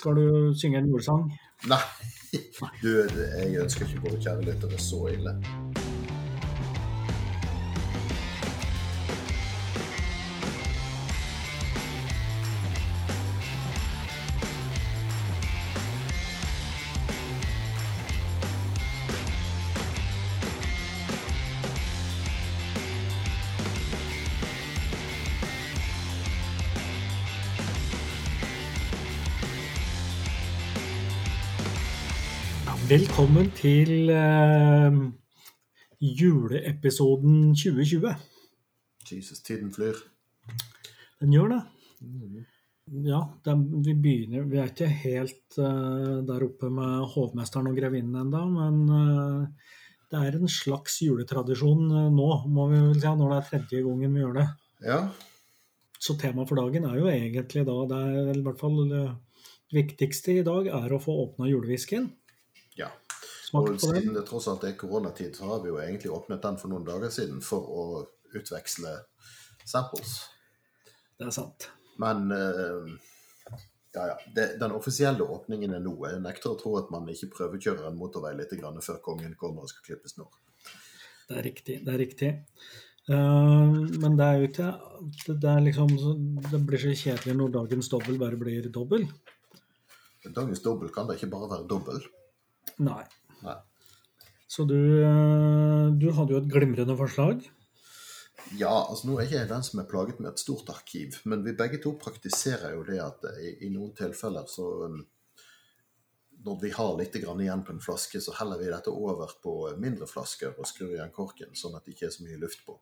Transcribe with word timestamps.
Skal 0.00 0.16
du 0.16 0.54
synge 0.56 0.78
en 0.80 0.88
julesang? 0.88 1.28
Nei. 1.68 1.82
Du, 2.82 2.88
jeg 2.88 3.56
ønsker 3.58 3.88
ikke 3.88 4.04
våre 4.04 4.18
kjære 4.22 4.44
lyttere 4.46 4.76
så 4.78 5.00
ille. 5.10 5.32
Velkommen 32.90 33.52
til 33.54 34.08
uh, 34.10 34.94
juleepisoden 36.02 37.52
2020. 37.54 38.08
Jesus, 39.06 39.38
tiden 39.46 39.68
flyr. 39.70 40.00
Den 41.22 41.36
gjør 41.36 41.52
det. 41.52 41.60
Ja, 43.06 43.20
det, 43.46 43.54
vi 43.86 43.94
begynner 43.94 44.48
Vi 44.50 44.58
er 44.58 44.72
ikke 44.72 44.90
helt 45.04 45.60
uh, 45.62 46.18
der 46.26 46.48
oppe 46.48 46.72
med 46.74 47.06
hovmesteren 47.14 47.70
og 47.70 47.78
grevinnen 47.78 48.24
ennå, 48.24 48.42
men 48.56 48.82
uh, 48.90 49.70
det 50.10 50.24
er 50.26 50.40
en 50.40 50.50
slags 50.50 50.98
juletradisjon 51.06 51.86
nå, 52.10 52.30
må 52.50 52.68
vi 52.74 52.84
vel 52.88 52.98
si, 52.98 53.06
når 53.06 53.36
det 53.36 53.38
er 53.38 53.50
tredje 53.52 53.86
gangen 53.86 54.18
vi 54.18 54.24
gjør 54.24 54.38
det. 54.40 54.48
Ja. 54.82 55.02
Så 55.94 56.18
temaet 56.18 56.50
for 56.50 56.58
dagen 56.58 56.90
er 56.90 56.98
jo 56.98 57.06
egentlig 57.12 57.68
da 57.70 57.82
det 57.94 58.06
er, 58.08 58.32
i 58.34 58.46
hvert 58.48 58.66
fall 58.66 58.82
det 58.90 59.06
viktigste 59.78 60.40
i 60.40 60.42
dag 60.42 60.72
er 60.74 60.90
å 60.90 60.98
få 60.98 61.14
åpna 61.28 61.46
julewhiskyen. 61.52 62.16
Ja. 62.80 62.90
Og 63.58 63.72
siden 63.82 64.14
det 64.14 64.24
tross 64.28 64.46
alt 64.50 64.64
er 64.68 64.76
koronatid, 64.78 65.34
så 65.36 65.48
har 65.50 65.62
vi 65.64 65.72
jo 65.72 65.78
egentlig 65.82 66.12
åpnet 66.14 66.42
den 66.42 66.58
for 66.60 66.70
noen 66.72 66.86
dager 66.86 67.10
siden 67.14 67.40
for 67.42 67.66
å 67.66 67.84
utveksle 68.38 68.92
samples. 69.66 70.20
Det 71.18 71.26
er 71.26 71.34
sant. 71.34 71.66
Men 72.00 72.30
uh, 72.30 72.92
ja, 73.92 74.04
ja. 74.12 74.18
Det, 74.34 74.46
den 74.60 74.76
offisielle 74.76 75.26
åpningen 75.26 75.74
er 75.74 75.82
nå. 75.82 75.96
Jeg 76.06 76.22
nekter 76.22 76.52
å 76.52 76.60
tro 76.60 76.76
at 76.78 76.92
man 76.94 77.08
ikke 77.10 77.32
prøvekjører 77.34 77.90
en 77.90 77.98
motorvei 77.98 78.36
litt 78.38 78.54
grann 78.60 78.78
før 78.84 79.02
kongen 79.04 79.34
kommer 79.40 79.66
og 79.66 79.72
skal 79.72 79.88
klippe 79.90 80.12
snor. 80.12 80.30
Det 81.28 81.40
er 81.40 81.44
riktig. 81.46 81.80
Det 81.86 81.94
er 81.94 82.00
riktig. 82.00 82.30
Uh, 83.10 83.82
men 83.98 84.14
det 84.18 84.26
er 84.26 84.38
jo 84.38 84.46
ikke 84.46 84.66
det, 85.24 85.34
det 85.42 85.52
liksom 85.64 85.88
Det 86.52 86.58
blir 86.62 86.78
så 86.78 86.92
kjedelig 86.94 87.32
når 87.38 87.54
dagens 87.54 87.88
dobbel 87.90 88.20
bare 88.20 88.38
blir 88.38 88.68
dobbel. 88.70 89.08
Dagens 90.22 90.62
dobbel 90.62 90.92
kan 90.94 91.08
da 91.08 91.16
ikke 91.16 91.30
bare 91.32 91.48
være 91.50 91.68
dobbel? 91.70 92.02
Nei. 92.80 93.02
Nei. 93.44 93.56
Så 94.50 94.64
du, 94.66 94.78
eh, 95.04 95.86
du 96.00 96.10
hadde 96.16 96.34
jo 96.34 96.40
et 96.40 96.50
glimrende 96.50 96.96
forslag. 96.98 97.44
Ja, 98.58 98.72
altså 98.72 99.06
nå 99.06 99.18
er 99.18 99.28
ikke 99.28 99.38
jeg 99.42 99.50
den 99.50 99.64
som 99.66 99.82
er 99.82 99.88
plaget 99.90 100.18
med 100.18 100.32
et 100.32 100.42
stort 100.42 100.70
arkiv, 100.72 101.20
men 101.28 101.44
vi 101.44 101.54
begge 101.54 101.78
to 101.82 101.92
praktiserer 102.00 102.74
jo 102.74 102.82
det 102.88 102.98
at 103.04 103.26
i, 103.38 103.52
i 103.66 103.70
noen 103.70 103.92
tilfeller 103.94 104.48
så 104.50 104.66
um, 104.90 105.02
Når 106.40 106.56
vi 106.62 106.70
har 106.72 106.94
litt 106.96 107.18
grann 107.20 107.40
igjen 107.44 107.62
på 107.62 107.74
en 107.74 107.82
flaske, 107.84 108.20
så 108.24 108.32
heller 108.38 108.58
vi 108.58 108.70
dette 108.72 108.90
over 108.90 109.34
på 109.44 109.52
mindre 109.76 110.08
flasker 110.08 110.56
og 110.56 110.66
skrur 110.66 110.94
igjen 110.94 111.12
korken, 111.12 111.52
sånn 111.52 111.76
at 111.76 111.84
det 111.84 111.92
ikke 111.92 112.06
er 112.08 112.14
så 112.14 112.24
mye 112.24 112.40
luft 112.40 112.64
på. 112.64 112.78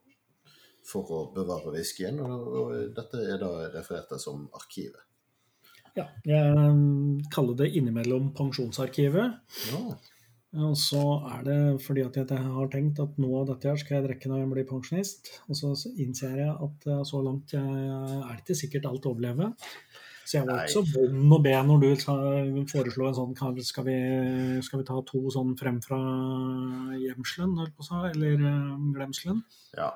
For 0.87 1.11
å 1.11 1.19
bevare 1.35 1.73
whiskyen, 1.75 2.21
og, 2.23 2.47
og 2.61 2.95
dette 2.95 3.19
er 3.19 3.41
da 3.41 3.51
referert 3.75 4.07
til 4.13 4.23
som 4.23 4.47
arkivet. 4.55 5.08
Ja, 5.97 6.05
jeg 6.27 6.53
eh, 6.53 6.79
kaller 7.33 7.57
det 7.59 7.71
innimellom 7.77 8.31
Pensjonsarkivet. 8.37 9.39
Ja, 9.71 9.81
Og 10.59 10.75
så 10.81 11.01
er 11.29 11.43
det 11.45 11.57
fordi 11.85 12.03
at 12.07 12.15
jeg 12.17 12.41
har 12.41 12.69
tenkt 12.73 13.01
at 13.03 13.17
noe 13.21 13.43
av 13.43 13.51
dette 13.51 13.69
her 13.69 13.79
skal 13.81 13.99
jeg 13.99 14.07
drikke 14.07 14.31
når 14.31 14.43
jeg 14.43 14.51
blir 14.53 14.69
pensjonist. 14.69 15.33
Og 15.47 15.57
så 15.59 15.73
innser 15.95 16.37
jeg 16.41 16.53
at 16.53 16.87
eh, 16.89 17.01
så 17.07 17.23
langt 17.25 17.55
jeg, 17.57 17.63
er 17.63 18.29
det 18.29 18.43
ikke 18.43 18.61
sikkert 18.63 18.89
alt 18.89 19.09
overlever. 19.09 19.53
Så 20.29 20.37
jeg 20.37 20.45
var 20.45 20.61
ikke 20.61 20.75
så 20.75 20.83
vond 20.93 21.33
å 21.33 21.41
be 21.41 21.55
når 21.65 21.79
du 21.81 22.65
foreslo 22.69 23.07
en 23.07 23.15
sånn 23.17 23.61
Skal 23.65 23.85
vi, 23.87 23.97
skal 24.61 24.83
vi 24.83 24.85
ta 24.85 24.99
to 25.07 25.23
sånn 25.33 25.55
frem 25.57 25.79
fra 25.81 25.97
gjemselen, 27.01 27.55
holdt 27.57 27.73
på 27.73 27.85
å 27.85 27.87
si, 27.87 28.01
eller 28.13 28.47
eh, 28.51 28.75
glemselen? 28.97 29.43
ja. 29.77 29.89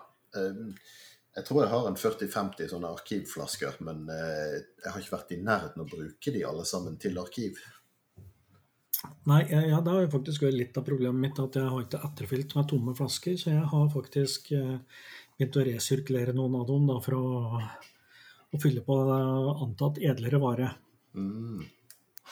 Jeg 1.33 1.47
tror 1.47 1.63
jeg 1.63 1.71
har 1.71 1.87
en 1.89 1.97
40-50 1.97 2.67
sånne 2.69 2.89
arkivflasker, 2.93 3.79
men 3.87 4.03
eh, 4.13 4.59
jeg 4.83 4.91
har 4.93 4.99
ikke 5.01 5.15
vært 5.15 5.31
i 5.33 5.39
nærheten 5.41 5.81
å 5.81 5.87
bruke 5.89 6.33
de 6.35 6.43
alle 6.45 6.65
sammen 6.69 6.99
til 7.01 7.17
arkiv. 7.21 7.57
Nei, 9.27 9.41
jeg- 9.49 9.69
ja, 9.71 9.79
det 9.81 9.91
har 9.91 10.11
faktisk 10.13 10.45
vært 10.45 10.59
litt 10.59 10.77
av 10.77 10.85
problemet 10.85 11.19
mitt 11.19 11.39
at 11.41 11.57
jeg 11.57 11.69
har 11.69 11.81
ikke 11.81 12.03
etterfylt 12.07 12.55
med 12.55 12.67
tomme 12.69 12.93
flasker, 12.95 13.35
så 13.39 13.49
jeg 13.51 13.65
har 13.73 13.89
faktisk 13.89 14.51
eh, 14.51 14.77
begynt 15.37 15.57
å 15.57 15.65
resirkulere 15.65 16.35
noen 16.37 16.59
av 16.61 16.67
dem 16.69 16.85
da, 16.87 16.99
for 17.01 17.17
å, 17.17 17.25
å 18.53 18.61
fylle 18.61 18.85
på 18.85 18.99
antatt 19.65 19.97
edlere 20.05 20.39
vare. 20.39 20.69
Mm. 21.17 21.65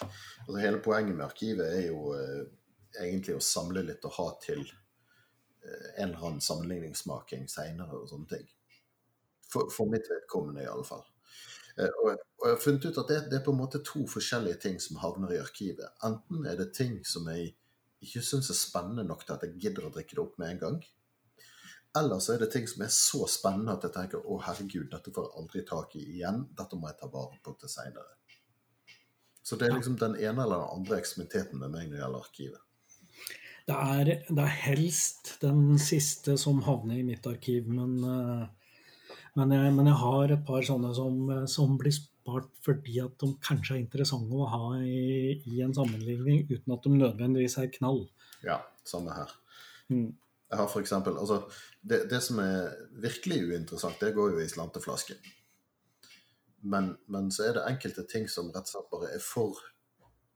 Altså, 0.02 0.58
hele 0.62 0.78
poenget 0.86 1.16
med 1.18 1.26
arkivet 1.26 1.74
er 1.74 1.88
jo 1.90 2.14
eh, 2.14 2.46
egentlig 3.02 3.36
å 3.36 3.44
samle 3.44 3.84
litt 3.90 4.06
og 4.06 4.16
ha 4.20 4.30
til 4.46 4.62
eh, 4.62 5.90
en 5.98 6.12
eller 6.12 6.22
annen 6.22 6.42
sammenligningsmaking 6.46 7.50
seinere 7.52 7.98
og 7.98 8.08
sånne 8.14 8.36
ting. 8.38 8.48
For, 9.52 9.72
for 9.74 9.90
mitt 9.92 10.08
vedkommende, 10.08 10.64
i 10.64 10.70
alle 10.72 10.86
fall. 10.88 11.04
Eh, 11.78 11.90
og, 12.04 12.22
og 12.40 12.48
jeg 12.48 12.56
har 12.56 12.62
funnet 12.64 12.86
ut 12.88 13.00
at 13.02 13.12
det, 13.12 13.20
det 13.32 13.40
er 13.40 13.46
på 13.46 13.56
en 13.56 13.60
måte 13.60 13.84
to 13.86 14.06
forskjellige 14.10 14.62
ting 14.64 14.80
som 14.84 15.00
havner 15.02 15.36
i 15.36 15.42
arkivet. 15.42 15.92
Enten 16.08 16.48
er 16.48 16.60
det 16.60 16.72
ting 16.78 17.00
som 17.08 17.28
jeg 17.32 17.52
ikke 18.02 18.24
syns 18.26 18.50
er 18.50 18.58
spennende 18.58 19.06
nok 19.08 19.26
til 19.26 19.36
at 19.36 19.46
jeg 19.46 19.60
gidder 19.62 19.88
å 19.88 19.94
drikke 19.94 20.18
det 20.18 20.24
opp 20.24 20.40
med 20.42 20.56
en 20.56 20.64
gang. 20.64 20.80
Eller 22.00 22.24
så 22.24 22.34
er 22.34 22.42
det 22.42 22.54
ting 22.54 22.68
som 22.72 22.86
er 22.86 22.92
så 22.96 23.28
spennende 23.28 23.76
at 23.76 23.84
jeg 23.86 23.94
tenker 23.98 24.24
å 24.24 24.40
herregud, 24.42 24.88
dette 24.94 25.12
får 25.12 25.28
jeg 25.28 25.38
aldri 25.42 25.64
tak 25.68 25.96
i 26.00 26.06
igjen. 26.16 26.46
Dette 26.58 26.80
må 26.80 26.88
jeg 26.88 26.98
ta 27.02 27.12
vare 27.12 27.40
på 27.44 27.54
til 27.60 27.72
seinere. 27.72 28.16
Så 29.44 29.58
det 29.58 29.68
er 29.68 29.76
liksom 29.76 29.98
den 30.00 30.16
ene 30.16 30.46
eller 30.46 30.62
den 30.62 30.78
andre 30.78 31.02
eksperimenteten 31.02 31.60
med 31.60 31.74
meg 31.74 31.90
når 31.90 31.98
det 31.98 32.04
gjelder 32.04 32.28
arkivet. 32.28 32.62
Det 33.68 33.78
er, 33.78 34.12
det 34.28 34.44
er 34.44 34.56
helst 34.66 35.36
den 35.42 35.78
siste 35.82 36.38
som 36.40 36.64
havner 36.66 37.02
i 37.02 37.06
mitt 37.06 37.28
arkiv, 37.30 37.68
men, 37.70 37.98
eh, 38.08 38.48
men, 39.40 39.54
jeg, 39.56 39.74
men 39.78 39.88
jeg 39.88 40.00
har 40.02 40.34
et 40.34 40.48
par 40.48 40.66
sånne 40.68 40.92
som, 40.96 41.20
som 41.50 41.78
blir 41.80 41.94
spart 41.96 42.50
fordi 42.66 42.98
at 43.04 43.14
de 43.22 43.30
kanskje 43.44 43.78
er 43.78 43.84
interessante 43.84 44.36
å 44.36 44.50
ha 44.52 44.64
i, 44.84 45.38
i 45.48 45.62
en 45.64 45.76
sammenligning, 45.76 46.44
uten 46.52 46.76
at 46.76 46.88
de 46.88 46.98
nødvendigvis 46.98 47.58
er 47.62 47.72
knall. 47.78 48.04
Ja, 48.44 48.60
samme 48.88 49.16
her. 49.16 49.32
Mm. 49.92 50.10
Jeg 50.52 50.60
har 50.60 50.68
for 50.68 50.84
eksempel, 50.84 51.16
altså, 51.18 51.46
det, 51.82 52.04
det 52.12 52.20
som 52.26 52.42
er 52.44 52.74
virkelig 53.00 53.40
uinteressant, 53.48 54.02
det 54.04 54.12
går 54.18 54.34
jo 54.36 54.42
i 54.44 54.50
slanteflasken. 54.52 55.22
Men, 56.62 56.92
men 57.10 57.32
så 57.34 57.48
er 57.48 57.56
det 57.58 57.70
enkelte 57.70 58.04
ting 58.10 58.28
som 58.30 58.52
rett 58.52 58.68
og 58.68 58.74
slett 58.74 58.90
bare 58.92 59.14
er 59.16 59.24
for 59.24 59.56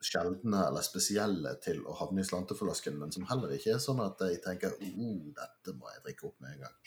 sjeldne 0.06 0.62
eller 0.69 0.85
spesielle 0.85 1.56
til 1.63 1.81
å 1.85 1.95
havne 2.00 2.23
i 2.23 2.27
slanteflasken, 2.27 2.95
men 3.01 3.12
som 3.13 3.27
heller 3.29 3.53
ikke 3.56 3.75
er 3.75 3.83
sånn 3.83 4.01
at 4.03 4.22
jeg 4.23 4.39
tenker 4.44 4.77
oh, 4.77 5.19
dette 5.35 5.75
må 5.75 5.89
jeg 5.91 6.03
drikke 6.07 6.29
opp 6.29 6.39
med 6.45 6.56
en 6.56 6.66
gang. 6.66 6.79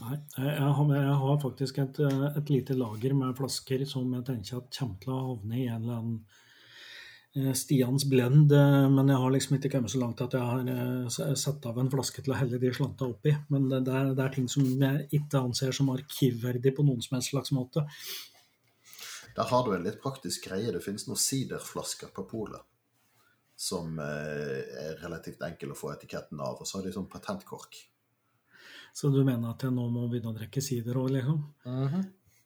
Nei, 0.00 0.14
jeg, 0.38 0.68
har, 0.76 0.92
jeg 0.96 1.16
har 1.20 1.40
faktisk 1.42 1.78
et, 1.82 1.98
eh, 2.00 2.22
et 2.38 2.52
lite 2.52 2.76
lager 2.78 3.12
med 3.16 3.36
flasker 3.36 3.84
som 3.88 4.14
jeg 4.16 4.24
tenker 4.24 4.62
at 4.62 4.78
kommer 4.78 5.02
til 5.02 5.12
å 5.12 5.18
havne 5.26 5.58
i 5.58 5.66
en 5.66 5.82
eller 5.82 5.98
annen 5.98 6.16
eh, 7.36 7.52
Stians 7.58 8.06
blend, 8.08 8.54
eh, 8.56 8.86
men 8.94 9.12
jeg 9.12 9.20
har 9.20 9.34
liksom 9.34 9.58
ikke 9.58 9.74
kommet 9.74 9.92
så 9.92 10.00
langt 10.00 10.24
at 10.24 10.38
jeg 10.38 10.78
har 10.78 11.36
satt 11.36 11.68
av 11.68 11.82
en 11.82 11.92
flaske 11.92 12.24
til 12.24 12.32
å 12.32 12.40
helle 12.40 12.62
de 12.62 12.72
slanta 12.72 13.10
oppi. 13.10 13.36
Men 13.52 13.68
det, 13.68 13.82
er, 13.84 14.14
det 14.16 14.24
er 14.24 14.34
ting 14.38 14.48
som 14.48 14.64
jeg 14.64 15.06
ikke 15.20 15.44
anser 15.44 15.76
som 15.76 15.92
arkivverdig 15.92 16.72
på 16.78 16.88
noen 16.88 17.04
som 17.04 17.18
helst 17.18 17.34
slags 17.34 17.52
måte. 17.52 17.84
Der 19.36 19.48
har 19.48 19.64
du 19.64 19.76
en 19.76 19.84
litt 19.84 20.00
praktisk 20.00 20.48
greie. 20.48 20.72
Det 20.72 20.84
finnes 20.84 21.04
noen 21.08 21.20
siderflasker 21.20 22.12
på 22.16 22.28
polet 22.32 22.64
som 23.62 23.98
er 24.02 24.96
relativt 25.04 25.44
enkel 25.46 25.70
å 25.70 25.76
få 25.78 25.92
etiketten 25.92 26.40
av, 26.42 26.56
og 26.58 26.66
så 26.66 26.80
har 26.80 26.88
de 26.88 26.96
sånn 26.96 27.12
patentkork. 27.12 27.76
Så 28.92 29.08
du 29.12 29.22
mener 29.24 29.54
at 29.54 29.62
jeg 29.64 29.72
nå 29.72 29.86
må 29.92 30.08
begynne 30.10 30.32
å 30.32 30.36
drikke 30.36 30.62
sider 30.64 30.98
òg, 31.00 31.14
liksom? 31.16 31.38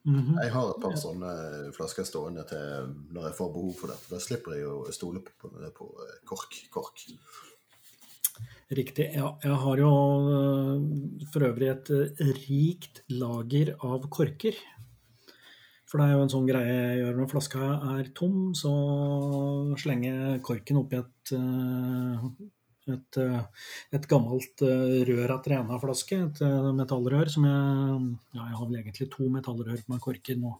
Mhm. 0.06 0.36
Jeg 0.38 0.52
har 0.54 0.68
et 0.70 0.82
par 0.82 0.94
sånne 0.94 1.30
flasker 1.74 2.06
stående 2.06 2.44
til 2.46 2.92
når 3.10 3.24
jeg 3.26 3.36
får 3.40 3.52
behov 3.56 3.72
for 3.80 3.90
det. 3.90 3.98
Da 4.12 4.20
slipper 4.22 4.54
jeg 4.54 4.68
å 4.70 4.94
stole 4.94 5.22
på, 5.26 5.34
på, 5.42 5.50
på 5.74 5.88
kork. 6.30 6.60
kork. 6.70 7.02
Riktig. 8.70 9.08
Ja, 9.16 9.32
jeg 9.42 9.58
har 9.64 9.82
jo 9.82 9.90
øh, 10.36 10.86
for 11.32 11.48
øvrig 11.48 11.72
et 11.72 11.90
rikt 12.46 13.02
lager 13.10 13.74
av 13.82 14.06
korker. 14.12 14.58
For 15.86 16.02
det 16.02 16.06
er 16.06 16.16
jo 16.16 16.24
en 16.24 16.32
sånn 16.32 16.48
greie 16.48 16.74
jeg 16.74 16.98
gjør 17.00 17.18
når 17.20 17.30
flaska 17.30 17.66
er 17.94 18.08
tom, 18.14 18.38
så 18.58 18.72
slenger 19.78 20.08
jeg 20.10 20.42
korken 20.46 20.80
oppi 20.82 20.98
et, 20.98 21.34
et, 22.92 23.18
øh, 23.18 23.38
et 23.96 24.08
gammelt 24.08 24.62
øh, 24.62 25.00
rør 25.08 25.36
av 25.36 25.44
Træna-flaske, 25.44 26.18
et 26.28 26.42
øh, 26.46 26.72
metallrør 26.76 27.30
som 27.32 27.46
jeg 27.48 27.64
Ja, 28.36 28.42
jeg 28.44 28.58
har 28.58 28.66
vel 28.66 28.78
egentlig 28.80 29.08
to 29.10 29.28
metallrør 29.32 29.82
med 29.88 30.02
korker 30.02 30.38
nå. 30.38 30.52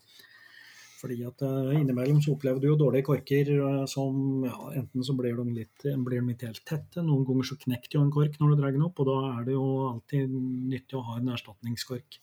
Fordi 0.96 1.20
at 1.28 1.42
innimellom 1.76 2.22
så 2.24 2.32
opplever 2.32 2.58
du 2.58 2.70
jo 2.70 2.78
dårlige 2.80 3.04
korker 3.04 3.50
som 3.86 4.46
ja, 4.46 4.56
enten 4.80 5.04
så 5.04 5.12
blir 5.12 5.36
de 5.36 5.44
litt, 5.52 5.84
blir 5.84 6.22
de 6.24 6.32
ikke 6.32 6.48
helt 6.48 6.62
tette, 6.64 7.04
noen 7.04 7.26
ganger 7.28 7.50
så 7.50 7.58
knekker 7.60 7.98
jo 7.98 8.04
en 8.06 8.14
kork 8.14 8.38
når 8.40 8.54
du 8.54 8.62
drar 8.62 8.72
den 8.72 8.86
opp, 8.86 9.02
og 9.04 9.10
da 9.10 9.16
er 9.34 9.44
det 9.44 9.58
jo 9.58 9.66
alltid 9.90 10.32
nyttig 10.72 10.96
å 10.96 11.04
ha 11.10 11.18
en 11.20 11.28
erstatningskork. 11.36 12.16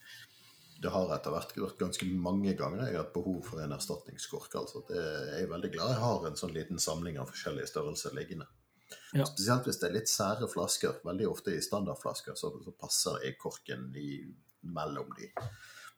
Det 0.81 0.91
har 0.91 1.13
etter 1.15 1.31
hvert 1.31 1.53
vært 1.61 1.79
ganske 1.85 2.09
mange 2.25 2.57
ganger 2.59 2.81
jeg 2.87 2.97
har 2.97 3.05
hatt 3.05 3.13
behov 3.13 3.45
for 3.45 3.61
en 3.63 3.77
erstatningskork. 3.77 4.57
altså. 4.63 4.81
Det 4.89 4.99
er 4.99 5.43
jeg 5.43 5.53
veldig 5.53 5.71
glad 5.77 5.93
jeg 5.93 6.03
har 6.07 6.27
en 6.27 6.41
sånn 6.41 6.57
liten 6.57 6.81
samling 6.81 7.21
av 7.21 7.29
forskjellige 7.29 7.69
størrelser 7.69 8.17
liggende. 8.17 8.49
Ja. 9.13 9.27
Spesielt 9.29 9.67
hvis 9.69 9.79
det 9.81 9.89
er 9.89 9.95
litt 9.99 10.09
sære 10.11 10.49
flasker. 10.49 10.97
Veldig 11.05 11.29
ofte 11.29 11.53
i 11.53 11.61
standardflasker 11.61 12.37
så, 12.39 12.49
så 12.65 12.73
passer 12.77 13.23
e-korken 13.29 13.91
mellom 14.61 15.13
de. 15.17 15.29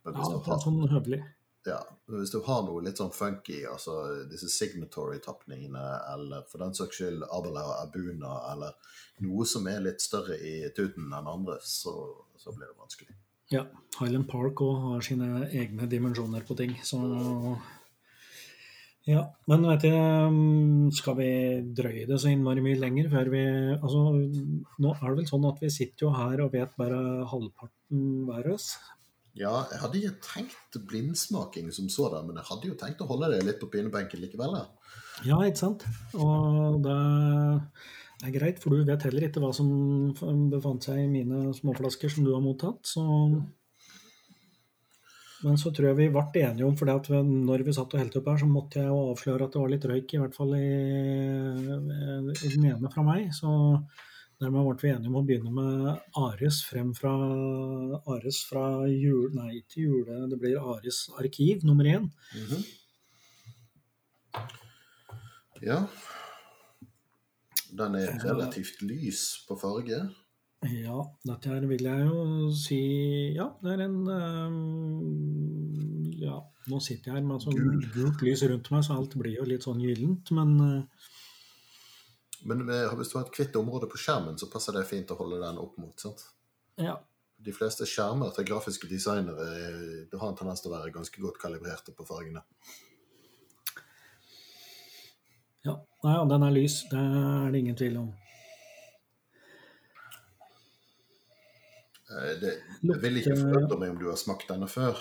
Men 0.06 0.17
hvis 0.17 0.29
ja, 0.29 0.38
det 0.38 0.53
er 0.56 0.63
sånn 0.65 0.85
høvelig. 0.91 1.23
Ja, 1.65 1.79
Hvis 2.06 2.29
du 2.29 2.44
har 2.45 2.62
noe 2.62 2.83
litt 2.85 3.00
sånn 3.01 3.13
funky, 3.13 3.63
altså 3.65 3.95
disse 4.29 4.51
signatory-tapningene, 4.53 5.85
eller 6.13 6.44
for 6.51 6.62
den 6.62 6.75
saks 6.77 7.00
skyld 7.00 7.25
Abela 7.33 7.63
Abuna, 7.79 8.35
eller 8.51 8.75
noe 9.25 9.47
som 9.50 9.65
er 9.71 9.81
litt 9.81 10.03
større 10.03 10.38
i 10.38 10.59
tuten 10.77 11.09
enn 11.09 11.31
andre, 11.31 11.57
så, 11.65 11.95
så 12.38 12.53
blir 12.53 12.69
det 12.69 12.77
vanskelig. 12.77 13.17
Ja, 13.53 13.63
Highland 13.97 14.29
Park 14.29 14.62
òg 14.65 14.77
har 14.83 15.06
sine 15.06 15.47
egne 15.47 15.89
dimensjoner 15.89 16.45
på 16.45 16.57
ting, 16.57 16.77
så 16.85 17.01
ja, 19.05 19.21
men 19.45 19.65
vet 19.69 19.83
du, 19.85 19.91
um, 19.93 20.91
skal 20.93 21.17
vi 21.19 21.29
drøye 21.77 22.07
det 22.09 22.17
så 22.21 22.31
innmari 22.33 22.63
mye 22.65 22.79
lenger 22.81 23.11
før 23.11 23.29
vi 23.29 23.43
Altså, 23.75 24.01
nå 24.81 24.93
er 24.95 25.03
det 25.03 25.17
vel 25.19 25.27
sånn 25.29 25.45
at 25.45 25.61
vi 25.61 25.69
sitter 25.73 26.07
jo 26.07 26.13
her 26.15 26.41
og 26.41 26.55
vet 26.55 26.73
bare 26.79 27.01
halvparten 27.29 28.05
hver 28.25 28.49
oss. 28.55 28.71
Ja, 29.35 29.51
jeg 29.69 29.81
hadde 29.81 29.99
ikke 29.99 30.23
tenkt 30.23 30.79
blindsmaking 30.89 31.67
som 31.75 31.91
sådan, 31.91 32.25
men 32.25 32.39
jeg 32.39 32.49
hadde 32.49 32.71
jo 32.71 32.79
tenkt 32.79 33.03
å 33.03 33.09
holde 33.09 33.29
det 33.33 33.43
litt 33.43 33.59
på 33.61 33.69
pinebenken 33.73 34.23
likevel. 34.23 34.55
Ja, 34.57 34.65
ja 35.27 35.39
ikke 35.43 35.61
sant. 35.61 35.85
Og 36.15 36.79
det 36.85 36.95
er 38.25 38.33
greit, 38.39 38.63
for 38.63 38.73
du 38.73 38.87
vet 38.87 39.05
heller 39.05 39.27
ikke 39.27 39.43
hva 39.43 39.51
som 39.53 39.69
befant 40.49 40.87
seg 40.87 41.03
i 41.03 41.11
mine 41.11 41.51
småflasker 41.57 42.15
som 42.15 42.25
du 42.25 42.31
har 42.33 42.41
mottatt. 42.41 42.87
Så 42.87 43.03
men 45.43 45.57
så 45.59 45.71
tror 45.75 45.89
jeg 45.89 45.99
vi 45.99 46.09
ble 46.13 46.41
enige 46.41 46.65
om, 46.65 46.75
for 46.79 46.87
når 46.87 47.63
vi 47.67 47.75
satt 47.75 47.93
og 47.93 48.01
helte 48.01 48.21
opp 48.21 48.31
her, 48.31 48.41
så 48.41 48.49
måtte 48.49 48.79
jeg 48.81 48.87
jo 48.87 48.99
avsløre 49.11 49.47
at 49.47 49.55
det 49.55 49.61
var 49.61 49.71
litt 49.73 49.87
røyk, 49.91 50.13
i 50.13 50.21
hvert 50.23 50.35
fall 50.37 50.55
i, 50.57 50.67
i 52.35 52.51
den 52.55 52.67
ene 52.71 52.91
fra 52.93 53.03
meg. 53.05 53.31
Så 53.35 53.51
Dermed 54.35 54.65
ble 54.67 54.75
vi 54.81 54.89
enige 54.91 55.07
om 55.07 55.15
å 55.15 55.23
begynne 55.23 55.51
med 55.55 55.85
Ares 56.19 56.57
frem 56.67 56.89
fra 56.97 57.13
Ares 58.11 58.41
fra 58.43 58.83
jul... 58.91 59.29
Nei, 59.35 59.61
ikke 59.61 59.85
jule, 59.85 60.17
det 60.27 60.39
blir 60.41 60.59
Ares 60.73 61.05
arkiv 61.15 61.63
nummer 61.63 61.88
én. 61.88 62.09
Mm 62.35 62.45
-hmm. 62.49 62.65
Ja. 65.61 65.88
Den 67.71 67.95
er 67.95 68.19
relativt 68.23 68.81
lys 68.81 69.45
på 69.47 69.55
farge. 69.55 70.09
Ja, 70.71 71.03
dette 71.27 71.50
her 71.51 71.65
vil 71.69 71.83
jeg 71.85 72.06
jo 72.07 72.50
si 72.57 72.79
Ja, 73.35 73.47
det 73.62 73.71
er 73.75 73.81
en 73.85 73.97
um, 74.07 74.56
Ja, 76.17 76.38
nå 76.71 76.79
sitter 76.83 77.12
jeg 77.12 77.17
her 77.19 77.27
med 77.27 77.44
sånn 77.44 77.59
gult 77.95 78.21
lys 78.25 78.41
rundt 78.50 78.71
meg, 78.73 78.81
så 78.88 78.91
alt 78.97 79.13
blir 79.19 79.35
jo 79.38 79.45
litt 79.50 79.63
sånn 79.67 79.83
gyllent, 79.83 80.25
men 80.35 80.50
uh, 80.62 80.81
men 82.45 82.62
hvis 82.62 83.09
du 83.09 83.15
har 83.17 83.25
et 83.25 83.33
hvitt 83.33 83.56
område 83.57 83.88
på 83.89 83.97
skjermen, 83.97 84.35
så 84.38 84.45
passer 84.53 84.75
det 84.77 84.83
fint 84.85 85.09
å 85.09 85.17
holde 85.17 85.39
den 85.41 85.57
opp 85.57 85.79
mot. 85.81 85.95
sant? 85.97 86.19
Ja. 86.77 86.94
De 87.41 87.53
fleste 87.53 87.88
skjermer 87.89 88.29
til 88.35 88.45
grafiske 88.45 88.85
designere 88.89 89.47
har 90.13 90.27
en 90.29 90.38
tendens 90.38 90.62
til 90.62 90.69
å 90.69 90.75
være 90.75 90.94
ganske 90.94 91.23
godt 91.23 91.39
kalibrerte 91.41 91.95
på 91.97 92.06
fargene. 92.06 92.44
Ja, 95.65 95.73
ja 96.06 96.21
den 96.29 96.45
er 96.45 96.53
lys. 96.53 96.83
Det 96.91 97.01
er 97.01 97.50
det 97.50 97.63
ingen 97.63 97.79
tvil 97.81 97.97
om. 98.03 98.13
Eh, 102.15 102.33
det, 102.41 102.53
jeg 102.85 103.01
vil 103.03 103.19
ikke 103.21 103.38
forundre 103.39 103.79
meg 103.81 103.94
om 103.94 104.00
du 104.00 104.07
har 104.09 104.19
smakt 104.19 104.50
denne 104.51 104.69
før. 104.71 105.00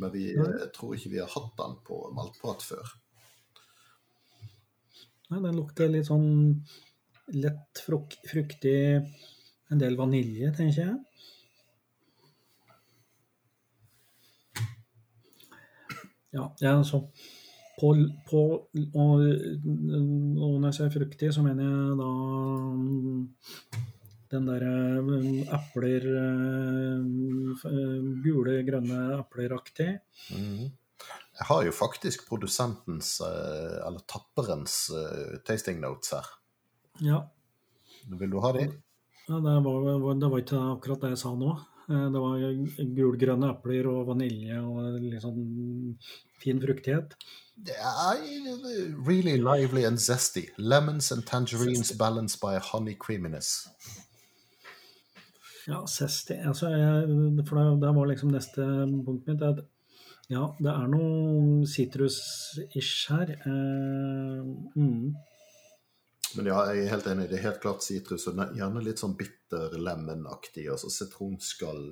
Men 0.00 0.12
vi, 0.14 0.30
jeg 0.32 0.70
tror 0.76 0.94
ikke 0.96 1.12
vi 1.12 1.20
har 1.20 1.32
hatt 1.32 1.52
den 1.58 1.76
på 1.84 2.00
Maltprat 2.16 2.64
før. 2.64 2.94
Nei, 5.30 5.42
den 5.44 5.58
lukter 5.58 5.90
litt 5.92 6.08
sånn 6.08 6.30
lett 7.36 7.82
fruk 7.84 8.16
fruktig, 8.26 8.80
en 9.70 9.82
del 9.82 9.98
vanilje, 9.98 10.50
tenker 10.56 10.80
jeg. 10.88 10.96
Ja, 16.30 16.46
det 16.58 16.66
er 16.66 16.76
altså 16.78 17.04
på, 17.80 17.92
på 18.30 18.40
og, 18.50 18.90
og, 18.94 19.22
når 19.22 20.66
jeg 20.68 20.76
sier 20.76 20.92
fruktig, 20.94 21.30
så 21.34 21.42
mener 21.42 21.66
jeg 21.66 21.96
da 21.98 22.10
den 24.30 24.46
derre 24.48 24.74
eh, 25.00 25.54
epler 25.56 26.06
eh, 26.20 27.00
Gule, 28.24 28.60
grønne 28.66 29.00
epleraktig. 29.18 29.90
Mm. 30.34 30.68
Jeg 31.40 31.48
har 31.48 31.64
jo 31.64 31.72
faktisk 31.72 32.26
produsentens, 32.28 33.14
eh, 33.24 33.80
eller 33.86 34.04
tapperens, 34.10 34.90
eh, 34.92 35.38
tasting 35.46 35.80
notes 35.80 36.12
her. 36.12 36.26
Ja. 37.00 37.24
Vil 38.20 38.30
du 38.30 38.40
ha 38.44 38.52
de? 38.52 38.68
Ja, 39.28 39.38
det, 39.40 39.56
var, 39.64 40.14
det 40.20 40.30
var 40.32 40.42
ikke 40.42 40.64
akkurat 40.74 41.04
det 41.04 41.14
jeg 41.14 41.22
sa 41.22 41.32
nå. 41.38 41.54
Eh, 41.90 42.06
det 42.12 42.22
var 42.22 42.44
gulgrønne 42.98 43.54
epler 43.54 43.88
og 43.90 44.10
vanilje 44.12 44.60
og 44.60 44.98
litt 45.00 45.24
sånn 45.24 45.96
fin 46.42 46.60
fruktighet. 46.62 47.16
Really 49.08 49.36
lively 49.40 49.84
and 49.84 50.00
zesty. 50.00 50.46
Lemons 50.58 51.10
and 51.12 51.26
tangerines 51.26 51.92
balanced 51.92 52.40
by 52.40 52.58
honey 52.58 52.94
creaminess. 52.94 53.68
Ja, 55.68 55.82
zesty 55.86 56.38
altså, 56.48 56.70
For 57.48 57.58
det, 57.58 57.64
det, 57.82 57.92
var 57.96 58.08
liksom 58.08 58.32
neste 58.32 58.64
punktet 59.04 59.34
mitt. 59.34 59.42
at 59.42 59.64
ja, 60.30 60.44
det 60.62 60.70
er 60.70 60.86
noe 60.92 61.66
sitrus-ish 61.66 63.10
her. 63.10 63.32
Eh, 63.34 64.44
mm. 64.78 65.08
Men 66.36 66.46
ja, 66.46 66.60
jeg 66.70 66.84
er 66.84 66.92
helt 66.92 67.08
enig. 67.10 67.26
Det 67.30 67.40
er 67.40 67.48
helt 67.48 67.58
klart 67.64 67.82
sitrus. 67.82 68.28
Og 68.30 68.38
gjerne 68.54 68.84
litt 68.86 69.02
sånn 69.02 69.16
bitter 69.18 69.74
lemon-aktig. 69.74 70.68
Altså 70.70 70.92
sitronskall 70.94 71.82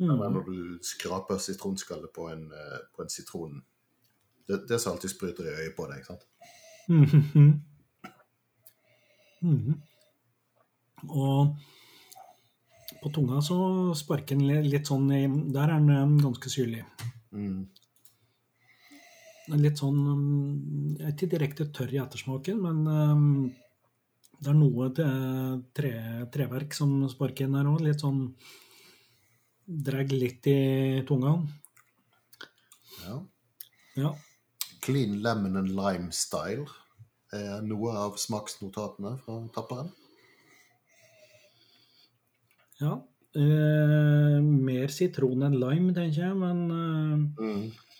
mm. 0.00 0.08
Når 0.08 0.48
du 0.48 0.56
skraper 0.86 1.42
sitronskallet 1.44 2.12
på 2.16 2.30
en, 2.32 2.48
eh, 2.56 2.80
på 2.96 3.04
en 3.04 3.12
sitron 3.12 3.60
Det, 4.48 4.64
det 4.68 4.80
som 4.80 4.96
alltid 4.96 5.12
spruter 5.12 5.46
i 5.46 5.52
øyet 5.52 5.76
på 5.76 5.84
deg, 5.86 6.00
ikke 6.00 6.14
sant? 6.14 6.24
Mm. 6.88 7.52
Mm. 9.42 9.76
Og 11.08 11.52
på 13.02 13.10
tunga 13.14 13.40
så 13.42 13.56
sparker 13.98 14.38
den 14.38 14.68
litt 14.68 14.88
sånn 14.90 15.08
i 15.14 15.22
Der 15.52 15.70
er 15.70 15.80
den 15.80 15.90
eh, 15.90 16.18
ganske 16.22 16.52
syrlig. 16.52 16.84
Mm. 17.34 17.64
Litt 19.58 19.82
sånn 19.82 20.00
eh, 21.00 21.10
Ikke 21.10 21.30
direkte 21.34 21.68
tørr 21.74 21.94
i 21.94 22.00
ettersmaken, 22.02 22.62
men 22.62 22.82
um, 22.86 23.26
det 24.42 24.50
er 24.50 24.58
noe 24.58 24.88
tre, 24.94 25.92
treverk 26.34 26.74
som 26.74 26.94
sparker 27.10 27.46
inn 27.46 27.58
her 27.58 27.70
òg. 27.70 27.82
Litt 27.86 28.02
sånn 28.02 28.26
Drar 29.62 30.10
litt 30.10 30.46
i 30.50 31.02
tunga. 31.06 31.36
Ja. 33.04 33.14
ja. 33.94 34.10
Clean 34.82 35.20
lemon 35.22 35.60
and 35.60 35.70
lime 35.78 36.10
style 36.12 36.66
er 37.32 37.62
noe 37.64 37.94
av 37.96 38.18
smaksnotatene 38.20 39.14
fra 39.22 39.38
tapperen. 39.54 39.92
Ja. 42.82 42.98
Eh, 43.32 44.38
mer 44.42 44.92
sitron 44.92 45.46
enn 45.46 45.56
lime, 45.56 45.94
tenker 45.96 46.26
jeg, 46.26 46.36
men 46.36 46.58
eh... 46.76 47.46
mm. 47.46 47.92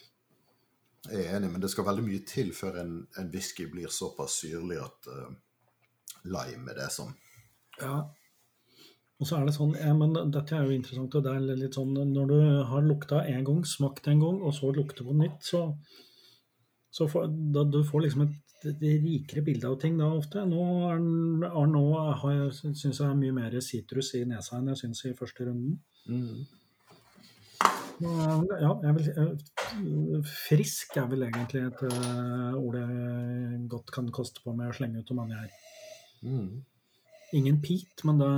Jeg 1.03 1.25
er 1.25 1.37
enig, 1.39 1.49
men 1.51 1.63
det 1.63 1.71
skal 1.73 1.87
veldig 1.89 2.05
mye 2.07 2.23
til 2.29 2.53
før 2.55 2.77
en, 2.83 2.93
en 3.19 3.31
whisky 3.33 3.65
blir 3.71 3.91
såpass 3.91 4.37
syrlig 4.45 4.77
at 4.79 5.09
uh, 5.11 5.33
lime 6.31 6.71
er 6.71 6.79
det 6.79 6.91
som 6.95 7.11
Ja. 7.81 7.97
Og 9.19 9.27
så 9.27 9.39
er 9.39 9.49
det 9.49 9.55
sånn, 9.57 9.75
ja, 9.79 9.91
men 9.95 10.15
Dette 10.35 10.55
er 10.55 10.67
jo 10.67 10.77
interessant. 10.77 11.17
og 11.19 11.25
det 11.27 11.33
er 11.33 11.59
litt 11.59 11.79
sånn, 11.79 11.93
Når 11.95 12.31
du 12.31 12.39
har 12.71 12.87
lukta 12.87 13.25
en 13.27 13.45
gang, 13.47 13.65
smakt 13.67 14.07
en 14.11 14.23
gang, 14.23 14.41
og 14.43 14.55
så 14.55 14.71
lukter 14.75 15.07
på 15.07 15.15
nytt, 15.19 15.43
så, 15.47 15.65
så 16.93 17.09
for, 17.09 17.29
da, 17.29 17.65
du 17.65 17.81
får 17.89 18.07
liksom 18.07 18.27
et 18.29 18.41
et 18.71 18.83
rikere 19.03 19.43
bilde 19.43 19.69
av 19.69 19.79
ting 19.83 19.97
da 19.99 20.09
ofte. 20.15 20.45
Nå, 20.47 20.65
er, 20.93 21.01
nå 21.03 21.85
syns 22.55 22.85
jeg 22.87 23.07
er 23.09 23.19
mye 23.19 23.37
mer 23.37 23.57
sitrus 23.65 24.13
i 24.19 24.25
nesa 24.29 24.59
enn 24.59 24.73
jeg 24.73 24.85
syns 24.85 25.05
i 25.09 25.15
første 25.19 25.49
runden. 25.49 25.79
Mm. 26.07 26.45
Ja, 28.03 28.73
jeg 28.83 28.95
vil, 28.97 30.23
frisk 30.27 30.97
er 30.99 31.07
vel 31.11 31.27
egentlig 31.29 31.63
et 31.69 31.83
uh, 31.87 32.55
ord 32.59 32.79
jeg 32.81 33.61
godt 33.71 33.93
kan 33.95 34.09
koste 34.15 34.43
på 34.43 34.55
meg 34.59 34.73
å 34.73 34.77
slenge 34.77 35.03
ut 35.03 35.13
om 35.15 35.21
mange 35.23 35.39
er. 35.39 35.53
Mm. 36.23 36.63
Ingen 37.39 37.61
pit, 37.65 38.03
men 38.07 38.19
det 38.21 38.31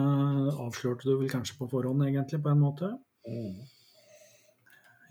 avslørte 0.52 1.08
du 1.08 1.16
vel 1.22 1.32
kanskje 1.32 1.56
på 1.58 1.68
forhånd, 1.72 2.04
egentlig, 2.06 2.42
på 2.44 2.52
en 2.52 2.60
måte. 2.60 2.92
Mm. 3.24 3.56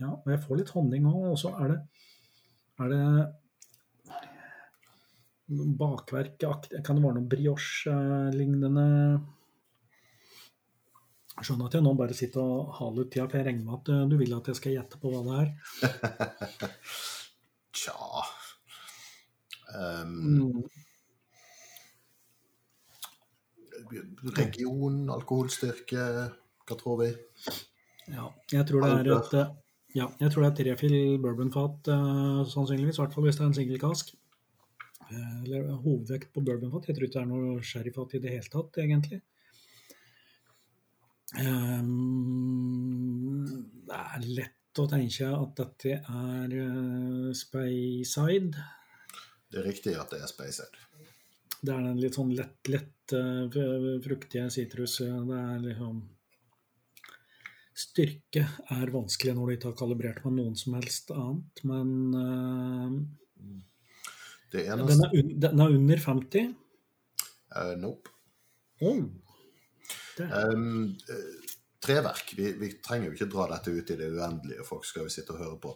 Ja, 0.03 0.13
og 0.13 0.29
jeg 0.29 0.41
får 0.45 0.62
litt 0.62 0.71
honning 0.75 1.09
òg. 1.09 1.25
Og 1.33 1.39
så 1.41 1.51
er 1.57 1.73
det, 1.73 1.79
er 2.82 2.89
det 2.94 3.03
bakverk 5.77 6.39
Kan 6.39 6.98
det 6.98 7.03
være 7.03 7.18
noe 7.18 7.30
brioche-lignende 7.30 8.86
Jeg 11.34 11.48
skjønner 11.48 11.68
at 11.70 11.75
jeg 11.77 11.86
nå 11.86 11.94
bare 11.98 12.18
sitter 12.18 12.42
og 12.46 12.74
haler 12.77 13.06
ut 13.06 13.12
tida, 13.13 13.25
for 13.25 13.39
jeg 13.39 13.48
regner 13.48 13.65
med 13.65 13.80
at 13.80 13.89
eh, 13.89 14.06
du 14.10 14.15
vil 14.20 14.36
at 14.38 14.50
jeg 14.51 14.60
skal 14.60 14.75
gjette 14.75 15.00
på 15.01 15.10
hva 15.10 15.22
det 15.25 15.36
er. 15.42 15.48
Tja 17.82 17.98
um, 19.74 20.12
Mm. 20.13 20.63
Region, 24.38 25.10
alkoholstyrke, 25.12 26.03
hva 26.65 26.77
tror 26.80 27.01
vi? 27.01 27.10
Ja, 28.13 28.30
jeg 28.53 28.65
tror 28.70 28.86
det 28.86 28.94
er 28.94 29.10
et 29.18 29.62
ja, 29.93 30.07
jeg 30.17 30.31
tror 30.33 30.43
det 30.43 30.50
er 30.50 30.55
trefill 30.57 30.95
bourbonfat, 31.21 31.89
uh, 31.93 32.39
sannsynligvis. 32.50 32.97
I 32.97 33.01
hvert 33.03 33.13
fall 33.13 33.25
hvis 33.27 33.38
det 33.38 33.43
er 33.43 33.50
en 33.51 33.57
singelkask. 33.59 34.07
Eh, 35.03 35.35
Eller 35.43 35.67
hovedvekt 35.83 36.31
på 36.33 36.41
bourbonfat. 36.41 36.88
Jeg 36.89 36.97
tror 36.97 37.07
ikke 37.07 37.19
det 37.19 37.21
er 37.21 37.29
noe 37.29 37.67
sherryfat 37.69 38.15
i 38.17 38.21
det 38.23 38.33
hele 38.33 38.50
tatt, 38.55 38.79
egentlig. 38.81 39.19
Um, 41.33 43.41
det 43.89 44.00
er 44.00 44.25
lett 44.38 44.81
å 44.81 44.85
tenke 44.89 45.29
at 45.33 45.55
dette 45.57 45.95
er 46.01 46.50
uh, 46.57 47.29
Speyside. 47.38 48.65
Det 49.50 49.57
er 49.62 49.67
riktig 49.69 49.93
at 49.97 50.13
det 50.13 50.21
er 50.21 50.29
spayside. 50.29 50.77
Det 51.62 51.73
er 51.73 51.81
den 51.85 52.01
litt 52.01 52.15
sånn 52.17 52.33
lett, 52.33 52.69
lett 52.69 53.13
uh, 53.13 53.45
fruktige 54.01 54.50
sitrus. 54.53 54.97
Det 55.05 55.38
er 55.38 55.59
liksom 55.69 55.95
Styrke 57.74 58.44
er 58.70 58.92
vanskelig 58.94 59.34
når 59.34 59.48
du 59.50 59.53
ikke 59.56 59.72
har 59.72 59.77
kalibrert 59.80 60.22
med 60.27 60.38
noen 60.38 60.58
som 60.60 60.75
helst 60.77 61.10
annet, 61.15 61.63
men 61.65 61.94
uh, 62.13 62.92
Det 64.53 64.68
den, 64.70 64.84
er 65.08 65.15
un, 65.18 65.32
den 65.42 65.63
er 65.65 65.74
under 65.80 66.03
50. 66.06 66.53
Uh, 67.56 67.74
Nope. 67.82 68.13
Oh. 68.82 69.03
Det, 70.18 70.27
Um, 70.30 70.94
eh, 71.10 71.53
treverk. 71.82 72.34
Vi, 72.38 72.51
vi 72.62 72.70
trenger 72.86 73.10
jo 73.10 73.15
ikke 73.18 73.30
dra 73.34 73.48
dette 73.50 73.74
ut 73.74 73.89
i 73.89 73.98
det 73.98 74.12
uendelige, 74.13 74.65
folk 74.68 74.86
skal 74.86 75.08
vi 75.08 75.13
sitte 75.15 75.34
og 75.34 75.42
høre 75.42 75.60
på. 75.63 75.75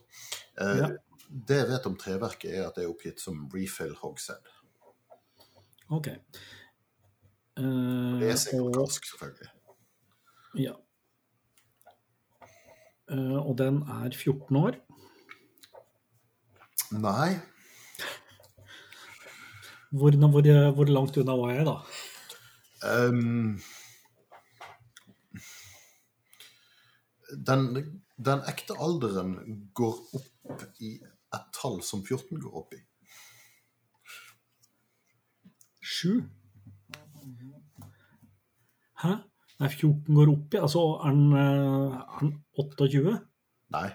Eh, 0.61 0.77
Ja. 0.83 0.93
Det 1.27 1.57
jeg 1.57 1.67
vet 1.67 1.87
om 1.89 1.95
treverket, 1.99 2.53
er 2.55 2.69
at 2.69 2.77
det 2.77 2.85
er 2.85 2.91
oppgitt 2.93 3.19
som 3.19 3.49
refill 3.51 3.91
hogshead. 3.99 4.45
ok. 5.89 6.05
Det 7.57 7.65
er 8.29 8.31
er 8.31 8.61
og, 8.61 8.91
selvfølgelig. 8.93 9.49
ja. 10.55 10.73
Eh, 13.11 13.37
og 13.39 13.57
den 13.59 13.81
er 13.87 14.11
14 14.11 14.55
år. 14.59 14.77
Nei, 16.91 17.39
Hvor, 19.91 20.11
hvor, 20.11 20.47
hvor 20.75 20.85
langt 20.91 21.17
unna 21.17 21.35
var 21.39 21.51
jeg, 21.55 21.65
da? 21.67 21.75
um, 23.07 23.59
den, 27.47 27.63
den 28.29 28.43
ekte 28.51 28.75
alderen 28.83 29.31
går 29.75 29.95
opp 30.19 30.65
i 30.83 30.93
et 31.35 31.47
tall 31.55 31.79
som 31.83 32.03
14 32.03 32.39
går 32.43 32.59
opp 32.61 32.75
i. 32.75 32.81
Sju? 35.81 36.21
Hæ? 39.03 39.15
Nei, 39.57 39.69
14 39.69 40.13
går 40.13 40.29
opp 40.33 40.53
i 40.53 40.59
Altså, 40.61 40.83
er 41.01 41.15
den, 41.15 41.31
eh, 41.33 41.95
er 41.97 42.19
han 42.19 42.33
28? 42.61 43.15
Nei. 43.73 43.87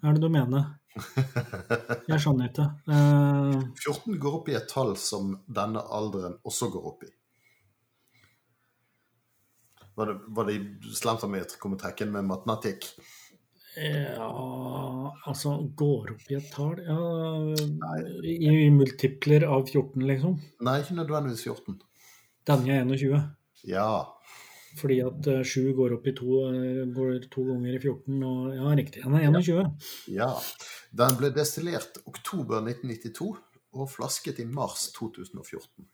Hva 0.00 0.10
er 0.10 0.16
det 0.16 0.24
du 0.24 0.32
mener? 0.32 0.72
Jeg 2.10 2.22
skjønner 2.24 2.48
ikke. 2.50 2.66
Uh, 2.88 3.60
14 3.84 4.16
går 4.20 4.38
opp 4.40 4.48
i 4.50 4.56
et 4.56 4.66
tall 4.70 4.94
som 5.00 5.34
denne 5.46 5.82
alderen 5.92 6.38
også 6.48 6.70
går 6.72 6.90
opp 6.90 7.04
i. 7.06 7.12
Var 9.96 10.10
det, 10.10 10.16
var 10.36 10.48
det 10.48 10.56
slemt 10.96 11.24
meg 11.32 11.46
å 11.46 11.60
komme 11.60 11.78
trekken 11.80 12.10
med 12.12 12.26
matematikk? 12.28 12.90
ja 13.76 14.26
Altså, 15.28 15.50
går 15.76 16.14
opp 16.14 16.30
i 16.32 16.36
et 16.38 16.46
tall 16.52 16.78
Ja, 16.84 16.98
i, 18.24 18.36
i 18.40 18.70
multipler 18.72 19.44
av 19.48 19.66
14, 19.68 20.04
liksom. 20.08 20.38
Nei, 20.64 20.78
ikke 20.82 20.96
nødvendigvis 20.96 21.44
14. 21.48 21.80
Denne 22.48 22.76
er 22.76 22.88
21. 22.88 23.20
Ja. 23.66 23.88
Fordi 24.76 25.00
at 25.04 25.26
eh, 25.32 25.42
7 25.46 25.72
går 25.76 25.96
opp 25.96 26.06
i 26.06 26.14
to, 26.16 26.38
eh, 26.50 26.84
går 26.94 27.28
to 27.32 27.44
ganger 27.48 27.74
i 27.74 27.80
14, 27.80 28.22
og 28.28 28.54
ja, 28.54 28.72
riktig. 28.78 29.02
Den 29.04 29.16
er 29.16 29.28
21. 29.30 29.90
ja. 30.12 30.30
Den 30.96 31.18
ble 31.20 31.32
destillert 31.34 32.00
oktober 32.04 32.60
1992 32.64 33.30
og 33.76 33.90
flasket 33.92 34.40
i 34.44 34.48
mars 34.48 34.90
2014. 34.96 35.86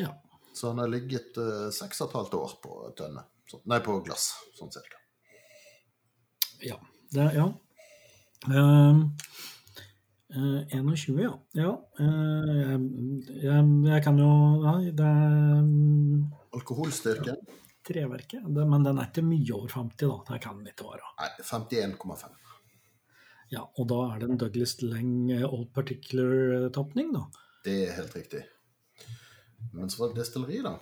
Ja. 0.00 0.14
Så 0.54 0.68
han 0.70 0.78
har 0.78 0.88
ligget 0.88 1.36
eh, 1.36 1.68
seks 1.74 2.00
og 2.00 2.08
et 2.08 2.18
halvt 2.20 2.36
år 2.40 2.58
på 2.62 2.76
tønne. 2.96 3.26
Nei, 3.68 3.78
på 3.84 3.98
glass, 4.06 4.30
sånn 4.56 4.72
cirka. 4.72 5.00
Ja. 6.64 6.78
Det, 7.12 7.26
ja. 7.36 7.50
Eh, 8.48 9.02
21, 10.34 11.18
ja. 11.22 11.32
Ja. 11.58 11.72
eh, 12.00 12.54
jeg, 12.64 12.80
jeg, 13.42 13.66
jeg 13.90 14.04
kan 14.06 14.18
jo 14.18 14.30
Ja, 14.64 14.72
det 15.02 15.10
Alkoholstyrke. 16.54 16.54
Alkoholstyrken? 16.54 17.60
treverket. 17.84 18.46
Det, 18.56 18.64
men 18.64 18.84
den 18.86 18.96
er 18.98 19.10
ikke 19.10 19.22
mye 19.26 19.52
over 19.52 19.68
50, 19.68 20.08
da. 20.08 20.16
Det 20.32 20.40
kan 20.40 20.56
den 20.62 20.70
ikke 20.70 20.86
være. 20.88 21.10
Nei, 21.20 21.28
51,5. 21.44 22.30
Ja, 23.52 23.60
og 23.76 23.88
da 23.90 23.98
er 24.14 24.22
det 24.22 24.30
en 24.30 24.40
Douglas 24.40 24.72
Lang 24.82 25.30
eh, 25.34 25.44
Old 25.44 25.68
Particular-tapning, 25.76 27.12
da. 27.12 27.26
Det 27.66 27.76
er 27.88 27.94
helt 27.98 28.16
riktig. 28.16 28.40
Men 29.76 29.92
så 29.92 30.00
var 30.00 30.12
det 30.14 30.22
destilleri, 30.22 30.62
da. 30.64 30.74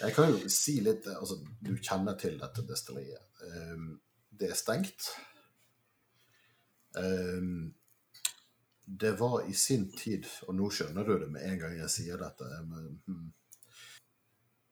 Jeg 0.00 0.16
kan 0.16 0.32
jo 0.32 0.48
si 0.52 0.78
litt 0.84 1.06
Altså, 1.12 1.36
du 1.64 1.76
kjenner 1.78 2.16
til 2.20 2.34
dette 2.40 2.64
destilleriet. 2.66 3.22
Det 4.34 4.50
er 4.50 4.58
stengt. 4.58 5.06
Det 8.84 9.14
var 9.20 9.46
i 9.48 9.54
sin 9.56 9.86
tid, 9.96 10.26
og 10.48 10.54
nå 10.58 10.68
skjønner 10.72 11.06
du 11.06 11.14
det 11.22 11.30
med 11.32 11.46
en 11.48 11.58
gang 11.62 11.78
jeg 11.78 11.92
sier 11.92 12.20
dette 12.20 12.50
men, 12.68 12.92
hmm. 13.08 13.32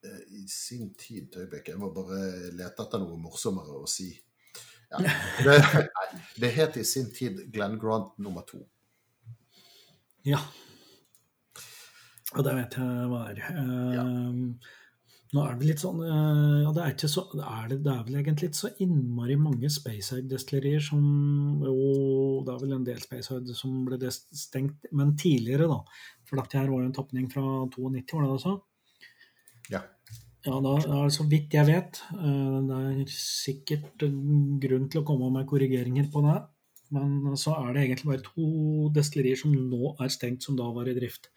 Eh, 0.03 0.23
I 0.35 0.49
sin 0.51 0.89
tid, 0.99 1.37
øyeblikk, 1.39 1.69
jeg 1.71 1.79
må 1.79 1.93
bare 1.95 2.51
lete 2.51 2.83
etter 2.83 2.99
noe 2.99 3.15
morsommere 3.23 3.77
å 3.79 3.87
si. 3.87 4.09
Ja, 4.91 4.99
det, 5.47 5.61
det 6.43 6.51
het 6.57 6.79
i 6.81 6.83
sin 6.85 7.07
tid 7.15 7.39
Glenn 7.55 7.79
Grant 7.79 8.17
nummer 8.19 8.43
to. 8.49 8.65
Ja. 10.27 10.41
Og 12.33 12.43
det 12.47 12.57
vet 12.57 12.77
jeg 12.81 13.07
hva 13.13 13.23
er. 13.31 13.41
Ehm, 13.63 14.43
Nå 15.33 15.43
er 15.49 15.55
det 15.57 15.69
litt 15.71 15.81
sånn 15.81 16.01
eh, 16.05 16.59
Ja, 16.67 16.73
det 16.77 16.83
er 16.85 17.09
så 17.09 17.23
er 17.33 17.71
det, 17.71 17.79
det 17.87 17.93
er 17.93 18.03
vel 18.05 18.19
egentlig 18.21 18.51
ikke 18.51 18.61
så 18.61 18.71
innmari 18.85 19.39
mange 19.41 19.71
Spacehide-destillerier 19.73 20.83
som 20.85 21.07
Jo, 21.65 22.43
det 22.45 22.53
er 22.53 22.61
vel 22.67 22.75
en 22.77 22.85
del 22.89 23.01
Spacehide 23.01 23.57
som 23.57 23.79
ble 23.87 24.13
stengt, 24.13 24.91
men 24.93 25.15
tidligere, 25.17 25.71
da. 25.73 25.81
For 26.29 26.41
dette 26.41 26.61
her 26.61 26.69
var 26.69 26.83
jo 26.83 26.91
en 26.91 26.99
tapning 26.99 27.31
fra 27.33 27.47
92, 27.73 28.19
var 28.19 28.29
det 28.29 28.37
det 28.37 28.45
sa? 28.45 28.55
Ja. 29.73 29.83
Ja, 30.43 30.59
da 30.59 31.03
så 31.15 31.25
vidt 31.31 31.55
jeg 31.55 31.69
vet. 31.71 32.03
eh, 32.19 32.57
Det 32.69 32.79
er 32.83 33.13
sikkert 33.17 34.07
grunn 34.67 34.89
til 34.93 35.01
å 35.01 35.07
komme 35.07 35.31
med 35.33 35.49
korrigeringer 35.49 36.11
på 36.13 36.25
det. 36.29 36.41
Men 36.93 37.37
så 37.41 37.55
er 37.57 37.73
det 37.73 37.87
egentlig 37.87 38.11
bare 38.11 38.27
to 38.27 38.91
destillerier 38.93 39.39
som 39.41 39.55
nå 39.55 39.95
er 39.97 40.11
stengt, 40.13 40.45
som 40.45 40.59
da 40.59 40.67
var 40.77 40.91
i 40.91 40.97
drift. 40.99 41.31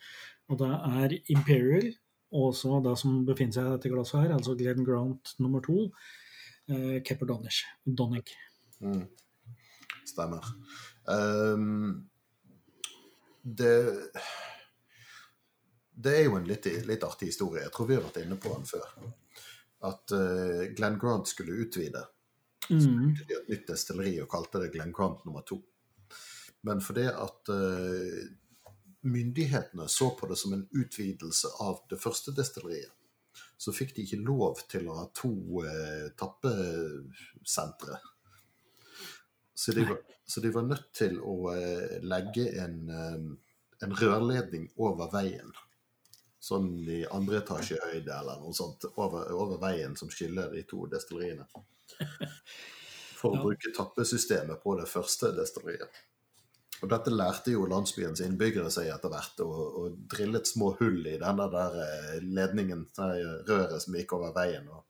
Og 0.51 0.59
det 0.59 0.71
er 0.73 1.15
Imperial, 1.31 1.93
også 2.35 2.79
det 2.85 2.95
som 3.01 3.21
befinner 3.27 3.55
seg 3.55 3.67
i 3.67 3.73
dette 3.75 3.91
glasset 3.93 4.21
her, 4.21 4.33
altså 4.35 4.55
Glenn 4.59 4.85
Grant 4.87 5.35
nummer 5.39 5.63
to. 5.65 5.89
Eh, 6.69 6.97
Kepper 7.05 7.29
Donish. 7.29 7.63
Donic. 7.85 8.33
Mm. 8.81 9.05
Stemmer. 10.05 10.45
Um, 11.05 12.07
det 13.43 13.75
Det 15.95 16.11
er 16.19 16.25
jo 16.25 16.35
en 16.35 16.47
litt, 16.49 16.65
litt 16.85 17.03
artig 17.07 17.29
historie. 17.31 17.63
Jeg 17.63 17.71
tror 17.71 17.87
vi 17.87 17.95
har 17.95 18.03
vært 18.03 18.19
inne 18.23 18.35
på 18.41 18.51
den 18.51 18.65
før. 18.67 18.89
At 19.85 20.11
uh, 20.11 20.65
Glenn 20.75 20.99
Grant 20.99 21.29
skulle 21.31 21.55
utvide 21.65 22.03
Mm. 22.65 23.11
til 23.13 23.35
et 23.37 23.49
nytt 23.51 23.67
destilleri 23.69 24.15
og 24.23 24.29
kalte 24.31 24.57
det 24.63 24.71
Glenn 24.73 24.89
Grant 24.91 25.19
nummer 25.25 25.43
to. 25.45 25.59
Men 26.65 26.79
fordi 26.81 27.03
at 27.11 27.51
eh, 27.53 28.23
myndighetene 29.05 29.87
så 29.91 30.09
på 30.17 30.27
det 30.27 30.35
som 30.41 30.53
en 30.53 30.67
utvidelse 30.71 31.47
av 31.61 31.83
det 31.89 31.99
første 32.01 32.33
destilleriet, 32.35 32.93
så 33.57 33.73
fikk 33.75 33.95
de 33.95 34.05
ikke 34.05 34.23
lov 34.25 34.59
til 34.71 34.89
å 34.89 34.97
ha 34.99 35.05
to 35.15 35.63
eh, 35.63 36.09
tappesentre. 36.19 37.99
Så 39.55 39.71
de, 39.71 39.85
var, 39.87 40.01
så 40.25 40.41
de 40.43 40.51
var 40.51 40.65
nødt 40.67 40.89
til 40.95 41.19
å 41.23 41.35
eh, 41.53 41.99
legge 42.03 42.49
en, 42.59 42.81
eh, 42.89 43.21
en 43.87 43.95
rørledning 44.01 44.67
over 44.75 45.11
veien. 45.13 45.53
Sånn 46.43 46.73
i 46.91 47.05
andre 47.09 47.39
etasje 47.39 47.79
høyde 47.87 48.11
eller 48.13 48.41
noe 48.43 48.53
sånt. 48.53 48.83
Over, 48.95 49.31
over 49.33 49.61
veien 49.61 49.95
som 49.97 50.11
skiller 50.13 50.51
de 50.53 50.65
to 50.67 50.83
destilleriene. 50.91 51.47
For 53.15 53.31
å 53.33 53.45
bruke 53.47 53.71
tappesystemet 53.73 54.61
på 54.61 54.75
det 54.77 54.89
første 54.91 55.31
destilleriet. 55.37 56.03
Og 56.85 56.91
dette 56.91 57.09
lærte 57.13 57.53
jo 57.55 57.65
landsbyens 57.69 58.21
innbyggere 58.21 58.69
seg 58.73 58.91
etter 58.93 59.09
hvert, 59.09 59.39
og, 59.41 59.61
og 59.81 59.99
drillet 60.13 60.45
små 60.45 60.75
hull 60.77 60.99
i 61.09 61.17
denne 61.21 61.47
der 61.49 61.77
eh, 61.81 62.17
ledningen, 62.21 62.85
det 62.93 63.09
røret 63.49 63.81
som 63.81 63.97
gikk 63.97 64.13
over 64.19 64.35
veien, 64.35 64.67
og 64.69 64.83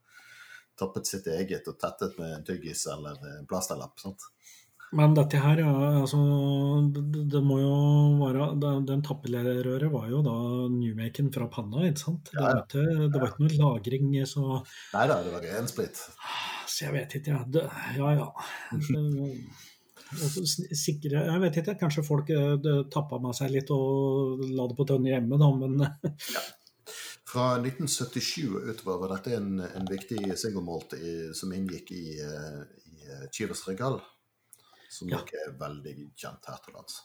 tappet 0.76 1.08
sitt 1.08 1.28
eget 1.32 1.68
og 1.72 1.78
tettet 1.80 2.18
med 2.20 2.34
en 2.36 2.44
tyggis 2.48 2.84
eller 2.92 3.22
en 3.32 3.48
plasterlapp. 3.48 3.96
sant? 4.04 4.28
Men 4.96 5.16
dette 5.18 5.40
her, 5.42 5.60
ja, 5.64 5.72
altså 6.02 6.20
Det, 6.94 7.24
det 7.34 7.42
må 7.44 7.58
jo 7.60 7.78
være 8.20 8.52
det, 8.62 8.74
Den 8.88 9.02
tappelerøret 9.04 9.90
var 9.92 10.06
jo 10.12 10.20
da 10.24 10.36
Newmaken 10.72 11.32
fra 11.34 11.48
panna, 11.52 11.88
ikke 11.90 12.04
sant? 12.04 12.30
Det 12.30 12.38
Ja, 12.38 12.52
ja. 12.52 12.52
var 12.52 12.66
ikke, 12.68 13.08
det 13.12 13.22
var 13.24 13.32
ikke 13.32 13.48
noe 13.48 13.58
lagring, 13.64 14.12
så 14.30 14.44
Nei 14.94 15.08
da, 15.10 15.18
det 15.26 15.34
var 15.34 15.48
rensplitt. 15.56 16.04
Så 16.70 16.86
jeg 16.86 16.96
vet 16.96 17.18
ikke, 17.18 17.40
ja. 17.40 17.66
Ja, 17.98 18.14
ja. 18.20 18.30
Sikre, 20.16 21.24
jeg 21.28 21.42
vet 21.44 21.58
ikke, 21.62 21.76
kanskje 21.80 22.04
folk 22.06 22.30
eh, 22.34 22.56
tappa 22.94 23.20
med 23.24 23.36
seg 23.38 23.54
litt 23.54 23.72
og 23.74 24.44
la 24.56 24.68
det 24.70 24.78
på 24.78 24.88
tønne 24.90 25.12
hjemme, 25.12 25.40
da, 25.42 25.50
men 25.60 25.86
ja. 25.86 26.44
Fra 27.26 27.46
1977 27.58 28.44
og 28.56 28.68
utover 28.70 29.02
var 29.02 29.16
dette 29.16 29.34
en, 29.36 29.58
en 29.66 29.88
viktig 29.90 30.22
singlemålt 30.40 30.94
som 31.36 31.52
inngikk 31.56 31.90
i, 31.92 32.04
eh, 32.24 32.62
i 32.94 33.10
eh, 33.10 33.26
Chivas 33.34 33.66
Regal, 33.68 33.98
som 34.90 35.10
Ja. 35.12 35.18
nok 35.20 35.34
er 35.42 35.56
veldig 35.60 35.96
kjent 36.16 36.48
her 36.48 36.62
til 36.64 36.78
lands. 36.78 37.02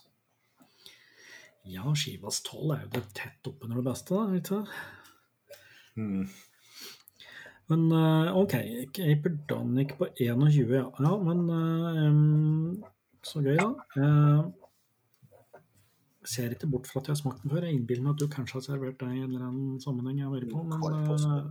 ja, 1.67 1.83
Skivas 1.95 2.39
12 2.47 2.71
er 2.75 2.85
jo 2.85 2.93
det 2.95 3.03
tett 3.17 3.49
oppunder 3.51 3.81
det 3.81 3.89
beste, 3.89 4.15
da, 4.15 4.39
ikke 4.39 4.55
sant? 4.55 4.69
Mm. 5.99 6.29
Men 7.71 7.83
eh, 7.95 8.31
OK, 8.37 8.55
Caper 8.95 9.35
Donic 9.47 9.93
på 9.99 10.07
21, 10.19 10.73
ja. 10.75 10.87
ja 10.99 11.11
men 11.27 11.43
eh, 11.57 11.99
em, 12.05 12.83
så 13.25 13.41
gøy, 13.45 13.57
da. 13.59 13.69
Eh, 14.01 15.59
ser 16.31 16.53
ikke 16.53 16.69
bort 16.69 16.87
fra 16.89 17.01
at 17.01 17.09
jeg 17.09 17.15
har 17.15 17.21
smakt 17.23 17.41
den 17.43 17.51
før. 17.53 17.65
Jeg 17.65 17.79
innbiller 17.79 18.05
meg 18.05 18.13
at 18.15 18.21
du 18.21 18.27
kanskje 18.31 18.59
har 18.59 18.65
servert 18.67 18.99
deg 19.01 19.15
i 19.17 19.21
en 19.23 19.31
eller 19.31 19.47
annen 19.47 19.81
sammenheng 19.81 20.19
jeg 20.21 20.27
har 20.27 20.35
vært 20.35 20.51
på. 20.53 20.63
Men, 20.69 20.81
Kvart 20.83 21.05
på 21.09 21.17
så. 21.21 21.35
eh, 21.37 21.45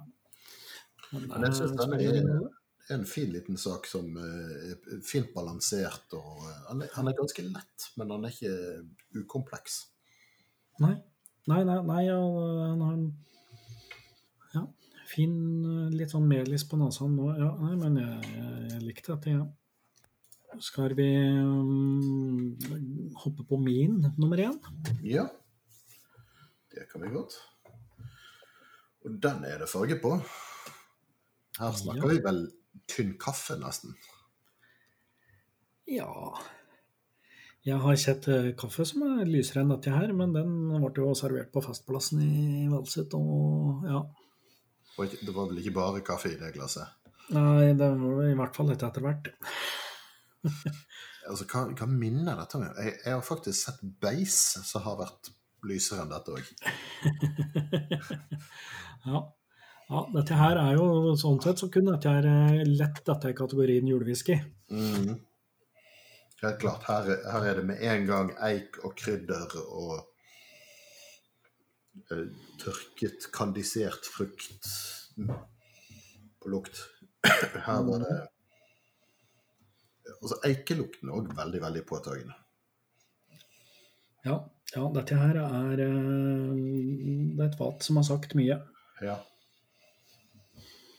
men, 1.12 1.28
Men 1.32 1.46
jeg 1.48 1.54
synes 1.58 1.76
den 1.80 1.94
er- 2.00 2.48
en 2.90 3.04
fin 3.06 3.30
liten 3.30 3.56
sak 3.56 3.86
som 3.86 4.16
eh, 4.18 4.72
er 4.72 5.00
fint 5.06 5.28
balansert. 5.34 6.12
og 6.18 6.42
han, 6.68 6.82
er, 6.82 6.88
han 6.94 7.08
er 7.08 7.14
ganske 7.18 7.42
lett, 7.46 7.88
men 7.96 8.10
han 8.10 8.24
er 8.24 8.34
ikke 8.34 9.22
ukompleks. 9.22 9.86
Nei. 10.80 10.96
Nei, 11.50 11.62
nei, 11.64 11.76
nei 11.86 12.02
han 12.10 12.80
har 12.84 12.92
en 12.94 13.06
ja, 14.54 14.64
fin, 15.06 15.32
litt 15.94 16.10
sånn 16.10 16.26
melis 16.30 16.64
på 16.68 16.78
nesa 16.78 17.06
nå. 17.10 17.30
Ja, 17.38 17.50
nei, 17.62 17.76
men 17.78 17.96
jeg, 18.02 18.34
jeg, 18.34 18.68
jeg 18.72 18.82
likte 18.88 19.14
dette, 19.16 19.30
ja. 19.38 19.46
Skal 20.59 20.95
vi 20.99 21.07
mm, 21.14 23.14
hoppe 23.23 23.45
på 23.49 23.59
min 23.62 24.00
nummer 24.19 24.37
én? 24.42 24.57
Ja, 25.07 25.28
det 26.75 26.88
kan 26.90 27.04
vi 27.04 27.12
godt. 27.14 27.37
Og 29.07 29.14
den 29.23 29.45
er 29.47 29.62
det 29.62 29.71
farge 29.71 29.97
på. 30.02 30.16
Her 31.61 31.73
snakker 31.76 32.02
Ja. 32.02 32.09
vi 32.14 32.19
vel 32.25 32.40
tynn 32.90 33.14
kaffe, 33.19 33.54
nesten. 33.61 33.95
Ja 35.90 36.35
Jeg 37.66 37.76
har 37.83 37.97
sett 37.97 38.28
eh, 38.28 38.52
kaffe 38.57 38.85
som 38.87 39.02
er 39.02 39.25
lysere 39.28 39.62
enn 39.64 39.73
dette 39.73 39.90
her, 39.92 40.12
men 40.16 40.33
den 40.33 40.52
ble 40.80 40.92
jo 41.02 41.14
servert 41.19 41.50
på 41.52 41.61
Festplassen 41.64 42.23
i 42.23 42.69
Valset, 42.71 43.12
og 43.14 43.85
ja. 43.85 44.00
Det 45.00 45.33
var 45.35 45.49
vel 45.49 45.59
ikke 45.62 45.75
bare 45.76 46.00
kaffe 46.04 46.33
i 46.33 46.37
det 46.40 46.52
glasset? 46.54 46.88
Nei, 47.30 47.73
det 47.78 47.90
var 48.00 48.25
i 48.26 48.35
hvert 48.37 48.57
fall 48.57 48.69
litt 48.73 48.83
etter 48.83 49.00
hvert. 49.04 49.28
Altså, 51.30 51.44
hva, 51.52 51.61
hva 51.76 51.87
minner 51.87 52.38
dette 52.40 52.56
om? 52.56 52.62
Jeg, 52.80 52.94
jeg 53.04 53.12
har 53.12 53.20
faktisk 53.23 53.59
sett 53.66 53.82
beis 54.02 54.38
som 54.66 54.82
har 54.87 54.97
vært 54.99 55.28
lysere 55.68 56.02
enn 56.06 56.11
dette 56.14 56.32
òg. 56.32 56.44
Ja. 59.05 59.20
ja. 59.88 60.00
Dette 60.14 60.37
her 60.37 60.59
er 60.61 60.74
jo 60.76 61.14
sånn 61.20 61.38
sett 61.44 61.61
så 61.62 61.68
kunne 61.72 61.94
dette 61.96 62.11
her 62.12 62.26
eh, 62.29 62.62
lett 62.68 62.98
dette 63.07 63.31
i 63.33 63.37
kategorien 63.38 63.87
julewhisky. 63.88 64.37
Mm. 64.72 65.14
Helt 66.42 66.59
klart. 66.61 66.85
Her, 66.88 67.09
er- 67.14 67.24
her 67.33 67.46
er 67.53 67.61
det 67.61 67.66
med 67.70 67.81
en 67.92 68.05
gang 68.09 68.33
eik 68.48 68.76
og 68.85 68.92
krydder 69.00 69.55
og 69.62 69.94
eh, 72.12 72.26
tørket, 72.61 73.31
kandisert 73.37 74.09
frukt 74.09 74.68
på 76.40 76.53
lukt. 76.53 76.85
Her 77.66 77.83
var 77.88 78.00
det 78.05 78.14
Altså, 80.18 80.38
eikelukten 80.49 81.11
er 81.11 81.18
òg 81.18 81.35
veldig, 81.37 81.61
veldig 81.64 81.83
påtagende. 81.88 82.37
Ja, 84.27 84.37
ja, 84.75 84.87
dette 84.94 85.16
her 85.16 85.38
er 85.40 85.83
eh, 85.83 86.57
Det 87.35 87.44
er 87.44 87.46
et 87.49 87.59
fat 87.59 87.87
som 87.87 88.01
har 88.01 88.07
sagt 88.07 88.37
mye. 88.38 88.59
Ja. 89.01 89.16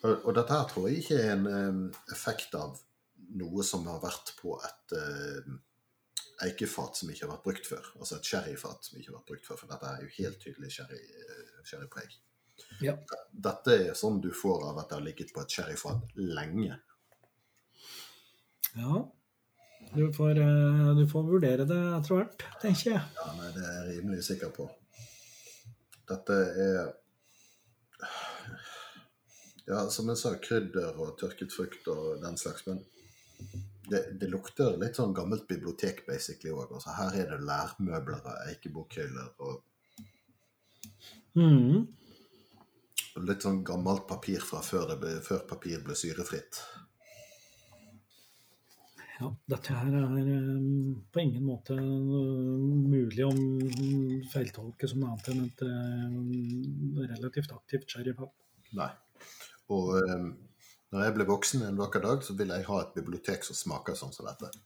Og, 0.01 0.15
og 0.25 0.31
dette 0.35 0.55
her 0.57 0.69
tror 0.69 0.87
jeg 0.89 1.03
ikke 1.03 1.19
er 1.21 1.35
en 1.35 1.49
eh, 1.49 1.99
effekt 2.15 2.55
av 2.57 2.79
noe 3.37 3.63
som 3.63 3.85
har 3.87 4.01
vært 4.03 4.33
på 4.41 4.57
et 4.59 4.93
uh, 4.97 5.45
eikefat 6.43 6.97
som 6.99 7.11
ikke 7.13 7.23
har 7.23 7.31
vært 7.31 7.45
brukt 7.45 7.69
før. 7.69 7.85
Altså 7.95 8.17
et 8.17 8.27
sherryfat 8.27 8.89
som 8.89 8.97
ikke 8.97 9.13
har 9.13 9.21
vært 9.21 9.29
brukt 9.29 9.47
før, 9.47 9.59
for 9.61 9.71
dette 9.71 9.87
er 9.87 10.01
jo 10.03 10.09
helt 10.17 10.41
tydelig 10.43 10.71
sherry, 10.75 10.99
sherrypreg. 11.63 12.17
Ja. 12.83 12.97
Dette 13.31 13.77
er 13.77 13.95
sånn 13.95 14.19
du 14.19 14.33
får 14.35 14.65
av 14.67 14.81
at 14.81 14.89
det 14.89 14.97
har 14.97 15.05
ligget 15.05 15.31
på 15.31 15.45
et 15.45 15.55
sherryfat 15.55 16.11
lenge. 16.19 16.75
Ja. 18.75 19.01
Du 19.93 20.13
får, 20.13 20.37
eh, 20.39 20.95
du 20.95 21.07
får 21.09 21.23
vurdere 21.27 21.65
det 21.67 21.79
etter 21.97 22.15
hvert, 22.15 22.43
tenker 22.61 22.93
jeg. 22.93 23.01
Ja, 23.17 23.27
nei, 23.35 23.49
det 23.55 23.63
er 23.65 23.77
jeg 23.79 23.97
rimelig 23.97 24.23
sikker 24.29 24.53
på. 24.55 24.69
Dette 26.11 26.41
er 26.65 26.97
Ja, 29.67 29.85
som 29.93 30.09
jeg 30.09 30.17
sa, 30.19 30.31
krydder 30.41 30.97
og 30.99 31.13
tørket 31.19 31.53
frukt 31.53 31.85
og 31.87 32.23
den 32.23 32.35
slags, 32.37 32.65
men 32.67 32.81
det, 33.91 34.01
det 34.19 34.27
lukter 34.31 34.77
litt 34.81 34.97
sånn 34.99 35.13
gammelt 35.15 35.45
bibliotek 35.47 36.01
basically 36.07 36.51
òg. 36.51 36.73
Altså, 36.73 36.95
her 36.97 37.17
er 37.21 37.29
det 37.31 37.45
lærmøbler 37.47 38.25
og 38.25 38.49
eikebokhøyler 38.49 39.29
og 39.45 39.61
mm. 41.39 41.81
litt 43.29 43.47
sånn 43.47 43.61
gammelt 43.67 44.07
papir 44.09 44.43
fra 44.43 44.63
før, 44.65 44.95
ble, 44.99 45.17
før 45.23 45.45
papir 45.47 45.85
ble 45.85 45.95
syrefritt. 45.99 46.63
Ja, 49.21 49.27
dette 49.53 49.75
her 49.77 49.93
er 49.99 50.15
eh, 50.17 50.61
på 51.13 51.21
ingen 51.21 51.43
måte 51.45 51.75
eh, 51.77 52.61
mulig 52.89 53.21
å 53.21 53.29
mm, 53.29 54.23
feiltolke 54.31 54.89
som 54.89 55.03
noe 55.03 55.11
annet 55.13 55.29
enn 55.29 55.43
et 55.45 55.61
eh, 55.67 57.03
relativt 57.11 57.53
aktivt 57.53 57.93
sherryfat. 57.93 58.33
Nei. 58.79 58.89
Og 59.69 59.93
eh, 59.99 60.25
når 60.91 61.05
jeg 61.05 61.15
blir 61.19 61.29
voksen 61.29 61.67
en 61.67 61.77
vakker 61.83 62.01
dag, 62.07 62.25
så 62.25 62.33
vil 62.39 62.49
jeg 62.55 62.65
ha 62.65 62.79
et 62.81 62.95
bibliotek 62.97 63.45
som 63.45 63.59
smaker 63.59 63.99
sånn 63.99 64.15
som 64.15 64.25
dette. 64.27 64.49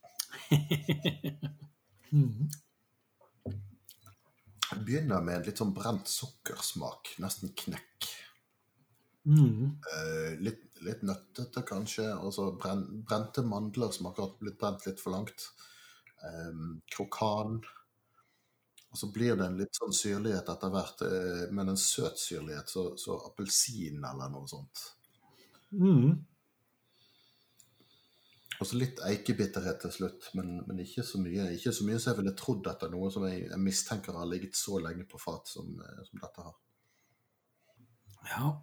Jeg 4.66 4.80
Det 4.80 4.86
begynner 4.88 5.22
med 5.22 5.36
en 5.38 5.44
litt 5.46 5.60
sånn 5.62 5.76
brent 5.76 6.10
sukkersmak, 6.10 7.12
nesten 7.22 7.52
knekk. 7.60 8.08
Mm. 9.26 9.76
Eh, 9.92 10.32
litt, 10.42 10.64
litt 10.84 11.06
nøttete, 11.08 11.64
kanskje. 11.68 12.10
Altså 12.14 12.52
bren, 12.60 12.84
brente 13.08 13.46
mandler 13.46 13.94
som 13.96 14.10
akkurat 14.10 14.38
blitt 14.42 14.60
brent 14.60 14.86
litt 14.88 15.02
for 15.02 15.16
langt. 15.16 15.50
Um, 16.26 16.82
krokan. 16.92 17.60
Og 18.96 19.00
så 19.00 19.10
blir 19.12 19.36
det 19.36 19.48
en 19.50 19.58
litt 19.60 19.76
sånn 19.76 19.96
syrlighet 19.96 20.48
etter 20.54 20.72
hvert, 20.72 21.02
eh, 21.04 21.42
men 21.52 21.74
en 21.74 21.80
søt 21.80 22.16
syrlighet. 22.22 22.72
Så, 22.72 22.94
så 23.02 23.18
appelsin 23.28 24.00
eller 24.08 24.32
noe 24.32 24.48
sånt. 24.48 24.86
Mm. 25.76 26.14
Og 28.56 28.70
så 28.70 28.80
litt 28.80 29.02
eikebitterhet 29.04 29.82
til 29.84 29.92
slutt, 29.92 30.30
men, 30.40 30.62
men 30.70 30.80
ikke 30.80 31.04
så 31.04 31.20
mye 31.20 31.50
Ikke 31.58 31.74
så 31.76 31.84
mye 31.84 31.98
som 32.00 32.14
jeg 32.14 32.20
ville 32.22 32.36
trodd 32.40 32.70
etter 32.72 32.94
noe 32.94 33.10
som 33.12 33.26
jeg, 33.28 33.42
jeg 33.50 33.60
mistenker 33.60 34.16
har 34.16 34.30
ligget 34.32 34.56
så 34.56 34.80
lenge 34.80 35.04
på 35.12 35.20
fat 35.20 35.52
som, 35.52 35.74
eh, 35.84 36.00
som 36.08 36.22
dette 36.24 36.48
har. 36.48 36.56
Ja. 38.32 38.54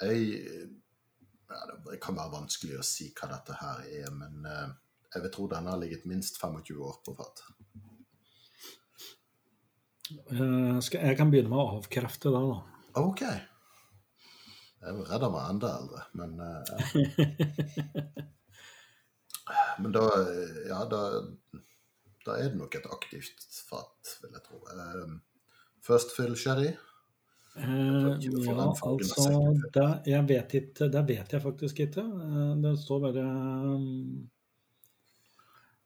Jeg, 0.00 0.40
ja, 1.50 1.60
det 1.86 1.98
kan 2.02 2.16
være 2.16 2.32
vanskelig 2.38 2.78
å 2.80 2.86
si 2.86 3.10
hva 3.16 3.28
dette 3.34 3.56
her 3.60 3.82
er, 4.00 4.10
men 4.16 4.46
eh, 4.48 4.68
jeg 5.14 5.24
vil 5.24 5.32
tro 5.34 5.46
denne 5.50 5.74
har 5.74 5.80
ligget 5.80 6.06
minst 6.08 6.38
25 6.40 6.82
år 6.86 7.00
på 7.04 7.14
fat. 7.18 7.42
Eh, 10.10 10.76
jeg 10.80 11.16
kan 11.18 11.30
begynne 11.32 11.52
med 11.52 11.60
å 11.60 11.78
avkrefte 11.78 12.32
det, 12.32 12.42
da. 12.52 12.58
OK. 13.00 13.22
Jeg 14.80 14.88
er 14.88 15.08
redd 15.10 15.24
han 15.26 15.34
var 15.34 15.50
enda 15.52 15.72
eldre, 15.76 16.04
men 16.16 16.30
eh, 16.40 16.62
Men 19.80 19.92
da 19.92 20.04
Ja, 20.68 20.84
da, 20.88 21.00
da 22.26 22.36
er 22.38 22.52
det 22.52 22.60
nok 22.60 22.76
et 22.78 22.86
aktivt 22.86 23.44
fat, 23.66 24.14
vil 24.22 24.36
jeg 24.36 24.44
tro. 24.46 24.60
First 25.84 26.14
fill 26.14 26.36
sherry. 26.38 26.70
Eh, 27.58 27.64
ja, 28.22 28.52
altså 28.62 29.30
det, 29.74 29.86
jeg 30.06 30.26
vet 30.28 30.52
ikke, 30.54 30.86
det 30.94 31.00
vet 31.08 31.32
jeg 31.34 31.42
faktisk 31.42 31.80
ikke. 31.82 32.04
Eh, 32.06 32.52
Det 32.62 32.74
står 32.78 33.00
bare 33.02 33.24
um, 33.26 34.28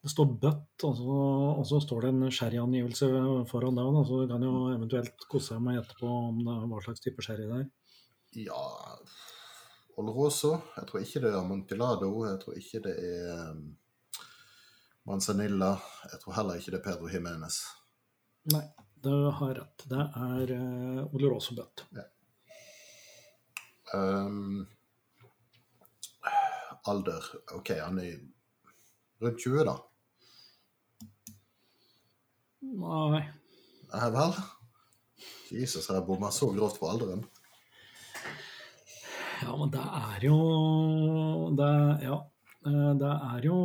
Det 0.05 0.13
står 0.13 0.29
bøtt, 0.43 0.85
og 0.85 0.97
så, 0.99 1.21
og 1.57 1.65
så 1.67 1.81
står 1.81 2.05
det 2.05 2.11
en 2.13 2.31
sherryangivelse 2.31 3.09
foran 3.49 3.81
der. 3.81 4.03
Så 4.05 4.21
du 4.21 4.29
kan 4.29 4.45
jo 4.45 4.53
eventuelt 4.75 5.25
kose 5.31 5.55
deg 5.57 5.65
med 5.65 5.75
å 5.75 5.79
gjette 5.81 5.97
på 6.01 6.11
om 6.29 6.43
det 6.45 6.53
er 6.59 6.67
hva 6.69 6.83
slags 6.85 7.01
type 7.01 7.25
sherry 7.25 7.49
det 7.49 7.63
er. 7.63 7.71
Ja 8.45 8.67
Olroso. 9.97 10.59
Jeg 10.77 10.89
tror 10.91 11.01
ikke 11.05 11.21
det 11.23 11.31
er 11.31 11.39
Amontillado. 11.39 12.11
Jeg 12.27 12.39
tror 12.43 12.57
ikke 12.59 12.81
det 12.85 12.95
er 12.99 13.55
Manzanilla. 15.07 15.77
Jeg 16.11 16.21
tror 16.21 16.37
heller 16.41 16.59
ikke 16.59 16.75
det 16.75 16.81
er 16.81 16.87
Pedro 16.89 17.09
Jimenez. 17.13 17.61
Nei, 18.53 18.65
du 19.05 19.13
har 19.39 19.55
rett. 19.61 19.85
Det 19.91 20.01
er 20.01 20.53
uh, 20.57 21.15
Oloroso 21.15 21.55
bøtt. 21.59 21.85
Um, 23.95 24.65
alder 26.91 27.27
OK, 27.55 27.71
han 27.79 28.01
er 28.03 28.17
rundt 29.23 29.41
20, 29.45 29.65
da. 29.69 29.77
Nei. 32.65 33.23
Nei 33.93 34.09
vel? 34.17 34.35
Jesus, 35.55 35.87
jeg 35.93 36.03
bomma 36.09 36.31
så 36.35 36.49
grovt 36.57 36.81
på 36.81 36.89
alderen? 36.91 37.23
Ja, 39.45 39.53
men 39.61 39.71
det 39.75 39.83
er 39.85 40.25
jo 40.27 40.39
det, 41.59 41.71
Ja. 42.07 42.17
eh, 42.67 42.93
Det 42.99 43.13
er 43.13 43.45
jo 43.45 43.59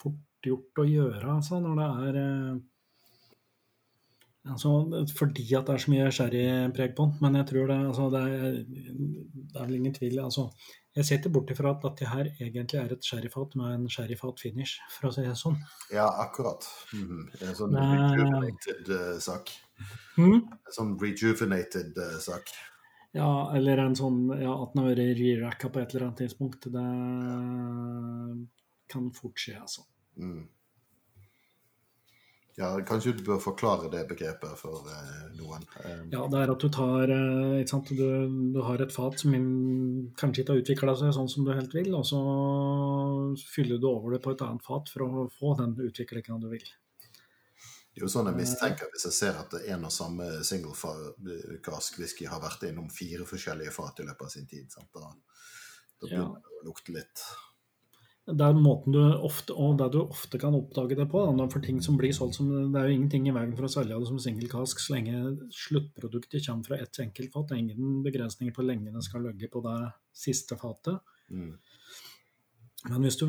fort 0.00 0.46
gjort 0.48 0.80
å 0.82 0.86
gjøre, 0.88 1.26
altså, 1.36 1.60
når 1.60 1.76
det 1.78 1.88
er 2.08 2.18
eh, 2.22 2.58
altså, 4.52 4.72
Fordi 5.18 5.44
at 5.54 5.68
det 5.68 5.74
er 5.74 5.82
så 5.84 5.92
mye 5.92 6.10
sherrypreg 6.14 6.94
på 6.96 7.06
den. 7.06 7.16
Men 7.24 7.38
jeg 7.40 7.48
tror 7.50 7.70
det, 7.70 7.78
altså, 7.90 8.08
det, 8.14 8.22
er, 8.26 8.58
det 8.68 9.60
er 9.60 9.64
vel 9.64 9.78
ingen 9.78 9.96
tvil 9.96 10.20
altså, 10.24 10.48
Jeg 10.96 11.18
ikke 11.18 11.32
bort 11.34 11.52
ifra 11.54 11.74
at 11.74 11.84
dette 11.84 12.10
her 12.10 12.30
egentlig 12.40 12.80
er 12.80 12.94
et 12.94 13.10
sherryfat 13.10 13.54
med 13.60 13.74
en 13.74 13.90
sherryfat-finish, 13.92 14.78
for 14.96 15.10
å 15.10 15.12
si 15.14 15.26
det 15.26 15.36
sånn. 15.38 15.58
Ja, 15.94 16.08
akkurat. 16.24 16.66
Det 16.90 17.44
er 17.44 17.52
en 17.52 17.60
sånn 17.60 17.76
rejuvenated 17.78 18.90
uh, 18.90 19.14
sak. 19.22 19.52
Mm? 20.18 20.40
En 20.42 20.74
sånn 20.74 20.96
rejuvenated 20.98 22.02
uh, 22.02 22.18
sak. 22.24 22.50
Ja, 23.16 23.30
eller 23.56 23.84
en 23.84 23.96
sånn 23.96 24.26
ja, 24.36 24.52
at 24.52 24.74
den 24.74 24.82
har 24.82 24.90
vært 24.90 25.20
re-racka 25.20 25.70
på 25.72 25.80
et 25.80 25.94
eller 25.94 26.08
annet 26.08 26.24
tidspunkt. 26.24 26.66
Det 26.74 26.88
kan 28.92 29.10
fort 29.16 29.38
skje, 29.40 29.56
altså. 29.62 29.86
Mm. 30.18 30.48
Ja, 32.58 32.72
kanskje 32.82 33.12
du 33.14 33.20
bør 33.22 33.38
forklare 33.38 33.86
det 33.92 34.00
begrepet 34.10 34.56
for 34.58 34.88
eh, 34.90 35.28
noen. 35.38 35.62
Eh, 35.84 36.00
Ja, 36.10 36.24
det 36.26 36.40
er 36.42 36.50
at 36.50 36.64
du 36.64 36.68
tar 36.74 37.06
eh, 37.14 37.60
ikke 37.62 37.70
sant? 37.70 37.92
Du, 37.94 38.02
du 38.54 38.58
har 38.66 38.82
et 38.82 38.90
fat 38.94 39.14
som 39.22 39.36
kanskje 40.18 40.42
ikke 40.42 40.56
har 40.56 40.62
utvikla 40.64 40.96
seg 40.98 41.14
sånn 41.14 41.30
som 41.30 41.46
du 41.46 41.52
helt 41.54 41.76
vil, 41.76 41.92
og 41.94 42.02
så 42.08 42.18
fyller 43.54 43.78
du 43.78 43.86
over 43.92 44.16
det 44.16 44.22
på 44.24 44.34
et 44.34 44.42
annet 44.42 44.64
fat 44.66 44.90
for 44.90 45.06
å 45.06 45.24
få 45.38 45.54
den 45.60 45.76
utviklinga 45.86 46.40
du 46.42 46.48
vil. 46.50 46.66
Det 47.94 48.02
er 48.02 48.06
jo 48.06 48.10
sånn 48.12 48.28
jeg 48.30 48.38
mistenker 48.38 48.90
hvis 48.92 49.06
jeg 49.08 49.14
ser 49.16 49.38
at 49.40 49.54
en 49.58 49.86
og 49.88 49.90
samme 49.94 50.26
single 50.46 50.74
fa- 50.78 51.14
cask 51.66 51.96
whisky 51.98 52.28
har 52.30 52.42
vært 52.42 52.66
innom 52.68 52.90
fire 52.94 53.24
forskjellige 53.26 53.72
fat 53.74 54.02
i 54.02 54.06
løpet 54.06 54.26
av 54.28 54.34
sin 54.34 54.46
tid. 54.50 54.66
Sant? 54.70 54.90
Da, 54.94 55.08
da 56.02 56.10
Ja. 56.12 56.26
det 56.26 56.58
å 56.60 56.66
lukte 56.68 56.94
litt. 56.94 57.24
Det 58.28 58.44
er 58.44 58.58
måten 58.60 58.92
du 58.92 59.00
ofte, 59.24 59.54
og 59.56 59.78
det 59.80 59.86
du 59.94 60.02
ofte 60.02 60.36
kan 60.40 60.56
oppdage 60.56 60.98
det 60.98 61.06
på. 61.08 61.22
Da, 61.38 61.46
for 61.48 61.64
ting 61.64 61.78
som 61.84 61.96
blir 61.96 62.12
solgt 62.12 62.36
som, 62.36 62.50
Det 62.72 62.80
er 62.80 62.90
jo 62.90 62.96
ingenting 62.98 63.28
i 63.28 63.32
veien 63.32 63.54
for 63.56 63.64
å 63.64 63.72
selge 63.72 63.96
det 63.96 64.08
som 64.10 64.18
single 64.20 64.50
cask 64.52 64.82
så 64.84 64.96
lenge 64.96 65.36
sluttproduktet 65.54 66.44
kommer 66.44 66.68
fra 66.68 66.76
ett 66.76 67.00
enkelt 67.00 67.32
fat. 67.32 67.48
Det 67.48 67.56
er 67.56 67.62
ingen 67.64 68.02
begrensninger 68.04 68.52
på 68.52 68.66
lenge 68.66 68.92
det 68.92 69.04
skal 69.06 69.24
ligge 69.24 69.48
på 69.48 69.64
det 69.64 69.78
siste 70.12 70.58
fatet. 70.60 71.00
Mm. 71.32 71.56
Men 72.86 73.02
hvis 73.02 73.16
du 73.18 73.26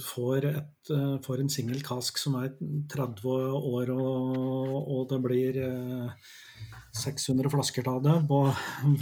får, 0.00 0.46
et, 0.48 0.90
eh, 0.94 1.16
får 1.24 1.42
en 1.42 1.50
singel 1.52 1.82
kask 1.84 2.16
som 2.16 2.38
er 2.40 2.54
30 2.88 3.20
år, 3.28 3.90
og, 3.92 4.78
og 4.94 5.02
det 5.10 5.18
blir 5.26 5.58
eh, 5.60 6.30
600 6.96 7.52
flasker 7.52 7.90
av 7.92 8.00
det 8.06 8.14
på, 8.30 8.38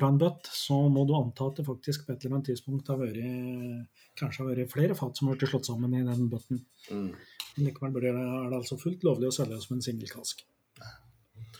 fra 0.00 0.10
en 0.10 0.18
bøtt, 0.18 0.50
så 0.50 0.80
må 0.90 1.06
du 1.06 1.14
anta 1.14 1.46
at 1.46 1.60
det 1.60 1.68
faktisk 1.68 2.02
på 2.02 2.16
et 2.16 2.26
eller 2.26 2.40
annet 2.40 2.50
tidspunkt 2.50 2.90
har 2.90 2.98
vært 2.98 3.22
kanskje 4.18 4.42
har 4.42 4.50
vært 4.50 4.74
flere 4.74 4.96
fat 4.98 5.16
som 5.16 5.30
har 5.30 5.38
blitt 5.38 5.52
slått 5.52 5.70
sammen 5.70 5.94
i 5.94 6.02
den 6.04 6.26
bøtten. 6.32 6.64
Mm. 6.90 7.14
Likevel 7.62 8.10
er 8.10 8.18
det 8.50 8.58
altså 8.58 8.80
fullt 8.80 9.06
lovlig 9.06 9.30
å 9.30 9.36
selge 9.38 9.54
det 9.54 9.64
som 9.64 9.78
en 9.78 9.86
singel 9.86 10.10
kask. 10.10 10.42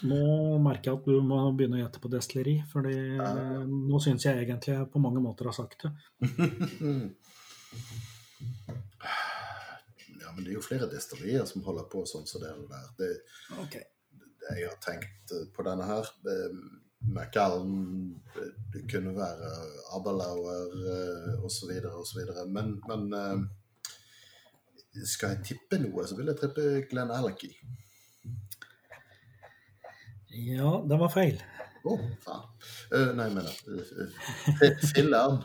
Nå 0.05 0.19
merker 0.61 0.91
jeg 0.91 0.99
at 0.99 1.07
du 1.09 1.23
må 1.25 1.39
begynne 1.57 1.79
å 1.79 1.85
gjette 1.85 2.03
på 2.03 2.11
destilleri, 2.13 2.59
for 2.69 2.85
nå 2.85 4.03
syns 4.03 4.27
jeg 4.27 4.43
egentlig 4.43 4.75
jeg 4.75 4.91
på 4.93 5.01
mange 5.01 5.23
måter 5.25 5.49
har 5.49 5.57
sagt 5.57 5.87
det. 5.87 5.95
Ja, 10.37 10.43
men 10.43 10.45
det 10.45 10.51
er 10.51 10.59
jo 10.59 10.65
flere 10.67 10.87
destillerier 10.93 11.47
som 11.49 11.63
holder 11.65 11.87
på 11.89 12.03
sånn 12.05 12.27
som 12.29 12.43
det 12.43 12.51
der. 12.69 12.89
Det, 12.99 13.07
okay. 13.63 13.87
det 14.13 14.57
jeg 14.59 14.67
har 14.69 14.81
tenkt 14.85 15.33
eh, 15.33 15.47
på 15.57 15.65
denne 15.65 15.87
her 15.89 16.11
eh, 16.29 16.59
Macallan, 17.17 17.71
det, 18.35 18.51
det 18.75 18.83
kunne 18.91 19.15
være 19.17 19.49
Aberlauer 19.97 20.75
eh, 20.93 21.45
osv. 21.47 21.73
osv. 21.89 22.21
Men, 22.53 22.75
men 22.85 23.07
eh, 23.17 25.07
skal 25.09 25.39
jeg 25.39 25.55
tippe 25.55 25.81
noe, 25.81 26.05
så 26.05 26.21
vil 26.21 26.29
jeg 26.35 26.41
tippe 26.43 26.67
Glenn 26.91 27.15
Alecky. 27.17 27.55
Ja, 30.37 30.75
det 30.85 31.01
var 31.01 31.15
feil. 31.17 31.41
Å, 31.87 31.97
faen. 32.27 32.45
Uh, 32.93 33.15
nei, 33.17 33.31
jeg 33.31 33.39
mener 33.39 33.57
uh, 33.73 34.85
Filleren. 34.93 35.41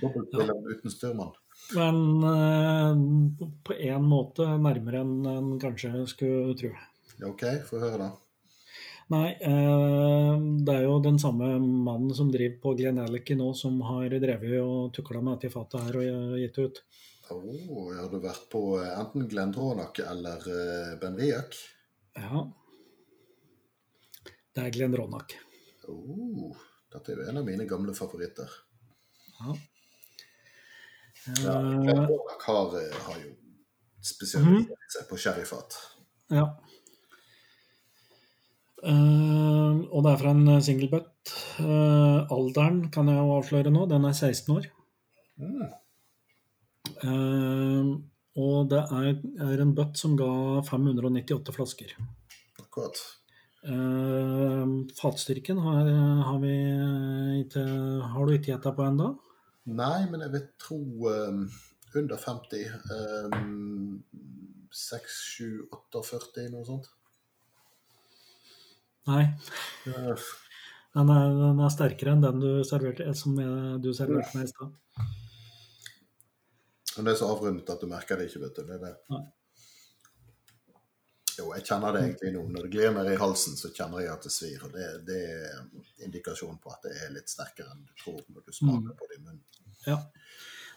Dobbeltfilleren 0.00 0.66
uten 0.74 0.90
styrmann. 0.90 1.36
Men 1.76 2.24
eh, 2.28 2.96
på 3.64 3.76
en 3.92 4.08
måte 4.08 4.46
nærmere 4.60 5.02
enn 5.04 5.28
en 5.28 5.54
kanskje 5.62 6.04
skulle 6.10 6.56
tro. 6.58 6.72
OK, 7.28 7.46
få 7.68 7.80
høre, 7.82 8.08
da. 8.08 8.10
Nei, 9.12 9.28
eh, 9.44 10.34
det 10.64 10.74
er 10.74 10.86
jo 10.86 10.96
den 11.04 11.18
samme 11.20 11.54
mannen 11.60 12.14
som 12.16 12.30
driver 12.32 12.58
på 12.62 12.74
Glen 12.78 13.00
Alicky 13.02 13.36
nå, 13.36 13.50
som 13.58 13.80
har 13.90 14.14
drevet 14.22 14.56
og 14.62 14.92
tukla 14.96 15.20
med 15.20 15.36
dette 15.36 15.52
fatet 15.52 15.84
her 15.88 15.98
og 16.00 16.38
gitt 16.40 16.60
ut. 16.62 16.82
Oh, 17.32 17.92
har 17.96 18.08
du 18.12 18.18
vært 18.20 18.48
på 18.52 18.62
enten 18.80 19.22
enten 19.22 19.28
Glendronach 19.30 20.00
eller 20.04 20.42
uh, 20.48 20.98
Ben 21.00 21.16
Riak? 21.16 21.56
Ja. 22.18 22.42
Det 24.52 24.64
er 24.66 24.74
Glenn 24.74 24.96
Ronak. 24.96 25.36
Oh, 25.88 26.52
dette 26.92 27.12
er 27.12 27.22
jo 27.22 27.28
en 27.30 27.40
av 27.40 27.46
mine 27.46 27.64
gamle 27.68 27.94
favoritter. 27.96 28.52
Ja. 29.38 29.54
Ja, 31.26 31.58
Eh, 31.62 32.08
har, 32.46 32.66
eh, 32.78 32.98
har 33.06 33.18
jo 33.22 33.32
spesialisert 34.02 34.94
seg 34.96 35.08
på 35.08 35.16
sherryfat. 35.16 35.78
ja. 36.30 36.46
Uh, 38.82 39.86
og 39.94 40.02
det 40.02 40.10
er 40.10 40.18
fra 40.18 40.30
en 40.34 40.62
single 40.66 40.88
butt. 40.90 41.32
Eh, 41.62 42.32
alderen 42.34 42.88
kan 42.90 43.06
jeg 43.06 43.14
jo 43.14 43.36
avsløre 43.36 43.70
nå, 43.70 43.84
den 43.86 44.08
er 44.08 44.16
16 44.16 44.56
år. 44.56 44.66
Mm. 45.38 45.60
Uh, 47.04 47.92
og 48.42 48.72
det 48.72 48.80
er, 48.82 49.22
er 49.46 49.62
en 49.62 49.76
butt 49.78 49.94
som 50.00 50.16
ga 50.18 50.26
598 50.66 51.54
flasker. 51.54 51.94
Akkurat. 52.58 52.98
Fatstyrken 54.98 55.62
har, 55.62 55.86
har 56.26 56.38
vi 56.42 56.54
ikke 57.44 57.62
Har 58.10 58.26
du 58.26 58.32
ikke 58.34 58.50
gjetta 58.50 58.72
på 58.74 58.82
ennå? 58.82 59.12
Nei, 59.66 60.06
men 60.10 60.20
jeg 60.24 60.32
vil 60.32 60.46
tro 60.58 60.78
um, 61.12 61.44
under 61.94 62.16
50. 62.18 62.64
Um, 62.90 64.04
6, 64.72 65.16
7, 65.36 65.68
48, 65.70 66.48
noe 66.50 66.64
sånt. 66.66 66.88
Nei. 69.06 69.24
Ja, 69.86 70.14
Den 70.92 71.08
er, 71.12 71.28
den 71.38 71.60
er 71.64 71.70
sterkere 71.72 72.12
enn 72.16 72.22
den 72.24 72.40
du 72.42 72.48
serverte, 72.68 73.06
som 73.16 73.36
jeg- 73.40 73.78
du 73.82 73.92
serverte 73.96 74.34
meg 74.36 74.44
i 74.44 74.50
stad. 74.50 74.72
Men 76.96 77.04
det 77.06 77.12
er 77.14 77.20
så 77.22 77.30
avrundet 77.32 77.70
at 77.72 77.80
du 77.80 77.86
merker 77.88 78.16
det 78.20 78.26
ikke, 78.28 78.42
vet 78.42 78.56
du. 78.58 78.62
Det 78.68 78.74
er 78.76 78.82
det. 78.86 78.96
Nei. 79.10 79.22
Jo, 81.38 81.48
jeg 81.56 81.64
kjenner 81.68 81.94
det 81.94 82.02
egentlig 82.06 82.32
nå. 82.34 82.42
Når 82.52 82.66
det 82.66 82.72
glir 82.74 82.94
ned 82.94 83.10
i 83.12 83.18
halsen, 83.20 83.56
så 83.58 83.70
kjenner 83.74 84.04
jeg 84.04 84.12
at 84.12 84.26
det 84.26 84.32
svir. 84.34 84.64
Og 84.66 84.74
det, 84.74 84.88
det 85.08 85.20
er 85.32 86.06
indikasjon 86.06 86.58
på 86.62 86.72
at 86.74 86.88
det 86.88 86.96
er 87.04 87.14
litt 87.14 87.32
sterkere 87.32 87.72
enn 87.74 87.86
du 87.86 87.94
tror 88.02 88.20
når 88.28 88.46
du 88.46 88.56
smaker 88.56 88.98
på 88.98 89.08
det 89.10 89.20
i 89.20 89.22
munnen. 89.22 89.44
Ja. 89.86 89.98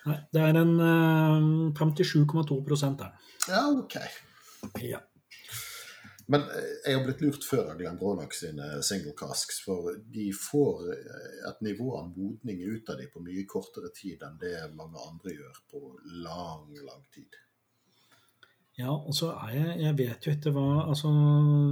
Nei, 0.05 0.19
det 0.33 0.41
er 0.45 0.61
en 0.61 0.77
eh, 0.85 1.75
57,2 1.79 2.95
der. 3.01 3.11
Ja, 3.49 3.65
OK. 3.73 3.97
Ja. 4.85 5.01
Men 6.27 6.41
eh, 6.41 6.69
jeg 6.85 6.97
har 6.97 7.05
blitt 7.05 7.23
lurt 7.25 7.45
før 7.45 7.71
av 7.71 7.79
Glenn 7.79 7.97
Bronach 8.01 8.33
sine 8.37 8.81
single 8.85 9.13
casks, 9.17 9.59
for 9.65 9.97
de 10.13 10.27
får 10.37 10.91
eh, 10.93 11.39
et 11.49 11.65
nivå 11.65 11.91
av 11.99 12.11
modning 12.13 12.61
ut 12.65 12.89
av 12.89 13.01
dem 13.01 13.11
på 13.13 13.23
mye 13.25 13.45
kortere 13.49 13.91
tid 13.97 14.25
enn 14.25 14.39
det 14.41 14.55
mange 14.77 15.01
andre 15.05 15.35
gjør 15.35 15.59
på 15.73 15.83
lang, 16.25 16.69
lang 16.85 17.03
tid. 17.13 17.41
Ja, 18.75 18.91
og 18.91 19.13
så 19.15 19.29
er 19.31 19.53
jeg 19.55 19.75
Jeg 19.85 19.97
vet 20.01 20.25
jo 20.27 20.33
ikke 20.35 20.51
hva 20.51 20.67
Altså, 20.89 21.09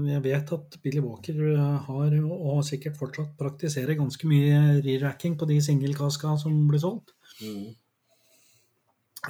jeg 0.07 0.23
vet 0.23 0.53
at 0.55 0.77
Billy 0.83 1.01
Walker 1.03 1.41
har, 1.87 2.17
og 2.23 2.63
sikkert 2.63 2.99
fortsatt 2.99 3.33
praktiserer 3.39 3.99
ganske 3.99 4.27
mye 4.29 4.81
re-racking 4.85 5.35
på 5.39 5.49
de 5.49 5.59
singelkaska 5.61 6.37
som 6.39 6.55
blir 6.69 6.79
solgt. 6.79 7.11
Mm. 7.43 7.73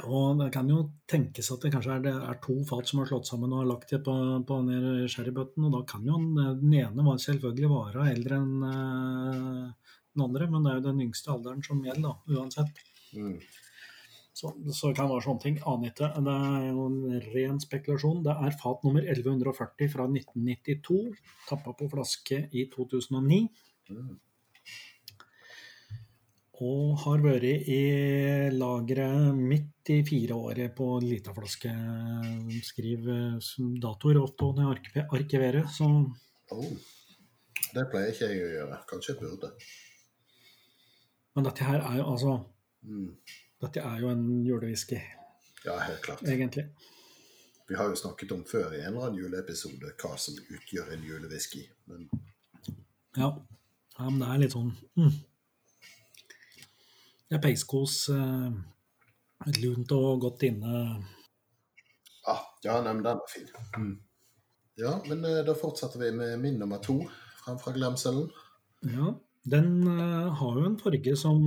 Og 0.10 0.40
det 0.40 0.48
kan 0.54 0.70
jo 0.70 0.80
tenkes 1.10 1.52
at 1.54 1.66
det 1.66 1.70
kanskje 1.74 1.96
er, 1.96 2.06
det 2.06 2.14
er 2.14 2.38
to 2.42 2.56
fat 2.66 2.90
som 2.90 3.02
har 3.02 3.10
slått 3.12 3.30
sammen 3.30 3.52
og 3.54 3.62
har 3.62 3.68
lagt 3.70 3.92
det 3.94 4.00
på, 4.06 4.14
på 4.48 4.58
den 4.66 5.10
sherrybøtten, 5.10 5.68
og 5.68 5.76
da 5.76 5.82
kan 5.90 6.08
jo 6.08 6.18
den, 6.18 6.62
den 6.64 6.74
ene 6.80 7.06
var 7.06 7.20
selvfølgelig 7.22 7.70
være 7.70 8.08
eldre 8.16 8.40
enn 8.42 8.64
eh, 8.70 9.92
den 10.14 10.26
andre, 10.26 10.48
men 10.50 10.66
det 10.66 10.72
er 10.72 10.80
jo 10.80 10.88
den 10.88 11.04
yngste 11.06 11.34
alderen 11.34 11.62
som 11.66 11.86
gjelder, 11.86 12.10
da, 12.10 12.40
uansett. 12.40 12.82
Mm. 13.14 13.38
Så, 14.44 14.50
så 14.76 14.90
det 14.92 15.00
være 15.08 15.24
sånne 15.24 15.40
ting. 15.40 15.58
Aner 15.72 15.94
ikke. 15.94 16.10
Det 16.26 16.34
er 16.36 16.64
jo 16.68 16.88
en 16.90 17.22
ren 17.32 17.62
spekulasjon. 17.64 18.26
Det 18.26 18.34
er 18.36 18.58
fat 18.60 18.82
nummer 18.84 19.06
1140 19.06 19.92
fra 19.94 20.08
1992, 20.10 20.98
tappa 21.48 21.72
på 21.80 21.88
flaske 21.94 22.42
i 22.52 22.66
2009. 22.74 23.40
Mm. 23.94 24.10
Og 26.64 27.00
har 27.06 27.24
vært 27.24 27.48
i 27.72 27.80
lageret 28.56 29.40
midt 29.40 29.94
i 29.96 30.02
fire 30.08 30.36
året 30.36 30.76
på 30.76 30.90
lita 31.04 31.32
flaske. 31.36 31.72
Skriv 32.68 33.08
eh, 33.16 33.56
datoer 33.84 34.20
ofte 34.20 34.52
når 34.60 34.84
jeg 34.92 35.08
arkiverer, 35.08 35.72
så 35.72 35.90
Oh. 36.54 36.74
Det 37.74 37.88
pleier 37.90 38.12
ikke 38.12 38.28
jeg 38.30 38.44
å 38.44 38.50
gjøre. 38.52 38.76
Kanskje 38.86 39.14
jeg 39.16 39.22
burde. 39.24 39.50
Men 41.34 41.48
dette 41.48 41.66
her 41.66 41.80
er 41.80 41.96
jo 41.98 42.10
altså 42.12 42.34
Mm. 42.84 43.16
Dette 43.64 43.80
er 43.84 44.00
jo 44.04 44.10
en 44.12 44.24
julewhisky, 44.46 45.00
Ja, 45.66 45.78
helt 45.80 46.02
klart. 46.04 46.22
egentlig. 46.28 46.66
Vi 47.70 47.76
har 47.80 47.88
jo 47.90 47.96
snakket 47.96 48.32
om 48.36 48.44
før 48.46 48.74
i 48.76 48.82
en 48.82 48.90
eller 48.94 49.06
annen 49.08 49.22
juleepisode 49.22 49.94
hva 50.02 50.18
som 50.20 50.36
utgjør 50.52 50.92
en 50.94 51.04
julewhisky. 51.08 51.64
Men 51.88 52.10
Ja. 53.16 53.30
ja, 54.00 54.10
men 54.10 54.20
det 54.20 54.28
er 54.28 54.42
litt 54.44 54.52
sånn 54.58 54.74
mm. 54.98 55.14
Det 57.30 57.38
er 57.40 57.42
peiskos, 57.42 58.10
eh, 58.14 58.52
lunt 59.64 59.92
og 59.96 60.22
godt 60.22 60.44
inne. 60.44 61.04
ah, 62.28 62.44
ja, 62.64 62.76
nei, 62.82 62.94
men 62.94 63.04
den 63.04 63.18
var 63.24 63.32
fin. 63.32 63.48
Mm. 63.78 63.96
Ja, 64.78 64.92
men 65.08 65.26
eh, 65.26 65.42
da 65.48 65.54
fortsetter 65.58 66.00
vi 66.04 66.12
med 66.12 66.40
min 66.42 66.60
nummer 66.60 66.78
to 66.84 67.00
frem 67.44 67.58
fra 67.60 67.74
glemselen. 67.74 68.30
Ja, 68.84 69.14
den 69.50 69.88
eh, 69.88 70.30
har 70.40 70.60
jo 70.60 70.66
en 70.68 70.78
farge 70.80 71.16
som 71.18 71.42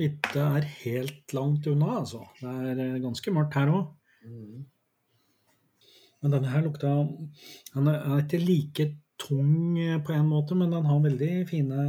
ikke 0.00 0.42
er 0.42 0.66
helt 0.84 1.34
langt 1.34 1.66
unna, 1.70 1.98
altså. 2.00 2.22
Det 2.40 2.52
er 2.70 2.82
eh, 2.84 3.02
ganske 3.02 3.32
mørkt 3.34 3.56
her 3.58 3.72
òg. 3.72 3.88
Mm. 4.26 4.64
Men 6.22 6.34
denne 6.34 6.50
her 6.50 6.64
lukta 6.64 6.90
Den 7.74 7.90
er 7.92 8.22
ikke 8.22 8.40
like 8.42 8.86
tung 9.20 9.78
eh, 9.78 9.98
på 10.02 10.14
en 10.16 10.28
måte, 10.30 10.56
men 10.58 10.72
den 10.74 10.88
har 10.88 11.02
veldig 11.04 11.32
fine 11.46 11.86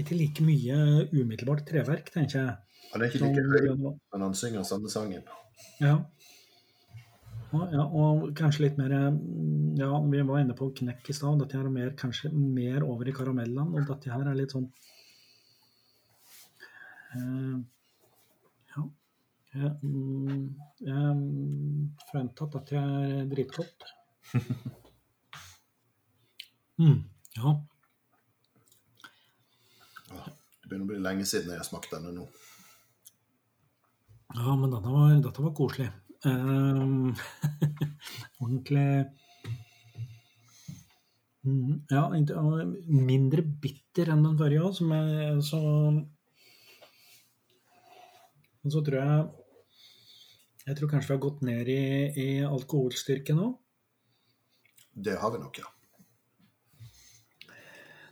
Ikke 0.00 0.16
like 0.16 0.44
mye 0.44 1.08
umiddelbart 1.12 1.66
treverk, 1.68 2.12
tenker 2.14 2.38
jeg. 2.40 2.56
Han 2.92 3.02
er 3.02 3.10
ikke 3.10 3.24
like 3.26 3.44
høy, 3.46 3.74
men 3.76 4.24
han 4.24 4.34
synger 4.34 4.64
samme 4.66 4.90
sangen. 4.90 5.26
Ja. 5.82 5.98
Og, 7.50 7.64
ja. 7.74 7.84
Og 7.84 8.30
kanskje 8.38 8.66
litt 8.66 8.78
mer 8.80 8.94
mm, 9.14 9.76
Ja, 9.80 9.90
vi 10.06 10.22
var 10.26 10.42
inne 10.42 10.56
på 10.58 10.70
knekk 10.80 11.10
i 11.10 11.16
stad. 11.16 11.38
Dette 11.42 11.58
her 11.58 11.68
er 11.68 11.74
mer, 11.74 11.92
kanskje 11.98 12.32
mer 12.32 12.86
over 12.86 13.08
i 13.08 13.14
karamellene. 13.14 13.68
Og 13.74 13.86
dette 13.90 14.12
her 14.12 14.26
er 14.26 14.38
litt 14.38 14.54
sånn 14.56 14.68
Ja. 17.14 18.82
Jeg, 19.50 19.70
mm, 19.82 20.44
jeg 20.86 21.14
mm, 21.18 21.88
at 22.60 22.72
jeg 22.76 23.00
er 23.08 23.26
dritgodt. 23.34 23.88
Mm, 26.80 27.02
ja. 27.36 27.50
Det 30.08 30.70
begynner 30.70 30.86
å 30.86 30.88
bli 30.88 31.00
lenge 31.04 31.26
siden 31.28 31.52
jeg 31.52 31.60
har 31.60 31.66
smakt 31.66 31.90
denne 31.92 32.14
nå. 32.14 32.22
Ja, 34.32 34.54
men 34.56 34.72
dette 34.72 34.92
var, 34.94 35.12
dette 35.26 35.44
var 35.44 35.52
koselig. 35.58 35.90
Um, 36.24 37.12
ordentlig 38.40 38.86
mm, 41.44 41.76
Ja, 41.92 42.06
mindre 42.88 43.44
bitter 43.44 44.14
enn 44.14 44.24
den 44.24 44.40
forrige 44.40 44.64
òg, 44.70 44.74
som 44.80 44.96
er 44.96 45.40
så 45.44 45.60
Men 48.62 48.74
så 48.74 48.82
tror 48.84 49.00
jeg 49.00 49.28
Jeg 50.66 50.76
tror 50.76 50.90
kanskje 50.92 51.08
vi 51.08 51.16
har 51.16 51.24
gått 51.24 51.42
ned 51.48 51.68
i, 51.72 51.82
i 52.20 52.28
alkoholstyrke 52.44 53.34
nå. 53.34 53.46
Det 54.92 55.16
har 55.18 55.32
vi 55.32 55.40
nok, 55.40 55.60
ja. 55.62 55.68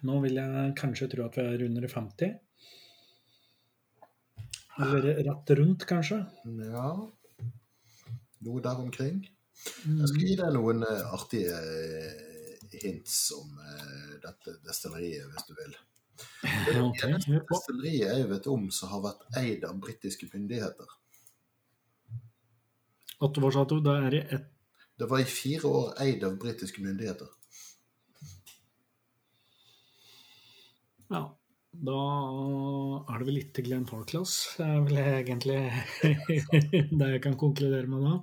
Nå 0.08 0.20
vil 0.22 0.38
jeg 0.38 0.74
kanskje 0.78 1.10
tro 1.12 1.26
at 1.26 1.36
vi 1.38 1.44
er 1.44 1.64
under 1.66 1.88
50. 1.90 2.36
Eller 4.78 5.08
rett 5.26 5.52
rundt, 5.58 5.86
kanskje. 5.90 6.22
Ja 6.70 6.90
Noe 8.46 8.62
der 8.62 8.78
omkring. 8.78 9.24
Jeg 9.82 10.08
skal 10.08 10.22
gi 10.22 10.36
deg 10.38 10.52
noen 10.54 10.84
eh, 10.86 11.14
artige 11.14 11.56
eh, 11.58 12.68
hints 12.78 13.16
om 13.34 13.56
eh, 13.58 14.12
dette 14.22 14.54
destilleriet, 14.62 15.26
hvis 15.32 15.48
du 15.48 15.56
vil. 15.58 15.74
Det 16.42 16.74
er 16.74 16.82
det 16.82 17.08
eneste 17.08 17.40
destilleriet 17.48 18.12
jeg 18.18 18.28
vet 18.32 18.46
om 18.50 18.68
som 18.74 18.92
har 18.92 19.02
vært 19.04 19.26
eid 19.40 19.66
av 19.68 19.78
britiske 19.82 20.28
myndigheter. 20.32 20.94
At 23.24 23.40
hva 23.42 23.50
sa 23.54 23.64
du? 23.66 23.78
Det 23.82 23.96
er 24.06 24.14
i 24.14 24.22
ett 24.38 24.54
Det 24.98 25.06
var 25.10 25.22
i 25.22 25.26
fire 25.30 25.70
år 25.70 25.90
eid 26.02 26.24
av 26.26 26.38
britiske 26.42 26.82
myndigheter. 26.82 27.28
Ja. 31.08 31.22
Da 31.78 31.98
er 33.12 33.20
det 33.20 33.26
vel 33.28 33.36
litt 33.38 33.58
Glenn 33.62 33.86
Farclas. 33.86 34.32
Det 34.58 34.66
er 34.66 34.80
vel 34.88 34.98
egentlig 35.02 35.58
det 36.98 37.10
jeg 37.12 37.22
kan 37.22 37.36
konkludere 37.38 37.86
med 37.86 38.06
da. 38.08 38.14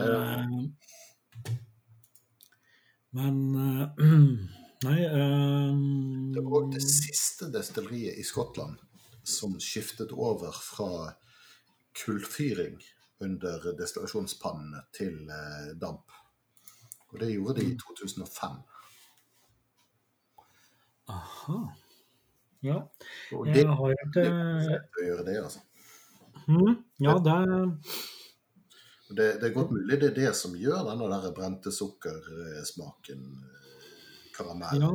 Eh, 0.00 0.54
Men 3.16 3.36
eh, 3.56 4.06
Nei 4.84 5.06
um... 5.08 6.32
Det 6.34 6.42
var 6.44 6.58
òg 6.58 6.74
det 6.74 6.82
siste 6.84 7.48
destilleriet 7.52 8.18
i 8.20 8.24
Skottland 8.26 8.76
som 9.26 9.56
skiftet 9.62 10.12
over 10.12 10.52
fra 10.52 11.14
kullfyring 11.96 12.76
under 13.24 13.72
destillasjonspannene 13.78 14.82
til 14.94 15.30
eh, 15.32 15.70
damp. 15.80 16.12
Og 17.08 17.20
det 17.22 17.30
gjorde 17.32 17.60
de 17.60 17.70
i 17.70 17.78
2005. 17.80 18.58
Aha. 21.16 21.60
Ja. 22.66 22.82
Og 23.32 23.46
det, 23.46 23.62
Jeg 23.62 23.78
har 23.78 23.94
det 23.94 24.04
ikke 24.06 24.26
er 24.26 24.84
å 25.00 25.06
gjøre 25.06 25.26
det, 25.30 25.38
altså. 25.44 25.64
Mm, 26.46 26.76
Ja, 27.02 27.16
det 27.18 27.38
Det, 29.08 29.26
det 29.40 29.46
er 29.48 29.54
godt 29.54 29.70
mulig 29.70 30.00
det 30.00 30.08
er 30.10 30.16
det 30.16 30.32
som 30.34 30.56
gjør 30.58 30.82
denne 30.88 31.06
der 31.12 31.32
brente 31.34 31.70
sukkersmaken, 31.72 33.20
eh, 33.22 33.65
karamell. 34.36 34.82
Ja. 34.82 34.94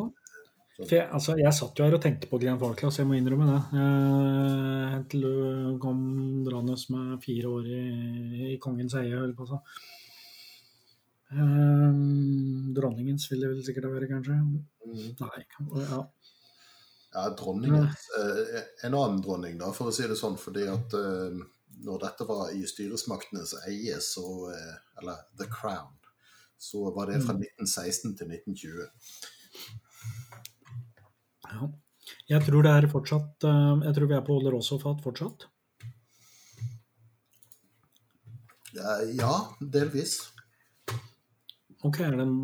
For 0.81 0.95
jeg, 0.95 1.07
altså, 1.13 1.35
jeg 1.37 1.53
satt 1.53 1.77
jo 1.77 1.85
her 1.85 1.93
og 1.97 2.01
tenkte 2.01 2.29
på 2.29 2.39
Glenn 2.41 2.59
Falklass, 2.61 2.97
jeg 3.01 3.09
må 3.09 3.17
innrømme 3.17 3.49
det. 3.49 3.61
Eh, 3.77 4.85
Helt 4.95 5.09
til 5.11 5.25
du 5.25 5.77
kom 5.83 5.99
drande 6.47 6.77
med 6.93 7.19
fire 7.23 7.51
år 7.51 7.67
i, 7.69 7.81
i 8.53 8.59
kongens 8.61 8.95
eie, 8.97 9.13
holdt 9.19 9.37
på 9.37 9.45
å 9.45 9.51
si. 9.51 9.59
Eh, 11.31 12.01
dronningens 12.75 13.29
vil 13.31 13.45
det 13.45 13.51
vel 13.53 13.61
sikkert 13.67 13.91
være, 13.93 14.09
kanskje. 14.09 14.39
Mm. 14.41 15.05
Nei, 15.21 15.45
ja. 15.85 16.01
Ja, 17.11 17.23
dronningens 17.35 18.07
eh, 18.17 18.61
En 18.87 18.95
annen 18.95 19.21
dronning, 19.23 19.57
da, 19.59 19.71
for 19.75 19.91
å 19.91 19.95
si 19.95 20.07
det 20.07 20.17
sånn, 20.19 20.37
fordi 20.39 20.65
at 20.71 20.95
eh, 20.97 21.41
når 21.85 22.03
dette 22.05 22.27
var 22.29 22.51
i 22.55 22.63
styresmaktenes 22.67 23.55
eie, 23.67 23.97
så 24.03 24.25
eh, 24.53 24.75
Eller 25.01 25.23
The 25.39 25.47
Crown, 25.51 25.91
så 26.61 26.91
var 26.93 27.09
det 27.09 27.21
fra 27.25 27.33
1916 27.33 28.17
til 28.19 28.35
1920. 28.37 28.85
ja. 31.51 31.71
Jeg 32.29 32.43
tror 32.45 32.65
det 32.65 32.71
er 32.73 32.87
fortsatt 32.91 33.45
eh, 33.47 33.81
Jeg 33.85 33.95
tror 33.95 34.09
vi 34.09 34.15
er 34.17 34.23
på 34.25 34.35
Olderosofat 34.37 35.01
fortsatt. 35.03 35.47
Ja, 39.17 39.33
delvis. 39.59 40.13
Ok, 41.83 41.99
er 42.05 42.15
det 42.15 42.25
en 42.25 42.37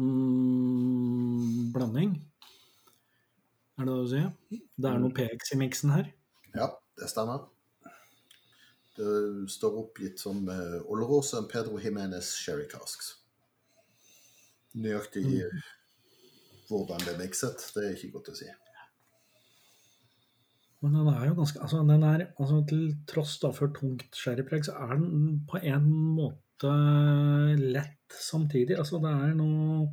blanding? 1.74 2.18
Er 3.78 3.86
det 3.86 3.94
det 3.94 4.02
du 4.02 4.10
sier? 4.12 4.32
Det 4.50 4.90
er 4.90 5.00
noe 5.04 5.14
PX 5.16 5.54
i 5.54 5.60
miksen 5.62 5.94
her? 5.94 6.10
Ja, 6.58 6.72
det 6.98 7.08
stemmer. 7.14 7.46
Det 8.98 9.46
står 9.54 9.78
oppgitt 9.84 10.20
som 10.20 10.42
uh, 10.50 10.82
Olorosa 10.90 11.44
Pedro 11.52 11.78
Jimenez 11.80 12.34
Sherry 12.42 12.66
Casks. 12.72 13.14
Nøyaktig 14.78 15.26
hvordan 16.68 17.00
det 17.00 17.14
er 17.14 17.20
mikset, 17.22 17.62
det 17.76 17.84
er 17.86 17.94
ikke 17.96 18.14
godt 18.18 18.32
å 18.34 18.38
si. 18.38 18.48
Men 20.84 20.94
den 20.94 21.08
er 21.10 21.24
jo 21.30 21.38
ganske 21.40 21.62
altså 21.64 21.80
den 21.88 22.04
er, 22.06 22.24
altså 22.38 22.60
Til 22.70 22.82
tross 23.10 23.38
da 23.42 23.50
for 23.56 23.72
tungt 23.74 24.18
sherrypreg, 24.18 24.68
så 24.68 24.76
er 24.86 25.00
den 25.00 25.40
på 25.50 25.62
en 25.64 25.88
måte 26.18 26.74
lett 27.58 28.14
samtidig. 28.14 28.78
Altså, 28.78 29.00
det 29.02 29.14
er 29.14 29.34
noe 29.38 29.88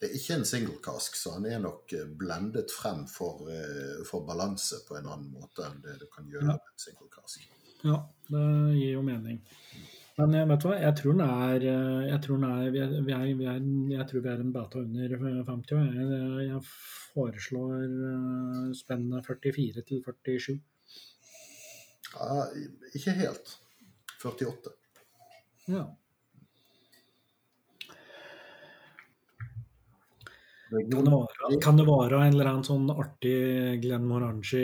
Det 0.00 0.08
er 0.10 0.16
ikke 0.16 0.38
en 0.38 0.48
single 0.48 0.78
cask, 0.84 1.16
så 1.16 1.34
han 1.36 1.46
er 1.48 1.60
nok 1.60 1.92
eh, 1.96 2.08
blendet 2.20 2.72
frem 2.72 3.06
for, 3.08 3.46
eh, 3.48 4.02
for 4.04 4.26
balanse 4.28 4.82
på 4.88 4.98
en 4.98 5.06
annen 5.08 5.30
måte 5.32 5.64
enn 5.64 5.78
det 5.84 5.94
du 6.02 6.06
kan 6.12 6.28
gjøre 6.28 6.50
Ja. 6.50 6.56
med 6.56 6.72
en 6.72 6.82
single 6.82 7.08
cask. 7.12 7.46
Ja, 7.84 8.02
det 8.28 8.42
gir 8.76 8.92
jo 8.98 9.02
mening. 9.06 9.40
Men 10.16 10.34
eh, 10.34 10.46
vet 10.48 10.62
du 10.62 10.66
hva, 10.70 10.76
jeg 10.80 10.96
tror 10.96 11.12
den 11.12 11.26
er, 11.26 11.64
eh, 11.68 12.04
jeg 12.08 12.20
tror 12.24 12.44
er, 12.48 12.70
vi 12.72 12.80
er, 12.80 12.92
vi 13.04 13.12
er, 13.12 13.24
vi 13.36 13.44
Jeg 13.92 14.06
tror 14.08 14.22
vi 14.24 14.30
er 14.32 14.40
en 14.40 14.54
beta 14.54 14.76
under 14.80 15.08
50. 15.50 15.76
år. 15.76 15.82
Jeg, 15.92 16.06
jeg 16.46 16.60
foreslår 17.12 17.84
eh, 17.84 18.70
spennet 18.78 19.20
44 19.28 19.84
til 19.90 19.98
47. 20.06 20.56
Ja, 22.16 22.38
ikke 22.96 23.12
helt. 23.18 23.46
48. 24.24 24.72
Ja. 25.68 25.84
Kan 30.66 30.88
det, 30.90 31.12
være, 31.12 31.60
kan 31.62 31.76
det 31.78 31.86
være 31.86 32.16
en 32.24 32.32
eller 32.34 32.48
annen 32.50 32.64
sånn 32.66 32.88
artig 32.90 33.36
Glenn 33.84 34.08
Morangi-sak? 34.08 34.56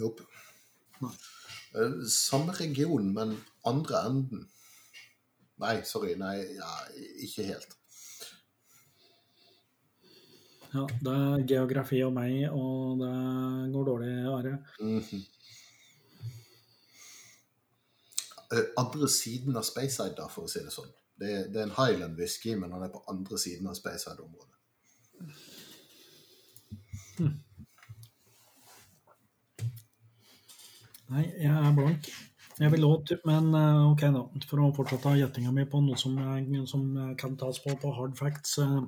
Nope. 0.00 0.35
Eh, 1.02 2.06
Samme 2.08 2.52
region, 2.52 3.12
men 3.14 3.36
andre 3.64 4.04
enden. 4.08 4.48
Nei, 5.60 5.82
sorry. 5.84 6.14
Nei, 6.20 6.36
ja, 6.56 6.70
ikke 7.24 7.44
helt. 7.50 7.76
Ja, 10.74 10.84
det 11.00 11.12
er 11.14 11.46
geografi 11.48 12.02
og 12.04 12.12
meg, 12.16 12.50
og 12.52 12.98
det 13.00 13.12
går 13.72 13.84
dårlig, 13.88 14.12
Are. 14.28 14.58
Mm 14.80 15.00
-hmm. 15.00 15.24
Andre 18.76 19.08
siden 19.08 19.56
av 19.56 19.62
Speyside, 19.62 20.14
da, 20.16 20.26
for 20.28 20.42
å 20.42 20.48
si 20.48 20.58
det 20.58 20.72
sånn. 20.72 20.92
Det 21.18 21.32
er, 21.32 21.48
det 21.48 21.60
er 21.60 21.62
en 21.62 21.78
Highland 21.78 22.16
whisky, 22.16 22.56
men 22.56 22.72
han 22.72 22.82
er 22.82 22.88
på 22.88 23.04
andre 23.08 23.38
siden 23.38 23.66
av 23.66 23.74
Speyside-området. 23.74 24.56
Nei, 31.12 31.22
jeg 31.38 31.52
er 31.52 31.74
blank. 31.76 32.08
Jeg 32.56 32.72
vil 32.72 32.80
låte, 32.82 33.18
men 33.28 33.50
eh, 33.54 33.82
ok 33.90 34.02
da, 34.14 34.22
for 34.48 34.62
å 34.64 34.70
fortsette 34.74 35.12
gjettinga 35.18 35.52
mi 35.54 35.66
på 35.68 35.82
noe 35.84 35.98
som, 36.00 36.16
som 36.66 36.86
kan 37.20 37.36
tas 37.38 37.60
på 37.62 37.74
på 37.82 37.92
hard 37.98 38.16
facts. 38.18 38.56
eh, 38.64 38.80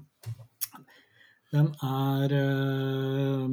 Den 1.53 1.69
er 1.85 2.35
eh, 2.39 3.45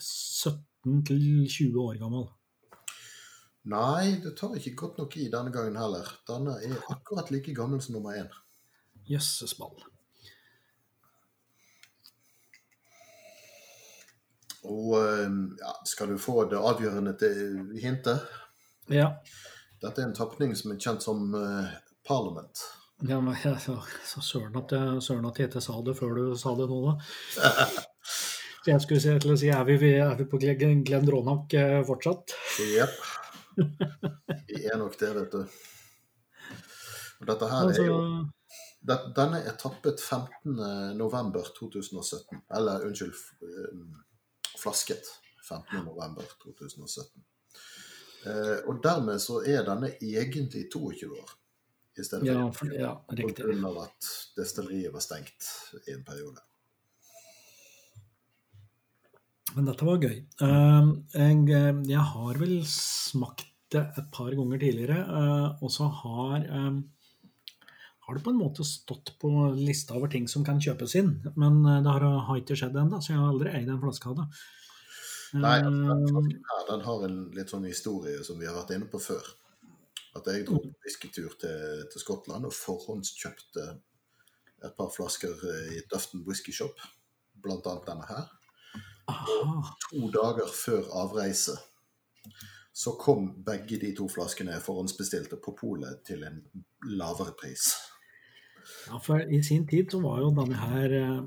17 0.00 1.04
til 1.10 1.22
20 1.46 1.78
år 1.84 2.00
gammel. 2.00 2.26
Nei, 3.70 4.16
det 4.24 4.32
tar 4.40 4.56
ikke 4.56 4.72
godt 4.86 4.98
nok 5.02 5.16
i 5.20 5.28
denne 5.32 5.52
gangen 5.52 5.76
heller. 5.76 6.08
Denne 6.28 6.56
er 6.64 6.78
akkurat 6.90 7.28
like 7.30 7.52
gammel 7.54 7.82
som 7.84 7.98
nummer 7.98 8.16
én. 8.16 8.30
Jøsses 9.10 9.52
ball. 9.60 9.76
Og 14.68 14.96
eh, 15.00 15.30
ja, 15.60 15.72
skal 15.88 16.10
du 16.12 16.18
få 16.20 16.44
det 16.50 16.58
avgjørende 16.60 17.14
hintet? 17.80 18.26
Ja. 18.92 19.06
Dette 19.80 20.02
er 20.02 20.10
en 20.10 20.16
tapning 20.16 20.52
som 20.58 20.74
er 20.74 20.80
kjent 20.82 21.00
som 21.04 21.30
uh, 21.32 21.70
Parliament. 22.04 22.60
ja 23.08 23.20
men, 23.24 23.36
jeg, 23.40 23.56
så, 23.64 23.78
så 24.04 24.20
søren 24.20 24.56
at 24.60 24.74
jeg, 24.76 24.98
søren 25.06 25.24
at 25.30 25.38
jeg 25.40 25.48
ikke 25.48 25.62
sa 25.64 25.78
det 25.86 25.94
før 25.96 26.12
du 26.18 26.24
sa 26.36 26.52
det 26.58 26.66
nå, 26.68 26.80
da. 26.90 26.92
Så 28.60 28.68
jeg 28.74 28.82
skulle 28.84 29.00
si, 29.00 29.14
til 29.24 29.32
å 29.32 29.38
si, 29.40 29.48
er 29.48 29.64
vi, 29.70 29.94
er 29.96 30.12
vi 30.18 30.26
på 30.28 30.40
Glenn 30.42 31.08
Rånak 31.08 31.54
eh, 31.56 31.78
fortsatt? 31.88 32.34
Jepp. 32.74 32.98
Vi 33.56 34.60
er 34.68 34.76
nok 34.80 34.98
det, 35.00 35.14
vet 35.16 35.32
du. 35.38 35.56
Og 37.20 37.26
dette 37.28 37.48
her 37.48 37.64
Altså, 37.70 37.82
er 37.82 37.88
jo 37.88 38.28
Denne 39.16 39.42
er 39.44 39.56
tappet 39.60 40.00
15. 40.00 40.54
november 40.96 41.48
2017. 41.56 42.38
Eller 42.56 42.86
unnskyld, 42.86 43.12
f- 43.12 43.34
eh, 43.44 43.74
flasket 44.60 45.08
15. 45.48 45.84
november 45.84 46.26
2017. 46.44 47.24
Eh, 48.26 48.56
og 48.68 48.82
dermed 48.84 49.20
så 49.22 49.40
er 49.48 49.64
denne 49.66 49.94
egentlig 49.96 50.66
22 50.72 51.10
år. 51.16 51.36
I 51.98 52.04
stedet 52.06 52.28
ja, 52.28 52.44
for 52.54 52.72
ja, 52.72 52.92
riktig. 53.10 53.42
på 53.42 53.48
grunn 53.50 53.66
av 53.72 53.82
at 53.86 54.10
destilleriet 54.38 54.92
var 54.94 55.04
stengt 55.04 55.48
i 55.88 55.96
en 55.96 56.04
periode. 56.06 56.44
Men 59.56 59.66
dette 59.66 59.86
var 59.88 60.04
gøy. 60.04 60.18
Eh, 60.46 60.90
jeg, 61.16 61.40
eh, 61.56 61.80
jeg 61.90 62.04
har 62.12 62.40
vel 62.40 62.60
smakt 62.70 63.48
det 63.70 63.82
et 63.98 64.08
par 64.14 64.30
ganger 64.34 64.58
tidligere, 64.62 64.98
eh, 65.18 65.62
og 65.62 65.70
så 65.74 65.88
har 66.00 66.46
eh, 66.46 66.70
har 68.10 68.18
det 68.18 68.24
på 68.26 68.32
en 68.34 68.40
måte 68.40 68.64
stått 68.66 69.12
på 69.22 69.28
lista 69.54 69.94
over 69.94 70.10
ting 70.10 70.24
som 70.28 70.42
kan 70.46 70.58
kjøpes 70.58 70.96
inn, 70.98 71.12
men 71.38 71.60
eh, 71.62 71.82
det 71.84 71.92
har, 71.94 72.06
har 72.26 72.40
ikke 72.40 72.56
skjedd 72.58 72.78
ennå, 72.80 72.98
så 72.98 73.12
jeg 73.12 73.20
har 73.20 73.30
aldri 73.30 73.52
eid 73.54 73.70
en 73.70 73.78
flaske 73.82 74.10
av 74.10 74.16
det. 74.18 74.24
Nei, 75.38 75.52
altså, 75.62 75.84
den 75.86 76.08
flasken 76.08 76.48
her 76.48 76.64
den 76.72 76.82
har 76.88 77.04
en 77.06 77.20
litt 77.36 77.52
sånn 77.54 77.68
historie 77.68 78.24
som 78.26 78.40
vi 78.40 78.48
har 78.50 78.56
vært 78.58 78.74
inne 78.74 78.88
på 78.90 78.98
før. 79.04 79.30
At 80.18 80.26
jeg 80.26 80.48
dro 80.48 80.58
på 80.58 80.72
whiskytur 80.82 81.36
til, 81.38 81.84
til 81.92 82.02
Skottland 82.02 82.48
og 82.48 82.56
forhåndskjøpte 82.56 83.68
et 84.66 84.74
par 84.74 84.90
flasker 84.90 85.46
eh, 85.54 85.76
i 85.78 85.84
Dufton 85.92 86.26
Whisky 86.26 86.56
Shop, 86.56 86.82
blant 87.38 87.70
annet 87.70 87.86
denne 87.92 88.10
her. 88.10 88.26
Og 89.10 89.70
To 89.86 90.10
dager 90.18 90.50
før 90.50 90.90
avreise 90.98 91.54
så 92.72 92.92
kom 92.98 93.30
begge 93.44 93.78
de 93.78 93.94
to 93.94 94.06
flaskene 94.10 94.54
jeg 94.54 94.66
forhåndsbestilte 94.66 95.38
på 95.42 95.54
polet 95.58 96.02
til 96.06 96.22
en 96.26 96.42
lavere 96.98 97.34
pris. 97.38 97.70
Ja, 98.88 98.98
for 99.04 99.22
i 99.22 99.42
sin 99.46 99.66
tid 99.70 99.92
så 99.92 100.00
var 100.02 100.20
jo 100.22 100.32
denne 100.36 100.58
her 100.60 100.96
eh, 100.98 101.20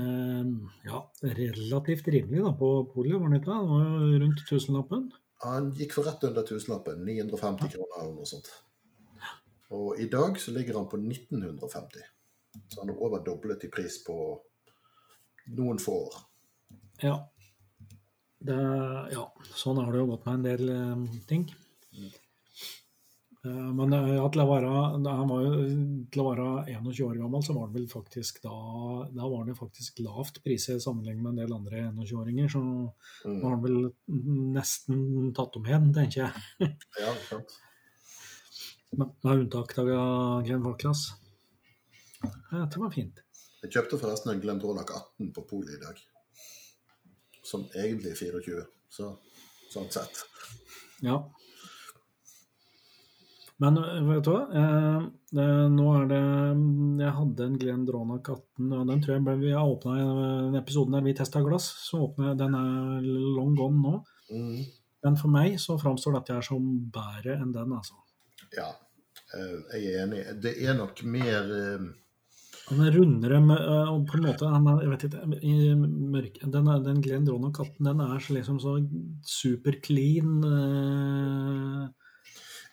eh, 0.00 0.52
ja, 0.86 1.02
relativt 1.38 2.08
rimelig 2.12 2.44
da, 2.44 2.52
på 2.58 2.70
polet, 2.94 3.16
var 3.18 3.30
den 3.30 3.40
ikke 3.40 3.52
det? 3.52 3.72
Var 3.72 3.86
jo 3.86 4.20
rundt 4.24 4.44
tusenlappen. 4.48 5.08
den 5.44 5.72
gikk 5.76 5.96
for 5.96 6.08
rett 6.08 6.24
under 6.24 6.46
tusenlappen, 6.48 7.04
950 7.04 7.74
kroner 7.74 8.02
eller 8.02 8.14
noe 8.16 8.28
sånt. 8.28 8.52
Og 9.76 9.98
i 10.00 10.06
dag 10.08 10.38
så 10.38 10.54
ligger 10.54 10.78
han 10.78 10.88
på 10.88 10.98
1950. 11.00 12.04
Så 12.68 12.80
han 12.80 12.90
er 12.90 13.02
over 13.02 13.24
doblet 13.24 13.64
i 13.66 13.70
pris 13.72 13.98
på 14.04 14.16
noen 15.58 15.80
få 15.82 15.96
år. 16.06 16.20
Ja. 17.02 17.16
Det, 18.46 18.56
ja, 19.12 19.24
sånn 19.58 19.80
har 19.80 19.90
det 19.92 20.02
jo 20.02 20.10
gått 20.12 20.26
med 20.28 20.38
en 20.38 20.46
del 20.46 20.72
eh, 20.72 21.20
ting. 21.28 21.46
Eh, 23.46 23.66
men 23.78 23.92
eh, 23.94 24.08
ja, 24.16 24.24
til, 24.32 24.42
å 24.42 24.48
være, 24.48 24.70
han 25.06 25.30
var 25.30 25.42
jo, 25.44 25.50
til 26.12 26.22
å 26.22 26.26
være 26.30 26.46
21 26.72 27.04
år 27.06 27.20
gammel, 27.20 27.44
så 27.46 27.54
var 27.56 27.68
han 27.68 27.74
vel 27.76 27.86
faktisk 27.90 28.40
da 28.44 28.54
Da 29.14 29.28
var 29.30 29.46
jo 29.50 29.54
faktisk 29.58 30.00
lavt 30.04 30.40
priset 30.44 30.82
sammenligning 30.82 31.22
med 31.22 31.34
en 31.34 31.40
del 31.44 31.54
andre 31.56 31.84
21-åringer. 31.92 32.50
Så 32.56 32.64
Mm. 33.26 33.38
var 33.42 33.50
han 33.54 33.62
vel 33.62 33.78
nesten 34.54 35.32
tatt 35.34 35.56
om 35.58 35.64
igjen, 35.66 35.88
tenker 35.94 36.26
jeg. 36.26 36.74
Ja, 37.02 37.14
sant. 37.28 37.54
Med, 38.96 39.08
med 39.24 39.40
unntak 39.44 39.72
av 39.82 39.88
Glenn 40.46 40.62
Falklas. 40.64 41.06
Det 42.22 42.78
var 42.80 42.92
fint. 42.94 43.18
Jeg 43.64 43.72
kjøpte 43.74 43.98
forresten 43.98 44.30
en 44.32 44.40
Glendronach 44.40 44.88
18 44.94 45.32
på 45.34 45.42
polet 45.50 45.74
i 45.74 45.80
dag. 45.82 45.98
Som 47.46 47.64
egentlig 47.74 48.12
er 48.14 48.20
24, 48.20 48.62
så 48.94 49.10
sånn 49.72 49.90
sett. 49.92 50.22
Ja. 51.04 51.18
Men 53.62 53.78
øh, 53.80 54.00
vet 54.10 54.24
du 54.26 54.32
hva? 54.34 54.42
Eh, 54.52 55.04
eh, 55.40 55.66
nå 55.72 55.86
er 55.96 56.08
det 56.10 56.22
Jeg 57.00 57.12
hadde 57.18 57.46
en 57.46 57.58
Glenn 57.60 57.84
Dronach 57.88 58.28
18, 58.28 58.72
og 58.76 58.88
den 58.90 59.04
tror 59.04 59.16
jeg 59.16 59.24
ble, 59.24 59.36
vi 59.40 59.52
har 59.56 59.68
åpna 59.68 59.96
i 59.96 60.06
en 60.06 60.58
episode 60.60 60.92
der 60.92 61.06
vi 61.06 61.14
testa 61.16 61.40
glass. 61.44 61.70
Så 61.88 62.02
åpner 62.08 62.36
Den 62.36 62.56
er 62.58 63.06
long 63.06 63.54
gone 63.56 63.80
nå. 63.80 64.00
Mm. 64.28 64.64
Men 65.06 65.20
for 65.20 65.32
meg 65.32 65.60
så 65.62 65.78
framstår 65.80 66.18
dette 66.18 66.36
her 66.36 66.44
som 66.44 66.66
bedre 66.92 67.38
enn 67.38 67.54
den, 67.54 67.72
altså. 67.78 67.96
Ja, 68.56 68.72
eh, 69.32 69.78
jeg 69.78 69.94
er 69.94 70.02
enig. 70.04 70.26
Det 70.42 70.56
er 70.60 70.76
nok 70.76 71.00
mer 71.08 71.46
han 71.46 71.94
Den 72.66 72.80
er 72.82 72.96
rundere 72.98 73.38
og 73.92 74.08
på 74.10 74.18
en 74.18 74.24
måte 74.26 74.48
han 74.50 74.64
er, 74.66 74.80
Jeg 74.82 74.90
vet 74.90 75.04
ikke 75.06 75.36
i 75.46 75.74
mørk, 75.76 76.40
den, 76.42 76.72
den 76.84 77.04
Glenn 77.04 77.28
18 77.28 77.86
den 77.86 78.02
er 78.04 78.18
så 78.20 78.34
liksom 78.36 78.58
så 78.60 78.80
super 79.22 79.80
clean. 79.80 80.42
eh, 80.44 81.86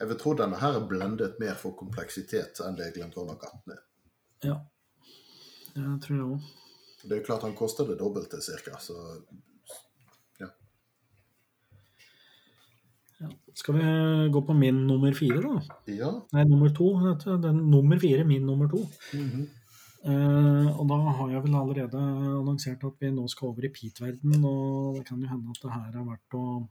Jeg 0.03 0.09
vil 0.09 0.17
tro 0.19 0.33
denne 0.35 0.57
her 0.59 0.75
er 0.75 0.83
blendet 0.83 1.37
mer 1.39 1.53
for 1.55 1.71
kompleksitet 1.79 2.59
enn 2.65 2.75
det 2.75 2.89
Glendronach 2.97 3.45
18 3.47 3.71
er. 3.71 3.83
ja. 4.43 4.57
Det 5.73 5.93
tror 6.03 6.17
jeg 6.17 6.25
òg. 6.25 6.49
Det 7.07 7.15
er 7.15 7.23
klart 7.23 7.45
han 7.47 7.55
koster 7.55 7.87
det 7.87 7.95
dobbelte 8.01 8.41
cirka, 8.43 8.75
så 8.83 8.97
Ja. 10.41 10.49
Skal 13.55 13.77
vi 13.77 13.87
gå 14.35 14.41
på 14.43 14.53
min 14.53 14.83
nummer 14.87 15.15
fire, 15.15 15.39
da? 15.39 15.79
ja. 15.87 16.11
Nei, 16.35 16.43
nummer 16.51 16.75
to. 16.75 16.91
Den 17.47 17.63
nummer 17.71 17.99
fire, 17.99 18.27
min 18.27 18.45
nummer 18.45 18.67
to. 18.67 18.83
Mm 19.13 19.29
-hmm. 19.29 19.47
Uh, 20.03 20.79
og 20.79 20.87
da 20.89 20.95
har 21.15 21.29
jeg 21.31 21.43
vel 21.43 21.55
allerede 21.55 21.99
annonsert 22.41 22.83
at 22.83 22.93
vi 22.99 23.11
nå 23.11 23.27
skal 23.27 23.47
over 23.47 23.63
i 23.63 23.69
Pete-verdenen, 23.69 24.43
og 24.43 24.95
det 24.97 25.05
kan 25.07 25.21
jo 25.21 25.27
hende 25.27 25.49
at 25.49 25.61
det 25.63 25.71
her 25.71 25.99
er 25.99 26.09
verdt 26.09 26.33
å 26.35 26.67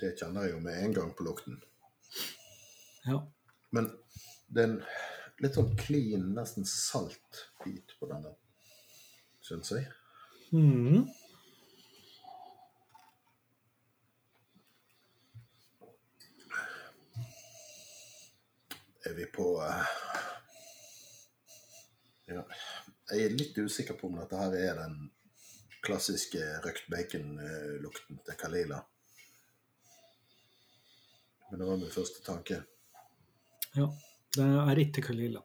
Det 0.00 0.14
kjenner 0.20 0.42
jeg 0.42 0.52
jo 0.52 0.60
med 0.60 0.84
en 0.84 0.94
gang 0.94 1.10
på 1.16 1.24
lukten. 1.24 1.58
Ja. 3.06 3.32
Men 3.70 3.90
det 4.48 4.62
er 4.62 4.68
en 4.70 4.80
litt 5.42 5.58
sånn 5.58 5.76
clean, 5.78 6.30
nesten 6.36 6.66
salt 6.68 7.44
bit 7.64 7.94
på 8.00 8.08
denne, 8.10 8.32
syns 9.44 9.72
jeg. 9.74 9.86
Mhm. 10.54 11.06
Er 19.06 19.14
vi 19.14 19.26
på 19.30 19.44
uh... 19.62 19.84
Ja. 22.26 22.42
Jeg 23.12 23.22
er 23.22 23.36
litt 23.38 23.58
usikker 23.58 23.94
på 23.94 24.08
om 24.08 24.16
dette 24.18 24.40
her 24.40 24.54
er 24.58 24.80
den 24.80 24.96
klassiske 25.86 26.42
røkt 26.64 26.88
bacon-lukten 26.90 28.18
til 28.26 28.38
Kalila. 28.40 28.80
Men 31.50 31.60
det 31.62 31.68
var 31.68 31.78
min 31.78 31.92
første 31.94 32.24
tanke. 32.26 32.64
Ja. 33.76 33.90
Det 34.36 34.44
er 34.44 34.80
ikke 34.82 35.04
Kalila. 35.06 35.40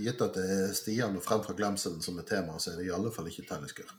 Gitt 0.00 0.22
at 0.24 0.36
det 0.38 0.44
er 0.46 0.72
Stian 0.76 1.18
og 1.18 1.24
Frem 1.24 1.42
fra 1.44 1.54
glemselen 1.58 2.02
som 2.04 2.18
er 2.20 2.26
tema, 2.28 2.58
så 2.62 2.72
er 2.72 2.80
det 2.80 2.88
i 2.88 2.94
alle 2.94 3.12
fall 3.14 3.28
ikke 3.30 3.44
Tellisker. 3.48 3.90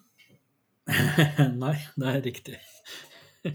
Nei, 1.63 1.75
det 1.99 2.09
er 2.09 2.25
riktig. 2.25 2.57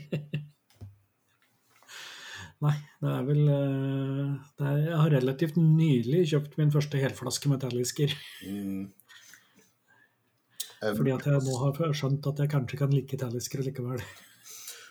Nei, 2.65 2.75
det 2.99 3.11
er 3.15 3.27
vel 3.27 3.43
eh, 3.55 4.31
det 4.59 4.67
er, 4.67 4.79
Jeg 4.83 4.97
har 4.99 5.13
relativt 5.15 5.59
nylig 5.61 6.25
kjøpt 6.33 6.57
min 6.59 6.73
første 6.75 7.01
helflaske 7.01 7.53
med 7.53 7.63
Tallisker. 7.63 8.15
Mm. 8.49 8.89
Fordi 10.99 11.15
at 11.15 11.27
jeg 11.29 11.45
nå 11.47 11.59
har 11.63 11.95
skjønt 11.97 12.31
at 12.33 12.43
jeg 12.43 12.53
kanskje 12.55 12.81
kan 12.81 12.95
like 12.95 13.21
Tallisker 13.21 13.63
likevel. 13.67 14.03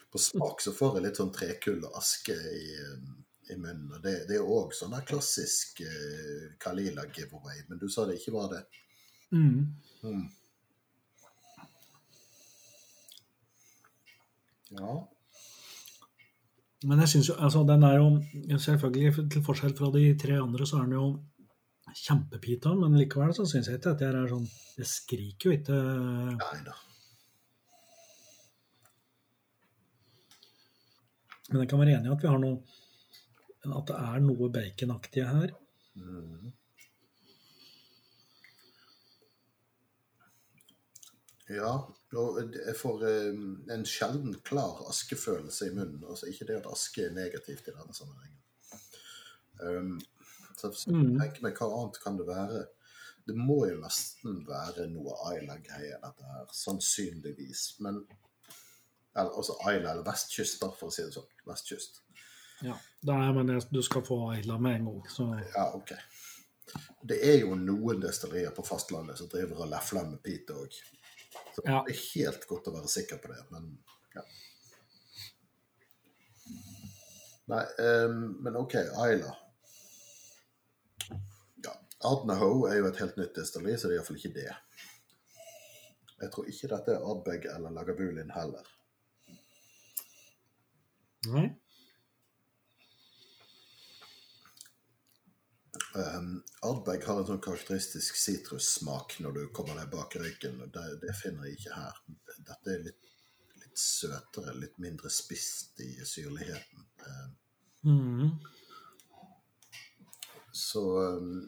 På 0.08 0.20
smak 0.22 0.62
så 0.64 0.72
får 0.72 0.96
jeg 0.96 1.04
litt 1.04 1.20
sånn 1.20 1.34
trekull 1.34 1.82
og 1.84 1.98
aske 2.00 2.32
i, 2.32 2.64
um, 2.88 3.27
i 3.50 3.58
munnen. 3.58 3.92
og 3.94 4.02
Det, 4.02 4.14
det 4.28 4.38
er 4.38 4.50
òg 4.56 4.74
sånn 4.76 4.96
klassisk 5.08 5.82
eh, 5.84 6.48
Kalila 6.60 7.06
giveaway, 7.12 7.62
men 7.68 7.80
du 7.80 7.88
sa 7.92 8.06
det 8.08 8.18
ikke 8.20 8.34
var 8.36 8.50
det. 8.54 8.64
Mm. 9.32 9.74
Mm. 10.02 10.26
Ja. 14.78 14.96
Men 16.86 17.00
jeg 17.02 17.10
syns 17.10 17.30
jo 17.30 17.34
altså 17.42 17.64
den 17.66 17.82
er 17.86 17.96
jo 17.98 18.58
Selvfølgelig, 18.62 19.30
til 19.32 19.42
forskjell 19.44 19.74
fra 19.76 19.90
de 19.94 20.04
tre 20.20 20.36
andre, 20.38 20.66
så 20.66 20.78
er 20.78 20.86
den 20.86 20.98
jo 20.98 21.06
kjempepita, 21.98 22.74
men 22.76 22.98
likevel 23.00 23.32
så 23.34 23.46
syns 23.48 23.70
jeg 23.70 23.80
ikke 23.80 23.94
at 23.94 24.02
det 24.02 24.10
er 24.10 24.28
sånn 24.30 24.44
Det 24.76 24.86
skriker 24.86 25.50
jo 25.50 25.56
ikke 25.56 25.78
Nei 26.36 26.60
da. 26.66 26.76
Men 31.48 31.62
jeg 31.62 31.70
kan 31.70 31.80
være 31.80 31.96
enig 31.96 32.10
i 32.10 32.12
at 32.12 32.22
vi 32.22 32.28
har 32.28 32.40
noe 32.42 32.58
At 33.66 33.86
det 33.90 33.96
er 33.98 34.20
noe 34.22 34.48
baconaktige 34.54 35.26
her. 35.26 35.50
Mm. 35.98 36.52
Ja, 41.48 41.70
og 42.20 42.38
jeg 42.52 42.74
får 42.76 43.04
eh, 43.08 43.38
en 43.74 43.84
sjelden 43.88 44.34
klar 44.44 44.82
askefølelse 44.90 45.70
i 45.70 45.74
munnen. 45.76 46.02
Altså 46.04 46.28
ikke 46.28 46.46
det 46.50 46.58
at 46.60 46.68
aske 46.70 47.06
er 47.08 47.14
negativt 47.16 47.70
i 47.70 47.74
denne 47.74 47.94
sammenhengen. 47.96 48.34
Um, 49.58 49.94
så 50.58 50.68
jeg 50.70 50.94
Mm. 50.94 51.16
tenker 51.18 51.42
meg 51.42 51.56
hva 51.58 51.68
annet 51.72 52.00
kan 52.02 52.18
det 52.18 52.26
være? 52.28 52.66
Det 53.26 53.34
må 53.36 53.66
jo 53.68 53.80
nesten 53.80 54.44
være 54.46 54.86
noe 54.92 55.14
Aila-greie, 55.30 55.96
dette 56.02 56.24
her. 56.24 56.46
Sannsynligvis. 56.52 57.80
Men 57.80 58.06
eller, 59.16 59.32
Altså 59.36 59.56
Aila, 59.66 59.90
eller 59.92 60.04
vestkyst, 60.04 60.60
da, 60.60 60.70
for 60.70 60.88
å 60.88 60.92
si 60.92 61.02
det 61.02 61.12
sånn. 61.16 61.26
Vestkyst. 61.46 62.00
Ja, 62.62 62.76
er, 63.06 63.32
men 63.32 63.48
jeg, 63.54 63.62
du 63.70 63.82
skal 63.82 64.02
få 64.06 64.16
Ayla 64.32 64.58
med 64.58 64.80
en 64.80 64.84
gang. 64.90 65.02
Så 65.10 65.28
Ja, 65.54 65.68
OK. 65.74 65.92
Det 67.08 67.16
er 67.24 67.38
jo 67.40 67.54
noen 67.56 68.00
destillerier 68.02 68.50
på 68.52 68.64
fastlandet 68.66 69.18
som 69.18 69.28
driver 69.32 69.62
og 69.64 69.70
lefler 69.70 70.04
med 70.10 70.22
pite 70.22 70.52
òg. 70.52 70.74
Så 71.54 71.62
Ja. 71.64 71.82
det 71.86 71.94
er 71.94 72.00
helt 72.14 72.46
godt 72.48 72.66
å 72.68 72.74
være 72.74 72.88
sikker 72.90 73.18
på 73.22 73.28
det, 73.32 73.42
men 73.50 73.78
ja. 74.14 74.22
Nei, 77.48 77.64
um, 78.04 78.36
men 78.44 78.56
OK, 78.56 78.74
Ayla. 79.00 79.36
Ja, 81.64 81.72
Adnaho 82.10 82.66
er 82.68 82.76
jo 82.82 82.86
et 82.90 82.98
helt 83.00 83.16
nytt 83.16 83.34
destilleri, 83.38 83.78
så 83.78 83.88
det 83.88 83.96
er 83.96 84.00
iallfall 84.02 84.18
ikke 84.20 84.34
det. 84.34 84.50
Jeg 86.20 86.32
tror 86.34 86.50
ikke 86.50 86.68
dette 86.74 86.92
er 86.98 87.06
Ardbeg 87.12 87.46
eller 87.54 87.70
Lagavulin 87.70 88.30
heller. 88.34 88.66
nei. 91.28 91.46
Um, 95.98 96.30
Ardbeg 96.62 97.02
har 97.08 97.20
en 97.20 97.26
sånn 97.26 97.42
karakteristisk 97.42 98.18
sitrussmak 98.20 99.16
når 99.24 99.34
du 99.34 99.40
kommer 99.56 99.78
deg 99.80 99.90
bak 99.92 100.14
røyken. 100.20 100.60
Det, 100.74 100.84
det 101.02 101.14
finner 101.18 101.48
jeg 101.48 101.58
ikke 101.58 101.78
her. 101.78 101.98
Dette 102.36 102.74
er 102.74 102.84
litt, 102.86 103.08
litt 103.62 103.82
søtere, 103.82 104.54
litt 104.58 104.78
mindre 104.82 105.10
spist 105.12 105.80
i 105.84 105.94
syrligheten. 106.06 106.88
Um, 107.08 107.36
Mm. 107.86 108.32
så 110.50 110.80
um, 111.14 111.44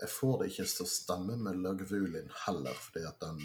jeg 0.00 0.10
får 0.14 0.36
det 0.38 0.46
ikke 0.52 0.66
til 0.70 0.84
å 0.84 0.92
stemme 0.92 1.34
med 1.42 1.58
Lagvulin 1.58 2.30
heller, 2.44 2.78
fordi 2.84 3.02
at 3.08 3.18
den 3.24 3.40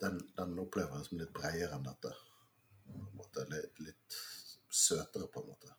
den, 0.00 0.20
den 0.36 0.58
opplever 0.58 0.96
jeg 0.98 1.08
som 1.08 1.20
litt 1.20 1.34
bredere 1.36 1.76
enn 1.76 1.86
dette. 1.86 2.12
På 2.86 2.96
en 2.96 3.18
måte, 3.20 3.44
litt, 3.52 3.80
litt 3.84 4.16
søtere, 4.72 5.28
på 5.30 5.42
en 5.42 5.52
måte. 5.52 5.74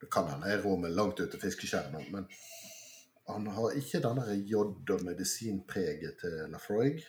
Det 0.00 0.10
kan 0.12 0.28
hende 0.28 0.50
jeg 0.50 0.62
rår 0.64 0.80
meg 0.82 0.96
langt 0.96 1.20
ut 1.20 1.30
til 1.32 1.40
fiskeskjæret 1.40 1.94
nå, 1.94 2.02
men 2.12 2.26
han 3.26 3.46
har 3.56 3.76
ikke 3.78 4.02
denne 4.04 4.34
jod- 4.46 4.90
og 4.94 5.04
medisinpreget 5.06 6.20
til 6.20 6.34
Lafroig. 6.52 7.00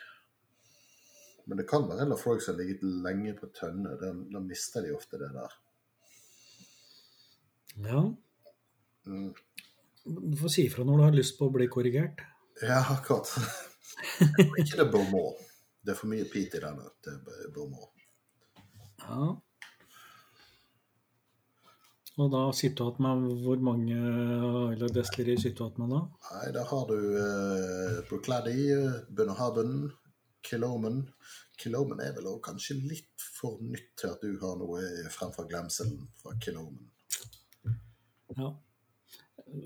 Men 1.46 1.60
det 1.62 1.68
kan 1.70 1.86
være 1.90 2.08
Lafroig 2.10 2.42
som 2.42 2.56
har 2.56 2.64
ligget 2.64 2.84
lenge 3.06 3.36
på 3.38 3.52
tønne. 3.56 3.94
Da, 4.02 4.40
mister 4.40 4.82
de 4.82 4.96
ofte 4.96 5.20
det 5.22 5.30
der. 5.36 5.54
Ja. 7.86 8.02
Mm. 9.06 9.34
Du 10.08 10.38
får 10.40 10.50
si 10.56 10.66
ifra 10.66 10.84
når 10.88 10.98
du 10.98 11.04
har 11.06 11.16
lyst 11.20 11.38
på 11.38 11.48
å 11.48 11.54
bli 11.54 11.68
korrigert. 11.72 12.24
Ja, 12.64 12.82
akkurat. 12.96 13.30
Ikke 14.60 14.80
det 14.80 14.90
Beaumont. 14.92 15.44
Det 15.84 15.94
er 15.94 16.00
for 16.00 16.12
mye 16.12 16.26
pit 16.32 16.58
i 16.58 16.64
denne 16.64 16.90
til 17.06 17.20
Beaumont. 17.54 17.94
Ja. 19.06 19.36
Og 22.18 22.32
da 22.34 22.40
sitter 22.58 22.88
du 22.98 22.98
igjen 23.06 23.26
med 23.28 23.42
hvor 23.46 23.60
mange 23.62 23.98
eller 24.74 24.90
destillerier 24.94 25.38
sitter 25.42 25.58
du 25.60 25.66
igjen 25.68 25.82
med 25.84 25.92
da? 25.94 26.00
Nei, 26.32 26.48
Da 26.56 26.64
har 26.66 26.86
du 26.90 26.98
eh, 27.22 27.98
Brooklady, 28.10 28.56
uh, 28.74 28.96
Bunnerhaven, 29.14 29.74
Kilomen. 30.48 31.04
Kilomen 31.62 32.00
er 32.02 32.16
vel 32.16 32.30
også 32.32 32.44
kanskje 32.52 32.78
litt 32.90 33.22
for 33.38 33.60
nytt 33.62 33.92
til 34.02 34.10
at 34.16 34.22
du 34.24 34.34
har 34.42 34.58
noe 34.58 34.82
fremfor 35.14 35.46
glemselen 35.50 36.08
fra 36.22 36.34
Kilomen. 36.42 36.88
Ja. 38.38 38.50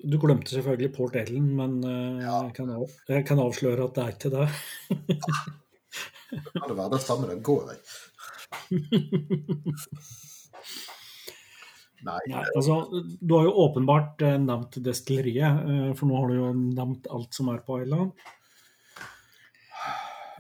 Du 0.05 0.17
glemte 0.21 0.51
selvfølgelig 0.51 0.91
Port 0.93 1.15
Ellen, 1.17 1.47
men 1.57 1.79
eh, 1.87 2.19
Ja. 2.25 2.35
jeg, 2.45 2.53
kan 2.59 2.69
av, 2.75 2.91
jeg 3.09 3.25
kan 3.27 3.39
avsløre 3.41 3.87
at 3.87 3.95
det 3.95 4.03
er 4.03 4.11
ikke 4.17 4.33
det. 4.35 4.47
Kan 6.31 6.69
det 6.69 6.77
være 6.77 6.91
det 6.93 7.01
samme? 7.03 7.27
det 7.27 7.41
går, 7.43 7.73
jeg. 7.73 7.79
Nei, 12.01 12.19
Nei, 12.31 12.43
altså, 12.57 12.75
du 13.21 13.33
har 13.35 13.45
jo 13.45 13.57
åpenbart 13.67 14.21
eh, 14.25 14.37
nevnt 14.41 14.79
destilleriet, 14.81 15.65
eh, 15.69 15.89
for 15.97 16.09
nå 16.09 16.17
har 16.17 16.31
du 16.31 16.37
jo 16.39 16.51
nevnt 16.57 17.09
alt 17.13 17.37
som 17.37 17.51
er 17.53 17.61
på 17.65 17.77
Island. 17.83 18.15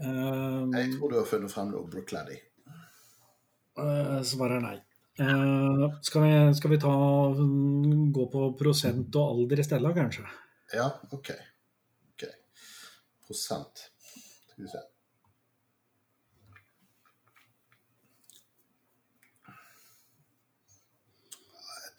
Eh, 0.01 0.63
jeg 0.73 0.95
tror 0.95 1.11
du 1.11 1.19
har 1.19 1.27
funnet 1.29 1.53
frem 1.53 1.69
noe 1.73 1.89
Brookladdy. 1.91 2.39
svaret 4.25 4.57
er 4.57 4.65
nei. 4.65 4.77
Skal, 6.01 6.23
vi, 6.25 6.33
skal 6.57 6.71
vi 6.71 6.79
ta 6.81 6.93
mm, 7.37 8.09
gå 8.15 8.25
på 8.31 8.47
prosent 8.57 9.19
og 9.21 9.35
alder 9.35 9.61
i 9.61 9.67
stedet, 9.67 9.93
kanskje? 9.97 10.25
Ja, 10.73 10.87
OK. 11.11 11.29
okay. 12.15 12.33
Prosent. 13.27 13.85
Skal 14.49 14.65
vi 14.65 14.71
se. 14.71 14.87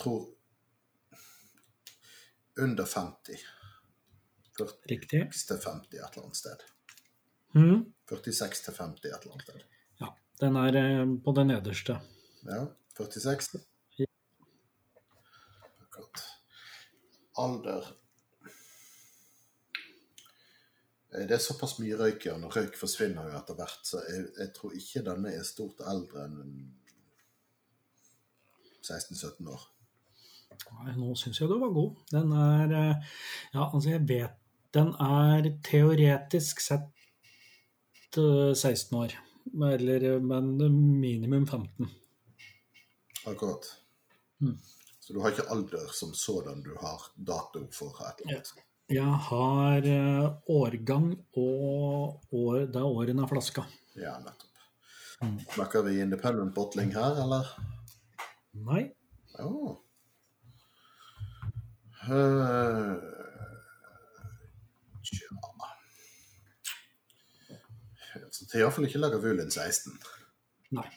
Tror 0.03 0.27
under 2.61 2.85
50. 2.85 3.39
46 4.59 4.91
Riktig. 4.91 5.23
til 5.33 5.57
50 5.65 5.97
et 5.97 6.03
eller 6.03 6.25
annet 6.27 6.37
sted. 6.37 6.65
Mm. 7.57 7.87
46 8.11 8.65
til 8.67 8.75
50 8.77 9.09
et 9.09 9.15
eller 9.23 9.33
annet 9.33 9.47
sted. 9.49 9.65
Ja, 10.03 10.11
den 10.43 10.59
er 10.61 10.79
eh, 10.83 11.07
på 11.25 11.35
det 11.39 11.47
nederste. 11.49 11.97
Ja, 12.45 12.67
46. 12.99 13.63
Ja. 14.03 14.07
Akkurat. 15.87 16.25
Alder 17.39 17.93
Eh, 21.13 21.27
Det 21.29 21.35
er 21.37 21.43
såpass 21.45 21.75
mye 21.81 21.97
røyk 22.01 22.25
igjen, 22.27 22.45
og 22.47 22.55
røyk 22.57 22.77
forsvinner 22.81 23.27
jo 23.29 23.37
etter 23.37 23.57
hvert, 23.59 23.83
så 23.85 24.01
jeg, 24.09 24.23
jeg 24.39 24.53
tror 24.57 24.77
ikke 24.79 25.03
denne 25.05 25.33
er 25.37 25.45
stort 25.45 25.83
eldre 25.85 26.23
enn 26.25 26.39
16-17 28.83 29.51
år. 29.53 29.67
Nei, 30.79 30.95
nå 30.99 31.15
syns 31.19 31.41
jeg 31.41 31.51
du 31.51 31.59
var 31.61 31.75
god. 31.75 32.01
Den 32.13 32.33
er 32.37 32.75
eh, 32.79 33.13
Ja, 33.55 33.69
altså, 33.69 33.93
jeg 33.95 34.07
vet 34.09 34.39
Den 34.73 34.95
er 35.05 35.49
teoretisk 35.67 36.63
sett 36.65 36.89
eh, 38.19 38.53
16 38.55 38.99
år. 38.99 39.17
Eller, 39.73 40.09
eh, 40.15 40.21
men 40.21 40.55
minimum 41.01 41.47
15. 41.47 41.91
Akkurat. 43.27 43.69
Mm. 44.43 44.59
Så 45.01 45.13
du 45.13 45.21
har 45.21 45.35
ikke 45.35 45.51
alder 45.51 45.89
som 45.93 46.15
sådan, 46.15 46.63
du 46.63 46.75
har 46.81 47.09
dato 47.15 47.67
for 47.75 47.97
et 48.07 48.23
eller 48.23 48.39
annet. 48.39 48.55
Jeg 48.93 49.19
har 49.29 49.87
eh, 49.89 50.33
årgang 50.53 51.13
og 51.39 52.35
år, 52.35 52.67
det 52.67 52.81
er 52.81 52.89
årene 52.89 53.25
av 53.25 53.31
flaska. 53.31 53.65
Ja, 53.97 54.19
nettopp. 54.23 54.49
Mm. 55.23 55.39
Snakker 55.55 55.85
vi 55.87 56.01
independent 56.03 56.55
bottling 56.55 56.91
her, 56.97 57.21
eller? 57.23 57.49
Nei. 58.67 58.83
Ja. 59.39 59.49
Eh, 62.03 62.95
Tja 65.03 65.29
Så 68.33 68.45
det 68.49 68.55
er 68.59 68.63
iallfall 68.65 68.87
ikke 68.89 69.01
Lagavulin 69.01 69.51
16. 69.53 69.93
Nei. 70.77 70.89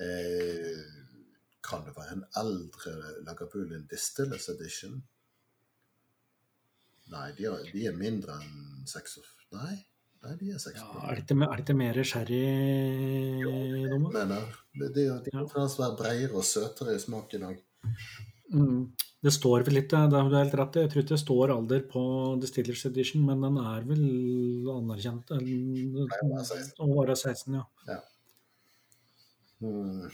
Eh, 0.00 0.80
kan 1.64 1.84
det 1.86 1.94
være 1.96 2.16
en 2.18 2.24
eldre 2.40 2.94
Lagavulin 3.26 3.84
Distillers 3.90 4.48
Edition? 4.52 4.98
Nei, 7.12 7.26
de 7.36 7.46
er, 7.50 7.66
de 7.72 7.84
er 7.90 7.96
mindre 7.96 8.38
enn 8.40 8.86
6 8.88 9.18
Nei, 9.54 9.74
nei 10.24 10.34
de 10.40 10.50
er 10.56 10.60
6 10.62 10.78
Ja, 10.80 10.86
er, 11.04 11.20
det 11.20 11.24
ikke, 11.26 11.36
er 11.44 11.56
det 11.60 11.64
ikke 11.66 11.76
mer 11.78 12.00
sherry, 12.02 12.40
jeg 13.44 14.00
mener. 14.00 14.46
De, 14.72 14.88
de, 14.88 15.04
de 15.26 15.34
Ja. 15.34 15.44
kan 15.52 15.68
være 15.78 15.96
bredere 16.00 16.40
og 16.40 16.44
søtere 16.48 16.96
i 16.96 17.02
smaken 17.02 17.44
òg. 17.50 17.60
Mm. 18.54 18.80
Det 19.24 19.32
står 19.32 19.62
vel 19.64 19.78
litt, 19.78 19.88
det 19.88 20.18
har 20.18 20.28
du 20.28 20.36
helt 20.36 20.56
rett 20.60 20.74
i. 20.76 20.82
Jeg 20.84 20.90
tror 20.92 21.02
ikke 21.02 21.14
det 21.14 21.22
står 21.22 21.52
alder 21.54 21.84
på 21.88 22.02
Distillers 22.42 22.82
Edition, 22.90 23.22
men 23.24 23.40
den 23.46 23.56
er 23.62 23.86
vel 23.88 24.02
anerkjent 24.74 25.32
eh, 25.32 25.46
være 26.28 26.44
16. 26.44 26.74
å 26.84 26.88
være 26.98 27.16
16, 27.16 27.56
ja. 27.56 27.96
Hmm. 29.64 30.10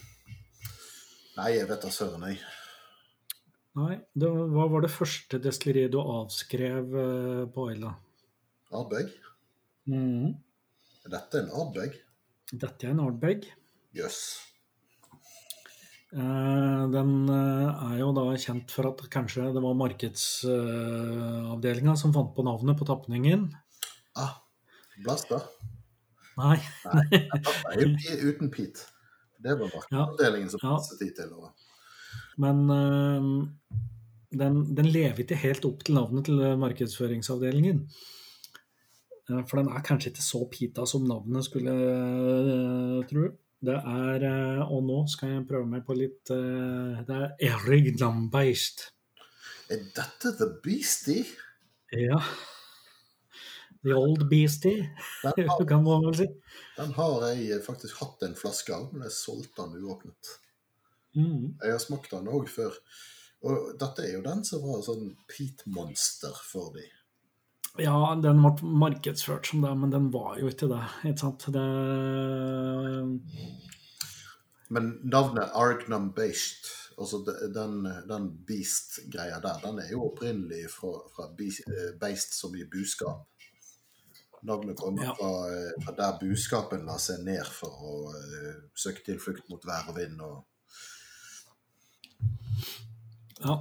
Nei, 1.41 1.49
jeg 1.57 1.67
vet 1.73 1.83
da 1.83 1.91
søren, 1.95 2.27
jeg. 2.31 2.39
Nei, 3.81 3.97
det, 4.19 4.31
hva 4.31 4.69
var 4.71 4.85
det 4.85 4.93
første 4.95 5.41
destilleriet 5.43 5.91
du 5.95 5.99
avskrev 6.03 6.95
eh, 7.03 7.43
på 7.51 7.67
Øyla? 7.73 7.97
Ardbeg? 8.79 9.11
Mm. 9.91 10.37
Er 11.09 11.19
en 11.41 11.51
Ardbeg? 11.65 11.99
Dette 12.53 12.87
er 12.87 12.95
en 12.95 13.03
Ardbeg. 13.09 13.51
Jøss. 13.97 14.21
Eh, 14.39 14.50
den 16.11 17.29
eh, 17.31 17.71
er 17.87 17.99
jo 18.01 18.09
da 18.17 18.25
kjent 18.43 18.73
for 18.75 18.85
at 18.91 18.99
kanskje 19.13 19.53
det 19.55 19.63
var 19.63 19.75
markedsavdelinga 19.79 21.95
som 21.99 22.15
fant 22.17 22.33
på 22.35 22.43
navnet 22.47 22.79
på 22.79 22.89
tapningen. 22.89 23.41
Ah, 24.19 24.33
Blasta? 25.05 25.39
Nei, 26.41 26.59
Det 26.85 26.97
er 27.77 27.81
jo 27.85 27.91
uten 28.33 28.49
Pete. 28.51 28.81
Det 29.41 29.53
var 29.61 29.69
markedsavdelingen 29.71 30.51
som 30.53 30.61
passet 30.65 30.99
dit 31.05 31.15
til. 31.17 31.31
Og... 31.39 31.47
men 32.43 32.57
eh, 32.75 33.23
den, 34.31 34.55
den 34.75 34.89
lever 34.91 35.19
ikke 35.25 35.43
helt 35.45 35.65
opp 35.67 35.81
til 35.87 35.95
navnet 35.99 36.23
til 36.27 36.37
markedsføringsavdelingen. 36.59 37.79
Eh, 39.31 39.43
For 39.47 39.55
den 39.61 39.69
er 39.71 39.83
kanskje 39.87 40.11
ikke 40.13 40.25
så 40.27 40.41
pita 40.51 40.87
som 40.89 41.07
navnet 41.09 41.45
skulle 41.47 41.71
eh, 41.71 43.07
tro. 43.11 43.25
Det 43.61 43.77
er 43.77 44.25
eh, 44.25 44.73
Og 44.73 44.85
nå 44.87 45.03
skal 45.13 45.35
jeg 45.35 45.49
prøve 45.49 45.69
meg 45.69 45.85
på 45.85 45.97
litt 45.99 46.33
eh, 46.33 47.03
Det 47.05 47.17
er 47.17 47.35
Erig 47.51 47.93
Lambeist. 48.01 48.87
Er 49.71 49.85
dette 49.97 50.33
The 50.39 50.49
Beastie? 50.65 51.27
Ja. 51.93 52.19
The 53.85 53.95
Old 53.97 54.27
Beastie, 54.29 54.91
har, 55.23 55.65
kan 55.69 55.85
man 55.85 56.05
vel 56.05 56.17
si. 56.19 56.27
den 56.77 56.91
har 56.99 57.23
jeg 57.31 57.63
faktisk 57.65 58.03
hatt 58.03 58.27
en 58.27 58.37
flaske 58.37 58.75
av, 58.77 58.91
men 58.93 59.07
jeg 59.07 59.15
solgte 59.17 59.65
den 59.65 59.87
uåpnet. 59.87 60.33
Mm. 61.17 61.57
Jeg 61.63 61.73
har 61.73 61.81
smakt 61.81 62.13
den 62.13 62.29
òg 62.29 62.51
før. 62.53 62.77
Og 63.49 63.71
dette 63.81 64.05
er 64.05 64.19
jo 64.19 64.25
den 64.27 64.43
som 64.45 64.67
var 64.67 64.83
sånn 64.85 65.15
peat-monster 65.31 66.37
for 66.45 66.75
de. 66.77 66.85
Ja, 67.79 68.15
den 68.19 68.43
ble 68.43 68.71
markedsført 68.83 69.47
som 69.47 69.63
det, 69.63 69.71
men 69.79 69.93
den 69.93 70.11
var 70.13 70.39
jo 70.41 70.51
ikke 70.51 70.69
det. 70.73 70.83
Ikke 71.07 71.23
sant? 71.23 71.47
Det 71.55 71.67
Men 74.71 74.91
navnet 75.03 75.51
Argnum 75.55 76.13
Beist, 76.15 76.67
altså 76.99 77.23
den, 77.55 77.85
den 78.09 78.29
Beast-greia 78.47 79.41
der, 79.43 79.63
den 79.65 79.79
er 79.83 79.91
jo 79.91 80.05
opprinnelig 80.11 80.69
fra, 80.71 80.93
fra 81.15 81.27
beast, 81.37 81.67
eh, 81.67 81.91
Beist 81.99 82.37
som 82.39 82.55
i 82.55 82.67
buskap. 82.71 83.27
Navnet 84.43 84.77
kommer 84.79 85.05
Ja. 85.05 85.15
fra, 85.15 85.33
eh, 85.53 85.73
fra 85.85 85.93
der 85.97 86.19
buskapen 86.21 86.87
la 86.87 86.97
seg 86.99 87.25
ned 87.25 87.45
for 87.45 87.69
å 87.69 87.97
uh, 88.09 88.63
søke 88.75 89.05
tilflukt 89.05 89.51
mot 89.51 89.67
vær 89.67 89.91
og 89.91 89.97
vind. 89.97 90.21
og 90.21 90.47
Ja. 93.41 93.59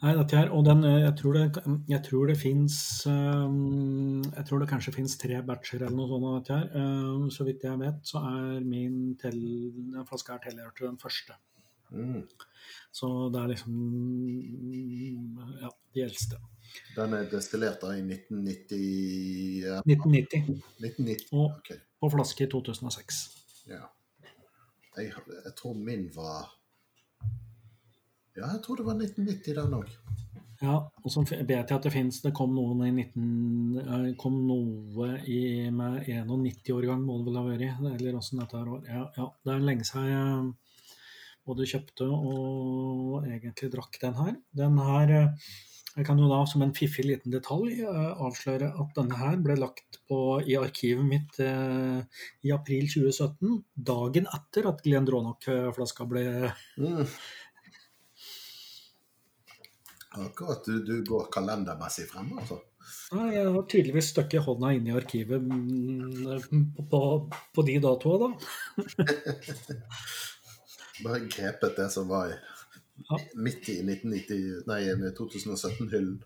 Nei, 0.00 0.12
dette 0.16 0.38
her, 0.38 0.50
og 0.56 0.64
den, 0.66 0.84
eh, 0.88 1.00
jeg 1.02 1.14
tror 1.18 1.36
det, 1.36 1.44
jeg 1.90 2.02
tror 2.06 2.30
det 2.30 2.36
fins 2.40 2.76
Jeg 3.04 4.44
tror 4.48 4.62
det 4.62 4.68
kanskje 4.70 4.94
fins 4.94 5.16
tre 5.20 5.42
batcher 5.46 5.82
eller 5.82 5.96
noe 5.96 6.08
sånt 6.08 6.28
av 6.28 6.36
dette 6.38 6.58
her. 6.58 6.66
Eh, 6.80 7.28
Så 7.34 7.44
vidt 7.48 7.66
jeg 7.66 7.78
vet, 7.82 8.00
så 8.08 8.22
er 8.30 8.60
min 8.64 9.16
tel, 9.20 9.38
den 9.92 10.06
flaska 10.08 10.38
er 10.38 10.44
tilhørt 10.48 10.76
til 10.76 10.88
den 10.88 10.98
første. 11.02 11.36
Mm. 11.92 12.22
Så 12.92 13.08
det 13.32 13.40
er 13.42 13.48
liksom 13.52 13.76
Ja, 15.60 15.70
de 15.94 16.04
eldste. 16.06 16.40
Den 16.96 17.14
er 17.16 17.28
destillert 17.28 17.82
da 17.82 17.92
i 17.96 18.00
1990 18.00 19.62
ja, 19.66 19.80
1990. 19.84 20.62
1990. 20.80 21.28
Og 21.32 21.50
ok. 21.58 21.72
på 22.00 22.10
flaske 22.16 22.46
i 22.46 22.50
2006. 22.50 23.20
Ja. 23.68 23.84
Jeg, 24.96 25.12
jeg 25.12 25.54
tror 25.56 25.74
min 25.74 26.08
var 26.14 26.52
Ja, 28.36 28.48
jeg 28.54 28.62
tror 28.64 28.80
det 28.80 28.86
var 28.88 28.96
1990 28.96 29.58
den 29.58 29.78
òg. 29.80 29.90
Ja, 30.62 30.76
og 30.78 31.10
så 31.10 31.24
vet 31.26 31.48
jeg 31.50 31.74
at 31.74 31.82
det 31.82 31.90
finnes 31.90 32.20
Det 32.22 32.30
kom 32.38 32.52
noen 32.54 32.84
i 32.86 32.92
19 32.92 33.78
eh, 33.82 34.04
kom 34.20 34.36
noe 34.46 35.08
i, 35.26 35.66
med 35.74 36.06
91-årgang, 36.06 37.02
må 37.02 37.18
det 37.18 37.26
vel 37.26 37.38
ha 37.40 37.42
vært? 37.48 37.96
Eller 37.96 38.18
åssen 38.18 38.38
dette 38.38 38.60
her 38.60 38.70
var. 38.70 38.84
Ja, 38.86 39.08
ja, 39.18 39.26
det 39.42 39.56
er 39.56 39.66
lenge 39.66 39.88
siden 39.88 40.12
jeg 40.12 40.52
både 41.48 41.66
kjøpte 41.66 42.06
og 42.06 43.26
egentlig 43.26 43.72
drakk 43.72 43.98
den 44.02 44.16
her. 44.20 44.32
Den 44.62 44.80
her 44.86 45.14
eh, 45.18 45.52
Jeg 45.92 46.06
kan 46.08 46.16
jo 46.16 46.24
da 46.30 46.38
som 46.48 46.62
en 46.64 46.72
fiffig 46.72 47.04
liten 47.04 47.34
detalj 47.34 47.82
eh, 47.82 48.12
avsløre 48.24 48.70
at 48.80 48.94
denne 48.96 49.18
her 49.18 49.36
ble 49.44 49.58
lagt 49.60 49.98
på 50.08 50.40
i 50.46 50.56
arkivet 50.56 51.04
mitt 51.04 51.42
eh, 51.42 52.22
i 52.46 52.54
april 52.54 52.86
2017. 52.88 53.58
Dagen 53.90 54.30
etter 54.38 54.70
at 54.70 54.80
Glendronach-flaska 54.86 56.08
ble 56.08 56.26
Mm. 56.80 57.04
Akkurat. 60.20 60.64
Du, 60.66 60.82
du 60.84 61.02
går 61.08 61.28
kalendermessig 61.32 62.06
frem, 62.10 62.32
altså. 62.38 62.58
Nei, 63.14 63.28
Jeg 63.36 63.46
har 63.54 63.66
tydeligvis 63.70 64.10
støkket 64.12 64.42
hånda 64.44 64.72
inn 64.76 64.88
i 64.90 64.94
arkivet 64.96 65.44
på, 65.46 66.82
på, 66.90 67.00
på 67.54 67.64
de 67.68 67.76
datoene, 67.84 68.32
da. 68.32 69.06
Bare 71.04 71.22
grepet 71.30 71.78
det 71.78 71.88
som 71.94 72.10
var 72.10 72.32
i, 72.34 72.36
Ja. 73.02 73.18
midt 73.42 73.68
i 73.72 73.78
1990, 73.82 74.66
nei, 74.68 74.80
2017-hyllen. 75.16 76.18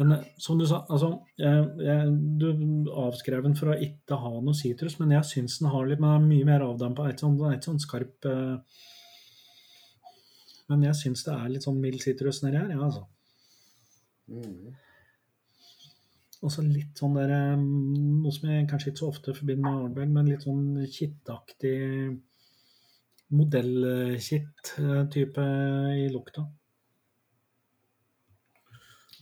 Men 0.00 0.12
eh, 0.16 0.24
som 0.42 0.58
du 0.58 0.66
sa, 0.66 0.80
altså 0.90 1.12
jeg, 1.38 1.68
jeg, 1.86 2.14
Du 2.40 2.90
avskrev 2.98 3.44
den 3.46 3.54
for 3.58 3.70
å 3.72 3.78
ikke 3.78 4.18
ha 4.18 4.32
noe 4.40 4.56
sitrus, 4.58 4.98
men 4.98 5.14
jeg 5.14 5.28
syns 5.30 5.60
den 5.60 5.70
har 5.70 5.86
litt 5.86 6.02
men 6.02 6.10
den 6.10 6.24
er 6.24 6.32
mye 6.32 6.48
mer 6.48 6.66
avdampa. 6.66 7.06
Et 7.12 7.22
sånt, 7.22 7.40
et 7.54 7.68
sånn 7.68 7.78
skarp 7.82 8.26
eh, 8.28 8.80
Men 10.72 10.86
jeg 10.86 10.96
syns 10.96 11.26
det 11.26 11.34
er 11.34 11.52
litt 11.52 11.66
sånn 11.66 11.82
mild 11.82 12.00
sitrus 12.02 12.38
nedi 12.44 12.60
her, 12.60 12.70
ja, 12.72 12.80
altså. 12.86 13.04
Mm. 14.32 14.72
Og 16.44 16.50
så 16.52 16.60
litt 16.64 17.00
sånn 17.00 17.16
der 17.16 17.30
eh, 17.32 17.60
Noe 17.60 18.32
som 18.32 18.48
jeg 18.48 18.68
kanskje 18.68 18.90
ikke 18.92 19.02
så 19.02 19.12
ofte 19.12 19.36
forbinder 19.36 19.64
med 19.64 19.74
Arnberg, 19.86 20.10
men 20.12 20.30
litt 20.30 20.44
sånn 20.44 20.64
kittaktig 20.92 21.78
modellkitt-type 23.34 25.44
i 25.98 26.00
lukta. 26.12 26.42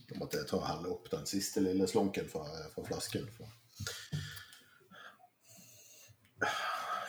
Da 0.09 0.13
måtte 0.19 0.37
jeg 0.41 0.47
ta 0.49 0.55
og 0.59 0.67
helle 0.67 0.87
opp 0.93 1.05
den 1.11 1.25
siste 1.29 1.59
lille 1.63 1.85
slunken 1.89 2.27
fra, 2.29 2.43
fra 2.75 2.83
flasken. 2.89 3.25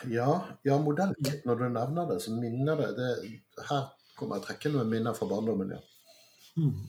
Ja, 0.09 0.31
ja 0.63 0.77
modellkitt, 0.81 1.45
når 1.45 1.55
du 1.59 1.65
nevner 1.75 2.03
det, 2.09 2.17
så 2.23 2.29
minner 2.35 2.75
det, 2.79 2.89
det 2.97 3.09
Her 3.67 3.85
kommer 4.15 4.39
jeg 4.39 4.47
trekkende 4.49 4.83
med 4.83 4.93
minner 4.95 5.13
fra 5.17 5.27
barndommen, 5.29 5.71
ja. 5.75 5.81
Mm. 6.57 6.85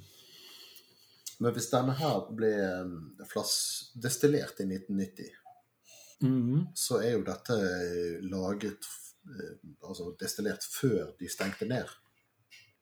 Men 1.39 1.53
hvis 1.53 1.69
denne 1.73 1.93
her 1.99 2.23
ble 2.33 2.51
flassdestillert 2.57 3.33
flass, 3.33 3.57
destillert 3.95 4.61
i 4.63 4.69
1990, 4.71 5.35
Mhm. 6.21 6.67
så 6.75 6.97
er 7.05 7.11
jo 7.13 7.25
dette 7.27 7.57
laget 8.25 8.87
eh, 9.29 9.57
Altså 9.85 10.15
destillert 10.21 10.65
før 10.65 11.11
de 11.19 11.29
stengte 11.29 11.67
ned. 11.69 11.91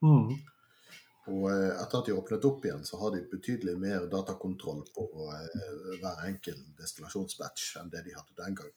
Mm. 0.05 0.37
Og 1.33 1.47
eh, 1.51 1.73
etter 1.83 1.99
at 1.99 2.07
de 2.07 2.15
åpnet 2.15 2.45
opp 2.45 2.65
igjen, 2.69 2.85
så 2.87 3.01
har 3.01 3.11
de 3.15 3.25
betydelig 3.33 3.75
mer 3.81 4.07
datakontroll 4.13 4.85
på 4.95 5.07
eh, 5.35 5.99
hver 6.03 6.23
enkel 6.29 6.61
destillasjonsbatch 6.79 7.79
enn 7.81 7.91
det 7.91 8.05
de 8.07 8.15
hadde 8.15 8.37
den 8.39 8.55
gangen. 8.61 8.77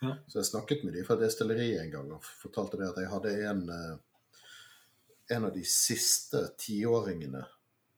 Ja. 0.00 0.16
Så 0.26 0.40
jeg 0.40 0.48
snakket 0.50 0.82
med 0.84 0.96
de 0.96 1.04
fra 1.06 1.14
destilleriet 1.20 1.84
en 1.84 1.92
gang 1.92 2.10
og 2.16 2.24
fortalte 2.42 2.80
det 2.80 2.88
at 2.90 2.98
jeg 3.04 3.12
hadde 3.12 3.34
en, 3.52 3.62
eh, 3.70 3.94
en 5.32 5.44
av 5.44 5.52
de 5.54 5.64
siste 5.64 6.40
tiåringene 6.60 7.44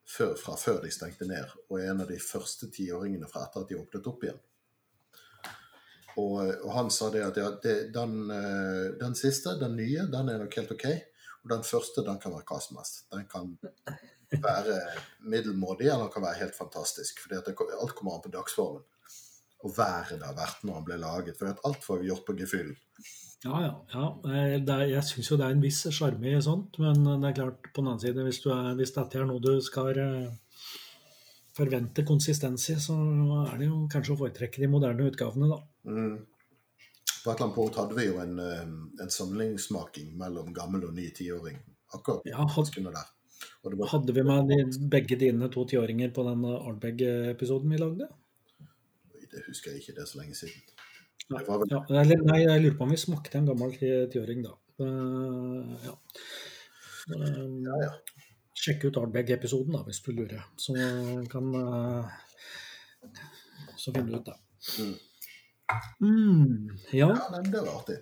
før, 0.06 0.34
fra 0.38 0.56
før 0.60 0.82
de 0.84 0.90
stengte 0.94 1.26
ned, 1.28 1.50
og 1.70 1.80
en 1.82 2.04
av 2.04 2.10
de 2.10 2.18
første 2.22 2.70
tiåringene 2.72 3.28
fra 3.30 3.46
etter 3.46 3.64
at 3.64 3.72
de 3.72 3.80
åpnet 3.80 4.10
opp 4.12 4.26
igjen. 4.26 4.42
Og, 6.16 6.38
og 6.64 6.70
han 6.72 6.88
sa 6.94 7.10
det 7.12 7.24
at 7.26 7.38
ja, 7.40 7.50
det, 7.62 7.74
den, 7.92 8.30
eh, 8.32 8.94
den 9.00 9.16
siste, 9.18 9.52
den 9.60 9.76
nye, 9.76 10.06
den 10.12 10.30
er 10.32 10.40
nok 10.40 10.54
helt 10.56 10.72
OK. 10.72 10.86
Og 11.44 11.50
den 11.52 11.66
første, 11.66 12.04
den 12.06 12.20
kan 12.22 12.32
være 12.32 12.46
hva 12.48 12.60
som 12.62 12.78
helst. 12.80 13.02
Den 13.12 13.26
kan 13.28 13.52
være 14.46 14.78
middelmådig, 15.20 15.90
eller 15.90 16.06
den 16.06 16.14
kan 16.14 16.24
være 16.24 16.40
helt 16.40 16.56
fantastisk. 16.56 17.20
fordi 17.20 17.36
alt 17.36 17.94
kommer 17.94 18.16
an 18.16 18.24
på 18.24 18.32
dagsformen. 18.32 18.86
Og 19.64 19.76
været 19.76 20.16
det 20.16 20.26
har 20.26 20.36
vært 20.36 20.64
når 20.64 20.80
den 20.80 20.88
ble 20.88 20.98
laget. 21.04 21.38
For 21.38 21.52
alt 21.68 21.84
vi 22.00 22.08
gjort 22.08 22.26
på 22.26 22.36
gefühlen. 22.38 22.76
Ja, 23.44 23.58
ja. 23.62 23.72
ja. 23.92 24.06
Eh, 24.30 24.56
er, 24.56 24.84
jeg 24.90 25.04
syns 25.04 25.30
jo 25.30 25.38
det 25.38 25.46
er 25.46 25.56
en 25.56 25.64
viss 25.64 25.82
sjarme 25.94 26.32
i 26.32 26.42
sånt, 26.42 26.78
men 26.82 27.04
det 27.04 27.30
er 27.30 27.36
klart, 27.40 27.68
på 27.72 27.82
den 27.82 27.92
annen 27.92 28.02
side, 28.02 28.24
hvis, 28.26 28.40
du 28.44 28.50
er, 28.54 28.72
hvis 28.78 28.94
dette 28.96 29.20
er 29.20 29.28
noe 29.28 29.42
du 29.42 29.52
skal 29.64 30.00
eh, 30.02 30.70
forvente 31.56 32.04
konsistens 32.08 32.70
i, 32.72 32.78
så 32.82 32.96
er 33.44 33.60
det 33.60 33.68
jo 33.68 33.84
kanskje 33.92 34.16
å 34.16 34.20
foretrekke 34.22 34.62
de 34.62 34.70
moderne 34.72 35.10
utgavene, 35.10 35.50
da. 35.52 35.60
Mm. 35.90 36.16
På 37.26 37.32
et 37.32 37.40
eller 37.40 37.46
annet 37.48 37.56
punkt 37.56 37.78
hadde 37.80 37.98
vi 37.98 38.08
jo 38.08 38.20
en, 38.22 38.38
eh, 38.42 38.64
en 39.04 39.12
samlingssmaking 39.12 40.14
mellom 40.20 40.52
gammel 40.56 40.88
og 40.88 40.96
ny 40.96 41.10
tiåring. 41.14 41.60
Akkurat 41.94 42.26
Ja, 42.28 42.42
hadde, 42.50 42.82
der. 42.82 43.10
Var, 43.62 43.88
hadde 43.92 44.14
vi 44.14 44.24
med 44.26 44.50
de, 44.50 44.62
begge 44.90 45.18
dine 45.20 45.50
to 45.52 45.64
tiåringer 45.68 46.10
på 46.14 46.24
den 46.26 46.46
Ardbeg-episoden 46.56 47.74
vi 47.74 47.82
lagde? 47.82 48.08
det 49.36 49.44
husker 49.46 49.70
jeg 49.70 49.82
ikke, 49.82 49.92
det 49.96 50.02
er 50.02 50.10
så 50.10 50.20
lenge 50.20 50.34
siden. 50.38 50.75
Ja, 51.26 51.80
eller, 52.02 52.20
nei, 52.22 52.40
jeg 52.44 52.62
lurer 52.62 52.76
på 52.78 52.84
om 52.86 52.92
vi 52.94 52.98
smakte 53.00 53.40
en 53.40 53.48
gammel 53.50 53.72
ti- 53.78 54.06
tiåring 54.12 54.44
da. 54.46 54.52
Uh, 54.80 55.72
ja. 55.86 55.94
Eh, 57.16 57.40
Ja, 57.66 57.80
ja. 57.86 57.94
Sjekk 58.56 58.86
ut 58.88 58.96
Ardbeg-episoden 59.00 59.74
da, 59.76 59.82
hvis 59.86 60.00
du 60.04 60.12
lurer. 60.16 60.44
Så 60.58 60.74
kan 61.32 61.50
uh, 61.54 62.06
Så 63.76 63.92
finner 63.92 64.12
du 64.12 64.18
ut 64.20 64.30
det. 64.30 64.38
Mm. 64.80 64.94
Mm, 66.00 66.78
ja. 66.94 67.08
Ja, 67.10 67.42
det 67.42 67.60
var 67.60 67.72
artig. 67.80 67.98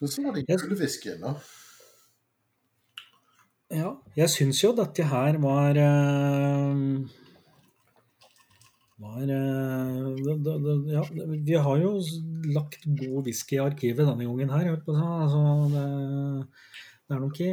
Men 0.00 0.08
så 0.12 0.22
var 0.26 0.36
det 0.36 0.44
julewhiskyen, 0.48 1.20
da. 1.24 1.34
ja. 3.72 3.90
Jeg 4.16 4.28
syns 4.30 4.60
jo 4.64 4.72
dette 4.76 5.06
her 5.08 5.38
var 5.42 5.78
eh, 5.80 6.82
var 9.02 9.22
eh, 9.34 10.06
det, 10.22 10.34
det, 10.46 10.54
det, 10.64 10.76
ja, 10.94 11.02
Vi 11.48 11.58
har 11.66 11.82
jo 11.82 11.92
lagt 12.54 12.86
god 12.86 13.26
whisky 13.26 13.58
i 13.58 13.62
arkivet 13.64 14.06
denne 14.06 14.26
gangen 14.28 14.52
her. 14.54 14.70
Hørt 14.72 14.84
på 14.86 14.94
det. 14.96 15.04
Altså, 15.26 15.42
det, 15.74 15.84
det 17.06 17.16
er 17.16 17.22
nok 17.26 17.40
i 17.42 17.50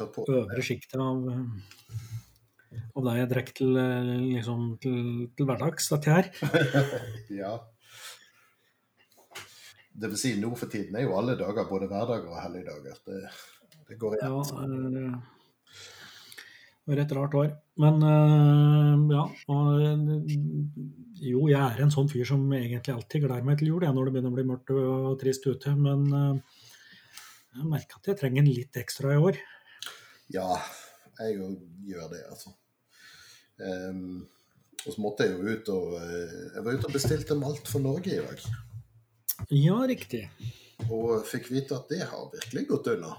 øvre 0.00 0.62
sjiktet 0.64 1.00
av, 1.02 1.26
av 2.96 3.04
det 3.08 3.16
jeg 3.18 3.30
drikker 3.34 3.56
til, 3.60 3.74
liksom, 4.30 4.62
til, 4.80 5.00
til 5.36 5.48
hverdags, 5.50 5.90
dette 5.92 6.14
her. 6.14 6.30
Ja. 7.42 7.56
Det 10.00 10.08
vil 10.12 10.20
si, 10.20 10.30
nå 10.40 10.54
for 10.56 10.70
tiden 10.72 10.94
er 10.96 11.04
jo 11.04 11.16
alle 11.18 11.34
dager 11.36 11.66
både 11.68 11.88
hverdager 11.90 12.30
og 12.30 12.38
helligdager. 12.40 12.96
Det, 13.04 13.18
det 13.90 13.98
går 14.00 14.16
Ja, 14.22 14.30
igjen. 14.30 14.94
det 14.94 15.04
er- 16.92 17.02
et 17.04 17.12
rart 17.16 17.34
år. 17.38 17.52
Men 17.80 18.02
eh, 18.02 19.14
ja. 19.16 19.24
Og, 19.52 19.84
jo, 21.20 21.44
jeg 21.50 21.60
er 21.60 21.82
en 21.84 21.92
sånn 21.92 22.08
fyr 22.10 22.24
som 22.28 22.44
egentlig 22.56 22.94
alltid 22.94 23.24
gleder 23.26 23.46
meg 23.46 23.58
til 23.60 23.72
jul, 23.72 23.84
jeg, 23.84 23.94
når 23.96 24.08
det 24.08 24.14
begynner 24.16 24.32
å 24.32 24.38
bli 24.38 24.46
mørkt 24.48 24.74
og 24.76 25.18
trist 25.20 25.46
ute. 25.46 25.74
Men 25.76 26.06
eh, 26.12 26.60
jeg 27.56 27.68
merker 27.70 28.00
at 28.00 28.12
jeg 28.12 28.20
trenger 28.20 28.44
en 28.44 28.52
litt 28.52 28.80
ekstra 28.80 29.14
i 29.16 29.20
år. 29.20 29.40
Ja, 30.32 30.48
jeg 31.20 31.40
òg 31.42 31.56
gjør 31.90 32.10
det, 32.12 32.24
altså. 32.30 32.54
Um, 33.60 34.22
og 34.86 34.94
så 34.94 35.02
måtte 35.04 35.26
jeg 35.26 35.34
jo 35.36 35.52
ut 35.52 35.66
og 35.74 35.96
eh, 35.98 36.30
Jeg 36.54 36.62
var 36.64 36.78
ute 36.78 36.88
og 36.88 36.94
bestilte 36.94 37.36
malt 37.36 37.66
for 37.68 37.84
Norge 37.84 38.14
i 38.14 38.22
dag. 38.22 38.44
Ja, 39.52 39.76
riktig. 39.88 40.22
Og 40.88 41.26
fikk 41.28 41.50
vite 41.52 41.76
at 41.76 41.90
det 41.92 42.00
har 42.08 42.30
virkelig 42.32 42.62
gått 42.70 42.88
unna. 42.94 43.10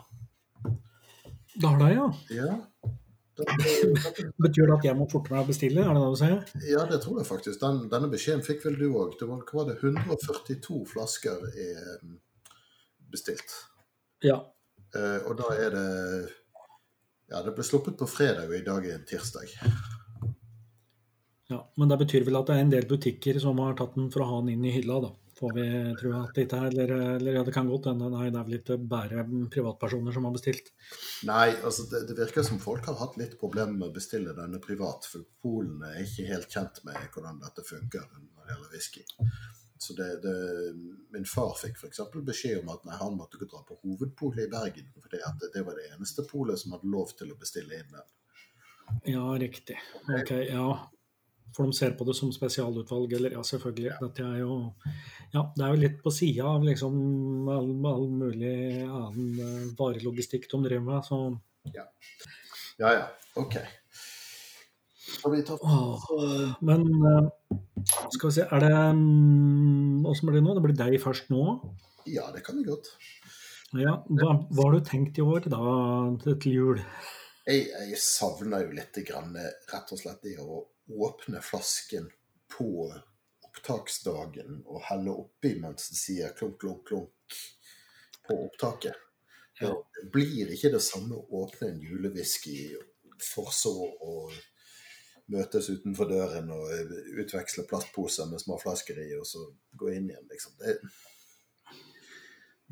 Det 1.51 1.67
har 1.67 1.77
det, 1.81 1.91
ja. 1.93 2.07
Ja. 2.33 2.55
Betyr 4.41 4.67
det 4.69 4.75
at 4.75 4.85
jeg 4.87 4.97
må 4.97 5.07
forte 5.11 5.33
meg 5.33 5.43
å 5.43 5.49
bestille, 5.49 5.83
er 5.83 5.95
det 5.95 6.01
det 6.01 6.09
du 6.13 6.19
sier? 6.19 6.39
ja, 6.69 6.83
det 6.89 7.01
tror 7.03 7.21
jeg 7.21 7.27
faktisk. 7.29 7.59
Den, 7.61 7.83
denne 7.91 8.09
beskjeden 8.11 8.43
fikk 8.45 8.65
vel 8.67 8.77
du 8.79 8.87
òg. 8.89 9.15
Det 9.19 9.27
var, 9.29 9.43
hva 9.47 9.61
var 9.61 9.71
det, 9.71 9.77
142 9.81 10.81
flasker 10.91 11.47
er 11.51 11.95
mm, 12.01 12.17
bestilt. 13.13 13.55
Ja. 14.25 14.37
Eh, 14.95 15.19
og 15.25 15.37
da 15.39 15.55
er 15.55 15.75
det 15.77 15.87
Ja, 17.31 17.39
det 17.45 17.53
ble 17.55 17.63
sluppet 17.63 17.95
på 17.95 18.09
fredag, 18.11 18.49
og 18.49 18.57
i 18.57 18.65
dag 18.65 18.85
er 18.85 18.97
en 18.97 19.07
tirsdag. 19.07 19.53
ja. 21.53 21.59
Men 21.79 21.91
det 21.91 22.01
betyr 22.01 22.25
vel 22.27 22.41
at 22.41 22.49
det 22.49 22.57
er 22.57 22.65
en 22.65 22.73
del 22.73 22.87
butikker 22.89 23.39
som 23.39 23.59
har 23.63 23.77
tatt 23.79 23.95
den 23.95 24.11
for 24.11 24.25
å 24.25 24.31
ha 24.33 24.41
den 24.41 24.57
inn 24.57 24.67
i 24.67 24.73
hylla, 24.75 24.99
da. 25.05 25.13
Får 25.41 25.53
vi 25.55 25.63
tro 25.97 26.11
at 26.19 26.35
dette 26.37 26.57
er, 26.57 26.67
eller, 26.69 26.91
eller 27.15 27.37
ja, 27.39 27.41
det 27.45 27.53
kan 27.55 27.69
godt 27.69 27.87
hende. 27.89 28.11
Det 28.13 28.25
er 28.29 28.43
vel 28.45 28.57
ikke 28.59 28.75
bare 28.91 29.23
privatpersoner 29.49 30.13
som 30.13 30.27
har 30.27 30.35
bestilt. 30.35 30.69
Nei, 31.25 31.47
altså 31.65 31.87
det, 31.89 32.03
det 32.11 32.17
virker 32.19 32.45
som 32.45 32.61
folk 32.61 32.85
har 32.85 32.99
hatt 32.99 33.17
litt 33.17 33.33
problemer 33.41 33.73
med 33.73 33.87
å 33.87 33.95
bestille 33.95 34.35
denne 34.37 34.61
privat, 34.61 35.07
for 35.09 35.25
Polen 35.41 35.81
er 35.87 36.03
ikke 36.03 36.27
helt 36.29 36.53
kjent 36.53 36.83
med 36.85 37.09
hvordan 37.15 37.41
dette 37.41 37.65
funker 37.65 38.05
når 38.05 38.45
det 38.45 38.53
gjelder 38.53 38.75
whisky. 38.75 39.03
Så 39.81 39.97
det, 39.97 40.11
det, 40.21 40.37
Min 41.09 41.25
far 41.25 41.55
fikk 41.57 41.81
f.eks. 41.81 42.03
beskjed 42.13 42.61
om 42.61 42.69
at 42.75 42.85
nei, 42.85 43.01
han 43.01 43.17
måtte 43.17 43.39
ikke 43.39 43.49
dra 43.49 43.65
på 43.65 43.79
hovedpolet 43.81 44.45
i 44.45 44.51
Bergen, 44.51 44.93
for 44.93 45.09
det 45.09 45.65
var 45.65 45.73
det 45.79 45.89
eneste 45.95 46.27
polet 46.29 46.61
som 46.61 46.77
hadde 46.77 46.93
lov 46.93 47.17
til 47.17 47.33
å 47.33 47.41
bestille 47.41 47.81
inn 47.81 47.95
den. 47.97 48.11
Ja, 49.09 49.25
riktig. 49.41 49.81
Ok, 50.05 50.35
ja. 50.51 50.67
For 51.55 51.67
de 51.67 51.75
ser 51.75 51.95
på 51.99 52.05
det 52.07 52.15
som 52.15 52.31
spesialutvalg, 52.31 53.13
eller 53.17 53.35
ja, 53.35 53.43
selvfølgelig. 53.43 53.97
Dette 54.05 54.27
er 54.27 54.41
jo 54.43 54.57
Ja, 55.33 55.45
det 55.55 55.65
er 55.65 55.73
jo 55.73 55.81
litt 55.81 55.97
på 56.03 56.13
sida 56.15 56.47
av 56.47 56.63
liksom 56.67 56.95
all, 57.51 57.71
all 57.91 58.07
mulig 58.11 58.55
annen 58.87 59.39
eh, 59.39 59.69
varelogistikk 59.79 60.47
de 60.51 60.63
driver 60.67 60.87
med, 60.87 61.07
så 61.07 61.23
Ja 61.75 61.87
ja, 62.95 63.07
OK. 63.35 63.55
Skal 65.11 65.31
vi 65.35 65.43
ta 65.45 65.57
Åh, 65.61 66.05
Men 66.61 66.81
eh, 67.11 67.57
skal 68.13 68.29
vi 68.29 68.35
se, 68.35 68.47
er 68.47 68.63
det 68.63 68.75
mm, 68.97 70.05
Åssen 70.07 70.29
blir 70.29 70.39
det 70.39 70.45
nå? 70.45 70.55
Det 70.57 70.65
blir 70.65 70.77
deg 70.79 70.97
først 71.03 71.29
nå? 71.33 71.45
Ja, 72.09 72.31
det 72.33 72.41
kan 72.45 72.57
vi 72.57 72.65
godt. 72.65 72.89
Ja. 73.77 73.99
Hva, 74.09 74.33
hva 74.49 74.63
har 74.65 74.73
du 74.75 74.87
tenkt 74.87 75.19
i 75.21 75.23
år 75.23 75.45
da 75.51 75.61
til 76.25 76.55
jul? 76.55 76.81
Jeg, 77.45 77.67
jeg 77.69 77.99
savner 78.01 78.65
jo 78.65 78.73
litt 78.75 78.97
grann, 79.05 79.35
rett 79.71 79.93
og 79.93 79.99
slett 80.01 80.25
i 80.29 80.33
å 80.41 80.63
åpne 80.91 81.41
flasken 81.45 82.09
på 82.51 82.71
opptaksdagen 83.47 84.61
og 84.65 84.83
helle 84.89 85.13
oppi 85.23 85.55
mens 85.59 85.89
den 85.91 85.99
sier 85.99 86.35
klunk, 86.37 86.59
klunk, 86.61 86.85
klunk 86.87 87.39
på 88.27 88.37
opptaket. 88.47 88.97
Det 89.59 90.07
blir 90.13 90.49
ikke 90.55 90.71
det 90.73 90.81
samme 90.81 91.17
å 91.17 91.43
åpne 91.43 91.69
en 91.69 91.83
julewhisky 91.83 92.71
for 93.21 93.51
så 93.53 93.73
å 93.85 94.15
møtes 95.31 95.69
utenfor 95.69 96.09
døren 96.09 96.49
og 96.51 96.71
utveksle 97.21 97.67
plastposer 97.69 98.27
med 98.31 98.41
små 98.41 98.57
flasker 98.59 98.97
i, 98.99 99.11
og 99.19 99.27
så 99.27 99.45
gå 99.77 99.93
inn 99.93 100.09
igjen, 100.09 100.27
liksom. 100.31 100.57
Det, 100.59 100.75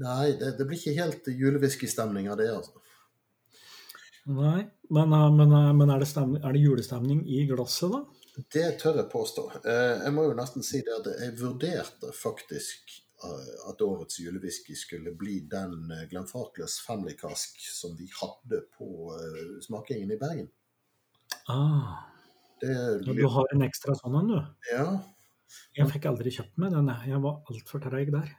nei, 0.01 0.33
det, 0.39 0.55
det 0.57 0.67
blir 0.67 0.79
ikke 0.79 0.97
helt 0.97 1.29
julewhiskystemning 1.31 2.31
av 2.31 2.39
det, 2.41 2.49
altså. 2.55 2.81
Nei, 4.25 4.67
men, 4.89 5.13
eh, 5.13 5.31
men, 5.31 5.51
eh, 5.51 5.73
men 5.73 5.89
er, 5.89 5.99
det 5.99 6.07
stemning, 6.09 6.43
er 6.43 6.53
det 6.53 6.61
julestemning 6.63 7.21
i 7.27 7.45
glasset, 7.49 7.91
da? 7.93 8.03
Det 8.53 8.65
tør 8.79 8.95
jeg 9.01 9.09
påstå. 9.11 9.45
Eh, 9.65 10.03
Jeg 10.05 10.13
må 10.15 10.23
jo 10.27 10.33
nesten 10.37 10.63
si 10.63 10.81
det 10.85 10.93
at 10.99 11.07
jeg 11.19 11.37
vurderte 11.39 12.11
faktisk 12.15 12.97
at 13.67 13.81
årets 13.83 14.15
julewhisky 14.21 14.77
skulle 14.79 15.11
bli 15.19 15.41
den 15.51 15.89
Glenfarclas 16.07 16.77
Family 16.79 17.17
Cask 17.19 17.57
som 17.59 17.97
vi 17.99 18.07
hadde 18.15 18.61
på 18.77 19.11
smakingen 19.65 20.13
i 20.15 20.17
Bergen. 20.21 20.47
Ah, 21.51 22.05
Det, 22.61 22.71
du 23.03 23.27
har 23.27 23.45
en 23.51 23.61
ekstra 23.67 23.91
sånn 23.99 24.15
en, 24.21 24.27
du? 24.31 24.39
ja, 24.71 24.85
Jeg 25.75 25.91
fikk 25.91 26.05
aldri 26.05 26.31
kjøpt 26.31 26.57
meg 26.63 26.71
den, 26.71 26.87
jeg 27.07 27.19
var 27.19 27.41
altfor 27.51 27.83
treig 27.83 28.11
der. 28.15 28.31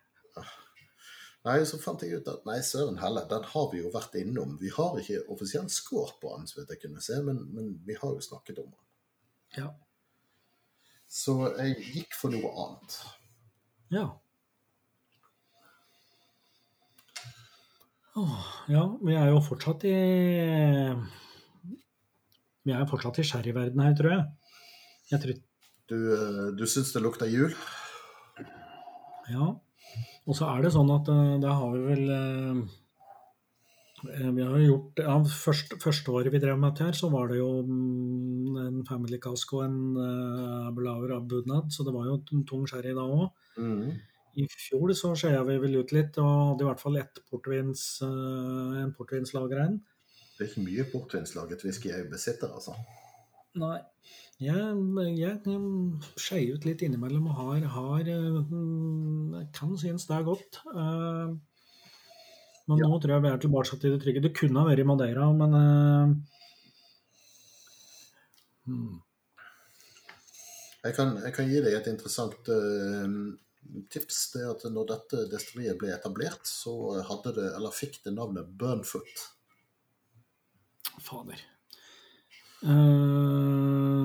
Nei, 1.49 1.61
så 1.65 1.79
fant 1.81 2.03
jeg 2.05 2.21
ut 2.21 2.27
at 2.29 2.43
nei, 2.45 2.59
søren 2.65 2.99
heller, 3.01 3.25
den 3.29 3.47
har 3.49 3.69
vi 3.73 3.81
jo 3.81 3.93
vært 3.95 4.17
innom. 4.21 4.59
Vi 4.61 4.73
har 4.75 4.99
ikke 5.01 5.23
offisielt 5.33 5.73
score 5.73 6.13
på 6.21 6.35
den, 6.37 6.49
så 6.51 6.59
vidt 6.59 6.75
jeg 6.75 6.83
kunne 6.83 7.05
se, 7.05 7.17
men, 7.25 7.39
men 7.57 7.71
vi 7.87 7.97
har 7.97 8.13
jo 8.13 8.25
snakket 8.25 8.61
om 8.61 8.69
den. 8.69 8.83
Ja. 9.57 9.71
Så 11.11 11.39
jeg 11.57 11.79
gikk 11.95 12.19
for 12.19 12.35
noe 12.35 12.51
annet. 12.65 12.99
Ja. 13.91 14.05
Åh, 18.21 18.37
ja, 18.69 18.85
vi 19.01 19.17
er 19.17 19.33
jo 19.33 19.41
fortsatt 19.43 19.87
i 19.89 19.97
Vi 22.67 22.73
er 22.75 22.83
jo 22.83 22.89
fortsatt 22.91 23.23
i 23.23 23.27
sherryverden 23.27 23.81
her, 23.81 23.97
tror 23.97 24.13
jeg. 24.13 24.25
Jeg 25.11 25.23
tror 25.25 25.41
Du, 25.91 25.97
eh, 26.15 26.47
du 26.55 26.67
syns 26.69 26.93
det 26.95 27.03
lukter 27.03 27.31
jul? 27.33 27.57
Ja. 29.31 29.55
Og 30.29 30.37
så 30.37 30.51
er 30.53 30.65
det 30.65 30.75
sånn 30.75 30.91
at 30.95 31.09
eh, 31.11 31.39
da 31.43 31.57
har 31.59 31.73
vi 31.75 31.81
vel 31.87 32.13
eh, 32.15 32.61
eh, 34.13 34.29
Vi 34.37 34.45
har 34.45 34.57
jo 34.59 34.67
gjort 34.67 35.03
ja, 35.05 35.17
først, 35.45 35.75
Første 35.83 36.15
året 36.15 36.35
vi 36.35 36.43
drev 36.43 36.61
med 36.61 36.75
dette, 36.75 36.91
her, 36.91 36.99
så 36.99 37.11
var 37.13 37.31
det 37.33 37.41
jo 37.41 37.51
mm, 37.67 38.61
en 38.67 38.85
family 38.89 39.21
cask 39.23 39.57
og 39.57 39.65
en 39.67 39.81
uh, 39.97 40.69
Abelauer 40.69 41.17
av 41.17 41.27
bunad, 41.31 41.73
så 41.75 41.87
det 41.87 41.95
var 41.97 42.09
jo 42.11 42.21
en 42.21 42.47
tung 42.49 42.67
sherry 42.69 42.95
da 42.97 43.07
òg. 43.07 43.29
Mm. 43.59 43.91
I 44.41 44.47
fjor 44.47 44.93
så 44.95 45.15
skeia 45.19 45.41
vi 45.47 45.57
vel 45.59 45.81
ut 45.81 45.93
litt, 45.93 46.19
og 46.23 46.53
hadde 46.53 46.63
i 46.63 46.69
hvert 46.69 46.83
fall 46.83 47.01
ett 47.01 47.19
portvins, 47.27 47.83
en 48.07 48.93
portvinslager 48.95 49.59
igjen. 49.59 49.81
Det 50.37 50.45
er 50.45 50.53
ikke 50.53 50.63
mye 50.69 50.85
portvinslaget 50.93 51.65
whisky 51.67 51.91
jeg 51.91 52.07
besitter, 52.13 52.53
altså. 52.55 52.77
Nei. 53.59 53.81
Jeg, 54.41 54.57
jeg 55.21 55.37
skeier 56.17 56.57
ut 56.57 56.65
litt 56.65 56.81
innimellom 56.87 57.27
og 57.29 57.37
har, 57.37 57.65
har 57.75 58.07
Jeg 58.09 59.49
kan 59.53 59.75
synes 59.77 60.07
det 60.09 60.17
er 60.17 60.25
godt. 60.25 60.61
Eh, 60.73 61.37
Men 62.71 62.79
Ja. 62.79 62.87
nå 62.87 63.01
tror 63.03 63.17
jeg 63.17 63.23
vi 63.23 63.29
er 63.29 63.39
tilbake 63.43 63.77
til 63.81 63.93
det 63.93 64.01
trygge. 64.03 64.23
Det 64.23 64.37
kunne 64.37 64.61
ha 64.61 64.69
vært 64.69 64.81
i 64.81 64.87
Madeira, 64.87 65.27
men 65.33 65.55
eh, 65.59 66.15
hmm. 68.67 69.01
Jeg 70.85 70.95
kan, 70.97 71.17
jeg 71.21 71.33
kan 71.37 71.49
gi 71.51 71.61
deg 71.61 71.75
et 71.77 71.89
interessant 71.91 72.49
uh, 72.49 73.09
tips. 73.93 74.21
Det 74.33 74.41
er 74.41 74.53
at 74.55 74.65
når 74.73 74.87
dette 74.95 75.27
destilleriet 75.29 75.77
ble 75.81 75.91
etablert, 75.93 76.49
så 76.49 77.03
hadde 77.05 77.35
det, 77.37 77.49
eller 77.59 77.75
fikk 77.77 77.99
det 78.07 78.15
navnet 78.17 78.49
Burnfoot. 78.57 79.27
Fader. 81.05 81.43
Eh, 82.63 84.00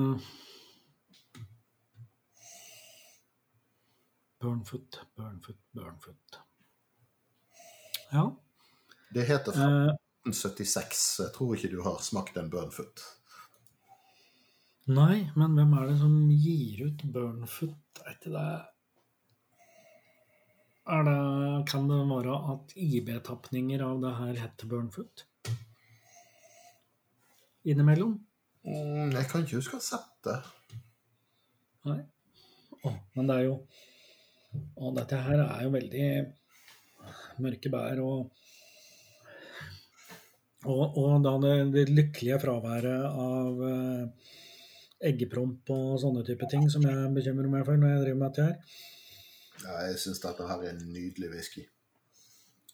Burnfoot, 4.40 5.00
Burnfoot, 5.16 5.60
Burnfoot. 5.72 6.38
Ja. 8.12 8.36
Det 9.10 9.24
heter 9.26 9.52
fra 9.52 9.66
eh, 9.66 9.94
1976. 10.28 11.04
Jeg 11.24 11.34
tror 11.34 11.56
ikke 11.56 11.72
du 11.72 11.80
har 11.86 11.98
smakt 12.04 12.38
en 12.38 12.50
Burnfoot. 12.52 13.02
nei, 14.86 15.26
men 15.34 15.58
hvem 15.58 15.72
er 15.80 15.90
det 15.90 15.98
som 16.04 16.16
gir 16.30 16.86
ut 16.86 17.04
Burnfoot? 17.12 18.02
Er 18.04 18.14
ikke 18.14 18.34
det 18.36 18.48
er 20.86 21.02
det, 21.02 21.16
Kan 21.66 21.88
det 21.90 21.98
være 22.06 22.36
at 22.52 22.76
IB-tapninger 22.78 23.82
av 23.82 24.00
det 24.04 24.12
her 24.20 24.36
heter 24.44 24.70
Burnfoot? 24.70 25.26
Innimellom? 27.66 28.20
Mm, 28.66 29.12
jeg 29.14 29.28
kan 29.30 29.44
ikke 29.44 29.60
huske 29.60 29.78
å 29.78 29.80
ha 29.80 29.86
sett 29.86 30.14
det. 30.26 30.36
Nei. 31.86 32.00
Å, 32.82 32.92
men 33.16 33.28
det 33.28 33.36
er 33.36 33.44
jo 33.46 33.54
Og 34.82 34.96
dette 34.96 35.18
her 35.22 35.40
er 35.42 35.62
jo 35.64 35.70
veldig 35.74 36.08
mørke 37.44 37.70
bær 37.72 38.02
og 38.04 38.32
Og, 40.66 40.98
og 40.98 41.22
da 41.22 41.36
det, 41.44 41.54
det 41.76 41.84
lykkelige 41.92 42.40
fraværet 42.42 43.04
av 43.06 43.60
eh, 43.70 44.32
eggepromp 45.12 45.70
og 45.70 46.00
sånne 46.02 46.24
type 46.26 46.48
ting 46.50 46.66
som 46.72 46.82
jeg 46.82 47.12
bekymrer 47.14 47.52
meg 47.52 47.62
for 47.68 47.78
når 47.78 47.92
jeg 47.92 48.02
driver 48.02 48.18
med 48.18 48.32
dette 48.32 48.46
her. 48.48 48.56
Ja, 49.62 49.76
jeg 49.86 50.00
syns 50.02 50.22
dette 50.24 50.48
her 50.48 50.64
er 50.64 50.72
en 50.72 50.88
nydelig 50.90 51.30
whisky. 51.36 51.62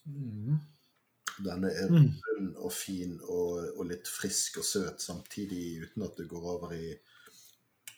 Mm. 0.09 0.57
Den 1.41 1.63
er 1.65 1.89
Mm. 1.89 2.11
rund 2.27 2.55
og 2.55 2.71
fin 2.71 3.19
og, 3.23 3.77
og 3.77 3.87
litt 3.89 4.07
frisk 4.07 4.57
og 4.61 4.65
søt 4.67 5.01
samtidig, 5.01 5.81
uten 5.83 6.03
at 6.05 6.17
det 6.17 6.29
går 6.29 6.45
over 6.57 6.73
i 6.77 6.93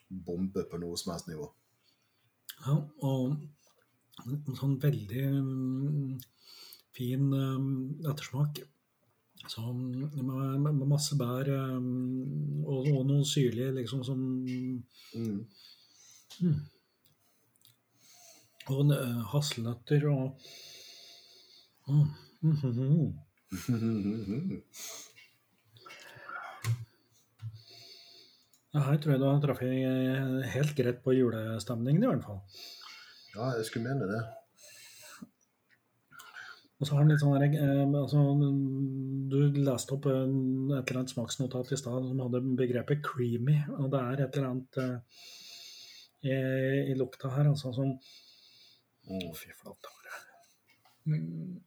bombe 0.10 0.64
på 0.70 0.78
noe 0.80 0.98
som 0.98 1.12
helst 1.14 1.28
nivå. 1.28 1.50
Ja, 2.66 2.78
og 3.04 3.36
en 4.26 4.56
sånn 4.56 4.78
veldig 4.80 5.26
mm, 5.34 6.14
fin 6.96 7.28
mm, 7.34 8.06
ettersmak. 8.08 8.62
Så, 9.48 9.62
med, 9.76 10.62
med 10.64 10.88
masse 10.90 11.18
bær 11.20 11.50
mm, 11.50 12.64
og, 12.64 12.88
og 12.94 13.04
noe 13.10 13.26
syrlig, 13.28 13.74
liksom 13.82 14.06
som 14.08 14.24
Mm. 15.16 16.56
Og 18.74 18.90
eh, 18.92 19.20
hasselnøtter 19.32 20.08
og 20.10 20.42
mm. 21.88 23.14
Ja, 28.76 28.82
Her 28.90 28.98
tror 29.00 29.14
jeg 29.14 29.22
du 29.22 29.28
har 29.30 29.38
truffet 29.44 30.50
helt 30.52 30.74
greit 30.76 30.98
på 31.04 31.14
julestemningen, 31.16 32.04
i 32.04 32.10
hvert 32.10 32.26
fall. 32.26 32.42
ja, 33.36 33.54
jeg 33.56 33.70
skulle 33.70 33.88
mene 33.88 34.10
det. 34.10 34.24
Og 36.76 36.84
så 36.84 36.92
har 36.92 37.06
han 37.06 37.12
litt 37.14 37.22
sånn 37.24 37.38
her, 37.38 37.46
eh, 37.56 37.86
altså, 38.02 38.20
Du 39.32 39.38
leste 39.64 39.96
opp 39.96 40.10
en, 40.12 40.36
et 40.76 40.84
eller 40.84 41.00
annet 41.00 41.14
smaksnotat 41.14 41.72
i 41.72 41.80
stad 41.80 42.10
som 42.10 42.20
hadde 42.20 42.44
begrepet 42.60 43.00
'creamy'. 43.00 43.62
Og 43.80 43.88
det 43.94 44.02
er 44.02 44.26
et 44.26 44.36
eller 44.36 44.50
annet 44.50 44.78
eh, 44.84 44.98
i, 46.28 46.36
i 46.92 46.98
lukta 47.00 47.32
her 47.32 47.48
altså 47.54 47.72
som 47.74 47.96
Mm. 49.06 49.22
Å, 49.30 49.34
fy 49.38 49.52
flate. 49.54 49.92
Mm. 51.06 51.62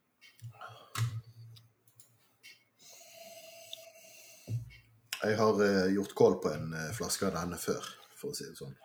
Jeg 5.19 5.35
har 5.39 5.57
uh, 5.59 5.89
gjort 5.91 6.14
kål 6.14 6.37
på 6.43 6.51
en 6.55 6.75
uh, 6.77 6.91
flaske 6.95 7.27
av 7.27 7.35
denne 7.35 7.59
før, 7.59 7.87
for 8.19 8.31
å 8.31 8.37
si 8.39 8.47
det 8.47 8.59
sånn. 8.59 8.77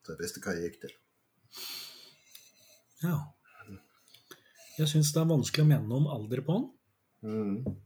Så 0.00 0.14
jeg 0.14 0.22
visste 0.22 0.40
hva 0.40 0.54
jeg 0.56 0.70
gikk 0.70 0.78
til. 0.86 0.94
Ja. 3.02 3.18
Jeg 4.76 4.88
syns 4.92 5.12
det 5.12 5.20
er 5.20 5.28
vanskelig 5.28 5.66
å 5.66 5.68
mene 5.68 5.98
om 5.98 6.08
alder 6.12 6.42
på 6.46 6.56
den. 6.56 6.66
Mm. 7.26 7.76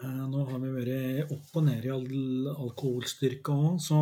Uh, 0.00 0.24
Nå 0.32 0.46
har 0.48 0.64
vi 0.64 0.72
vært 0.78 1.36
opp 1.36 1.60
og 1.60 1.68
ned 1.68 1.84
i 1.84 1.92
al 1.92 2.08
alkoholstyrke 2.54 3.52
òg, 3.52 3.78
så 3.84 4.00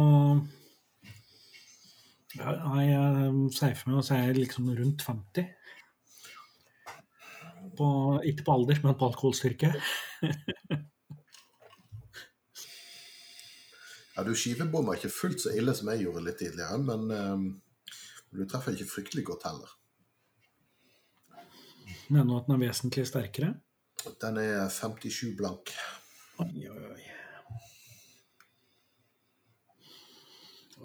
ja, 2.34 2.54
jeg 2.82 3.50
safer 3.54 3.90
meg 3.90 3.98
og 3.98 4.02
å 4.02 4.06
si 4.06 4.22
liksom 4.38 4.70
rundt 4.78 5.02
50. 5.06 5.52
På, 7.74 7.86
ikke 8.22 8.46
på 8.46 8.54
alder, 8.54 8.82
men 8.86 8.98
på 8.98 9.10
alkoholstyrke. 9.10 9.74
Ja, 14.14 14.22
du 14.22 14.30
skivebomma 14.38 14.94
ikke 14.94 15.10
fullt 15.10 15.42
så 15.42 15.52
ille 15.58 15.74
som 15.74 15.90
jeg 15.90 16.04
gjorde 16.04 16.22
litt 16.28 16.38
tidligere, 16.38 16.78
men 16.78 17.10
eh, 17.10 17.96
du 18.34 18.44
treffer 18.50 18.76
ikke 18.76 18.90
fryktelig 18.92 19.24
godt 19.30 19.46
heller. 19.48 19.72
Mener 22.08 22.28
du 22.28 22.36
at 22.38 22.46
den 22.48 22.56
er 22.56 22.62
vesentlig 22.66 23.06
sterkere? 23.08 23.54
Den 24.20 24.38
er 24.38 24.68
57 24.70 25.34
blank. 25.38 25.72
Oi, 26.44 26.66
oi, 26.68 26.80
oi. 26.92 27.02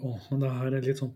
Å, 0.00 0.14
men 0.30 0.40
det 0.40 0.52
her 0.56 0.78
er 0.78 0.86
litt 0.86 1.02
sånn 1.02 1.12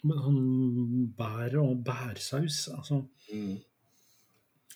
sånn 0.00 1.10
bær 1.18 1.56
og 1.60 1.82
bærsaus. 1.84 2.62
Altså, 2.74 3.02
Mm. 3.30 3.58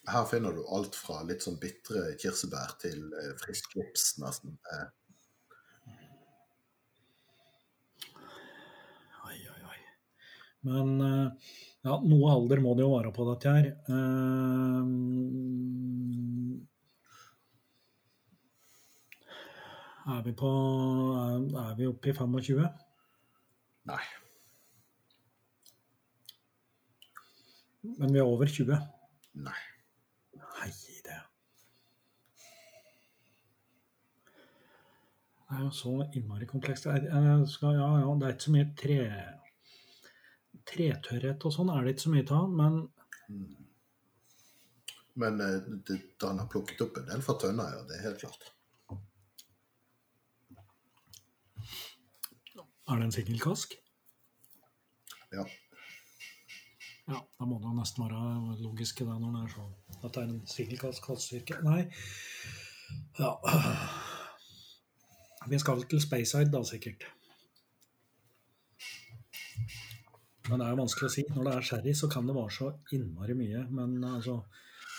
Her 0.06 0.26
finner 0.30 0.52
du 0.52 0.60
alt 0.68 0.94
fra 0.94 1.22
litt 1.26 1.42
sånn 1.42 1.56
bitre 1.58 2.12
kirsebær 2.20 2.74
til 2.78 3.06
eh, 3.18 3.32
frisk 3.40 3.72
lips, 3.74 4.18
nesten. 4.20 4.58
Eh, 4.70 4.84
oi, 9.26 9.38
oi, 9.54 9.62
oi. 9.72 9.80
Men 10.64 10.94
eh, 11.04 11.52
ja, 11.84 11.98
noe 12.00 12.32
alder 12.32 12.62
må 12.64 12.72
det 12.76 12.86
jo 12.86 12.94
være 12.94 13.12
på 13.12 13.26
dette 13.28 13.52
her. 13.52 13.66
Eh, 13.88 14.82
er 20.14 20.22
vi 20.24 20.32
på 20.36 20.50
Er, 21.20 21.46
er 21.66 21.76
vi 21.78 21.88
oppe 21.88 22.12
i 22.12 22.16
25? 22.16 22.68
nei. 23.84 24.04
Men 27.98 28.12
vi 28.12 28.18
er 28.18 28.24
over 28.24 28.48
20? 28.48 28.78
Nei. 29.44 29.60
Nei, 30.40 30.68
det 31.04 31.20
Det 35.44 35.58
er 35.58 35.64
jo 35.66 35.70
så 35.70 35.92
innmari 36.16 36.46
komplekst. 36.48 36.86
Jeg 36.86 37.48
skal, 37.52 37.76
ja, 37.76 37.88
ja, 38.00 38.14
det 38.18 38.26
er 38.26 38.32
ikke 38.32 38.46
så 38.48 38.54
mye 38.54 38.70
tre 38.80 38.98
Tretørrhet 40.68 41.44
og 41.44 41.52
sånn 41.54 41.70
er 41.72 41.84
det 41.84 41.94
ikke 41.94 42.06
så 42.06 42.14
mye 42.14 42.28
av, 42.34 42.50
men 42.62 42.82
Mm. 43.28 43.56
Men 45.14 45.40
eh, 45.40 45.60
det, 45.86 46.00
han 46.20 46.38
har 46.38 46.46
plukket 46.50 46.80
opp 46.84 46.98
en 46.98 47.06
del 47.08 47.22
fra 47.22 47.36
tønna, 47.40 47.68
ja. 47.70 47.82
Det 47.88 47.98
er 47.98 48.06
helt 48.08 48.20
klart. 48.20 48.50
Er 52.84 53.00
det 53.00 53.06
en 53.06 53.14
singelkask? 53.14 53.78
Ja. 55.32 55.44
Ja, 57.06 57.20
da 57.20 57.46
må 57.48 57.58
det 57.60 57.68
jo 57.68 57.76
nesten 57.78 58.04
være 58.04 58.58
logisk 58.64 59.00
i 59.00 59.06
det 59.08 59.16
når 59.20 59.32
det 59.36 59.42
er 59.44 59.54
sånn 59.54 59.72
at 60.04 60.12
det 60.12 60.20
er 60.20 60.28
en 60.28 60.42
singelkask 60.48 61.06
kaststyrke. 61.06 61.60
Nei. 61.64 61.86
Ja. 63.20 63.32
Vi 65.48 65.60
skal 65.60 65.84
til 65.88 66.00
Speyside, 66.00 66.50
da, 66.52 66.60
sikkert. 66.68 67.06
Men 70.48 70.60
det 70.60 70.66
er 70.66 70.74
jo 70.74 70.82
vanskelig 70.82 71.08
å 71.08 71.14
si. 71.14 71.24
Når 71.32 71.46
det 71.46 71.54
er 71.54 71.66
sherry, 71.70 71.94
så 71.96 72.10
kan 72.12 72.28
det 72.28 72.36
være 72.36 72.52
så 72.52 72.70
innmari 72.96 73.36
mye. 73.38 73.64
Men 73.72 73.96
altså, 74.04 74.42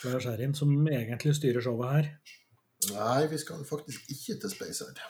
det 0.01 0.15
er 0.15 0.25
sherryen 0.25 0.57
som 0.57 0.73
egentlig 0.89 1.35
styrer 1.37 1.65
showet 1.65 1.93
her. 1.93 2.11
Nei, 2.95 3.21
vi 3.31 3.39
skal 3.41 3.61
faktisk 3.65 4.09
ikke 4.13 4.39
til 4.41 4.53
Speyside. 4.53 5.07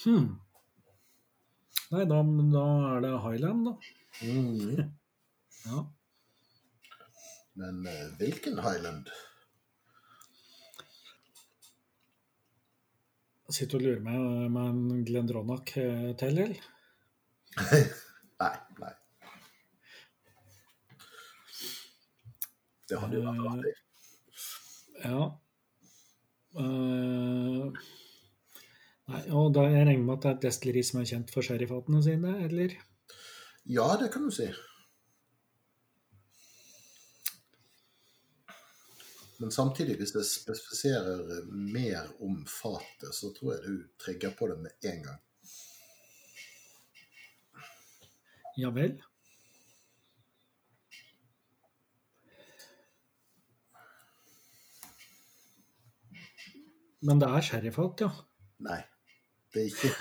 Hmm. 0.00 0.28
Nei, 1.90 2.04
da, 2.08 2.20
da 2.54 2.66
er 2.94 3.02
det 3.04 3.16
Highland, 3.26 3.68
da. 3.68 3.76
Mm. 4.24 4.90
Ja. 5.60 5.82
Men 7.60 7.82
eh, 7.84 8.06
hvilken 8.16 8.62
Highland? 8.64 9.10
Jeg 13.50 13.64
sitter 13.64 13.80
og 13.80 13.82
lurer 13.82 14.02
meg 14.04 14.50
med 14.54 14.66
en 14.70 14.98
Glendronach 15.02 15.72
eh, 15.82 16.12
eller? 16.22 16.52
Nei, 18.40 18.50
nei. 18.78 18.92
Det 22.86 23.00
hadde 23.02 23.18
jo 23.18 23.24
vært 23.24 23.48
artig. 23.50 23.72
Ja. 25.02 25.26
Uh, 26.54 27.74
nei, 29.10 29.20
og 29.34 29.50
da 29.58 29.66
jeg 29.66 29.82
regner 29.82 30.06
med 30.06 30.14
at 30.14 30.22
det 30.22 30.30
er 30.30 30.38
et 30.38 30.46
destilleri 30.46 30.86
som 30.86 31.02
er 31.02 31.10
kjent 31.10 31.34
for 31.34 31.46
sherryfatene 31.46 32.06
sine, 32.06 32.38
eller? 32.46 32.78
Ja, 33.66 33.90
det 33.98 34.12
kan 34.14 34.30
du 34.30 34.34
si. 34.34 34.46
Men 39.40 39.50
samtidig, 39.50 39.96
hvis 39.96 40.12
det 40.12 40.26
spesifiserer 40.26 41.44
mer 41.48 42.10
om 42.20 42.46
fatet, 42.46 43.14
så 43.14 43.30
tror 43.32 43.54
jeg 43.54 43.62
du 43.64 43.86
trigger 44.04 44.34
på 44.38 44.46
det 44.50 44.58
med 44.60 44.70
en 44.84 45.02
gang. 45.02 45.20
Ja 48.56 48.68
vel? 48.70 49.02
Men 57.00 57.20
det 57.22 57.28
er 57.32 57.40
sherryfat, 57.48 58.04
ja. 58.04 58.10
Nei, 58.68 58.82
det 59.54 59.60
er 59.62 59.68
ikke 59.72 59.88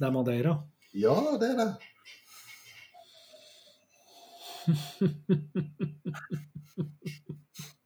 Det 0.00 0.06
er 0.06 0.10
Madeira. 0.10 0.54
Ja, 0.96 1.36
det 1.40 1.48
er 1.52 1.56
det. 1.60 1.70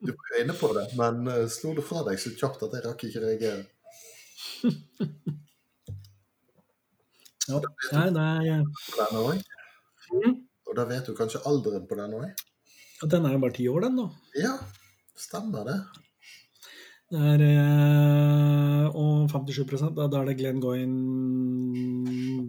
Du 0.04 0.12
var 0.12 0.40
inne 0.40 0.52
på 0.52 0.68
det, 0.76 0.82
men 0.98 1.28
eh, 1.32 1.46
slo 1.48 1.72
det 1.76 1.84
fra 1.88 2.02
deg 2.04 2.18
så 2.20 2.30
kjapt 2.36 2.62
at 2.66 2.74
jeg 2.76 2.84
rakk 2.84 3.04
ikke 3.08 3.22
reagere. 3.24 3.62
Ja, 7.44 7.58
nei, 7.92 8.08
det 8.08 8.22
er, 8.24 8.62
denne. 8.96 9.34
Mm. 10.08 10.48
Og 10.64 10.72
da 10.78 10.86
vet 10.88 11.04
du 11.04 11.12
kanskje 11.16 11.42
alderen 11.44 11.84
på 11.84 11.92
den 11.98 12.14
òg? 12.16 12.24
den 13.10 13.26
er 13.28 13.34
jo 13.34 13.40
bare 13.42 13.52
ti 13.52 13.66
år, 13.68 13.84
den, 13.84 13.98
da. 14.00 14.06
Ja, 14.40 14.54
stemmer 15.20 15.66
det. 15.68 15.76
Det 17.14 17.22
er, 17.22 17.42
eh, 17.46 18.86
og 18.98 19.28
57 19.30 19.92
da, 19.94 20.08
da 20.10 20.18
er 20.18 20.32
det 20.32 20.32
Glenn 20.40 20.58
Goyne 20.58 20.96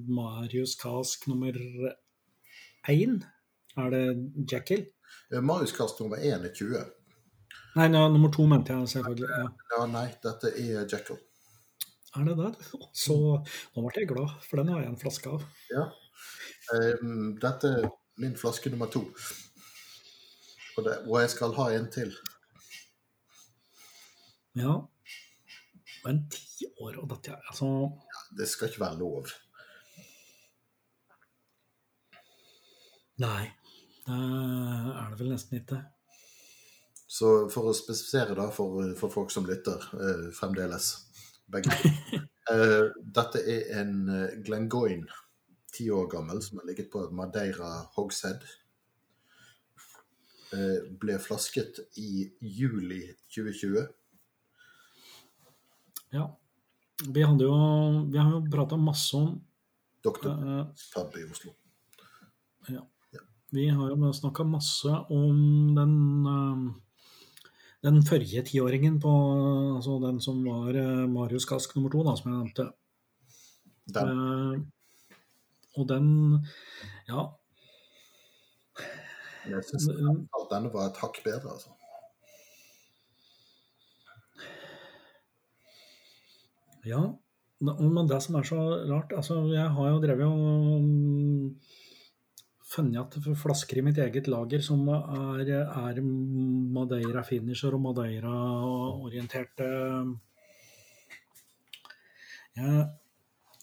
Marius 0.10 0.74
Kask 0.82 1.28
nummer 1.30 1.54
én. 2.90 3.20
Er 3.78 3.94
det? 3.94 4.80
Eh, 5.30 5.42
Marius 5.42 5.76
Kask 5.78 6.02
nummer 6.02 6.18
1 6.18 6.50
er 6.50 6.50
20. 6.58 6.82
Nei, 7.76 7.92
ja, 7.94 8.10
nummer 8.10 8.34
to 8.34 8.48
mente 8.50 8.74
jeg 8.74 8.90
selvfølgelig. 8.96 9.30
Ja. 9.30 9.46
Ja, 9.76 9.86
nei, 9.86 10.08
dette 10.26 10.56
er 10.58 10.90
Jekyll. 10.90 11.22
Er 12.18 12.26
det 12.26 12.38
det? 12.42 12.52
Så 13.06 13.22
nå 13.38 13.86
ble 13.86 14.02
jeg 14.02 14.10
glad, 14.16 14.34
for 14.50 14.64
den 14.64 14.74
har 14.74 14.82
jeg 14.82 14.96
en 14.96 15.02
flaske 15.06 15.30
av. 15.30 15.46
Ja. 15.70 15.92
Um, 16.74 17.36
dette 17.38 17.78
er 17.84 17.92
min 18.18 18.34
flaske 18.34 18.74
nummer 18.74 18.90
to. 18.90 19.06
Og, 20.74 20.88
det, 20.88 21.04
og 21.06 21.20
jeg 21.22 21.38
skal 21.38 21.54
ha 21.62 21.76
en 21.76 21.92
til. 21.94 22.18
Ja. 24.56 24.76
Men 26.06 26.22
ti 26.32 26.68
år 26.80 27.00
og 27.02 27.10
dette 27.12 27.36
Altså, 27.36 27.68
Det 28.38 28.48
skal 28.48 28.70
ikke 28.70 28.86
være 28.86 29.00
lov. 29.00 29.28
nei. 33.18 33.52
Det 34.06 34.14
er 34.14 35.10
det 35.10 35.20
vel 35.20 35.32
nesten 35.32 35.58
ikke. 35.58 35.80
Så 37.08 37.30
for 37.50 37.70
å 37.70 37.74
spesifisere 37.74 38.36
da, 38.38 38.50
for, 38.54 38.84
for 39.00 39.14
folk 39.14 39.32
som 39.34 39.48
lytter 39.48 39.82
eh, 39.98 40.26
fremdeles 40.36 40.90
begge 41.50 41.74
eh, 42.52 42.92
Dette 43.18 43.42
er 43.42 43.72
en 43.80 43.96
eh, 44.12 44.36
Glengoyne, 44.46 45.08
ti 45.74 45.88
år 45.94 46.10
gammel, 46.12 46.42
som 46.44 46.60
har 46.60 46.68
ligget 46.70 46.92
på 46.92 47.06
Madeira 47.16 47.72
Hogshead. 47.96 48.44
Eh, 50.54 50.86
ble 51.02 51.18
flasket 51.22 51.82
i 52.02 52.28
juli 52.42 53.02
2020. 53.34 53.88
Ja. 56.16 56.30
Vi 57.12 57.24
hadde 57.28 57.44
jo 57.44 57.56
Vi 58.08 58.18
har 58.22 58.32
jo 58.32 58.42
prata 58.52 58.80
masse 58.80 59.18
om 59.20 59.36
Doktor 60.06 60.32
eh, 60.32 61.20
i 61.20 61.26
Oslo. 61.28 61.52
Ja. 62.70 62.84
Vi 63.52 63.70
har 63.70 63.92
jo 63.92 64.12
snakka 64.14 64.46
masse 64.48 64.92
om 65.10 65.76
den 65.76 65.96
eh, 66.32 66.82
den 67.86 68.02
forrige 68.06 68.42
tiåringen 68.46 68.98
på 69.02 69.12
Altså 69.76 70.00
den 70.02 70.22
som 70.22 70.42
var 70.46 70.78
eh, 70.78 71.06
Marius 71.10 71.46
Kask 71.46 71.76
nummer 71.76 71.94
to, 71.94 72.04
da, 72.06 72.16
som 72.18 72.32
jeg 72.32 72.40
nevnte. 72.40 72.70
Den, 73.94 74.10
Uh, 74.10 74.62
og 75.78 75.88
den 75.90 76.08
Ja. 77.08 77.28
jeg 79.46 79.66
syns 79.68 79.86
denne 80.50 80.72
var 80.74 80.90
et 80.90 80.98
hakk 80.98 81.20
bedre, 81.24 81.52
altså. 81.54 81.75
Ja, 86.86 87.02
men 87.66 88.10
det 88.10 88.20
som 88.22 88.36
er 88.38 88.46
så 88.46 88.60
rart 88.90 89.14
altså 89.16 89.40
Jeg 89.54 89.72
har 89.78 89.88
jo 89.90 90.02
drevet 90.04 90.26
og 90.28 90.84
mm, 90.84 91.56
funnet 92.76 93.16
at 93.16 93.38
flasker 93.40 93.80
i 93.80 93.86
mitt 93.86 94.00
eget 94.02 94.28
lager 94.30 94.64
som 94.66 94.84
er, 94.92 95.48
er 95.64 96.02
Madeira 96.04 97.24
finisher 97.24 97.78
og 97.78 97.84
Madeira-orienterte. 97.86 99.70
Jeg, 102.56 102.84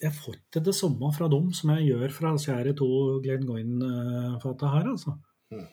jeg 0.03 0.15
får 0.17 0.39
ikke 0.39 0.65
det 0.65 0.75
samme 0.77 1.13
fra 1.17 1.29
dem 1.33 1.53
som 1.57 1.75
jeg 1.75 1.93
gjør 1.93 2.17
fra 2.17 2.35
her 2.37 2.73
to 2.79 2.89
Glenn 3.25 3.47
Goyne-fatet 3.49 4.75
her, 4.75 4.91
altså. 4.95 5.17
Mm. 5.53 5.69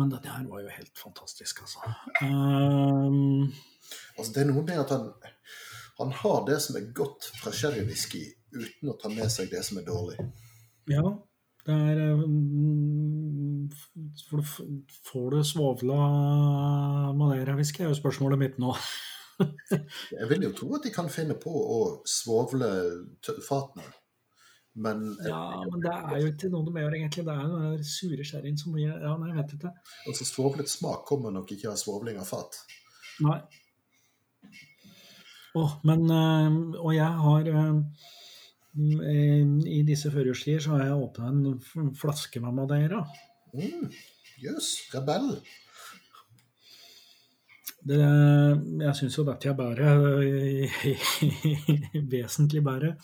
Men 0.00 0.12
denne 0.14 0.32
her 0.32 0.46
var 0.48 0.62
jo 0.64 0.72
helt 0.72 0.96
fantastisk, 0.98 1.60
altså. 1.66 1.90
Um, 2.24 3.50
Altså, 4.16 4.32
det 4.34 4.44
er 4.44 4.50
noe 4.52 4.66
med 4.66 4.82
at 4.82 4.92
han, 4.94 5.08
han 6.00 6.14
har 6.22 6.44
det 6.48 6.60
som 6.64 6.78
er 6.80 6.92
godt 6.96 7.30
fra 7.40 7.52
sherrywhisky, 7.54 8.22
uten 8.54 8.92
å 8.92 8.98
ta 9.00 9.10
med 9.12 9.30
seg 9.32 9.50
det 9.52 9.62
som 9.66 9.80
er 9.80 9.86
dårlig. 9.88 10.18
Ja, 10.90 11.04
det 11.66 11.76
er 11.76 12.00
um, 12.24 13.68
for 14.30 14.42
Får 15.10 15.30
du 15.34 15.40
svovla 15.44 16.00
Madeira-whisky, 17.16 17.84
er 17.84 17.92
jo 17.92 17.98
spørsmålet 17.98 18.40
mitt 18.40 18.58
nå. 18.62 18.74
Jeg 20.18 20.28
vil 20.28 20.44
jo 20.48 20.52
tro 20.56 20.74
at 20.76 20.84
de 20.84 20.92
kan 20.92 21.08
finne 21.12 21.36
på 21.40 21.52
å 21.52 21.80
svovle 22.08 22.68
fatene, 23.46 23.86
men 24.80 25.06
Ja, 25.26 25.62
men 25.66 25.84
det 25.84 25.94
er 25.94 26.18
jo 26.22 26.32
ikke 26.32 26.50
noe 26.52 26.66
du 26.66 26.76
gjør, 26.76 26.96
egentlig. 26.98 27.24
Det 27.26 27.36
er 27.36 27.46
jo 27.46 27.62
den 27.64 27.86
sure 27.88 28.26
sherryen 28.26 28.60
som 28.60 28.76
blir 28.76 28.90
Ja, 28.90 29.14
nei, 29.20 29.30
jeg 29.32 29.38
vet 29.40 29.56
ikke. 29.58 29.72
altså, 30.10 30.28
svovlet 30.28 30.70
smak 30.72 31.06
kommer 31.08 31.34
nok 31.34 31.52
ikke 31.56 31.72
av 31.72 31.80
svovling 31.80 32.20
av 32.20 32.28
fat. 32.28 32.60
Nei. 33.24 33.40
Åh, 35.54 35.72
men 35.84 36.04
eh, 36.14 36.58
Og 36.78 36.92
jeg 36.94 37.22
har 37.24 37.48
eh, 37.50 37.78
eh, 39.12 39.54
I 39.78 39.80
disse 39.86 40.12
førjulstider 40.14 40.62
så 40.62 40.76
har 40.76 40.84
jeg 40.86 41.00
åpna 41.06 41.32
en 41.32 41.94
flaske 41.98 42.42
med 42.42 42.54
Madeira. 42.54 43.02
Mm, 43.54 43.88
yes, 44.44 44.76
rebell. 44.94 45.32
Det, 47.80 47.98
jeg 48.84 48.96
syns 48.98 49.16
jo 49.16 49.24
dette 49.24 49.48
er 49.50 49.56
bedre. 49.56 49.96
Vesentlig 52.14 52.62
bedre. 52.64 52.94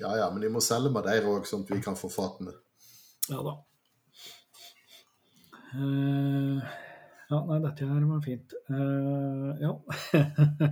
Ja 0.00 0.14
ja, 0.16 0.28
men 0.32 0.42
de 0.42 0.50
må 0.52 0.62
selge 0.64 0.90
Madeira 0.92 1.28
òg, 1.30 1.46
sånn 1.48 1.64
at 1.64 1.72
vi 1.72 1.80
kan 1.84 1.96
få 1.96 2.10
fatene. 2.12 2.52
Ja 3.30 3.40
da. 3.46 3.56
Eh, 5.70 6.70
ja, 7.30 7.38
nei, 7.46 7.60
dette 7.62 7.86
her 7.86 8.06
var 8.08 8.24
fint. 8.24 8.56
Uh, 8.70 9.52
ja. 9.62 9.74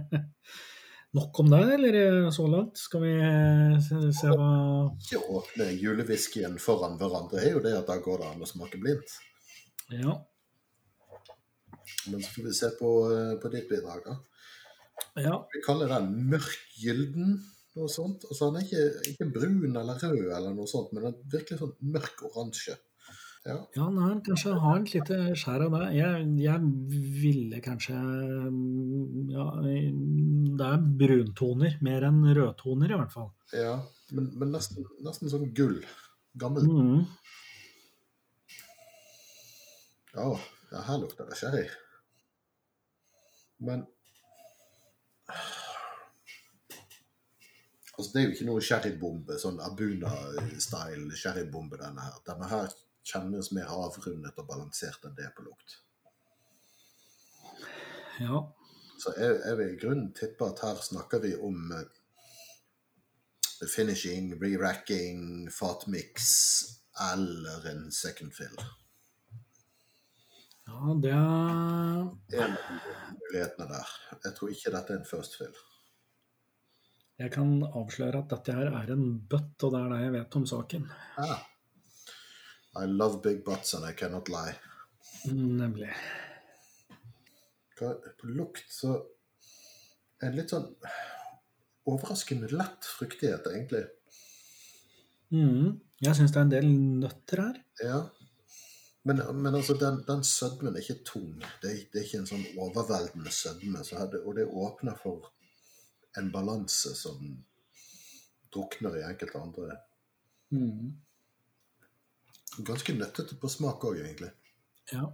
Nok 1.17 1.39
om 1.41 1.51
det, 1.51 1.61
eller 1.75 2.31
så 2.35 2.47
langt? 2.51 2.77
Skal 2.77 3.05
vi 3.07 3.13
se, 3.81 4.01
se 4.13 4.29
hva 4.29 4.49
Ikke 4.93 5.23
åpne 5.39 5.71
julewhiskyen 5.73 6.59
foran 6.61 6.99
hverandre 7.01 7.41
er 7.41 7.55
jo 7.55 7.63
det 7.65 7.73
at 7.79 7.89
da 7.89 7.97
går 8.05 8.21
det 8.21 8.33
an 8.33 8.45
å 8.45 8.49
smake 8.51 8.81
blindt. 8.83 9.15
Ja. 9.95 10.19
Men 12.11 12.21
så 12.21 12.35
får 12.35 12.49
vi 12.49 12.57
se 12.59 12.71
på, 12.77 12.91
eh, 13.15 13.33
på 13.41 13.53
ditt 13.55 13.71
bidrag, 13.71 14.05
da. 14.05 14.19
ja. 15.25 15.39
Vi 15.55 15.63
kaller 15.65 15.95
den 15.95 16.11
mørkgylden. 16.29 17.39
Noe 17.79 17.89
sånt. 17.93 18.27
Altså, 18.29 18.51
den 18.51 18.61
er 18.61 18.67
ikke, 18.67 19.11
ikke 19.13 19.31
brun 19.33 19.81
eller 19.81 20.01
rød, 20.03 20.29
eller 20.29 20.53
noe 20.53 20.69
sånt, 20.69 20.93
men 20.93 21.07
den 21.07 21.15
er 21.15 21.35
virkelig 21.39 21.61
sånn 21.63 21.75
mørk 21.95 22.25
oransje. 22.29 22.77
Ja. 23.49 23.57
Ja, 23.79 23.87
nei, 23.89 24.11
kanskje 24.27 24.53
ha 24.61 24.73
et 24.77 24.91
lite 24.93 25.19
skjær 25.41 25.63
av 25.67 25.73
det. 25.79 25.85
Jeg, 25.97 26.25
jeg 26.43 26.59
ville 27.23 27.61
kanskje 27.65 27.97
mm, 27.97 29.31
Ja, 29.33 29.47
det 29.63 30.67
er 30.67 30.85
bruntoner 31.01 31.79
mer 31.87 32.05
enn 32.11 32.21
rødtoner, 32.37 32.93
i 32.93 32.99
hvert 33.01 33.15
fall. 33.15 33.31
ja. 33.57 33.79
Men, 34.09 34.31
men 34.41 34.55
nesten, 34.57 34.87
nesten 35.05 35.29
sånn 35.29 35.51
gull. 35.53 35.83
Gammel. 36.41 36.65
Mm. 36.65 37.03
Ja, 40.15 40.29
ja, 40.73 40.81
her 40.87 41.03
lukter 41.03 41.29
det 41.29 41.37
sherry. 41.37 41.67
Men 43.61 43.85
Altså, 47.99 48.13
det 48.15 48.21
er 48.21 48.25
jo 48.29 48.35
ikke 48.37 48.47
noe 48.47 48.63
sherrybombe, 48.63 49.37
sånn 49.43 49.57
Abuna-style 49.61 51.17
sherrybombe, 51.19 51.77
denne 51.81 52.05
her. 52.07 52.21
Denne 52.29 52.47
her 52.49 52.69
kjennes 53.09 53.53
mer 53.57 53.71
avrundet 53.73 54.39
og 54.39 54.49
balansert 54.49 55.05
enn 55.09 55.17
det 55.19 55.31
på 55.37 55.47
lukt. 55.47 55.79
Ja. 58.21 58.43
Så 58.99 59.15
jeg, 59.15 59.39
jeg 59.45 59.59
vil 59.61 59.73
i 59.73 59.79
grunnen 59.79 60.11
tippe 60.17 60.49
at 60.51 60.65
her 60.65 60.81
snakker 60.83 61.23
vi 61.23 61.37
om 61.37 61.71
eh, 61.77 61.87
finishing, 63.71 64.33
re-racking, 64.41 65.47
fatmix 65.55 66.27
eller 67.13 67.71
en 67.71 67.93
second 67.95 68.35
fill. 68.35 68.59
ja, 70.67 70.95
det 71.03 71.15
er 71.15 72.43
En 72.43 72.57
av 72.59 73.15
mulighetene 73.15 73.69
der. 73.71 73.93
Jeg 74.25 74.35
tror 74.37 74.55
ikke 74.55 74.75
dette 74.75 74.95
er 74.95 75.01
en 75.01 75.09
first 75.09 75.39
fill. 75.39 75.55
Jeg 77.19 77.33
kan 77.35 77.63
avsløre 77.67 78.21
at 78.23 78.31
dette 78.31 78.55
her 78.55 78.69
er 78.71 78.91
en 78.95 79.07
bøtt, 79.31 79.57
og 79.67 79.73
det 79.75 79.79
er 79.81 79.95
det 79.95 80.03
jeg 80.05 80.15
vet 80.15 80.37
om 80.39 80.45
saken. 80.47 80.91
Ah. 81.19 81.39
I 82.83 82.87
love 82.87 83.21
big 83.23 83.45
butts 83.45 83.75
and 83.75 83.85
I 83.85 83.93
cannot 83.93 84.29
lie. 84.29 84.55
Nemlig. 85.33 85.91
Hva- 87.79 87.99
På 88.19 88.27
lukt 88.27 88.71
så 88.73 88.95
er 90.23 90.31
det 90.33 90.37
litt 90.41 90.51
sånn 90.55 90.69
overraskende 91.89 92.51
lett 92.53 92.85
fruktighet, 92.99 93.47
egentlig. 93.53 93.85
Mm. 95.33 95.81
Jeg 96.05 96.15
syns 96.17 96.33
det 96.35 96.39
er 96.41 96.47
en 96.47 96.53
del 96.55 96.69
nøtter 97.03 97.43
her. 97.43 97.59
Ja. 97.85 97.99
Men, 99.09 99.23
men 99.41 99.55
altså, 99.57 99.75
den, 99.81 100.03
den 100.09 100.23
sødmen 100.27 100.77
er 100.77 100.83
ikke 100.85 101.05
tung. 101.07 101.39
Det 101.63 101.71
er, 101.71 101.79
det 101.93 102.01
er 102.03 102.07
ikke 102.07 102.21
en 102.23 102.29
sånn 102.29 102.47
overveldende 102.61 103.33
sødme. 103.33 103.85
Så 103.87 104.03
det- 104.13 104.23
og 104.25 104.35
det 104.37 104.47
åpner 104.47 104.99
for 105.01 105.31
en 106.19 106.31
balanse 106.35 106.95
som 106.99 107.23
drukner 108.53 108.99
i 108.99 109.05
enkelte 109.09 109.41
andre. 109.41 109.79
Mm. 110.51 110.97
Ganske 112.57 112.95
nøttete 112.97 113.37
på 113.39 113.51
smak 113.53 113.85
òg, 113.85 114.01
egentlig. 114.01 114.31
Ja. 114.93 115.05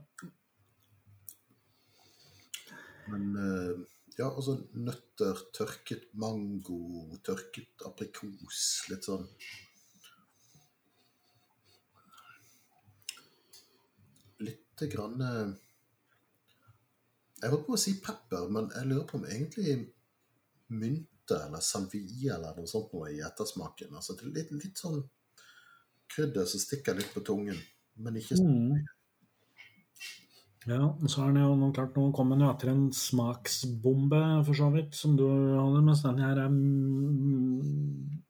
Men 3.11 3.24
eh, 3.37 3.80
ja, 4.16 4.28
altså 4.30 4.55
nøtter, 4.78 5.41
tørket 5.57 6.07
mango, 6.20 6.78
tørket 7.26 7.82
aprikos, 7.89 8.61
litt 8.91 9.09
sånn 9.09 9.26
Lite 14.45 14.89
grann 14.93 15.24
eh, 15.26 15.51
Jeg 17.43 17.53
holdt 17.53 17.66
på 17.66 17.74
å 17.74 17.82
si 17.82 17.97
pepper, 18.05 18.47
men 18.55 18.70
jeg 18.76 18.89
lurer 18.89 19.09
på 19.11 19.18
om 19.18 19.26
egentlig 19.26 19.76
mynte 20.72 21.43
eller 21.49 21.64
salvie 21.64 22.30
eller 22.32 22.57
noe 22.57 22.70
sånt 22.70 22.95
noe 22.95 23.11
i 23.12 23.20
ettersmaken. 23.24 23.93
Altså 23.99 24.16
det 24.20 24.30
litt, 24.30 24.55
litt 24.62 24.80
sånn 24.80 25.03
krydder 26.13 26.49
som 26.49 26.63
stikker 26.63 26.97
litt 26.99 27.13
på 27.15 27.23
tungen, 27.25 27.59
men 27.97 28.21
ikke 28.21 28.39
så 28.39 28.45
Mm. 28.45 28.85
Ja, 30.65 30.81
og 30.81 31.11
så 31.13 31.27
er 31.27 31.35
det 31.37 31.43
jo 31.43 31.73
klart, 31.77 31.97
nå 31.97 32.07
kom 32.17 32.31
den 32.33 32.41
jo 32.41 32.49
etter 32.49 32.71
en 32.73 32.87
smaksbombe, 32.97 34.21
for 34.47 34.57
så 34.57 34.71
vidt, 34.73 34.95
som 34.97 35.17
du 35.19 35.27
hadde, 35.29 35.83
mens 35.85 36.01
den 36.07 36.23
her 36.25 36.41
er, 36.41 36.49
mm, 36.49 38.21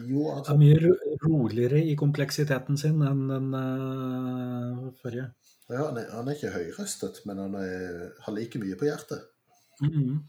Jo, 0.00 0.30
altså 0.32 0.54
er 0.54 0.60
mye 0.60 0.92
roligere 1.24 1.80
i 1.84 1.96
kompleksiteten 1.98 2.78
sin 2.80 3.02
enn 3.04 3.26
den 3.28 3.48
uh, 3.52 4.86
forrige. 5.00 5.26
Ja, 5.70 5.86
han 5.88 5.98
er, 6.00 6.06
han 6.14 6.28
er 6.28 6.38
ikke 6.38 6.52
høyrøstet, 6.54 7.20
men 7.28 7.40
han 7.42 7.56
er, 7.58 8.06
har 8.24 8.36
like 8.36 8.60
mye 8.62 8.78
på 8.80 8.88
hjertet. 8.88 9.26
Mhm. 9.80 10.22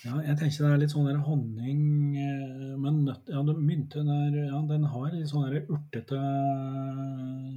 Ja, 0.00 0.16
jeg 0.24 0.36
tenker 0.40 0.64
det 0.64 0.70
er 0.72 0.80
litt 0.80 0.92
sånn 0.94 1.08
der 1.10 1.18
honning 1.26 1.80
eh, 2.16 2.76
Men 2.80 3.02
nøtt, 3.04 3.26
ja, 3.28 3.42
mynte 3.44 4.00
der, 4.06 4.36
ja, 4.46 4.60
den 4.70 4.86
har 4.88 5.10
litt 5.12 5.28
sånn 5.28 5.44
der 5.50 5.66
urtete 5.68 6.20
eh, 6.20 7.50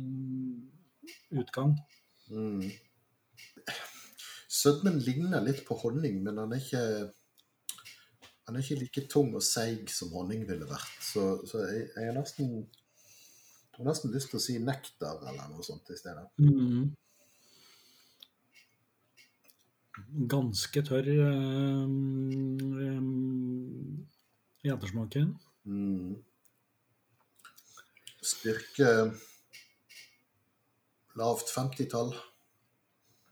utgang. 1.40 1.78
Mm. 2.28 2.68
Sødmen 4.52 5.00
ligner 5.06 5.44
litt 5.44 5.64
på 5.68 5.78
honning, 5.82 6.20
men 6.26 6.42
han 6.42 6.52
er 6.54 6.60
ikke 6.62 6.84
den 8.44 8.58
er 8.60 8.64
ikke 8.64 8.80
like 8.82 9.06
tung 9.12 9.32
og 9.38 9.44
seig 9.46 9.88
som 9.92 10.12
honning 10.18 10.44
ville 10.50 10.68
vært. 10.68 10.98
Så, 11.02 11.22
så 11.48 11.64
jeg, 11.70 11.86
jeg 11.96 12.10
har 12.10 12.18
nesten, 12.18 12.50
jeg 12.68 13.78
har 13.80 13.88
nesten 13.88 14.12
lyst 14.12 14.34
til 14.34 14.40
å 14.42 14.44
si 14.44 14.58
nektar 14.60 15.24
eller 15.32 15.48
noe 15.54 15.64
sånt 15.64 15.94
i 15.96 16.00
stedet. 16.00 16.28
Mhm. 16.44 16.92
Ganske 20.30 20.82
tørr 20.82 21.08
øh, 21.14 21.90
eh, 22.82 23.02
i 24.64 24.72
ettersmaken. 24.74 25.36
Mm. 25.70 26.16
Styrke 28.24 28.90
lavt 31.20 31.54
50-tall. 31.54 32.16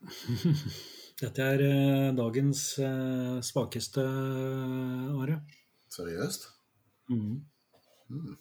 Dette 1.22 1.42
er 1.42 1.66
øh, 1.66 2.18
dagens 2.18 2.64
eh, 2.80 3.42
svakeste 3.42 4.06
åre. 5.18 5.42
Seriøst? 5.90 6.48
Mhm. 7.10 7.46
Mm. 8.08 8.38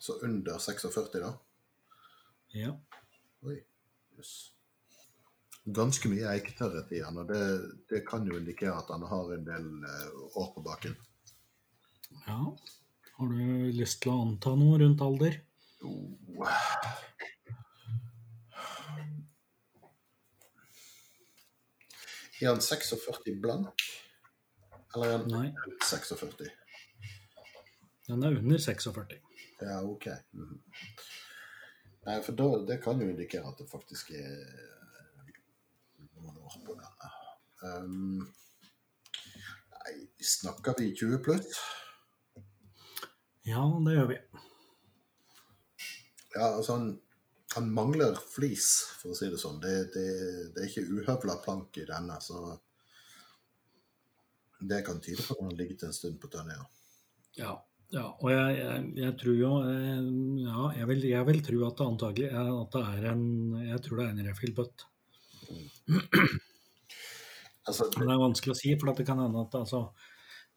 Så 0.00 0.12
under 0.22 0.58
46, 0.58 1.08
da? 1.20 1.32
Ja. 2.54 2.72
Oi. 3.42 3.60
Jøss. 4.16 4.59
Ganske 5.76 6.10
mye 6.10 6.28
eiketørrhet 6.32 6.92
i 6.96 7.02
han, 7.04 7.20
og 7.20 7.28
det, 7.30 7.40
det 7.92 8.02
kan 8.08 8.26
jo 8.26 8.38
indikere 8.38 8.74
at 8.80 8.90
han 8.90 9.04
har 9.06 9.32
en 9.36 9.46
del 9.46 9.66
eh, 9.86 10.20
år 10.40 10.52
på 10.56 10.64
baken. 10.66 10.96
ja. 12.26 12.42
Har 13.20 13.28
du 13.28 13.72
lyst 13.76 13.98
til 14.00 14.14
å 14.14 14.22
anta 14.24 14.54
noe 14.56 14.78
rundt 14.80 15.02
alder? 15.04 15.34
Oh. 15.84 16.46
Er 22.40 22.48
han 22.48 22.62
46 22.64 23.34
blank? 23.42 23.84
Eller 24.94 25.06
er 25.06 25.18
han 25.18 25.28
Nei, 25.28 25.50
46? 25.84 26.48
den 28.08 28.24
er 28.24 28.38
under 28.40 28.58
46. 28.58 29.18
Ja, 29.60 29.82
OK. 29.84 30.06
Mm. 30.32 30.56
Nei, 32.06 32.16
for 32.24 32.32
da, 32.40 32.48
det 32.72 32.80
kan 32.82 33.04
jo 33.04 33.10
indikere 33.12 33.52
at 33.52 33.60
det 33.60 33.68
faktisk 33.68 34.14
er 34.16 34.40
noen 36.22 36.38
år 36.46 36.56
på 36.66 36.76
denne. 36.78 37.12
Um, 37.60 38.22
nei, 39.74 39.94
snakker 40.24 40.78
vi 40.78 40.92
20 40.96 41.22
pluss? 41.24 41.60
Ja, 43.48 43.64
det 43.86 43.94
gjør 43.96 44.10
vi. 44.10 44.18
Ja, 46.34 46.46
altså 46.56 46.76
han, 46.76 46.90
han 47.56 47.70
mangler 47.74 48.18
flis, 48.34 48.68
for 49.00 49.12
å 49.12 49.18
si 49.18 49.30
det 49.32 49.40
sånn. 49.42 49.58
Det, 49.62 49.76
det, 49.94 50.08
det 50.54 50.62
er 50.62 50.68
ikke 50.68 50.86
uhøvla 50.88 51.40
plank 51.44 51.80
i 51.80 51.86
denne, 51.88 52.18
så 52.22 52.52
det 54.60 54.84
kan 54.86 55.00
tyde 55.00 55.24
på 55.24 55.34
at 55.34 55.40
han 55.40 55.50
har 55.50 55.58
ligget 55.58 55.82
en 55.88 55.96
stund 55.96 56.20
på 56.20 56.28
Tønnøya. 56.30 56.62
Ja, 57.40 57.54
ja 57.94 58.06
og 58.12 58.28
jeg, 58.30 58.56
jeg, 58.58 58.86
jeg 59.00 59.16
tror 59.22 59.36
jo 59.38 59.50
eh, 59.64 60.06
Ja, 60.44 60.64
jeg 60.76 60.88
vil, 60.90 61.04
jeg 61.08 61.26
vil 61.28 61.42
tro 61.46 61.60
at 61.68 61.78
det 61.78 61.86
antagelig 61.86 62.30
at 62.34 62.74
det 62.74 62.82
er 62.90 63.06
en 63.12 63.24
Jeg 63.62 63.82
tror 63.86 64.00
det 64.00 64.06
er 64.06 64.12
en 64.14 64.26
refill 64.28 64.54
butt. 64.56 64.86
Altså, 67.68 67.84
det... 67.92 68.00
det 68.00 68.14
er 68.14 68.22
vanskelig 68.22 68.54
å 68.54 68.58
si, 68.58 68.70
for 68.80 68.96
det 68.96 69.04
kan 69.06 69.20
hende 69.20 69.42
at 69.44 69.54
altså, 69.54 69.82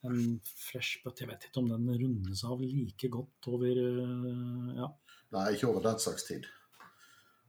en 0.08 0.38
fresh 0.48 1.04
butt 1.04 1.20
Jeg 1.22 1.30
vet 1.30 1.48
ikke 1.48 1.62
om 1.62 1.70
den 1.72 1.90
rundes 2.00 2.44
av 2.48 2.62
like 2.64 3.10
godt 3.12 3.50
over 3.52 3.80
øh, 3.84 4.70
Ja. 4.80 4.90
Nei, 5.36 5.48
ikke 5.56 5.70
over 5.72 5.84
den 5.86 6.00
slags 6.02 6.28
tid. 6.28 6.46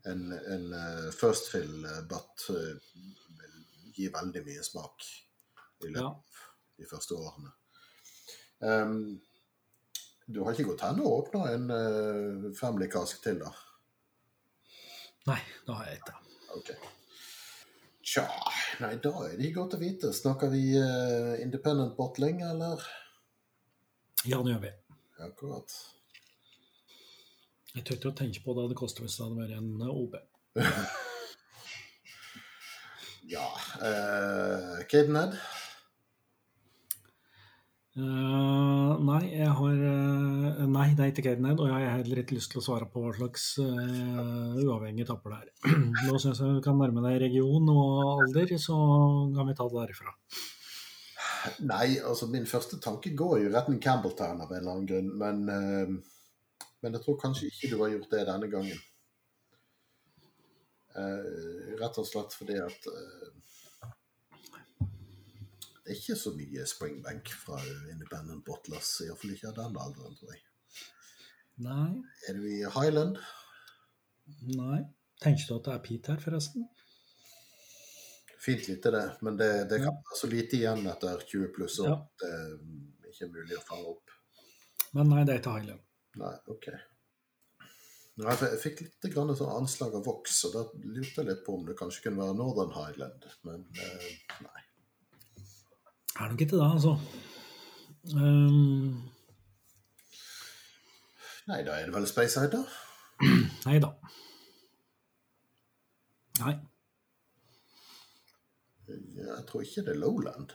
En, 0.08 0.32
en 0.32 0.72
eh, 0.76 1.10
first 1.16 1.50
fill 1.52 1.84
eh, 1.84 2.16
eh, 2.54 3.52
gi 3.94 4.08
veldig 4.12 4.42
mye 4.46 4.64
smak 4.64 5.04
i 5.84 5.90
løpet 5.92 6.00
Ja. 6.00 6.10
de 6.80 6.88
første 6.88 7.16
årene. 7.16 7.52
Um, 8.64 9.20
du 10.26 10.40
har 10.42 10.54
ikke 10.54 10.70
gått 10.70 10.84
hen 10.86 11.02
og 11.04 11.18
åpna 11.18 11.44
en 11.52 11.68
uh, 11.68 12.50
family 12.56 12.88
cask 12.88 13.20
til, 13.24 13.42
da? 13.44 13.52
Nei, 15.28 15.40
da 15.68 15.76
har 15.80 15.90
jeg 15.90 16.00
ikke. 16.00 16.16
Ok. 16.56 16.70
Tja, 18.04 18.26
nei, 18.84 18.98
da 19.00 19.12
er 19.24 19.38
det 19.40 19.54
godt 19.54 19.78
å 19.78 19.80
vite. 19.80 20.12
Snakker 20.12 20.50
vi 20.52 20.74
uh, 20.76 21.34
independent 21.40 21.96
bottling, 21.96 22.42
eller? 22.44 22.84
Ja, 24.28 24.42
det 24.44 24.52
gjør 24.52 24.62
vi. 24.66 24.72
Akkurat. 25.24 25.78
Jeg 27.74 27.82
tør 27.86 27.96
ikke 27.96 28.12
å 28.12 28.18
tenke 28.20 28.44
på 28.44 28.54
det 28.58 28.68
det 28.70 28.78
koster 28.78 29.06
hvis 29.06 29.16
det 29.16 29.24
hadde 29.24 29.40
vært 29.40 29.58
en 29.58 29.88
OB. 29.88 30.20
Ja. 33.24 33.46
Uh, 33.80 34.84
Cadenhead? 34.84 35.38
Eh, 37.94 38.94
nei, 39.06 39.20
jeg 39.30 39.50
har 39.54 39.82
uh, 39.86 40.62
Nei, 40.66 40.88
det 40.98 41.04
er 41.04 41.12
ikke 41.12 41.22
Cadenhead, 41.28 41.60
og 41.62 41.68
jeg 41.70 41.84
har 41.86 42.00
heller 42.00 42.20
ikke 42.24 42.34
lyst 42.34 42.50
til 42.50 42.58
å 42.58 42.64
svare 42.66 42.88
på 42.90 43.04
hva 43.04 43.12
slags 43.14 43.44
uh, 43.62 44.56
uavhengig 44.58 45.06
tapper 45.06 45.36
det 45.36 45.44
er. 45.44 45.76
Nå 46.08 46.18
syns 46.18 46.42
jeg 46.42 46.56
du 46.56 46.64
kan 46.64 46.80
nærme 46.80 47.04
deg 47.06 47.20
region 47.22 47.70
og 47.70 48.24
alder, 48.24 48.56
så 48.58 48.80
kan 49.36 49.46
vi 49.46 49.54
ta 49.54 49.68
det 49.70 49.78
derifra. 49.78 50.16
Nei, 51.68 52.00
altså 52.00 52.26
min 52.32 52.48
første 52.48 52.80
tanke 52.82 53.12
går 53.16 53.44
jo 53.44 53.52
i 53.52 53.78
Campbelltown 53.86 54.42
av 54.42 54.50
en 54.50 54.58
eller 54.58 54.72
annen 54.72 54.88
grunn, 54.88 55.10
men, 55.20 55.42
eh, 55.52 56.66
men 56.82 56.96
jeg 56.96 57.04
tror 57.04 57.20
kanskje 57.20 57.50
ikke 57.50 57.70
du 57.72 57.78
har 57.82 57.92
gjort 57.92 58.10
det 58.16 58.26
denne 58.30 58.50
gangen. 58.52 58.80
Eh, 60.94 61.74
rett 61.80 61.98
og 62.00 62.06
slett 62.08 62.34
fordi 62.38 62.58
at 62.62 62.88
eh, 62.90 63.30
det 65.84 65.92
er 65.92 65.98
ikke 66.00 66.16
så 66.16 66.32
mye 66.36 66.64
springbank 66.66 67.28
fra 67.36 67.58
Independent 67.92 68.44
Bottlers, 68.46 68.90
iallfall 69.04 69.34
ikke 69.34 69.50
av 69.50 69.56
den 69.58 69.76
alderen, 69.84 70.14
tror 70.16 70.32
jeg. 70.32 70.42
Nei. 71.64 71.90
Er 72.28 72.38
du 72.38 72.46
i 72.50 72.62
Highland? 72.74 73.18
Nei. 74.56 74.80
Tenker 75.22 75.46
du 75.50 75.54
at 75.58 75.68
det 75.68 75.74
er 75.76 75.82
Pete 75.84 76.14
her, 76.14 76.22
forresten? 76.24 76.64
Fint 78.44 78.66
lite, 78.68 78.90
det, 78.92 79.04
men 79.24 79.36
det, 79.40 79.50
det 79.70 79.78
kan 79.80 79.92
Ja. 79.92 80.00
være 80.08 80.18
så 80.20 80.28
lite 80.28 80.56
igjen 80.58 80.82
etter 80.90 81.22
20 81.28 81.52
pluss 81.54 81.78
år. 81.80 81.92
Ja. 81.92 82.00
Det 82.20 82.32
er 82.32 83.12
ikke 83.12 83.30
mulig 83.36 83.56
å 83.60 83.62
fange 83.68 83.92
opp. 83.94 84.10
Men 84.96 85.08
nei, 85.12 85.22
det 85.24 85.36
er 85.36 85.40
ikke 85.40 85.54
Highland. 85.58 85.80
Nei, 86.20 86.34
OK. 86.52 86.66
Nei, 88.20 88.34
jeg 88.38 88.60
fikk 88.62 88.82
litt 88.84 89.08
grann 89.14 89.32
et 89.32 89.40
anslag 89.42 89.94
av 89.98 90.04
Vox, 90.06 90.36
og 90.46 90.52
da 90.54 90.60
lurte 90.84 91.22
jeg 91.22 91.30
litt 91.30 91.40
på 91.46 91.56
om 91.56 91.64
det 91.66 91.74
kanskje 91.78 92.04
kunne 92.08 92.20
være 92.22 92.36
Northern 92.38 92.74
Highland, 92.76 93.24
men 93.48 93.64
eh, 93.80 94.12
nei. 94.44 94.60
Er 96.20 96.28
nok 96.30 96.40
ikke 96.40 96.56
det, 96.56 96.72
altså. 96.72 96.98
Um, 98.14 99.02
Nei, 101.46 101.60
da 101.66 101.74
er 101.76 101.88
det 101.88 101.94
vel 101.94 102.06
Speyside, 102.08 102.50
da. 102.52 102.60
nei 103.66 103.78
da. 103.82 103.90
Nei. 106.40 106.54
Jeg 108.88 109.44
tror 109.48 109.64
ikke 109.64 109.84
det 109.86 109.94
er 109.94 110.00
Lowland. 110.00 110.54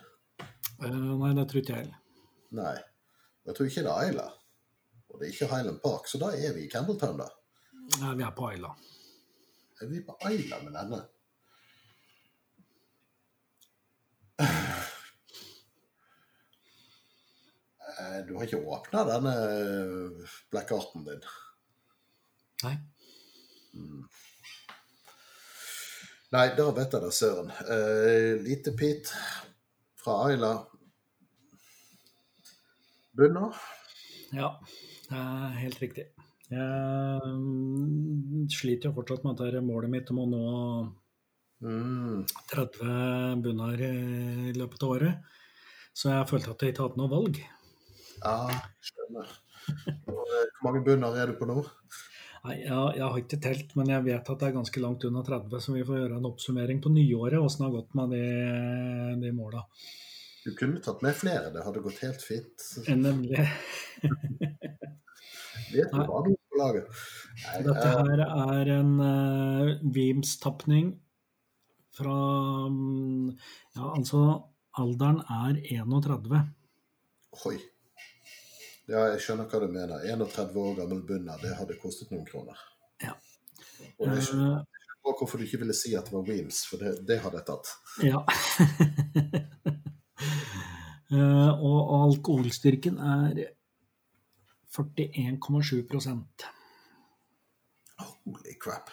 Uh, 0.80 1.18
nei, 1.20 1.34
det 1.36 1.46
tror 1.50 1.62
ikke 1.62 1.76
jeg 1.76 1.84
heller. 1.84 2.00
Nei. 2.62 2.78
Jeg 3.46 3.56
tror 3.58 3.70
ikke 3.70 3.84
det 3.86 3.94
er 3.94 4.10
Isla. 4.14 4.28
Og 5.10 5.20
det 5.20 5.28
er 5.28 5.34
ikke 5.34 5.52
Highland 5.52 5.80
Park, 5.84 6.08
så 6.08 6.22
da 6.22 6.32
er 6.38 6.54
vi 6.56 6.66
i 6.66 6.72
Campbelltown, 6.72 7.22
da. 7.22 7.30
Nei, 8.00 8.16
vi 8.16 8.26
er 8.26 8.34
på 8.38 8.50
Ayla. 8.50 8.74
Er 9.82 9.90
vi 9.90 10.04
på 10.06 10.18
Isla 10.30 10.60
med 10.64 10.76
denne? 10.78 11.00
Du 18.28 18.36
har 18.38 18.46
ikke 18.48 18.62
åpna 18.62 19.04
denne 19.08 19.34
eh, 19.50 20.36
Black 20.52 20.72
Arten 20.76 21.06
din? 21.08 21.22
Nei. 22.64 22.76
Nei, 26.30 26.46
da 26.58 26.68
vet 26.76 26.94
jeg 26.94 27.02
det, 27.02 27.12
søren. 27.16 27.50
Uh, 27.66 28.38
lite 28.46 28.74
Pete 28.78 29.16
fra 29.98 30.20
Aila 30.28 30.52
Bunner. 33.18 33.58
Ja, 34.36 34.52
det 35.08 35.22
er 35.24 35.60
helt 35.64 35.82
riktig. 35.82 36.06
Jeg 36.50 37.32
mm, 37.34 38.46
sliter 38.54 38.90
jo 38.90 38.98
fortsatt 39.00 39.26
med 39.26 39.40
dette 39.42 39.62
målet 39.66 39.94
mitt 39.94 40.12
om 40.14 40.22
å 40.26 40.30
nå 40.30 40.46
Mm. 41.60 42.24
30 42.54 43.42
bunner 43.44 43.82
i 43.84 44.54
løpet 44.56 44.84
av 44.84 44.94
året. 44.96 45.32
Så 45.92 46.14
jeg 46.14 46.28
følte 46.30 46.54
at 46.54 46.62
jeg 46.64 46.74
ikke 46.74 46.86
hadde 46.88 47.02
noe 47.02 47.12
valg. 47.12 47.40
Ja, 48.24 48.62
skjønner. 48.84 49.34
Og, 50.10 50.24
eh, 50.24 50.48
Hvor 50.60 50.70
mange 50.70 50.84
bunner 50.86 51.18
er 51.20 51.32
du 51.32 51.38
på 51.40 51.48
nå? 51.50 51.62
Nei, 52.40 52.56
jeg, 52.62 52.76
jeg 52.96 53.04
har 53.04 53.18
ikke 53.20 53.42
telt, 53.44 53.74
men 53.76 53.90
jeg 53.92 54.06
vet 54.06 54.30
at 54.32 54.42
det 54.42 54.48
er 54.48 54.56
ganske 54.56 54.84
langt 54.84 55.06
unna 55.10 55.24
30, 55.28 55.60
så 55.64 55.76
vi 55.76 55.86
får 55.88 56.00
gjøre 56.02 56.20
en 56.22 56.30
oppsummering 56.30 56.80
på 56.84 56.92
nyåret 56.94 57.42
åssen 57.42 57.66
det 57.66 57.68
har 57.68 57.76
gått 57.82 57.98
med 58.00 58.14
de, 58.16 58.22
de 59.26 59.32
måla. 59.36 59.66
Du 60.46 60.54
kunne 60.56 60.80
tatt 60.84 61.04
med 61.04 61.18
flere, 61.20 61.52
det 61.52 61.66
hadde 61.66 61.84
gått 61.84 62.00
helt 62.06 62.24
fint. 62.24 62.70
Nemlig. 62.88 63.44
Vet 65.70 65.92
du 65.92 66.00
hva 66.00 66.22
du 66.24 66.32
har 66.32 66.38
på 66.50 66.62
laget? 66.62 67.02
Nei, 67.44 67.58
Dette 67.68 67.90
eh, 67.90 67.98
her 68.08 68.24
er 68.26 68.72
en 68.78 68.94
uh, 69.04 69.74
Weems-tapning 69.96 70.94
fra 72.00 72.16
um, 72.72 73.28
Ja, 73.76 73.92
altså 73.92 74.24
Alderen 74.80 75.20
er 75.28 75.60
31. 75.76 76.40
Oi. 77.50 77.58
Ja, 78.90 79.06
jeg 79.14 79.22
skjønner 79.22 79.46
hva 79.50 79.62
du 79.62 79.70
mener. 79.70 80.02
31 80.02 80.58
år 80.58 80.76
gammel 80.82 81.04
bunner, 81.06 81.38
det 81.44 81.54
hadde 81.60 81.78
kostet 81.82 82.10
noen 82.14 82.26
kroner. 82.28 82.58
Ja. 83.04 83.14
Og 84.00 84.10
jeg 84.10 84.26
skjønner 84.26 84.64
Eh, 85.10 85.14
hvorfor 85.18 85.38
du 85.38 85.44
ikke 85.44 85.60
ville 85.64 85.74
si 85.74 85.94
at 85.96 86.06
det 86.10 86.14
var 86.14 86.28
Weems, 86.28 86.66
for 86.70 86.78
det, 86.82 87.08
det 87.08 87.20
hadde 87.24 87.40
jeg 87.40 87.46
tatt. 87.48 87.68
ja. 88.04 88.20
Uh, 91.10 91.52
og 91.70 91.94
alkoholstyrken 92.04 92.98
er 93.02 93.46
41,7% 94.76 96.48
Holy 98.00 98.56
crap. 98.62 98.92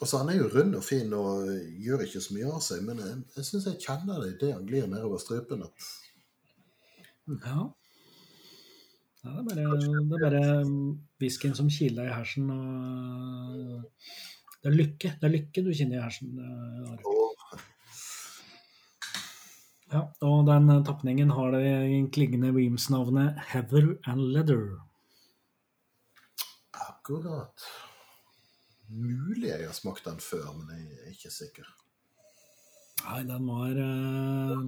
Altså, 0.00 0.18
han 0.18 0.28
er 0.30 0.38
jo 0.38 0.50
rund 0.54 0.74
og 0.78 0.84
fin 0.84 1.12
og 1.12 1.50
gjør 1.82 2.06
ikke 2.06 2.22
så 2.22 2.34
mye 2.34 2.52
av 2.54 2.62
seg, 2.64 2.82
men 2.86 3.02
jeg, 3.02 3.18
jeg 3.36 3.48
syns 3.48 3.66
jeg 3.68 3.82
kjenner 3.82 4.22
det 4.22 4.30
idet 4.36 4.54
han 4.54 4.66
glir 4.66 4.86
nedover 4.90 5.18
strupen. 5.22 5.66
At 5.66 5.74
Ja. 7.44 7.66
Ja 9.28 9.42
det, 9.44 9.58
er 9.60 9.68
bare, 9.68 9.76
det 9.82 9.98
er 10.00 10.08
bare 10.14 10.42
whiskyen 11.20 11.54
som 11.58 11.68
kiler 11.72 12.08
i 12.08 12.14
hersen. 12.16 12.48
Og 12.48 13.84
det 14.58 14.72
er 14.72 14.76
lykke 14.76 15.14
det 15.20 15.28
er 15.28 15.34
lykke 15.36 15.64
du 15.66 15.72
kjenner 15.74 16.00
i 16.00 16.04
hersen. 16.06 16.34
eh. 16.40 17.06
Ja, 19.88 20.02
og 20.20 20.42
den 20.44 20.68
tapningen 20.84 21.30
har 21.32 21.54
det 21.54 22.10
klingende 22.12 22.50
Weems-navnet 22.52 23.38
Heather 23.52 23.94
and 24.04 24.20
Leather. 24.34 24.66
akkurat. 27.08 27.64
Mulig 28.88 29.48
jeg 29.48 29.66
har 29.66 29.72
smakt 29.76 30.04
den 30.04 30.20
før, 30.20 30.52
men 30.56 30.76
jeg 30.76 30.98
er 31.04 31.12
ikke 31.12 31.32
sikker. 31.32 31.68
Nei, 33.04 33.22
den 33.28 33.46
var 33.48 33.80
eh, 33.80 34.64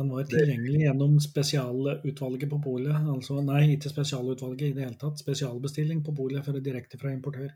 Den 0.00 0.08
var 0.08 0.24
tilgjengelig 0.24 0.78
gjennom 0.86 1.18
spesialutvalget 1.20 2.48
på 2.48 2.58
polet. 2.64 2.96
Altså, 3.12 3.36
nei, 3.44 3.74
ikke 3.74 3.90
spesialutvalget 3.92 4.70
i 4.70 4.76
det 4.78 4.86
hele 4.86 4.96
tatt. 5.00 5.20
Spesialbestilling 5.20 6.00
på 6.06 6.14
polet 6.16 6.46
for 6.46 6.56
direkte 6.64 6.96
fra 7.00 7.12
importør. 7.12 7.50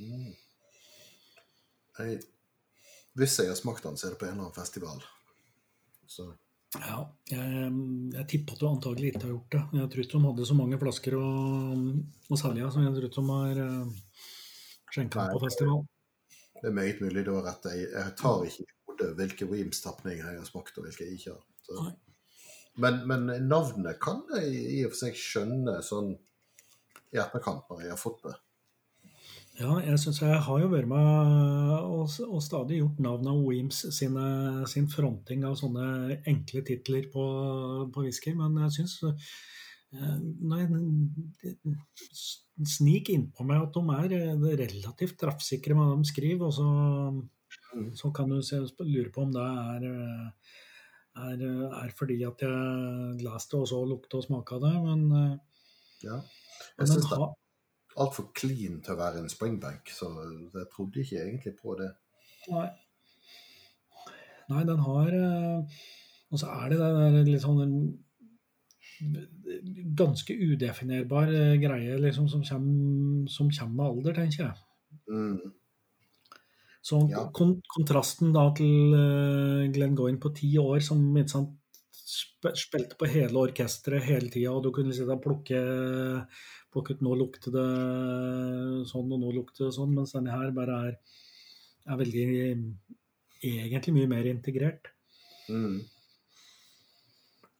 Mm. 0.00 0.30
Jeg, 1.98 2.20
hvis 3.20 3.36
jeg 3.42 3.50
har 3.50 3.58
smakt 3.58 3.84
den, 3.84 3.98
så 4.00 4.08
er 4.08 4.14
det 4.14 4.20
på 4.22 4.28
en 4.28 4.38
eller 4.38 4.46
annen 4.46 4.56
festival. 4.56 5.02
Så 6.08 6.30
Ja, 6.78 7.02
jeg, 7.32 7.68
jeg 8.14 8.24
tipper 8.32 8.56
at 8.56 8.62
du 8.62 8.66
antagelig 8.70 9.12
ikke 9.12 9.22
har 9.26 9.34
gjort 9.34 9.52
det. 9.58 9.62
Jeg 9.82 9.92
tror 9.92 10.04
ikke 10.06 10.16
de 10.16 10.30
hadde 10.30 10.48
så 10.48 10.56
mange 10.56 10.80
flasker 10.80 11.18
å, 11.18 11.28
å 12.28 12.40
selge, 12.40 12.72
som 12.72 12.86
jeg 12.86 12.96
tror 12.96 13.08
ikke 13.10 13.20
de 13.20 13.36
har 13.36 13.62
uh, 13.68 14.26
skjenka 14.96 15.28
på 15.34 15.44
festival. 15.44 15.84
det 16.62 16.72
er 16.72 16.76
meget 16.80 17.04
mulig 17.04 17.24
Det 17.24 17.36
var 17.36 17.48
rett. 17.50 17.70
Jeg, 17.74 17.92
jeg 17.92 18.16
tar 18.20 18.48
ikke 18.48 18.77
i 19.04 19.14
hvilke 19.18 19.48
Weems-tapninger 19.50 20.24
jeg 20.24 20.40
har 20.40 20.48
smakt, 20.48 20.78
og 20.78 20.86
hvilke 20.86 21.06
jeg 21.06 21.18
ikke 21.18 21.36
har. 21.36 21.94
Men, 22.78 23.00
men 23.10 23.30
navnet 23.48 23.98
kan 24.02 24.22
jeg 24.36 24.52
i 24.78 24.82
og 24.86 24.92
for 24.94 25.02
seg 25.04 25.16
skjønne 25.18 25.80
sånn 25.84 26.12
i 27.14 27.18
etterkant 27.18 27.66
når 27.70 27.86
jeg 27.86 27.94
har 27.94 28.00
fått 28.00 28.22
det. 28.26 28.36
Ja, 29.58 29.72
jeg 29.82 29.98
syns 29.98 30.20
jeg 30.22 30.38
har 30.46 30.60
jo 30.62 30.68
vært 30.70 30.86
med 30.86 31.08
og, 31.74 32.04
og 32.28 32.42
stadig 32.44 32.78
gjort 32.78 33.00
navnet 33.02 33.32
av 33.32 33.40
Weems 33.42 33.80
sine, 33.96 34.26
sin 34.70 34.86
fronting 34.92 35.42
av 35.48 35.56
sånne 35.58 36.20
enkle 36.30 36.62
titler 36.66 37.08
på, 37.10 37.24
på 37.90 38.04
whisky, 38.04 38.36
men 38.38 38.54
jeg 38.62 38.76
syns 38.76 38.94
eh, 39.08 40.14
Når 40.20 40.62
jeg 40.62 41.74
sniker 42.76 43.16
innpå 43.16 43.48
meg 43.48 43.64
at 43.64 43.74
de 43.74 43.82
er 43.96 44.14
eh, 44.20 44.46
relativt 44.62 45.18
treffsikre 45.18 45.74
med 45.74 45.90
det 45.90 45.98
de 46.04 46.12
skriver, 46.12 46.46
og 46.46 46.54
så. 46.54 46.68
Så 47.94 48.10
kan 48.14 48.30
du 48.32 48.40
se, 48.42 48.60
lure 48.80 49.10
på 49.14 49.24
om 49.26 49.34
det 49.34 49.44
er, 49.44 49.86
eh, 49.88 50.56
er, 51.28 51.44
er 51.82 51.94
fordi 51.98 52.22
at 52.26 52.42
jeg 52.44 53.20
leste 53.24 53.60
og 53.60 53.68
så 53.70 53.82
lukta 53.84 54.20
og 54.20 54.26
smaka 54.26 54.60
det, 54.64 54.74
men, 54.84 55.04
eh, 55.12 55.36
Ja. 56.04 56.20
Jeg 56.78 56.86
den 56.86 56.92
syns 56.92 57.08
det 57.10 57.18
er 57.18 57.34
altfor 57.98 58.28
clean 58.38 58.80
til 58.82 58.94
å 58.94 58.98
være 58.98 59.22
en 59.22 59.32
springbank, 59.32 59.90
så 59.90 60.10
jeg 60.54 60.68
trodde 60.74 61.00
ikke 61.02 61.22
egentlig 61.24 61.54
på 61.58 61.74
det. 61.78 61.90
Nei. 62.50 62.68
Nei, 64.48 64.64
den 64.64 64.78
har 64.80 65.08
eh, 65.12 65.80
Og 66.30 66.40
så 66.40 66.46
er 66.52 66.70
det 66.70 66.78
der 66.78 67.24
litt 67.24 67.42
sånn 67.42 67.60
en 67.64 67.74
ganske 69.98 70.34
udefinerbar 70.34 71.30
eh, 71.32 71.54
greie 71.62 71.98
liksom, 72.02 72.28
som, 72.28 72.42
kommer, 72.44 73.28
som 73.30 73.50
kommer 73.50 73.76
med 73.76 73.86
alder, 73.86 74.16
tenker 74.18 74.44
jeg. 74.44 74.56
Mm. 75.08 75.52
Så 76.82 77.00
Ja. 77.10 77.30
kon 77.34 77.60
kontrasten 77.68 78.32
da 78.32 78.48
til 78.56 78.94
uh, 78.94 79.66
Glenn 79.72 79.96
Goyne 79.98 80.20
på 80.22 80.30
ti 80.34 80.52
år, 80.58 80.80
som 80.80 81.00
sant, 81.26 81.56
sp 81.92 82.52
spilte 82.54 82.96
på 82.96 83.08
hele 83.10 83.34
orkesteret 83.36 84.06
hele 84.06 84.30
tida, 84.30 84.52
og 84.54 84.62
du 84.64 84.70
kunne 84.72 84.94
sitte 84.94 85.12
og 85.12 85.22
plukke, 85.22 85.58
plukke 86.72 86.94
ut 86.94 87.02
Nå 87.04 87.16
lukter 87.18 87.52
det 87.52 87.66
sånn, 88.88 89.10
og 89.12 89.20
nå 89.20 89.32
lukter 89.34 89.66
det 89.66 89.74
sånn, 89.74 89.92
mens 89.96 90.14
denne 90.14 90.32
her 90.32 90.54
bare 90.56 90.78
er, 90.88 90.96
er 91.88 92.00
veldig 92.00 92.26
Egentlig 93.38 93.92
mye 93.94 94.08
mer 94.10 94.26
integrert. 94.26 94.88
Mm. 95.46 95.84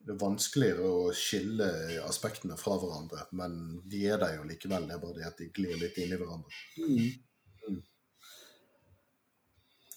Det 0.09 0.11
er 0.11 0.19
vanskeligere 0.19 0.89
å 0.89 1.13
skille 1.15 1.69
aspektene 2.03 2.57
fra 2.59 2.75
hverandre, 2.81 3.29
men 3.39 3.53
de 3.87 4.01
er 4.09 4.19
der 4.19 4.39
jo 4.41 4.47
likevel. 4.49 4.89
Det 4.89 4.97
er 4.97 5.03
bare 5.05 5.17
det 5.21 5.27
at 5.29 5.39
de 5.39 5.51
glir 5.55 5.79
litt 5.79 6.01
inn 6.03 6.15
i 6.15 6.19
hverandre. 6.19 6.63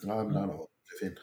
Ja, 0.05 0.17
men 0.23 0.33
den 0.33 0.41
er 0.41 0.55
veldig 0.55 0.99
fin. 0.99 1.19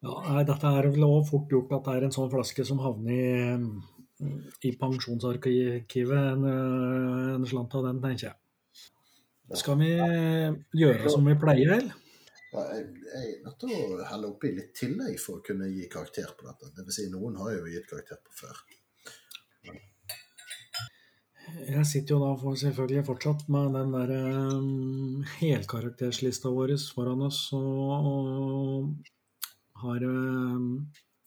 Ja, 0.00 0.18
nei, 0.30 0.44
dette 0.48 0.74
er 0.80 0.88
vel 0.88 1.04
også 1.04 1.30
fort 1.34 1.50
gjort 1.52 1.72
at 1.76 1.88
det 1.88 1.96
er 1.96 2.06
en 2.06 2.14
sånn 2.14 2.30
flaske 2.32 2.64
som 2.64 2.80
havner 2.80 3.16
i, 3.16 4.30
i 4.68 4.70
pensjonsarkivet, 4.80 6.28
en, 6.34 6.46
en 7.36 7.48
slant 7.48 7.76
av 7.76 7.88
den, 7.88 8.00
tenker 8.04 8.30
jeg. 8.30 8.38
Skal 9.60 9.80
vi 9.80 9.90
gjøre 10.78 11.10
som 11.10 11.26
vi 11.26 11.34
pleier, 11.40 11.74
eller? 11.80 11.96
Ja, 12.50 12.64
jeg, 12.74 12.86
jeg 13.06 13.26
er 13.28 13.42
nødt 13.44 13.60
til 13.62 13.74
å 13.76 14.04
helle 14.08 14.30
oppi 14.32 14.50
litt 14.56 14.72
tillegg 14.78 15.18
for 15.22 15.38
å 15.38 15.44
kunne 15.46 15.68
gi 15.70 15.86
karakter 15.90 16.32
på 16.38 16.48
dette. 16.48 16.72
Det 16.74 16.86
vil 16.86 16.96
si, 16.96 17.06
noen 17.12 17.36
har 17.38 17.52
jo 17.54 17.68
gitt 17.70 17.86
karakter 17.90 18.18
på 18.24 18.34
før. 18.40 18.62
Jeg 21.70 21.86
sitter 21.86 22.16
jo 22.16 22.20
da 22.22 22.54
selvfølgelig 22.62 23.06
fortsatt 23.06 23.46
med 23.52 23.76
den 23.76 23.94
der 23.94 24.10
um, 24.16 25.22
helkarakterslista 25.38 26.52
vår 26.52 26.74
foran 26.94 27.22
oss, 27.26 27.44
og, 27.56 28.10
og 28.10 29.84
har 29.84 30.04
um, 30.06 30.66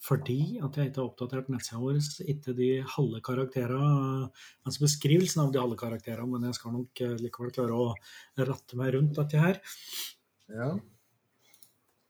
fordi 0.04 0.60
at 0.64 0.78
jeg 0.78 0.90
ikke 0.90 1.00
har 1.00 1.10
oppdatert 1.10 1.50
nettsida 1.52 1.80
vår, 1.80 2.00
ikke 2.34 2.56
de 2.58 2.70
halve 2.95 3.22
karakterene, 3.24 4.30
altså 4.68 4.84
beskrivelsen 4.84 5.45
av 5.45 5.54
de 5.54 5.62
halve 5.62 5.78
karakterene, 5.80 6.28
men 6.34 6.50
jeg 6.50 6.58
skal 6.58 6.76
nok 6.76 7.04
eh, 7.06 7.14
likevel 7.24 7.54
klare 7.56 7.78
å 7.78 7.94
ratte 8.50 8.80
meg 8.80 8.91
rundt 8.98 9.16
dette 9.20 9.40
her. 9.40 9.62
Ja. 10.52 10.74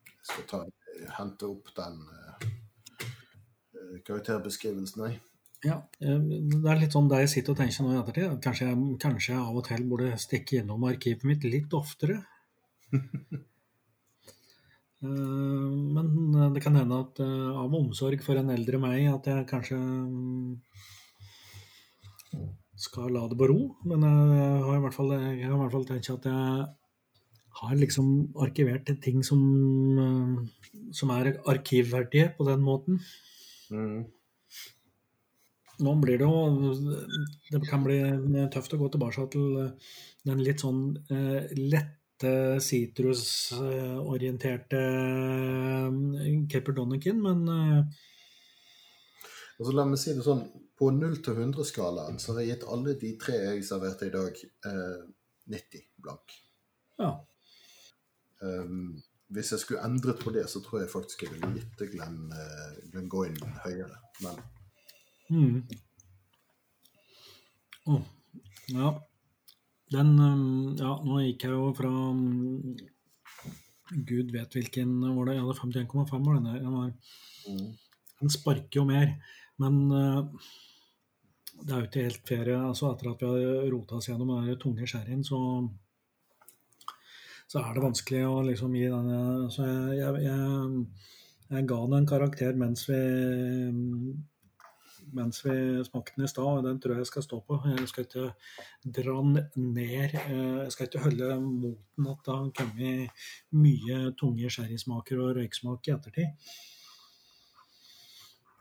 Jeg 0.10 0.32
skal 0.32 0.48
ta, 0.50 0.64
hente 1.20 1.52
opp 1.52 1.70
den 1.78 2.02
eh, 2.18 2.48
eh, 3.04 4.02
karakterbeskrivelsen, 4.10 5.06
jeg. 5.06 5.22
Ja, 5.64 5.78
eh, 6.04 6.20
det 6.20 6.70
er 6.70 6.82
litt 6.82 6.96
sånn 6.96 7.08
det 7.12 7.24
jeg 7.24 7.32
sitter 7.38 7.56
og 7.56 7.62
tenker 7.62 7.86
nå 7.86 7.94
i 7.94 8.00
ettertid. 8.02 8.38
Kanskje 8.44 8.68
jeg, 8.70 8.84
kanskje 9.04 9.34
jeg 9.34 9.42
av 9.42 9.58
og 9.60 9.66
til 9.68 9.88
burde 9.90 10.12
stikke 10.20 10.60
innom 10.60 10.86
arkivet 10.90 11.26
mitt 11.30 11.48
litt 11.48 11.74
oftere. 11.80 12.22
Eh, 15.04 15.10
Men 15.96 16.54
det 16.56 16.62
kan 16.64 16.78
hende 16.80 17.02
at 17.04 17.18
eh, 17.20 17.50
av 17.60 17.74
omsorg 17.76 18.22
for 18.24 18.40
en 18.40 18.54
eldre 18.54 18.80
meg, 18.80 19.02
at 19.12 19.26
jeg 19.28 19.48
kanskje 19.50 19.76
mm, 19.76 20.54
skal 22.86 23.12
la 23.12 23.26
det 23.28 23.36
bero. 23.42 23.74
Men 23.84 24.06
jeg 24.08 24.62
har 24.64 24.78
i 24.78 24.86
hvert 24.86 24.96
fall, 24.96 25.12
jeg 25.12 25.44
har 25.44 25.58
i 25.58 25.60
hvert 25.60 25.76
fall 25.76 25.90
tenkt 25.90 26.08
at 26.14 26.30
jeg 26.32 26.64
har 27.60 27.76
liksom 27.78 28.08
arkivert 28.48 28.90
ting 29.04 29.22
som, 29.28 29.44
eh, 30.06 30.90
som 30.96 31.12
er 31.14 31.34
arkivverdige 31.52 32.32
på 32.38 32.48
den 32.48 32.64
måten. 32.64 33.04
Mm. 33.70 34.06
Nå 35.84 35.92
blir 36.02 36.18
det 36.22 36.28
jo 36.28 36.38
Det 37.52 37.60
kan 37.68 37.82
bli 37.86 38.00
tøft 38.54 38.76
å 38.76 38.82
gå 38.82 38.88
tilbake 38.94 39.22
til 39.34 39.46
den 40.28 40.40
litt 40.44 40.60
sånn 40.64 40.82
eh, 41.12 41.44
lette 41.58 42.60
sitrusorienterte 42.64 44.80
eh, 44.80 45.88
Caper 46.52 46.74
Donican, 46.78 47.20
men 47.24 47.40
eh, 47.52 47.82
Altså, 49.60 49.72
la 49.78 49.84
meg 49.86 50.00
si 50.02 50.14
det 50.18 50.24
sånn, 50.26 50.42
på 50.80 50.86
0 50.92 51.20
til 51.24 51.36
100-skalaen 51.38 52.18
så 52.20 52.34
har 52.34 52.42
jeg 52.42 52.50
gitt 52.56 52.70
alle 52.74 52.92
de 53.00 53.10
tre 53.22 53.36
jeg 53.38 53.68
serverte 53.68 54.08
i 54.10 54.16
dag, 54.16 54.34
eh, 54.70 55.02
90 55.54 55.84
blank. 56.04 56.26
ja. 57.00 57.12
Um, 58.44 59.00
hvis 59.32 59.54
jeg 59.54 59.62
skulle 59.62 59.86
endret 59.88 60.20
på 60.20 60.30
det, 60.36 60.44
så 60.52 60.60
tror 60.60 60.82
jeg 60.82 60.92
faktisk 60.92 61.22
jeg 61.24 61.32
ville 61.32 61.54
gitt 61.56 61.80
Glenn, 61.94 62.20
uh, 62.36 62.74
Glenn 62.92 63.08
Goyne 63.10 63.48
høyere. 63.64 63.96
Men 64.22 64.36
Mm. 65.34 65.64
Oh, 67.90 68.02
ja. 68.72 68.92
Den 69.94 70.12
um, 70.20 70.76
Ja, 70.80 70.96
nå 71.04 71.22
gikk 71.24 71.48
jeg 71.48 71.56
jo 71.56 71.70
fra 71.78 71.90
um, 71.90 72.76
Gud 73.94 74.34
vet 74.34 74.56
hvilken 74.56 74.96
var 75.04 75.30
det? 75.30 75.38
Jeg 75.38 75.46
hadde 75.46 75.86
51,5 75.86 76.28
var 76.28 76.38
denne. 76.40 76.58
Den, 76.62 76.76
var, 76.78 76.92
mm. 77.50 78.04
den 78.22 78.34
sparker 78.34 78.82
jo 78.82 78.86
mer. 78.90 79.16
Men 79.62 79.80
uh, 79.92 80.50
det 81.62 81.70
er 81.70 81.80
jo 81.80 81.90
ikke 81.90 82.08
helt 82.08 82.28
ferie. 82.30 82.58
Altså, 82.58 82.92
etter 82.94 83.12
at 83.12 83.24
vi 83.24 83.32
har 83.32 83.72
rota 83.74 84.00
oss 84.00 84.10
gjennom 84.10 84.36
den 84.38 84.62
tunge 84.62 84.90
sherryen, 84.90 85.26
så 85.26 85.40
så 87.54 87.62
er 87.62 87.76
det 87.76 87.84
vanskelig 87.84 88.22
å 88.26 88.38
liksom 88.48 88.74
gi 88.74 88.88
den 88.90 89.50
Så 89.54 89.66
jeg, 89.68 89.98
jeg, 90.00 90.22
jeg, 90.26 90.86
jeg 91.54 91.66
ga 91.70 91.76
den 91.84 91.98
en 92.00 92.08
karakter 92.10 92.56
mens 92.58 92.88
vi 92.88 93.02
mens 95.14 95.40
vi 95.46 95.56
smakte 95.88 96.16
den 96.18 96.26
i 96.26 96.30
stad, 96.32 96.50
og 96.60 96.64
den 96.66 96.80
tror 96.82 96.96
jeg 96.96 97.04
jeg 97.04 97.10
skal 97.12 97.26
stå 97.26 97.40
på. 97.48 97.58
Jeg 97.70 97.88
skal 97.92 98.06
ikke 98.08 98.28
dra 98.98 99.16
den 99.22 99.34
ned. 99.74 100.14
eh, 100.20 100.64
Jeg 100.64 100.72
skal 100.76 100.88
ikke 100.90 101.04
holde 101.06 101.30
moten 101.42 102.12
at 102.12 102.22
det 102.26 102.36
har 102.36 102.52
kommet 102.60 103.26
mye 103.52 103.98
tunge 104.20 104.50
sherrysmaker 104.50 105.22
og 105.24 105.36
røyksmak 105.38 105.88
i 105.88 105.96
ettertid. 105.96 106.54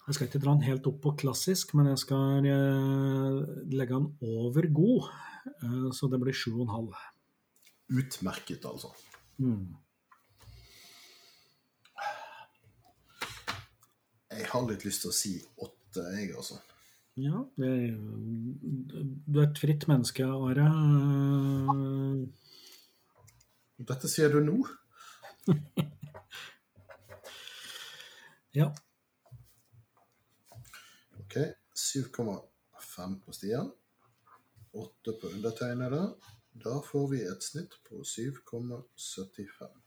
Jeg 0.02 0.14
skal 0.16 0.26
ikke 0.26 0.40
dra 0.42 0.52
den 0.56 0.66
helt 0.66 0.86
opp 0.90 0.98
på 1.04 1.14
klassisk, 1.22 1.74
men 1.78 1.86
jeg 1.92 1.98
skal 2.02 2.44
eh, 2.44 3.36
legge 3.70 3.94
den 3.94 4.08
over 4.22 4.66
god, 4.74 5.10
eh, 5.62 5.88
så 5.94 6.10
det 6.10 6.18
blir 6.20 6.34
7,5. 6.34 6.90
utmerket, 7.92 8.64
altså. 8.66 8.90
Mm. 9.38 9.76
Jeg 14.32 14.46
har 14.48 14.64
litt 14.68 14.84
lyst 14.86 15.02
til 15.04 15.10
å 15.12 15.14
si 15.14 15.32
åtte, 15.60 15.81
jeg, 16.00 16.30
altså. 16.36 16.60
Ja, 17.20 17.42
det, 17.60 17.72
du 19.28 19.40
er 19.40 19.48
et 19.50 19.58
fritt 19.60 19.84
menneske, 19.88 20.24
Are. 20.24 20.68
Dette 23.82 24.08
sier 24.08 24.32
du 24.32 24.40
nå? 24.46 24.62
Ja. 28.52 28.66
OK. 31.16 31.36
7,5 31.74 33.14
på 33.24 33.32
Stian. 33.32 33.70
8 34.72 35.12
på 35.20 35.26
undertegnede. 35.26 36.02
Da 36.52 36.74
får 36.84 37.06
vi 37.08 37.22
et 37.24 37.46
snitt 37.46 37.78
på 37.88 38.02
7,75. 38.04 39.81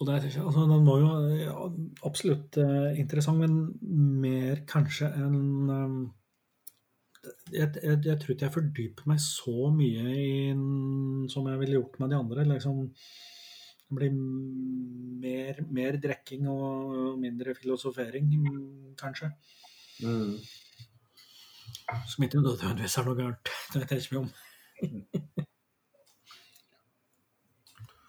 Og 0.00 0.08
det 0.08 0.14
er, 0.16 0.24
altså, 0.42 0.64
den 0.66 0.86
var 0.86 0.98
jo 0.98 1.10
ja, 1.38 1.68
absolutt 2.08 2.56
eh, 2.58 2.98
interessant, 2.98 3.38
men 3.38 4.18
mer 4.22 4.64
kanskje 4.66 5.10
enn 5.14 5.70
um, 5.70 6.00
jeg, 7.52 7.68
jeg, 7.76 7.98
jeg 8.04 8.16
tror 8.18 8.34
ikke 8.34 8.46
jeg 8.48 8.54
fordyper 8.56 9.10
meg 9.12 9.20
så 9.22 9.68
mye 9.74 10.14
i 10.16 10.30
som 11.30 11.46
jeg 11.46 11.60
ville 11.60 11.76
gjort 11.78 12.00
med 12.02 12.10
de 12.10 12.18
andre. 12.18 12.46
Liksom, 12.50 12.80
det 13.86 13.98
blir 13.98 14.16
mer, 14.16 15.62
mer 15.70 16.00
drikking 16.02 16.48
og 16.50 17.20
mindre 17.22 17.54
filosofering, 17.54 18.32
mm, 18.42 18.96
kanskje. 18.98 19.30
Mm. 20.02 20.34
Som 22.08 22.26
ikke 22.26 22.42
nødvendigvis 22.42 22.98
er 22.98 23.06
noe 23.06 23.20
gærent. 23.20 23.54
Det 23.70 23.84
vet 23.84 23.94
jeg 23.94 24.02
ikke 24.02 24.18
mye 24.18 24.24
om. 24.24 24.30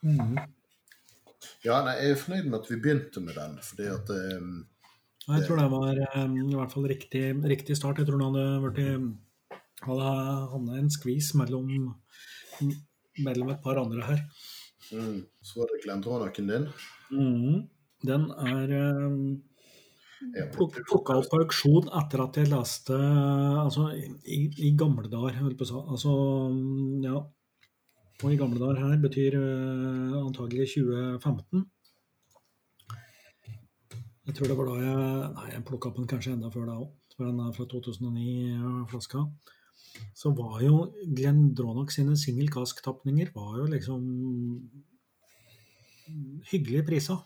Mm. 0.03 0.37
Ja, 1.63 1.79
nei, 1.85 1.95
jeg 2.01 2.13
er 2.13 2.19
fornøyd 2.19 2.47
med 2.49 2.59
at 2.59 2.69
vi 2.71 2.79
begynte 2.83 3.23
med 3.23 3.37
den, 3.39 3.59
fordi 3.63 3.85
at 3.87 4.09
eh, 4.11 4.47
Jeg 5.29 5.45
tror 5.47 5.61
det 5.61 5.69
var 5.71 6.01
um, 6.19 6.33
i 6.43 6.57
hvert 6.57 6.73
fall 6.73 6.87
riktig, 6.91 7.23
riktig 7.47 7.77
start. 7.79 8.01
Jeg 8.01 8.09
tror 8.09 8.19
det 8.19 8.31
hadde 8.31 8.63
vært 8.65 8.81
hadde 9.83 10.09
havnet 10.53 10.79
en 10.79 10.91
skvis 10.91 11.33
mellom, 11.39 11.69
mellom 13.23 13.53
et 13.53 13.63
par 13.63 13.79
andre 13.81 14.03
her. 14.07 14.25
mm, 14.91 15.23
Så 15.41 15.59
var 15.59 15.71
det 15.71 15.81
Glendronacen 15.85 16.51
din. 16.51 16.67
Mm. 17.11 17.63
Den 18.03 18.27
er 18.31 18.73
um, 19.07 19.17
plukka 20.55 21.17
opp 21.19 21.29
på 21.31 21.41
auksjon 21.43 21.89
etter 21.99 22.23
at 22.23 22.39
jeg 22.39 22.51
leste 22.51 22.95
Altså 22.95 23.89
i, 23.95 24.41
i 24.67 24.73
gamle 24.79 25.09
dager, 25.11 25.39
holdt 25.39 25.59
på 25.59 25.67
å 25.67 25.69
si. 25.69 25.83
Altså, 25.95 26.13
ja. 27.05 27.23
Og 28.23 28.31
i 28.31 28.37
gamle 28.39 28.59
dager 28.59 28.79
her 28.79 28.99
betyr 29.03 29.35
uh, 29.35 30.19
antagelig 30.23 30.69
2015. 30.77 31.65
Jeg 34.23 34.35
tror 34.37 34.47
det 34.47 34.55
var 34.57 34.69
da 34.69 34.75
jeg 34.79 35.31
Nei, 35.33 35.47
jeg 35.51 35.65
plukka 35.67 35.89
opp 35.89 35.97
den 35.99 36.07
kanskje 36.07 36.37
enda 36.37 36.51
før 36.53 36.69
da 36.69 36.77
òg. 36.85 36.93
For 37.17 37.27
den 37.27 37.41
er 37.43 37.51
fra 37.53 37.67
2009-flaska. 37.73 39.25
Så 40.17 40.31
var 40.37 40.61
jo 40.63 40.77
Glenn 41.17 41.51
Dronach 41.57 41.91
sine 41.93 42.15
single 42.17 42.47
cask-tapninger 42.53 43.33
var 43.35 43.59
jo 43.59 43.67
liksom 43.75 44.07
hyggelige 46.51 46.87
priser. 46.87 47.19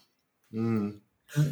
Mm, 0.52 0.98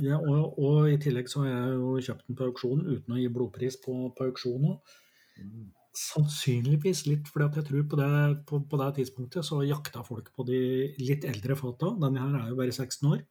Ja, 0.01 0.17
og, 0.17 0.59
og 0.59 0.89
i 0.89 0.97
tillegg 0.97 1.29
så 1.29 1.43
har 1.43 1.49
jeg 1.51 1.77
jo 1.77 1.95
kjøpt 2.07 2.27
den 2.27 2.37
på 2.39 2.49
auksjon 2.49 2.85
uten 2.87 3.13
å 3.13 3.19
gi 3.19 3.31
blodpris 3.31 3.77
på, 3.85 3.95
på 4.17 4.29
auksjon 4.29 4.69
òg. 4.71 4.93
mm, 5.37 5.65
Sannsynligvis 5.95 7.05
litt 7.07 7.29
for 7.31 7.45
jeg 7.45 7.63
tror 7.69 7.87
på 7.87 7.99
det, 7.99 8.11
på, 8.49 8.59
på 8.67 8.79
det 8.81 8.91
tidspunktet 8.97 9.47
så 9.47 9.61
jakta 9.63 10.03
folk 10.03 10.33
på 10.35 10.43
de 10.47 10.59
litt 10.99 11.23
eldre 11.27 11.55
fata. 11.59 11.93
Denne 12.01 12.21
her 12.21 12.37
er 12.41 12.51
jo 12.51 12.59
bare 12.59 12.75
16 12.75 13.11
år. 13.13 13.21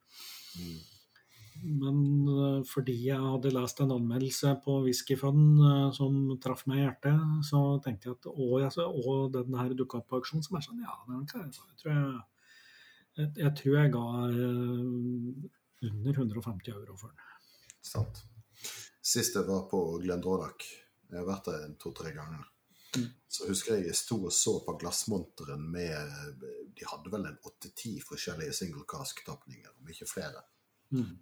Men 1.65 1.99
uh, 2.29 2.61
fordi 2.67 2.95
jeg 3.07 3.21
hadde 3.21 3.53
lest 3.55 3.81
en 3.81 3.93
anmeldelse 3.95 4.55
på 4.65 4.79
Whiskyfun 4.85 5.43
uh, 5.63 5.91
som 5.97 6.17
traff 6.43 6.65
meg 6.69 6.81
i 6.81 6.85
hjertet, 6.85 7.21
så 7.49 7.61
tenkte 7.85 8.11
jeg 8.11 8.19
at 8.19 8.29
og, 8.33 8.55
jeg, 8.61 8.73
og 8.85 9.33
den 9.37 9.59
her 9.61 9.77
dukka 9.79 10.01
opp 10.01 10.09
på 10.11 10.21
auksjon, 10.21 10.45
som 10.45 10.59
er 10.59 10.65
sånn 10.67 10.83
Ja, 10.85 10.97
den 11.09 11.25
kan 11.31 11.47
jeg, 11.47 11.55
jeg, 11.57 11.79
tror 11.81 11.93
jeg, 11.95 12.23
jeg, 13.21 13.31
jeg 13.45 13.53
tror 13.61 13.79
jeg 13.79 13.95
ga 13.95 14.07
uh, 14.35 15.61
under 15.89 16.23
150 16.25 16.75
euro 16.75 16.99
for 17.01 17.13
den. 17.13 17.31
Sant. 17.85 18.25
Sist 19.05 19.37
jeg 19.37 19.47
var 19.49 19.65
på 19.71 19.85
Glendronach, 20.03 20.67
jeg 21.11 21.21
har 21.21 21.29
vært 21.29 21.53
der 21.53 21.73
to-tre 21.81 22.13
ganger, 22.17 22.45
Mm. 22.97 23.07
så 23.29 23.49
husker 23.49 23.75
jeg 23.75 23.87
jeg 23.87 23.99
sto 23.99 24.19
og 24.25 24.33
så 24.33 24.55
på 24.67 24.77
glassmonteren 24.81 25.63
med 25.71 26.43
De 26.75 26.87
hadde 26.91 27.11
vel 27.13 27.27
en 27.29 27.39
åtte-ti 27.47 27.97
forskjellige 28.03 28.53
single 28.53 28.85
cask-tapninger, 28.91 29.71
om 29.81 29.89
ikke 29.89 30.09
flere. 30.11 30.43
Mm. 30.91 31.19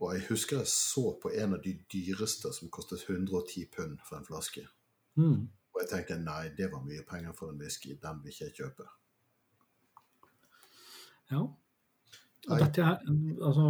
Og 0.00 0.14
jeg 0.14 0.26
husker 0.28 0.58
jeg 0.60 0.68
så 0.68 1.18
på 1.22 1.32
en 1.32 1.56
av 1.56 1.62
de 1.64 1.72
dyreste 1.92 2.52
som 2.52 2.70
kostet 2.70 3.04
110 3.08 3.64
pund 3.76 3.98
for 4.08 4.18
en 4.18 4.26
flaske. 4.28 4.66
Mm. 5.16 5.48
Og 5.72 5.82
jeg 5.82 5.88
tenkte 5.90 6.18
nei, 6.20 6.50
det 6.56 6.68
var 6.72 6.84
mye 6.84 7.04
penger 7.08 7.32
for 7.36 7.52
en 7.52 7.60
whisky, 7.60 7.96
den 8.02 8.20
vil 8.22 8.32
ikke 8.32 8.44
jeg 8.44 8.56
kjøpe. 8.60 8.88
Ja. 11.30 11.42
Dette 12.46 12.82
er 12.82 13.00
altså 13.42 13.66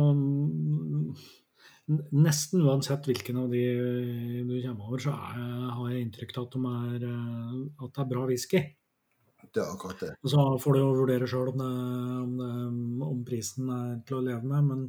Nesten 1.87 2.65
uansett 2.67 3.07
hvilken 3.07 3.37
av 3.39 3.53
de 3.53 3.63
du 4.49 4.57
kommer 4.65 4.89
over, 4.89 5.03
så 5.05 5.13
er, 5.15 5.39
har 5.71 5.93
jeg 5.93 6.07
inntrykk 6.07 6.33
av 6.35 6.49
at, 6.49 6.57
de 6.57 6.73
er, 6.73 7.05
eh, 7.07 7.85
at 7.87 7.93
det 7.95 8.03
er 8.03 8.11
bra 8.11 8.25
whisky. 8.27 8.63
Det 9.55 9.63
er 9.63 9.71
akkurat 9.71 10.01
det. 10.03 10.09
Og 10.25 10.33
så 10.33 10.47
får 10.65 10.75
du 10.75 10.81
jo 10.81 10.89
vurdere 10.99 11.29
sjøl 11.31 11.53
om, 11.53 11.63
om, 11.63 13.03
om 13.07 13.21
prisen 13.29 13.71
er 13.71 13.93
til 14.09 14.19
å 14.19 14.25
leve 14.27 14.43
med, 14.51 14.67
men 14.67 14.83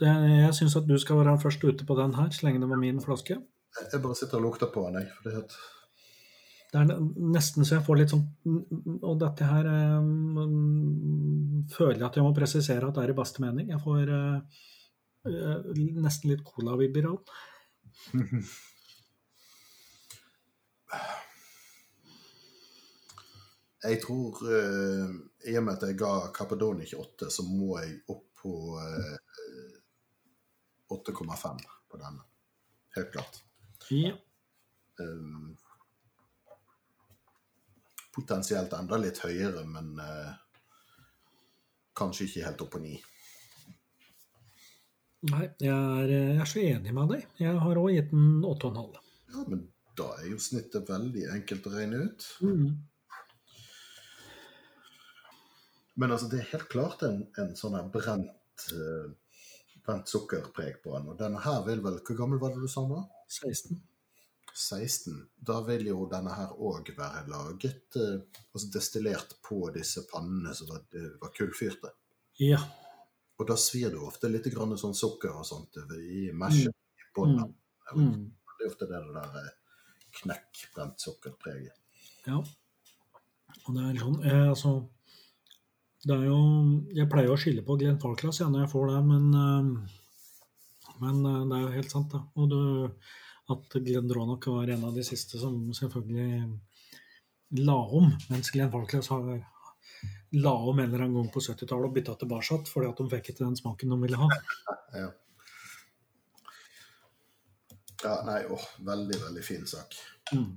det, 0.00 0.08
jeg 0.46 0.54
syns 0.56 0.78
at 0.80 0.88
du 0.88 0.96
skal 0.98 1.20
være 1.20 1.36
først 1.42 1.66
ute 1.68 1.84
på 1.84 1.96
den 1.98 2.16
her, 2.16 2.30
så 2.32 2.46
lenge 2.46 2.62
det 2.62 2.70
var 2.70 2.80
min 2.80 3.02
flaske. 3.04 3.36
Jeg- 3.36 4.02
bare 4.02 4.16
sitter 4.16 4.40
og 4.40 4.48
lukter 4.48 4.72
på 4.72 4.86
den, 4.88 5.02
jeg. 5.02 5.12
For 5.18 5.28
det 5.28 5.44
at 5.44 5.58
Det 6.72 6.80
er 6.80 7.00
nesten 7.34 7.64
så 7.66 7.76
jeg 7.76 7.84
får 7.86 7.96
litt 7.98 8.10
sånn 8.10 8.26
Og 9.02 9.18
dette 9.18 9.42
her 9.46 9.66
eh, 9.66 10.00
mm, 10.00 11.66
føler 11.70 11.98
jeg 11.98 12.06
at 12.08 12.16
jeg 12.16 12.24
må 12.24 12.34
presisere 12.34 12.88
at 12.88 12.94
det 12.94 13.04
er 13.04 13.10
i 13.10 13.18
beste 13.20 13.42
mening. 13.42 13.68
Jeg 13.74 13.82
får 13.82 14.08
eh, 14.08 14.36
eh, 14.36 14.40
nesten 15.24 16.30
litt 16.32 16.44
colavibber 16.46 17.10
av. 17.12 17.20
Jeg 23.80 23.96
tror 24.02 24.42
eh, 24.44 25.12
I 25.48 25.54
og 25.56 25.62
med 25.64 25.78
at 25.78 25.86
jeg 25.88 25.96
ga 25.96 26.12
Capadoni 26.36 26.84
28, 26.84 27.30
så 27.32 27.44
må 27.48 27.78
jeg 27.80 27.94
opp 28.12 28.26
på 28.42 28.52
eh, 28.76 29.14
8,5 30.92 31.62
på 31.88 32.00
denne. 32.00 32.26
Helt 32.96 33.12
klart. 33.14 33.40
Ja. 33.88 34.12
Um, 35.00 35.56
potensielt 38.12 38.72
enda 38.76 38.98
litt 39.00 39.22
høyere, 39.24 39.64
men 39.64 39.94
eh, 40.02 40.32
kanskje 41.96 42.26
ikke 42.28 42.46
helt 42.48 42.64
opp 42.66 42.74
på 42.74 42.82
9. 42.84 42.98
Nei, 45.28 45.46
jeg 45.60 45.74
er, 45.74 46.10
jeg 46.10 46.36
er 46.40 46.48
så 46.48 46.62
enig 46.64 46.92
med 46.96 47.10
deg. 47.12 47.24
Jeg 47.42 47.58
har 47.60 47.80
òg 47.80 47.90
gitt 47.92 48.12
den 48.14 48.40
8,5. 48.48 49.00
Ja, 49.34 49.42
men 49.50 49.66
da 49.98 50.06
er 50.16 50.30
jo 50.30 50.38
snittet 50.40 50.88
veldig 50.88 51.26
enkelt 51.34 51.68
å 51.68 51.72
regne 51.74 52.06
ut. 52.06 52.28
Mm. 52.40 52.70
Men 56.00 56.14
altså, 56.14 56.30
det 56.32 56.40
er 56.40 56.50
helt 56.54 56.70
klart 56.72 57.04
en, 57.04 57.20
en 57.40 57.52
sånn 57.58 57.76
her 57.76 57.92
brent, 57.92 58.64
uh, 58.72 59.12
brent 59.84 60.08
sukkerpreg 60.08 60.80
på 60.80 60.96
den. 60.96 61.12
Og 61.12 61.20
denne 61.20 61.42
her 61.44 61.60
vil 61.68 61.84
vel 61.84 62.00
Hvor 62.00 62.20
gammel 62.22 62.40
var 62.40 62.54
det 62.54 62.64
du 62.64 62.70
sa 62.72 62.86
nå? 62.88 63.02
16. 63.28 63.76
16. 64.56 65.18
Da 65.36 65.60
vil 65.68 65.90
jo 65.90 66.06
denne 66.10 66.32
her 66.34 66.56
òg 66.56 66.88
være 66.96 67.26
laget 67.28 68.00
uh, 68.00 68.16
Altså 68.54 68.72
destillert 68.72 69.36
på 69.44 69.66
disse 69.76 70.06
pannene 70.08 70.56
som 70.56 70.72
var, 70.72 70.86
eh, 70.96 71.12
var 71.20 71.36
kullfyrte. 71.36 71.92
Ja. 72.40 72.64
Og 73.40 73.48
da 73.48 73.56
svir 73.56 73.88
det 73.94 74.00
ofte 74.04 74.28
litt 74.28 74.48
sånn 74.52 74.96
sukker 74.96 75.32
og 75.32 75.46
sånt 75.48 75.80
i 75.96 76.28
mesjen 76.36 76.74
i 76.74 77.08
bånda. 77.16 77.46
Mm. 77.94 78.04
Mm. 78.04 78.24
Det 78.58 78.66
er 78.66 78.72
ofte 78.72 78.88
det 78.90 79.00
der 79.00 79.14
knekkbrent 79.16 79.56
knekk, 80.20 80.64
brent 80.74 81.00
sukkerpreget. 81.00 81.76
Ja. 82.26 82.42
Og 83.64 83.76
det 83.76 83.82
er 83.82 83.96
sånn 83.98 84.18
eh, 84.22 84.48
Altså 84.50 84.70
Det 86.04 86.14
er 86.14 86.26
jo 86.28 86.36
Jeg 86.94 87.08
pleier 87.10 87.32
å 87.32 87.38
skille 87.40 87.64
på 87.66 87.74
Glenn 87.80 87.98
Falklass 88.02 88.38
ja, 88.42 88.46
når 88.52 88.62
jeg 88.62 88.70
får 88.74 88.90
det, 88.90 89.00
men 89.08 89.24
eh, 89.40 89.70
Men 91.00 91.22
eh, 91.24 91.40
det 91.48 91.56
er 91.56 91.64
jo 91.64 91.72
helt 91.78 91.94
sant, 91.94 92.12
da. 92.12 92.20
Og 92.36 92.50
du, 92.52 92.60
at 93.50 93.78
Glenn 93.86 94.10
Dronach 94.10 94.46
var 94.52 94.70
en 94.70 94.84
av 94.90 94.94
de 94.94 95.04
siste 95.06 95.40
som 95.40 95.56
selvfølgelig 95.74 97.64
la 97.64 97.78
om, 97.98 98.12
mens 98.30 98.52
Glenn 98.54 98.70
Falklass 98.70 99.10
har 99.10 99.40
la 100.30 100.52
om 100.52 100.78
en 100.78 100.84
eller 100.84 101.04
annen 101.04 101.14
gang 101.14 101.30
på 101.32 101.40
70-tallet 101.40 101.88
og 101.88 101.94
bytta 101.94 102.14
tilbake 102.20 102.60
fordi 102.70 102.88
at 102.90 103.00
de 103.00 103.08
fikk 103.14 103.32
ikke 103.32 103.44
den 103.44 103.58
smaken 103.58 103.94
de 103.94 104.00
ville 104.04 104.20
ha. 104.20 104.28
Ja. 104.90 105.06
ja, 108.02 108.14
nei, 108.26 108.40
åh, 108.50 108.64
veldig, 108.86 109.18
veldig 109.22 109.42
fin 109.46 109.66
sak. 109.70 109.94
Mm. 110.34 110.56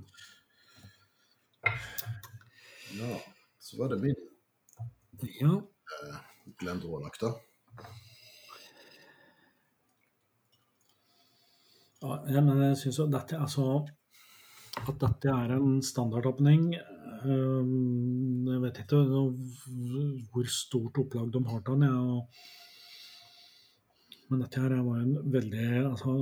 Ja, 2.97 3.19
så 3.61 3.77
var 3.77 3.93
det 3.93 3.99
min 4.01 4.15
Ja. 5.41 5.59
Glenn 6.59 6.81
Dronach, 6.81 7.19
da. 7.21 7.29
Ja, 12.01 12.41
men 12.41 12.57
jeg 12.65 12.79
syns 12.81 12.97
jo 12.99 13.05
dette 13.07 13.37
altså 13.39 13.67
At 14.81 14.97
dette 14.99 15.29
er 15.29 15.53
en 15.55 15.77
standardåpning 15.85 16.73
Jeg 16.73 18.59
vet 18.65 18.79
ikke 18.81 18.99
hvor 20.33 20.49
stort 20.51 20.97
opplag 20.99 21.29
de 21.31 21.43
har 21.47 21.61
til 21.63 21.79
den. 21.79 21.85
Ja. 21.87 22.25
Men 24.29 24.41
dette 24.41 24.61
her 24.63 24.81
var 24.81 24.97
en 25.03 25.13
veldig 25.31 25.67
altså, 25.85 26.15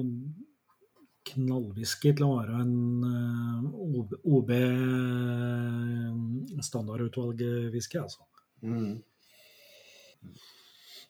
knallwhisky 1.31 2.11
til 2.11 2.25
å 2.27 2.35
være 2.39 2.59
en 2.65 2.75
øh, 3.07 3.61
OB, 4.01 4.15
OB 4.35 4.51
standardutvalg-whisky, 6.65 8.01
altså. 8.01 8.25
Mm. 8.61 8.99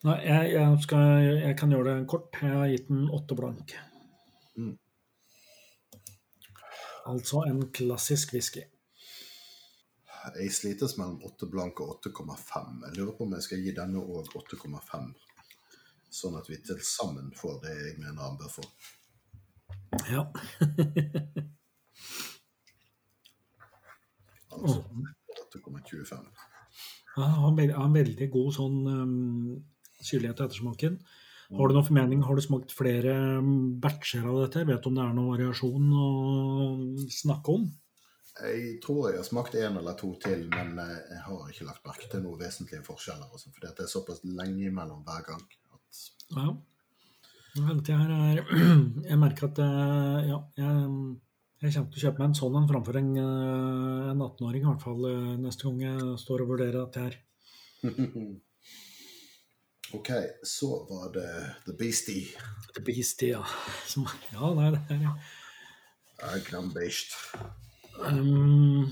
Nei, 0.05 0.17
jeg, 0.25 0.53
jeg, 0.55 0.77
skal, 0.85 1.25
jeg 1.41 1.57
kan 1.59 1.73
gjøre 1.73 1.89
det 1.89 2.07
kort. 2.09 2.37
Jeg 2.41 2.53
har 2.57 2.71
gitt 2.71 2.87
den 2.89 3.09
åtte 3.13 3.37
blank. 3.37 3.75
Mm. 4.57 4.75
Altså 7.05 7.41
en 7.47 7.71
klassisk 7.71 8.33
whisky. 8.33 8.63
Jeg 10.35 10.53
slites 10.53 10.97
mellom 10.99 11.21
8 11.25 11.47
blank 11.49 11.79
og 11.81 11.95
8,5. 12.05 12.85
Jeg 12.85 12.97
lurer 12.97 13.15
på 13.17 13.25
om 13.25 13.33
jeg 13.33 13.45
skal 13.47 13.63
gi 13.63 13.73
denne 13.73 14.03
òg 14.03 14.29
8,5. 14.37 15.07
Sånn 16.11 16.37
at 16.37 16.49
vi 16.51 16.59
til 16.61 16.81
sammen 16.85 17.31
får 17.37 17.57
det 17.63 17.73
jeg 17.77 17.95
mener 18.03 18.21
han 18.21 18.37
bør 18.37 18.53
få. 18.59 18.67
Ja. 20.11 20.27
Altså 24.51 24.81
8,25. 25.55 26.25
Ja, 27.17 27.23
har 27.23 27.47
en, 27.47 27.69
har 27.71 27.93
veldig 27.93 28.27
god 28.33 28.49
sånn 28.55 28.79
um, 28.83 29.13
syrlighet 30.03 30.41
og 30.41 30.49
ettersmaken. 30.49 30.97
Har 31.51 31.67
du 31.67 31.75
noen 31.75 31.87
formening, 31.87 32.23
har 32.23 32.37
du 32.37 32.43
smakt 32.43 32.71
flere 32.71 33.13
um, 33.41 33.77
batcher 33.83 34.23
av 34.23 34.37
dette? 34.45 34.63
Vet 34.69 34.83
du 34.83 34.89
om 34.91 34.97
det 34.97 35.03
er 35.03 35.15
noen 35.17 35.31
variasjon 35.33 35.93
å 35.99 36.09
snakke 37.11 37.55
om? 37.57 37.65
Jeg 38.39 38.77
tror 38.81 39.09
jeg 39.09 39.19
har 39.19 39.27
smakt 39.27 39.55
én 39.59 39.75
eller 39.77 39.97
to 39.99 40.13
til, 40.23 40.45
men 40.53 40.77
eh, 40.79 40.99
jeg 41.11 41.23
har 41.25 41.49
ikke 41.51 41.67
lagt 41.67 41.87
merke 41.87 42.07
til 42.09 42.23
noen 42.23 42.39
vesentlige 42.39 42.85
forskjeller. 42.85 43.27
Også, 43.35 43.51
fordi 43.51 43.73
det 43.75 43.83
er 43.85 43.91
såpass 43.91 44.21
lenge 44.23 44.69
imellom 44.69 45.01
hver 45.07 45.25
gang. 45.27 45.43
At... 45.75 46.03
Ja. 46.37 46.47
Her 47.59 48.13
er 48.15 48.39
Jeg 49.11 49.19
merker 49.19 49.49
at 49.49 49.59
eh, 49.59 50.29
ja, 50.29 50.37
jeg, 50.55 50.85
jeg 51.65 51.73
kommer 51.75 51.91
til 51.91 51.99
å 51.99 52.05
kjøpe 52.05 52.21
meg 52.21 52.29
en 52.29 52.37
sånn 52.39 52.55
en 52.61 52.69
framfor 52.71 53.01
en, 53.01 53.11
eh, 53.19 54.05
en 54.13 54.23
18-åring, 54.29 54.63
i 54.63 54.69
hvert 54.69 54.87
fall 54.87 55.09
neste 55.43 55.67
gang 55.67 55.83
jeg 55.83 56.15
står 56.23 56.45
og 56.45 56.55
vurderer 56.55 56.79
dette 56.79 57.03
her. 57.09 57.19
OK, 59.93 60.09
så 60.43 60.67
var 60.89 61.11
det 61.11 61.29
The 61.65 61.73
Beastie. 61.77 62.27
The 62.75 62.83
Beastie, 62.83 63.33
ja. 63.35 63.43
Som, 63.87 64.07
ja, 64.31 64.51
nei, 64.55 64.71
det 64.71 64.81
er 64.89 65.01
Jeg 66.21 66.43
kan 66.47 66.69
beist. 66.71 67.15
Um, 67.99 68.87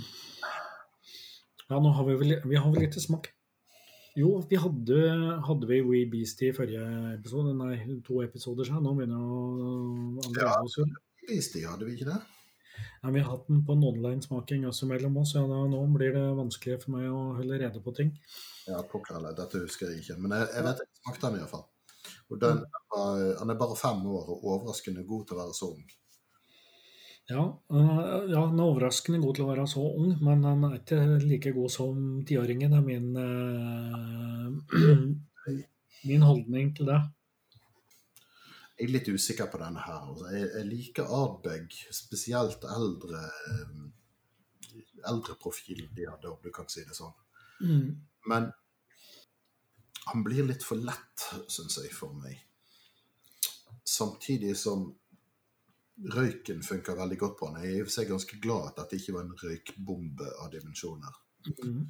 ja, 1.70 1.80
nå 1.80 1.92
har 1.96 2.08
vi 2.08 2.18
vel 2.20 2.34
Vi 2.46 2.58
har 2.60 2.68
vel 2.74 2.84
ikke 2.84 3.02
smakt 3.02 3.30
Jo, 4.18 4.34
vi 4.50 4.58
hadde, 4.60 4.98
hadde 5.48 5.70
vi 5.70 5.80
We 5.86 6.02
Beastie 6.12 6.52
i 6.52 6.58
forrige 6.58 6.84
episode, 7.14 7.54
nei, 7.56 7.78
to 8.04 8.20
episoder 8.26 8.68
siden. 8.68 8.84
Nå 8.84 8.98
begynner 8.98 9.24
å 9.24 9.40
andre 10.26 10.50
ja, 10.50 10.90
Beastie, 11.30 11.64
hadde 11.70 11.88
vi 11.88 11.96
ikke 11.96 12.10
det? 12.12 12.20
Ja, 13.02 13.12
vi 13.16 13.24
har 13.24 13.30
hatt 13.32 13.48
den 13.48 13.64
på 13.66 13.76
en 13.76 13.86
online-smaking 13.88 14.68
også 14.70 14.90
mellom 14.90 15.18
oss, 15.22 15.36
ja, 15.38 15.44
da, 15.48 15.60
nå 15.72 15.82
blir 15.96 16.14
det 16.16 16.26
vanskelig 16.38 16.82
for 16.84 16.96
meg 16.98 17.08
å 17.12 17.22
holde 17.40 17.60
rede 17.62 17.84
på 17.84 17.94
ting. 17.96 18.12
Ja, 18.68 18.82
pokker 18.92 19.18
heller, 19.18 19.36
dette 19.38 19.64
husker 19.64 19.90
jeg 19.90 20.04
ikke. 20.04 20.20
Men 20.24 20.38
jeg, 20.38 20.50
jeg 20.58 20.68
vet 20.68 20.84
jeg 20.84 20.92
smakte 21.04 21.30
den 21.30 21.42
iallfall. 21.42 21.66
Og 22.30 22.42
den, 22.42 22.62
han 23.40 23.52
er 23.52 23.58
bare 23.58 23.78
fem 23.80 24.04
år 24.06 24.30
og 24.36 24.46
overraskende 24.54 25.06
god 25.08 25.26
til 25.28 25.38
å 25.38 25.42
være 25.44 25.56
så 25.58 25.72
ung. 25.74 25.88
Ja, 27.30 27.44
uh, 27.74 28.26
ja, 28.26 28.42
han 28.42 28.58
er 28.58 28.66
overraskende 28.66 29.20
god 29.22 29.38
til 29.38 29.46
å 29.46 29.52
være 29.52 29.68
så 29.70 29.84
ung, 29.86 30.16
men 30.26 30.46
han 30.48 30.64
er 30.66 30.80
ikke 30.80 30.98
like 31.22 31.52
god 31.54 31.70
som 31.74 32.00
tiåringen, 32.26 32.74
Det 32.74 32.80
er 32.80 32.88
min, 32.88 33.10
uh, 33.14 34.50
min 36.10 36.26
holdning 36.26 36.74
til 36.78 36.90
det. 36.90 36.98
Jeg 38.80 38.88
er 38.88 38.94
litt 38.94 39.10
usikker 39.12 39.50
på 39.52 39.60
denne 39.60 39.82
her. 39.84 40.06
Altså, 40.08 40.30
jeg, 40.32 40.46
jeg, 40.54 40.68
liker 40.70 41.10
Ardbeg, 41.12 41.74
spesielt 41.92 42.64
eldre 42.64 43.26
eldreprofilen 45.10 45.92
de 45.96 46.08
hadde, 46.08 46.32
om 46.32 46.40
du 46.44 46.52
kan 46.56 46.68
si 46.72 46.84
det 46.88 46.96
sånn. 46.96 47.14
Mm. 47.64 47.90
Men 48.32 48.50
han 50.10 50.24
blir 50.26 50.48
litt 50.48 50.64
for 50.66 50.80
lett, 50.80 51.28
syns 51.52 51.78
jeg, 51.82 51.92
for 51.96 52.16
meg. 52.16 52.40
Samtidig 53.88 54.56
som 54.58 54.88
røyken 56.16 56.64
funker 56.64 56.96
veldig 56.96 57.18
godt 57.20 57.38
på 57.40 57.50
han. 57.50 57.62
Jeg 57.64 57.72
er 57.74 57.78
i 57.78 57.84
og 57.84 57.90
for 57.90 57.98
seg 57.98 58.12
ganske 58.14 58.42
glad 58.44 58.70
at 58.70 58.82
dette 58.84 59.00
ikke 59.00 59.16
var 59.18 59.28
en 59.28 59.40
røykbombe 59.44 60.34
av 60.40 60.52
dimensjoner. 60.54 61.20
Mm. 61.60 61.82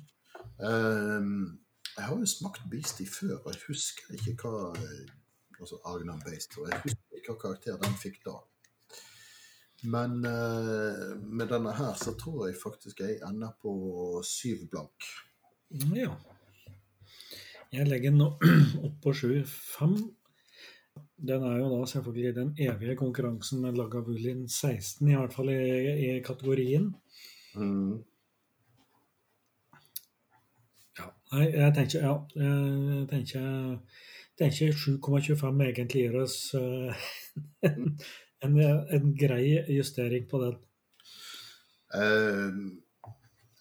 Um, 0.65 1.33
jeg 1.95 2.05
har 2.07 2.15
jo 2.15 2.29
smakt 2.29 2.65
Beastie 2.71 3.09
før, 3.09 3.37
og 3.43 3.53
jeg 3.53 3.65
husker 3.67 4.15
ikke 4.17 4.35
hva 4.41 4.71
altså 5.65 5.79
Agnan 5.89 6.21
Based, 6.25 6.57
og 6.57 6.69
jeg 6.69 6.81
husker 6.85 7.19
ikke 7.19 7.33
hva 7.33 7.41
karakter 7.43 7.79
den 7.83 7.97
fikk 8.01 8.21
da. 8.25 8.37
Men 9.83 10.19
uh, 10.27 11.15
med 11.23 11.47
denne 11.51 11.71
her 11.77 11.93
så 11.99 12.15
tror 12.19 12.47
jeg 12.49 12.59
faktisk 12.59 12.99
jeg 12.99 13.21
ender 13.27 13.55
på 13.61 13.73
syv 14.27 14.65
blank. 14.71 15.07
Ja. 15.95 16.11
Jeg 17.71 17.87
legger 17.87 18.15
nå 18.15 18.31
opp 18.85 18.97
på 19.03 19.13
sju-fem. 19.15 19.95
Den 21.19 21.43
er 21.43 21.57
jo 21.59 21.69
da 21.71 21.85
selvfølgelig 21.87 22.35
den 22.35 22.51
evige 22.59 22.95
konkurransen 22.99 23.61
med 23.61 23.77
Lagavulin 23.77 24.47
16, 24.49 25.07
i 25.07 25.15
hvert 25.15 25.35
fall 25.35 25.51
i, 25.53 25.59
i 26.07 26.21
kategorien. 26.25 26.93
Mm. 27.55 27.99
Ja, 30.99 31.09
nei, 31.33 31.45
jeg 31.53 31.75
tenker 31.75 32.03
ja, 32.03 32.13
jeg 32.35 33.05
tenker, 33.11 34.01
tenker 34.39 34.75
7,25 34.75 35.63
egentlig 35.67 36.03
gir 36.05 36.19
oss 36.21 36.37
en, 36.55 37.97
en, 38.45 38.59
en, 38.65 39.09
grei 39.19 39.43
justering 39.75 40.27
på 40.31 40.43
den. 40.45 40.59
Uh, 41.93 42.69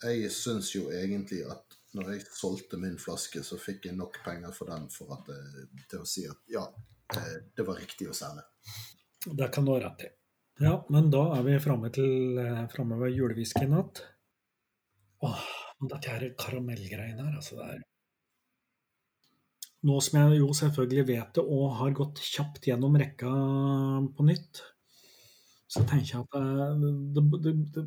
jeg 0.05 0.31
syns 0.35 0.75
jo 0.77 0.89
egentlig 0.95 1.43
at 1.51 1.79
når 1.97 2.13
jeg 2.15 2.29
solgte 2.37 2.79
min 2.79 2.99
flaske, 3.01 3.43
så 3.43 3.57
fikk 3.59 3.89
jeg 3.89 3.97
nok 3.99 4.21
penger 4.25 4.53
for 4.55 4.71
den 4.71 4.87
for 4.93 5.17
at, 5.17 5.31
til 5.91 6.05
å 6.05 6.07
si 6.07 6.27
at 6.29 6.43
ja, 6.53 6.67
Eh, 7.17 7.37
det 7.57 7.65
var 7.65 7.81
riktig 7.81 8.09
å 8.11 8.17
selge. 8.17 8.45
Det 9.25 9.49
kan 9.53 9.67
du 9.67 9.73
ha 9.75 9.81
rett 9.87 10.05
i. 10.05 10.11
Ja, 10.61 10.75
men 10.93 11.11
da 11.13 11.23
er 11.37 11.45
vi 11.47 11.59
framme 11.63 11.91
til 11.95 12.39
eh, 12.43 12.65
framme 12.73 12.99
ved 13.01 13.15
julewhiskyen 13.17 13.73
igjen. 13.73 14.03
Åh, 15.25 15.47
dette 15.91 16.13
her 16.13 16.27
karamellgreiene 16.39 17.25
her, 17.25 17.39
altså. 17.41 17.57
det 17.59 17.71
er 17.75 17.81
Nå 19.87 20.01
som 20.03 20.19
jeg 20.19 20.41
jo 20.41 20.49
selvfølgelig 20.59 21.05
vet 21.07 21.39
det 21.39 21.45
og 21.45 21.77
har 21.79 21.95
gått 21.95 22.23
kjapt 22.25 22.67
gjennom 22.67 22.97
rekka 22.99 23.31
på 24.17 24.27
nytt, 24.27 24.63
så 25.69 25.85
tenker 25.87 26.15
jeg 26.15 26.25
at 26.25 26.39
eh, 26.41 26.87
det, 27.15 27.25
det, 27.45 27.55
det, 27.77 27.85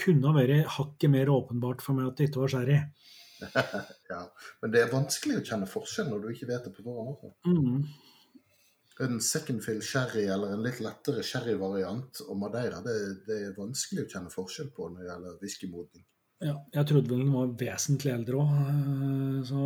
kunne 0.00 0.30
ha 0.30 0.36
vært 0.36 0.72
hakket 0.78 1.12
mer 1.12 1.30
åpenbart 1.30 1.84
for 1.84 1.98
meg 1.98 2.08
at 2.10 2.18
det 2.18 2.30
ikke 2.30 2.42
var 2.42 2.54
sherry. 2.54 2.78
ja, 4.12 4.22
men 4.62 4.72
det 4.72 4.82
er 4.82 4.94
vanskelig 4.94 5.40
å 5.40 5.44
kjenne 5.46 5.68
forskjell 5.70 6.08
når 6.10 6.24
du 6.24 6.32
ikke 6.32 6.50
vet 6.50 6.66
det 6.66 6.74
på 6.74 6.86
forhånd. 6.86 7.36
Mm 7.46 7.84
en 9.00 9.20
second 9.20 9.64
fill 9.64 9.82
sherry 9.82 10.26
eller 10.26 10.52
en 10.52 10.62
litt 10.62 10.80
lettere 10.84 11.22
sherryvariant 11.26 12.22
og 12.28 12.38
Madeira, 12.38 12.80
det, 12.84 12.96
det, 13.26 13.38
er 13.48 13.54
vanskelig 13.56 14.04
å 14.04 14.10
kjenne 14.14 14.32
forskjell 14.32 14.72
på 14.76 14.88
når 14.90 15.02
det 15.02 15.08
gjelder 15.10 15.38
whiskymodning. 15.42 16.04
Ja, 16.42 16.56
jeg 16.74 16.88
trodde 16.90 17.12
vel 17.12 17.22
den 17.22 17.34
var 17.34 17.52
vesentlig 17.58 18.12
eldre 18.12 18.42
òg, 18.42 18.54
eh, 18.72 19.38
så 19.46 19.62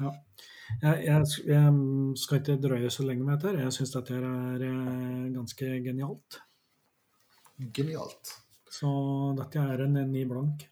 Ja. 0.00 0.12
Jeg, 0.82 1.04
jeg, 1.06 1.26
jeg, 1.46 1.74
skal 2.18 2.40
ikke 2.40 2.56
drøye 2.60 2.90
så 2.90 3.06
lenge 3.06 3.24
med 3.24 3.38
dette. 3.38 3.62
Jeg 3.62 3.74
syns 3.74 3.94
dette 3.94 4.16
er 4.18 4.64
eh, 4.66 5.28
ganske 5.34 5.68
genialt. 5.84 6.40
Genialt. 7.76 8.32
Så 8.76 8.88
dette 9.38 9.62
er 9.62 9.84
en 9.86 10.00
ni 10.10 10.24
blank. 10.28 10.66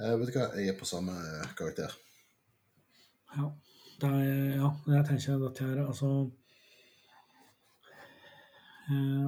Eh, 0.00 0.14
vet 0.16 0.30
du 0.30 0.38
hva, 0.38 0.48
jeg 0.56 0.72
er 0.72 0.78
på 0.80 0.88
samme 0.88 1.14
karakter. 1.58 1.94
Ja. 3.36 3.50
Er, 4.00 4.56
ja, 4.56 4.68
jeg 4.88 5.04
tenker 5.10 5.42
dette 5.42 5.66
her 5.68 5.82
altså 5.84 6.08
eh, 8.88 9.26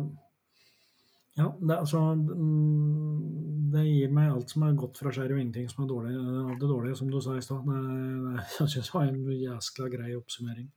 Ja, 1.36 1.46
det, 1.60 1.76
altså 1.78 2.00
mm, 2.14 3.72
Det 3.72 3.82
gir 3.86 4.10
meg 4.12 4.28
alt 4.34 4.52
som 4.52 4.66
er 4.66 4.74
godt 4.76 4.98
fra 5.00 5.12
skjær, 5.14 5.32
og 5.32 5.40
ingenting 5.40 5.70
som 5.70 5.84
er 5.84 5.88
dårlig, 5.88 6.16
av 6.42 6.54
det 6.60 6.68
dårlige, 6.68 6.98
som 7.00 7.10
du 7.10 7.20
sa 7.24 7.36
i 7.38 7.44
stad. 7.44 7.70
Jeg 8.59 8.68
syns 8.74 8.90
det 8.90 8.94
var 8.94 9.09
en 9.09 9.22
jæskla 9.32 9.88
grei 9.94 10.16
oppsummering. 10.18 10.68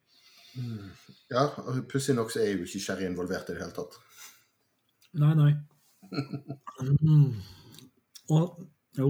Mm. 0.56 0.92
Ja, 1.34 1.50
pussig 1.92 2.16
nok 2.16 2.32
så 2.32 2.40
er 2.40 2.54
jo 2.54 2.64
ikke 2.64 2.80
sherry 2.80 3.10
involvert 3.10 3.50
i 3.50 3.58
det 3.58 3.66
hele 3.66 3.76
tatt. 3.76 4.00
Nei, 5.20 5.34
nei. 5.36 5.52
mm. 7.10 7.36
Og 8.36 8.64
jo 8.98 9.10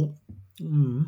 mm. 0.59 1.05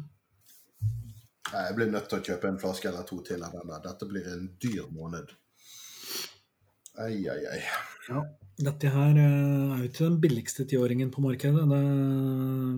Jeg 1.47 1.75
blir 1.75 1.89
nødt 1.89 2.09
til 2.11 2.19
å 2.19 2.25
kjøpe 2.27 2.49
en 2.51 2.59
flaske 2.59 2.89
eller 2.89 3.05
to 3.07 3.21
til 3.25 3.43
av 3.45 3.53
denne. 3.55 3.79
Dette 3.83 4.07
blir 4.09 4.25
en 4.33 4.49
dyr 4.61 4.89
måned. 4.91 5.31
Ai, 6.97 7.27
ai, 7.29 7.41
ai. 7.45 7.59
Ja, 8.07 8.23
dette 8.57 8.89
her 8.89 9.19
eh, 9.21 9.73
er 9.75 9.83
jo 9.83 9.89
ikke 9.89 10.05
den 10.07 10.19
billigste 10.23 10.65
tiåringen 10.69 11.11
på 11.13 11.21
markedet. 11.21 11.65
Det 11.69 11.81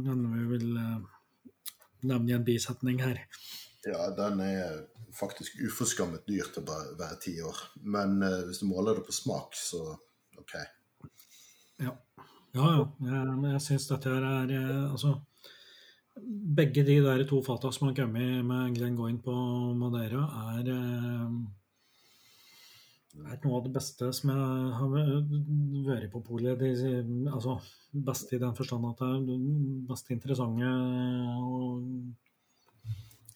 kan 0.07 0.25
vi 0.33 0.47
vel 0.49 0.65
eh, 0.81 1.53
nevne 2.09 2.33
i 2.33 2.35
en 2.35 2.47
bisetning 2.47 2.99
her. 3.03 3.21
Ja, 3.87 4.09
den 4.17 4.41
er 4.43 4.81
faktisk 5.15 5.55
uforskammet 5.63 6.27
dyr 6.27 6.51
til 6.51 6.65
å 6.65 6.81
være 6.99 7.21
ti 7.23 7.37
år. 7.41 7.61
Men 7.79 8.19
uh, 8.19 8.43
hvis 8.49 8.59
du 8.61 8.67
måler 8.67 8.99
det 8.99 9.05
på 9.07 9.15
smak, 9.15 9.55
så 9.55 9.95
OK. 10.39 10.53
Ja, 11.79 11.95
ja. 11.95 12.27
ja. 12.59 12.83
Jeg, 13.07 13.39
jeg 13.53 13.63
syns 13.63 13.87
dette 13.87 14.11
her 14.11 14.27
er 14.27 14.53
Altså 14.89 15.15
begge 16.59 16.83
de 16.83 16.97
der 17.03 17.23
to 17.27 17.39
fata 17.45 17.71
som 17.71 17.87
har 17.87 17.95
kommet 17.95 18.43
med 18.45 18.75
Glenn 18.75 18.97
Goyne 18.97 19.21
på 19.23 19.33
Madeira, 19.79 20.25
er, 20.59 20.67
eh, 23.15 23.31
er, 23.33 23.39
noe 23.43 23.59
av 23.59 23.67
det 23.67 23.73
beste 23.75 24.09
som 24.15 24.31
jeg 24.33 24.71
har 24.79 24.93
vært 24.93 26.09
på 26.13 26.21
polet. 26.25 26.63
altså 27.33 27.59
beste 27.91 28.35
i 28.35 28.41
den 28.41 28.55
forstand 28.55 28.85
at 28.91 29.03
det 29.25 29.35
er 29.35 29.45
beste 29.89 30.13
interessante 30.13 30.73
og 31.43 31.85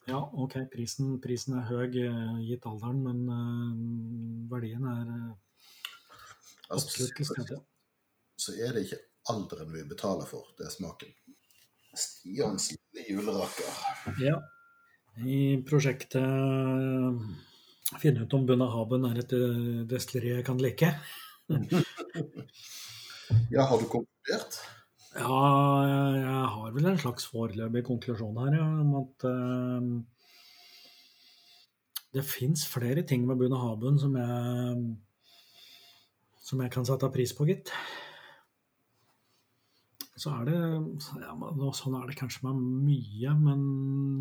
Ja, 0.03 0.19
OK, 0.19 0.57
prisen, 0.67 1.13
prisen 1.23 1.55
er 1.55 1.69
høy 1.69 1.87
eh, 1.87 2.39
gitt 2.43 2.65
alderen, 2.67 2.97
men 3.05 3.21
uh, 3.31 4.49
verdien 4.51 4.83
er 4.83 5.13
altså, 6.67 6.89
absolutt 6.89 7.15
til 7.15 7.29
stede. 7.29 7.59
Så 8.35 8.57
er 8.59 8.75
det 8.75 8.83
ikke 8.83 8.99
alderen 9.31 9.71
vi 9.71 9.85
betaler 9.87 10.27
for, 10.27 10.49
det 10.57 10.67
er 10.67 10.75
smaken. 10.75 11.15
Stians 11.95 12.73
lille 12.73 13.05
juleraker. 13.13 13.79
Ja. 14.19 14.41
I 15.23 15.61
prosjektet 15.63 16.19
finne 18.01 18.23
ut 18.23 18.33
om 18.35 18.45
Bunnahaben 18.47 19.05
er 19.09 19.19
et 19.23 19.33
eh, 19.37 19.83
destilleri 19.89 20.37
jeg 20.37 20.47
kan 20.47 20.61
like. 20.61 20.93
Ja, 23.49 23.63
har 23.65 23.79
du 23.79 23.85
konkludert? 23.89 24.57
Ja, 25.15 25.37
jeg 26.17 26.47
har 26.53 26.73
vel 26.75 26.89
en 26.89 26.99
slags 27.01 27.25
foreløpig 27.31 27.83
konklusjon 27.87 28.37
her, 28.41 28.55
ja, 28.57 28.65
om 28.83 28.95
at 28.99 29.25
eh, 29.29 29.87
det 32.17 32.25
fins 32.27 32.65
flere 32.69 33.03
ting 33.09 33.25
med 33.25 33.39
Bunnahaben 33.41 33.97
som 34.01 34.17
jeg, 34.19 34.83
som 36.43 36.61
jeg 36.61 36.73
kan 36.73 36.85
sette 36.85 37.09
pris 37.13 37.33
på, 37.33 37.47
gitt. 37.49 37.73
Så 40.15 40.29
er 40.29 40.45
det 40.45 40.57
ja, 40.57 41.33
Sånn 41.73 41.95
er 41.97 42.05
det 42.09 42.19
kanskje 42.19 42.45
med 42.45 42.59
mye, 42.85 43.31
men 43.39 43.61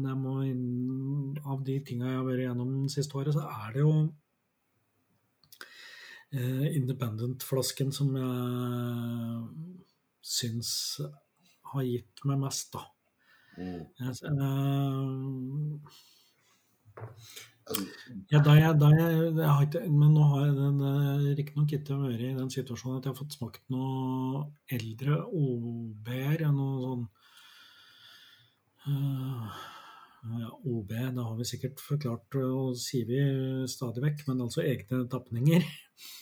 jeg 0.06 0.19
må 0.23 0.35
inn, 0.47 1.36
av 1.44 1.60
de 1.66 1.77
tinga 1.85 2.09
jeg 2.09 2.19
har 2.19 2.28
vært 2.28 2.44
gjennom 2.47 2.70
det 2.86 2.94
siste 2.94 3.19
året, 3.20 3.36
så 3.36 3.43
er 3.44 3.74
det 3.74 3.82
jo 3.82 3.93
eh, 6.32 6.69
Independent-flasken 6.81 7.93
som 7.93 8.09
jeg 8.16 8.32
syns 10.32 10.73
har 11.73 11.82
gitt 11.89 12.24
meg 12.28 12.40
mest, 12.40 12.73
da. 12.73 12.82
Mm. 13.60 13.85
Jeg, 14.01 14.12
eh, 14.32 14.48
ja, 18.32 18.40
da 18.43 18.55
jeg, 18.59 18.76
da 18.80 18.89
jeg, 18.90 19.18
jeg 19.39 19.48
har 19.48 19.66
ikke, 19.66 19.82
men 19.90 20.14
nå 20.16 20.24
har 20.32 20.47
jeg 20.48 20.55
den, 20.59 20.80
eh, 20.89 21.26
riktignok 21.39 21.74
ikke 21.76 21.98
vært 22.01 22.24
i 22.26 22.32
den 22.39 22.51
situasjonen 22.52 22.98
at 22.98 23.06
jeg 23.06 23.14
har 23.14 23.20
fått 23.20 23.36
smakt 23.39 23.62
noe 23.72 24.47
eldre 24.72 25.20
OB-er, 25.28 26.47
noe 26.55 26.80
sånn 26.86 27.05
uh, 28.89 29.60
ja, 30.22 30.51
OB, 30.64 30.90
det 30.90 31.26
har 31.26 31.39
vi 31.39 31.47
sikkert 31.48 31.80
forklart 31.82 32.36
og 32.43 32.76
sier 32.78 33.06
vi 33.09 33.22
stadig 33.70 34.05
vekk, 34.05 34.26
men 34.28 34.44
altså 34.44 34.62
egne 34.64 35.05
tapninger. 35.10 35.64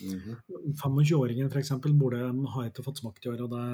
mhm. 0.05 0.39
25-åringen 0.81 1.51
f.eks. 1.51 1.73
har 1.73 2.63
jeg 2.65 2.73
ikke 2.73 2.87
fått 2.87 3.03
smakt 3.03 3.27
i 3.27 3.33
år, 3.33 3.45
og 3.45 3.53
det 3.53 3.65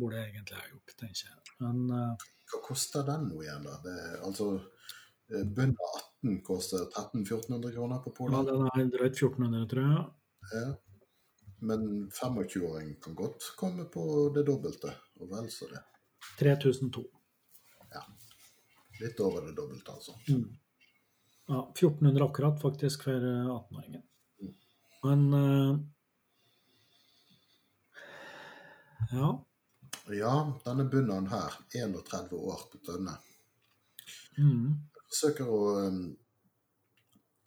burde 0.00 0.20
jeg 0.20 0.32
egentlig 0.34 0.58
ha 0.60 0.66
gjort, 0.68 0.96
tenker 1.00 1.24
jeg. 1.30 1.54
Men 1.64 1.86
uh, 1.92 2.28
Hva 2.48 2.60
koster 2.64 3.06
den 3.08 3.28
nå 3.30 3.40
igjen, 3.44 3.64
da? 3.64 3.78
Det, 3.84 3.96
altså, 4.24 4.50
eh, 4.56 4.77
Bønder 5.28 5.96
18 6.22 6.42
koster 6.42 6.84
1300-1400 6.86 7.74
kroner 7.74 7.98
på 8.04 8.10
ja, 8.10 8.16
Polet. 8.16 8.46
den 8.46 8.68
er 8.68 8.92
drøyt 8.92 9.18
1400, 9.18 9.66
tror 9.68 9.90
jeg. 9.90 10.04
Ja. 10.52 10.68
Men 11.68 11.82
25-åring 12.14 12.94
kan 13.02 13.14
godt 13.18 13.52
komme 13.56 13.84
på 13.84 14.04
det 14.34 14.46
dobbelte, 14.46 14.94
og 15.20 15.30
vel 15.32 15.50
så 15.52 15.68
det. 15.72 15.82
3002. 16.38 17.04
Ja. 17.92 18.02
Litt 19.02 19.20
over 19.20 19.46
det 19.46 19.56
dobbelte, 19.58 19.92
altså. 19.92 20.14
Mm. 20.28 20.48
Ja, 21.48 21.60
1400 21.74 22.24
akkurat, 22.24 22.60
faktisk, 22.62 23.04
for 23.08 23.28
eh, 23.30 23.52
18-åringen. 23.52 24.02
Men 25.02 25.34
uh... 25.34 25.78
Ja. 29.12 29.44
Ja, 30.08 30.34
denne 30.64 30.84
bunnen 30.84 31.26
her, 31.28 31.52
31 31.74 32.36
år 32.36 32.68
på 32.72 32.80
tønne. 32.86 33.14
Mm. 34.38 34.78
Forsøker 35.10 35.52
å 35.52 35.60
um, 35.88 36.02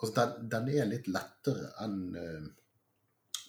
Altså, 0.01 0.15
den, 0.17 0.47
den 0.49 0.69
er 0.81 0.87
litt 0.89 1.07
lettere 1.13 1.67
enn 1.83 1.97
uh, 2.17 2.45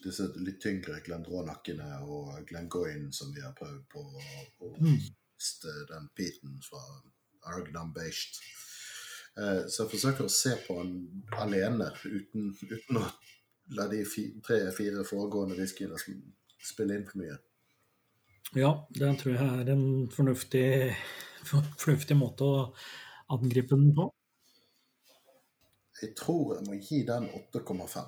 disse 0.05 0.27
litt 0.37 0.59
tyngre 0.61 0.99
glendronakkene 1.01 1.87
og 2.05 2.43
Glengoyne 2.45 3.09
som 3.17 3.31
vi 3.33 3.41
har 3.41 3.55
prøvd 3.57 3.87
på, 3.89 4.03
og 4.61 4.77
Mm. 4.83 4.99
uh, 5.01 5.79
den 5.89 6.11
Peaten 6.13 6.61
fra 6.61 6.83
Argdam 7.55 7.95
Beist. 7.97 8.43
Eh, 9.39 9.63
så 9.69 9.85
jeg 9.85 9.93
forsøker 9.95 10.27
å 10.27 10.33
se 10.33 10.53
på 10.67 10.77
den 10.83 11.23
alene, 11.41 11.89
uten, 12.05 12.51
uten 12.69 12.99
å 13.01 13.07
la 13.79 13.87
de 13.89 14.03
tre-fire 14.45 15.05
foregående 15.09 15.57
whiskyene 15.57 15.97
spille 16.63 16.99
inn 16.99 17.07
for 17.09 17.23
mye. 17.23 17.39
ja, 18.59 18.75
det 18.93 19.15
tror 19.23 19.39
jeg 19.39 19.63
er 19.63 19.71
en 19.73 19.87
fornuftig, 20.13 20.67
fornuftig 21.49 22.19
måte 22.19 22.45
å 22.45 22.59
angripe 23.33 23.77
den 23.77 23.95
på. 23.97 24.09
Jeg 26.03 26.15
tror 26.19 26.55
jeg 26.57 26.67
må 26.67 26.79
gi 26.83 27.03
den 27.07 27.29
8,5. 27.31 28.01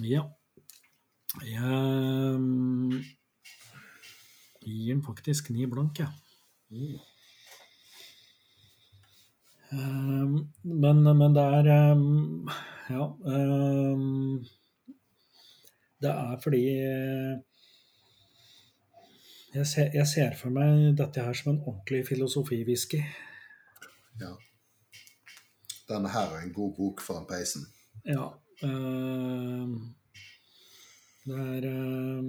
Ja. 0.00 0.22
Jeg 1.48 2.36
mm, 2.40 2.98
gir 4.60 4.94
den 4.94 5.04
faktisk 5.04 5.50
ni 5.50 5.66
blank, 5.66 5.98
jeg. 5.98 6.08
Mm. 6.70 6.98
Um, 9.72 10.52
men, 10.62 11.02
men 11.16 11.34
det 11.34 11.42
er 11.42 11.92
um, 11.92 12.48
Ja. 12.90 13.06
Det 16.02 16.10
er 16.10 16.40
fordi 16.42 16.62
jeg 19.54 19.66
ser, 19.66 19.90
jeg 19.94 20.06
ser 20.08 20.36
for 20.38 20.54
meg 20.54 20.94
dette 20.96 21.24
her 21.24 21.36
som 21.36 21.52
en 21.52 21.60
ordentlig 21.60 22.06
filosofivhisky. 22.08 23.02
Ja. 24.20 24.32
Denne 25.88 26.12
her 26.12 26.36
er 26.36 26.46
en 26.46 26.54
god 26.56 26.72
bok 26.76 27.02
for 27.04 27.20
en 27.20 27.28
peisen. 27.28 27.66
Ja. 28.06 28.30
Øh, 28.64 29.68
det 31.26 31.38
er 31.38 31.68
øh, 31.68 32.24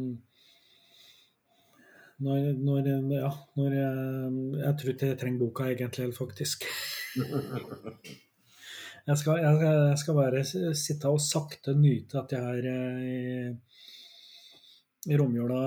når, 2.24 2.52
når 2.66 2.78
Ja, 3.14 3.32
når 3.56 3.72
jeg, 3.72 3.94
jeg 4.66 4.76
tror 4.80 4.90
ikke 4.90 5.08
jeg 5.08 5.20
trenger 5.20 5.40
boka 5.40 5.64
egentlig, 5.64 6.14
faktisk. 6.18 6.64
Jeg 9.04 9.18
skal, 9.20 9.40
jeg, 9.44 9.58
jeg 9.62 9.98
skal 10.00 10.16
bare 10.16 10.42
sitte 10.80 11.10
og 11.12 11.20
sakte 11.20 11.74
nyte 11.76 12.22
at 12.22 12.32
jeg 12.32 12.60
er 12.60 12.68
eh, 12.72 13.50
i, 15.08 15.12
i 15.12 15.18
romjula. 15.20 15.64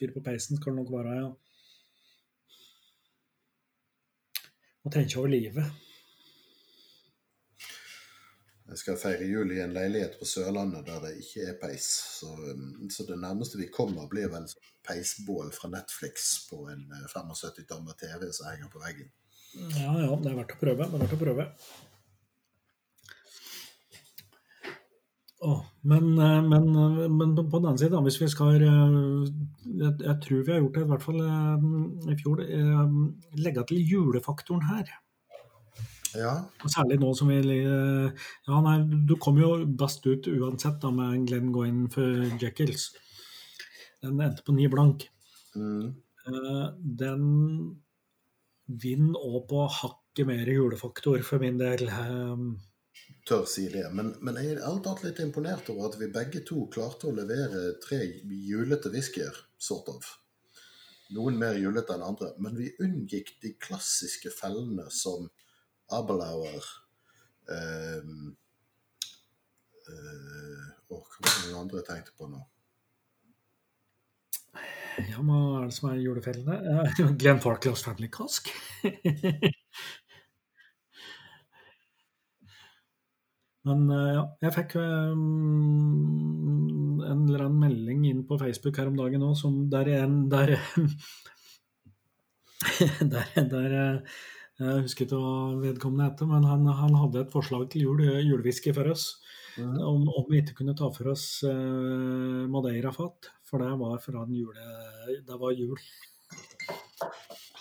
Fyr 0.00 0.14
på 0.14 0.22
peisen 0.24 0.56
skal 0.56 0.72
det 0.72 0.80
nok 0.80 0.92
være, 0.94 1.14
ja. 1.20 1.28
Og 4.80 4.92
tenke 4.94 5.18
over 5.20 5.28
livet. 5.28 5.66
Jeg 8.70 8.78
skal 8.78 8.98
feire 9.02 9.26
jul 9.26 9.50
i 9.52 9.58
en 9.60 9.74
leilighet 9.74 10.14
på 10.16 10.24
Sørlandet 10.30 10.86
der 10.86 11.02
det 11.04 11.16
ikke 11.20 11.44
er 11.50 11.56
peis. 11.60 11.88
Så, 12.20 12.30
um, 12.32 12.86
så 12.88 13.04
det 13.08 13.18
nærmeste 13.20 13.58
vi 13.58 13.68
kommer, 13.74 14.08
blir 14.08 14.30
vel 14.32 14.46
sånn 14.48 14.68
peisbål 14.86 15.50
fra 15.52 15.68
Netflix 15.74 16.30
på 16.48 16.62
en 16.72 16.86
eh, 16.96 17.06
75 17.12 17.66
tommer 17.68 17.98
TV 18.00 18.30
som 18.32 18.48
henger 18.48 18.70
på 18.72 18.80
veggen. 18.80 19.10
Ja, 19.76 19.92
ja, 20.00 20.10
det 20.16 20.30
er 20.30 20.38
verdt 20.38 20.54
å 20.54 20.60
prøve. 20.62 20.86
Det 20.86 20.96
er 20.96 21.02
verdt 21.04 21.16
å 21.18 21.20
prøve. 21.20 21.46
Åh, 25.40 25.60
men, 25.88 26.18
eh, 26.18 26.42
men, 26.44 26.66
men 27.16 27.30
på 27.36 27.58
den 27.58 27.66
annen 27.70 27.78
side, 27.80 28.00
hvis 28.04 28.18
vi 28.20 28.28
skal 28.28 28.58
eh, 28.60 28.96
jeg, 29.64 29.94
jeg 30.04 30.16
tror 30.24 30.42
vi 30.44 30.52
har 30.52 30.60
gjort 30.60 30.74
det, 30.76 30.82
i 30.84 30.90
hvert 30.90 31.06
fall 31.06 31.20
eh, 31.24 31.68
i 32.12 32.16
fjor, 32.20 32.42
eh, 32.44 32.98
legge 33.40 33.64
til 33.70 33.80
julefaktoren 33.94 34.66
her. 34.68 34.90
Ja, 36.18 36.32
Særlig 36.66 36.98
nå 36.98 37.12
som 37.14 37.28
vi 37.30 37.38
eh, 37.38 38.26
Ja, 38.48 38.60
nei, 38.66 38.76
du 39.06 39.14
kom 39.22 39.38
jo 39.40 39.52
best 39.78 40.04
ut 40.10 40.26
uansett 40.28 40.80
da 40.82 40.90
med 40.92 41.28
Glenn 41.30 41.52
Goyne 41.54 41.86
for 41.92 42.26
Jekylls. 42.42 42.90
Den 44.02 44.20
endte 44.20 44.44
på 44.44 44.56
ni 44.56 44.68
blank. 44.72 45.08
mm, 45.56 45.90
Eh, 46.30 46.66
Den 47.00 47.22
vinner 48.68 49.18
òg 49.18 49.46
på 49.50 49.64
hakket 49.66 50.26
mer 50.28 50.46
julefaktor 50.46 51.22
for 51.26 51.42
min 51.42 51.58
del. 51.58 51.88
Tør 53.28 53.44
si 53.48 53.66
det. 53.72 53.84
Men, 53.94 54.14
men 54.24 54.38
jeg 54.40 54.54
er 54.54 54.64
alt 54.66 54.88
annet 54.88 55.04
litt 55.08 55.20
imponert 55.24 55.68
over 55.72 55.90
at 55.90 55.98
vi 56.00 56.10
begge 56.12 56.42
to 56.46 56.64
klarte 56.72 57.10
å 57.10 57.14
levere 57.14 57.76
tre 57.82 58.00
julete 58.48 58.92
whiskyer, 58.94 59.36
sort 59.60 59.90
of. 59.92 60.08
Noen 61.14 61.38
mer 61.38 61.58
julete 61.58 61.96
enn 61.96 62.06
andre. 62.06 62.32
Men 62.42 62.56
vi 62.58 62.70
unngikk 62.82 63.34
de 63.42 63.54
klassiske 63.60 64.32
fellene 64.34 64.86
som 64.94 65.28
Abelauer 65.90 66.66
eh, 67.50 68.10
eh, 69.90 70.66
hva 70.90 71.00
var 71.02 71.36
det 71.44 71.58
andre 71.58 71.82
tenkte 71.86 72.14
på 72.18 72.28
nå? 72.30 72.40
Ja, 75.08 75.22
hva 75.22 75.40
er 75.60 75.68
det 75.68 75.74
som 75.76 75.90
er 75.90 76.00
julefellene? 76.02 77.14
Glenn 77.20 77.42
Farclas 77.42 77.84
Family 77.86 78.10
Cask. 78.12 78.50
Men 83.70 83.86
eh, 83.94 84.10
ja, 84.16 84.24
jeg 84.46 84.54
fikk 84.56 84.74
eh, 84.80 85.12
en 87.10 87.22
eller 87.28 87.44
annen 87.44 87.62
melding 87.62 88.02
inn 88.08 88.24
på 88.26 88.38
Facebook 88.40 88.80
her 88.80 88.90
om 88.90 88.98
dagen 88.98 89.26
òg, 89.26 89.36
som 89.38 89.54
der 89.72 89.86
en 90.00 90.14
der, 90.32 90.56
der, 93.14 93.26
der 93.54 93.70
eh, 93.78 94.20
Jeg 94.60 94.84
husker 94.84 95.06
ikke 95.06 95.22
hva 95.22 95.34
vedkommende 95.62 96.10
heter, 96.10 96.26
men 96.28 96.44
han, 96.48 96.62
han 96.82 96.94
hadde 97.00 97.24
et 97.24 97.32
forslag 97.32 97.62
til 97.72 97.86
jul, 97.86 98.02
julewhisky 98.26 98.74
for 98.76 98.86
oss. 98.92 99.04
Mm. 99.56 99.78
Om, 99.86 100.04
om 100.20 100.26
vi 100.28 100.42
ikke 100.42 100.58
kunne 100.60 100.76
ta 100.78 100.86
for 100.94 101.10
oss 101.10 101.24
uh, 101.48 102.44
Madeira-fat, 102.52 103.30
for 103.48 103.56
det 103.64 103.72
var 103.80 103.96
fra 104.04 104.26
den 104.28 104.36
jule... 104.36 104.66
Det 105.26 105.36
var 105.40 105.56
jul. 105.56 105.80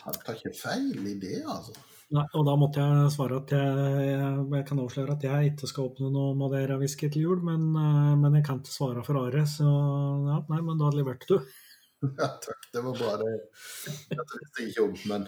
Han 0.03 0.19
tar 0.25 0.37
ikke 0.37 0.53
feil 0.59 1.07
i 1.07 1.15
det, 1.23 1.39
altså. 1.47 1.73
Nei, 2.09 2.23
og 2.33 2.45
da 2.47 2.55
måtte 2.57 2.81
jeg 2.81 3.09
svare 3.13 3.37
at 3.37 3.51
jeg, 3.53 4.13
jeg 4.49 4.65
kan 4.65 4.79
avsløre 4.81 5.13
at 5.13 5.25
jeg 5.27 5.51
ikke 5.51 5.67
skal 5.69 5.91
åpne 5.91 6.07
noe 6.09 6.31
Madeira-whisky 6.39 7.11
til 7.13 7.27
jul, 7.27 7.43
men, 7.45 7.67
uh, 7.77 8.15
men, 8.17 8.39
jeg 8.39 8.47
kan 8.47 8.63
ikke 8.63 8.73
svare 8.73 9.03
for 9.05 9.21
Are, 9.21 9.43
så 9.45 9.69
ja, 9.69 10.39
nei, 10.49 10.61
men 10.65 10.81
da 10.81 10.89
leverte 10.95 11.29
du. 11.29 11.37
Ja, 12.15 12.29
takk. 12.39 12.63
Det 12.71 12.79
var 12.79 12.93
bra. 12.95 13.17
Det 13.19 13.27
Dette 14.07 14.37
visste 14.39 14.63
jeg 14.63 14.71
ikke 14.71 14.85
om, 14.87 14.93
men 15.11 15.25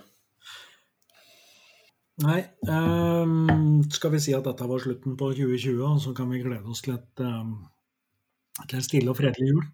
Nei. 2.22 2.42
Um, 2.70 3.82
skal 3.92 4.12
vi 4.14 4.20
si 4.22 4.34
at 4.38 4.46
dette 4.46 4.68
var 4.70 4.80
slutten 4.84 5.16
på 5.20 5.26
2020, 5.34 5.84
og 5.86 6.02
så 6.04 6.14
kan 6.18 6.30
vi 6.32 6.44
glede 6.44 6.70
oss 6.70 6.82
til, 6.86 6.94
et, 6.98 7.24
um, 7.26 7.52
til 8.68 8.80
et 8.80 8.88
stille 8.88 9.12
og 9.12 9.18
fredelig 9.18 9.48
jul? 9.54 9.66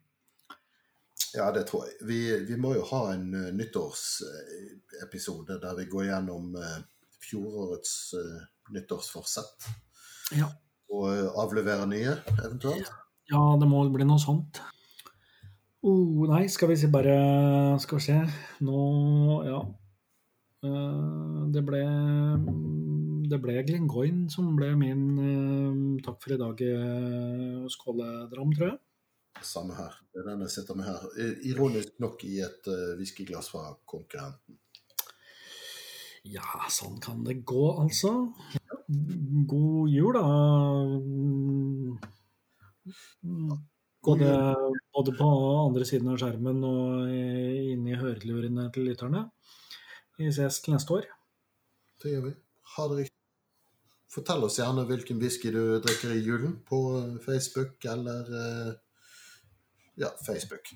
Ja, 1.35 1.51
det 1.53 1.63
tror 1.69 1.81
jeg. 1.87 1.95
Vi, 2.07 2.19
vi 2.47 2.55
må 2.61 2.69
jo 2.77 2.83
ha 2.91 3.01
en 3.13 3.27
uh, 3.35 3.55
nyttårsepisode 3.55 5.53
der 5.63 5.73
vi 5.81 5.85
går 5.91 6.03
gjennom 6.11 6.43
uh, 6.55 6.77
fjorårets 7.23 7.93
uh, 8.17 8.39
nyttårsforsett. 8.75 9.69
Ja. 10.37 10.47
Og 10.93 11.07
avlevere 11.39 11.87
nye, 11.89 12.13
eventuelt. 12.39 12.91
Ja, 13.31 13.41
det 13.59 13.67
må 13.67 13.81
bli 13.91 14.05
noe 14.07 14.19
sånt. 14.23 14.61
Oh, 15.87 16.25
nei, 16.29 16.47
skal 16.49 16.71
vi 16.71 16.77
se 16.79 16.87
bare 16.91 17.15
Skal 17.79 17.99
vi 17.99 18.03
se. 18.07 18.17
Nå 18.65 18.79
Ja. 19.45 19.59
Det 21.53 21.61
ble 21.63 21.81
det 23.27 23.37
ble 23.43 23.63
Glengoyne 23.67 24.29
som 24.31 24.55
ble 24.57 24.69
min 24.79 25.03
takk 26.03 26.17
for 26.23 26.33
i 26.33 26.37
dag-skåledram, 26.39 28.53
tror 28.55 28.67
jeg. 28.71 28.77
Samme 29.45 29.73
her. 29.77 29.93
Det 30.11 30.19
er 30.23 30.27
den 30.31 30.43
jeg 30.47 30.53
sitter 30.55 30.73
med 30.79 30.85
her. 30.87 31.01
Ironisk 31.45 31.91
nok 32.01 32.17
i 32.25 32.39
et 32.45 32.63
whiskyglass 32.97 33.47
fra 33.53 33.63
konkurrenten. 33.85 34.55
Ja, 36.27 36.67
sånn 36.73 36.99
kan 37.03 37.23
det 37.25 37.41
gå, 37.47 37.65
altså. 37.81 38.11
God 38.87 39.89
jul, 39.91 40.15
da. 40.15 40.25
Både, 44.07 44.31
både 44.95 45.13
på 45.17 45.27
andre 45.65 45.87
siden 45.87 46.13
av 46.13 46.19
skjermen 46.21 46.63
og 46.67 47.11
inni 47.11 47.97
hørelurene 47.99 48.69
til 48.75 48.87
lytterne. 48.87 49.25
Vi 50.17 50.31
ses 50.31 50.61
til 50.63 50.77
neste 50.77 50.95
år. 50.99 51.11
Det 52.01 52.13
gjør 52.13 52.27
vi. 52.29 52.33
Ha 52.75 52.87
det 52.89 52.99
riktig. 53.01 53.15
Fortell 54.17 54.47
oss 54.47 54.57
gjerne 54.57 54.85
hvilken 54.87 55.19
whisky 55.21 55.51
du 55.53 55.77
drikker 55.83 56.15
i 56.15 56.23
julen 56.23 56.57
på 56.67 56.79
Facebook 57.25 57.85
eller 57.85 58.31
Ja, 59.97 60.11
Facebook. 60.25 60.71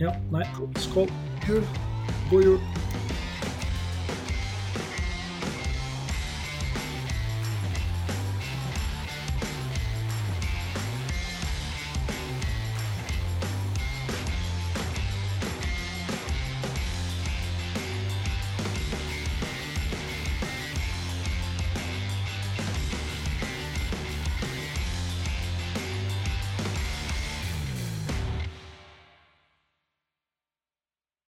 Ja, 0.00 0.14
nei, 0.32 0.46
skål. 0.80 1.12
Jul. 1.48 1.66
God 2.30 2.44
jul. 2.44 2.89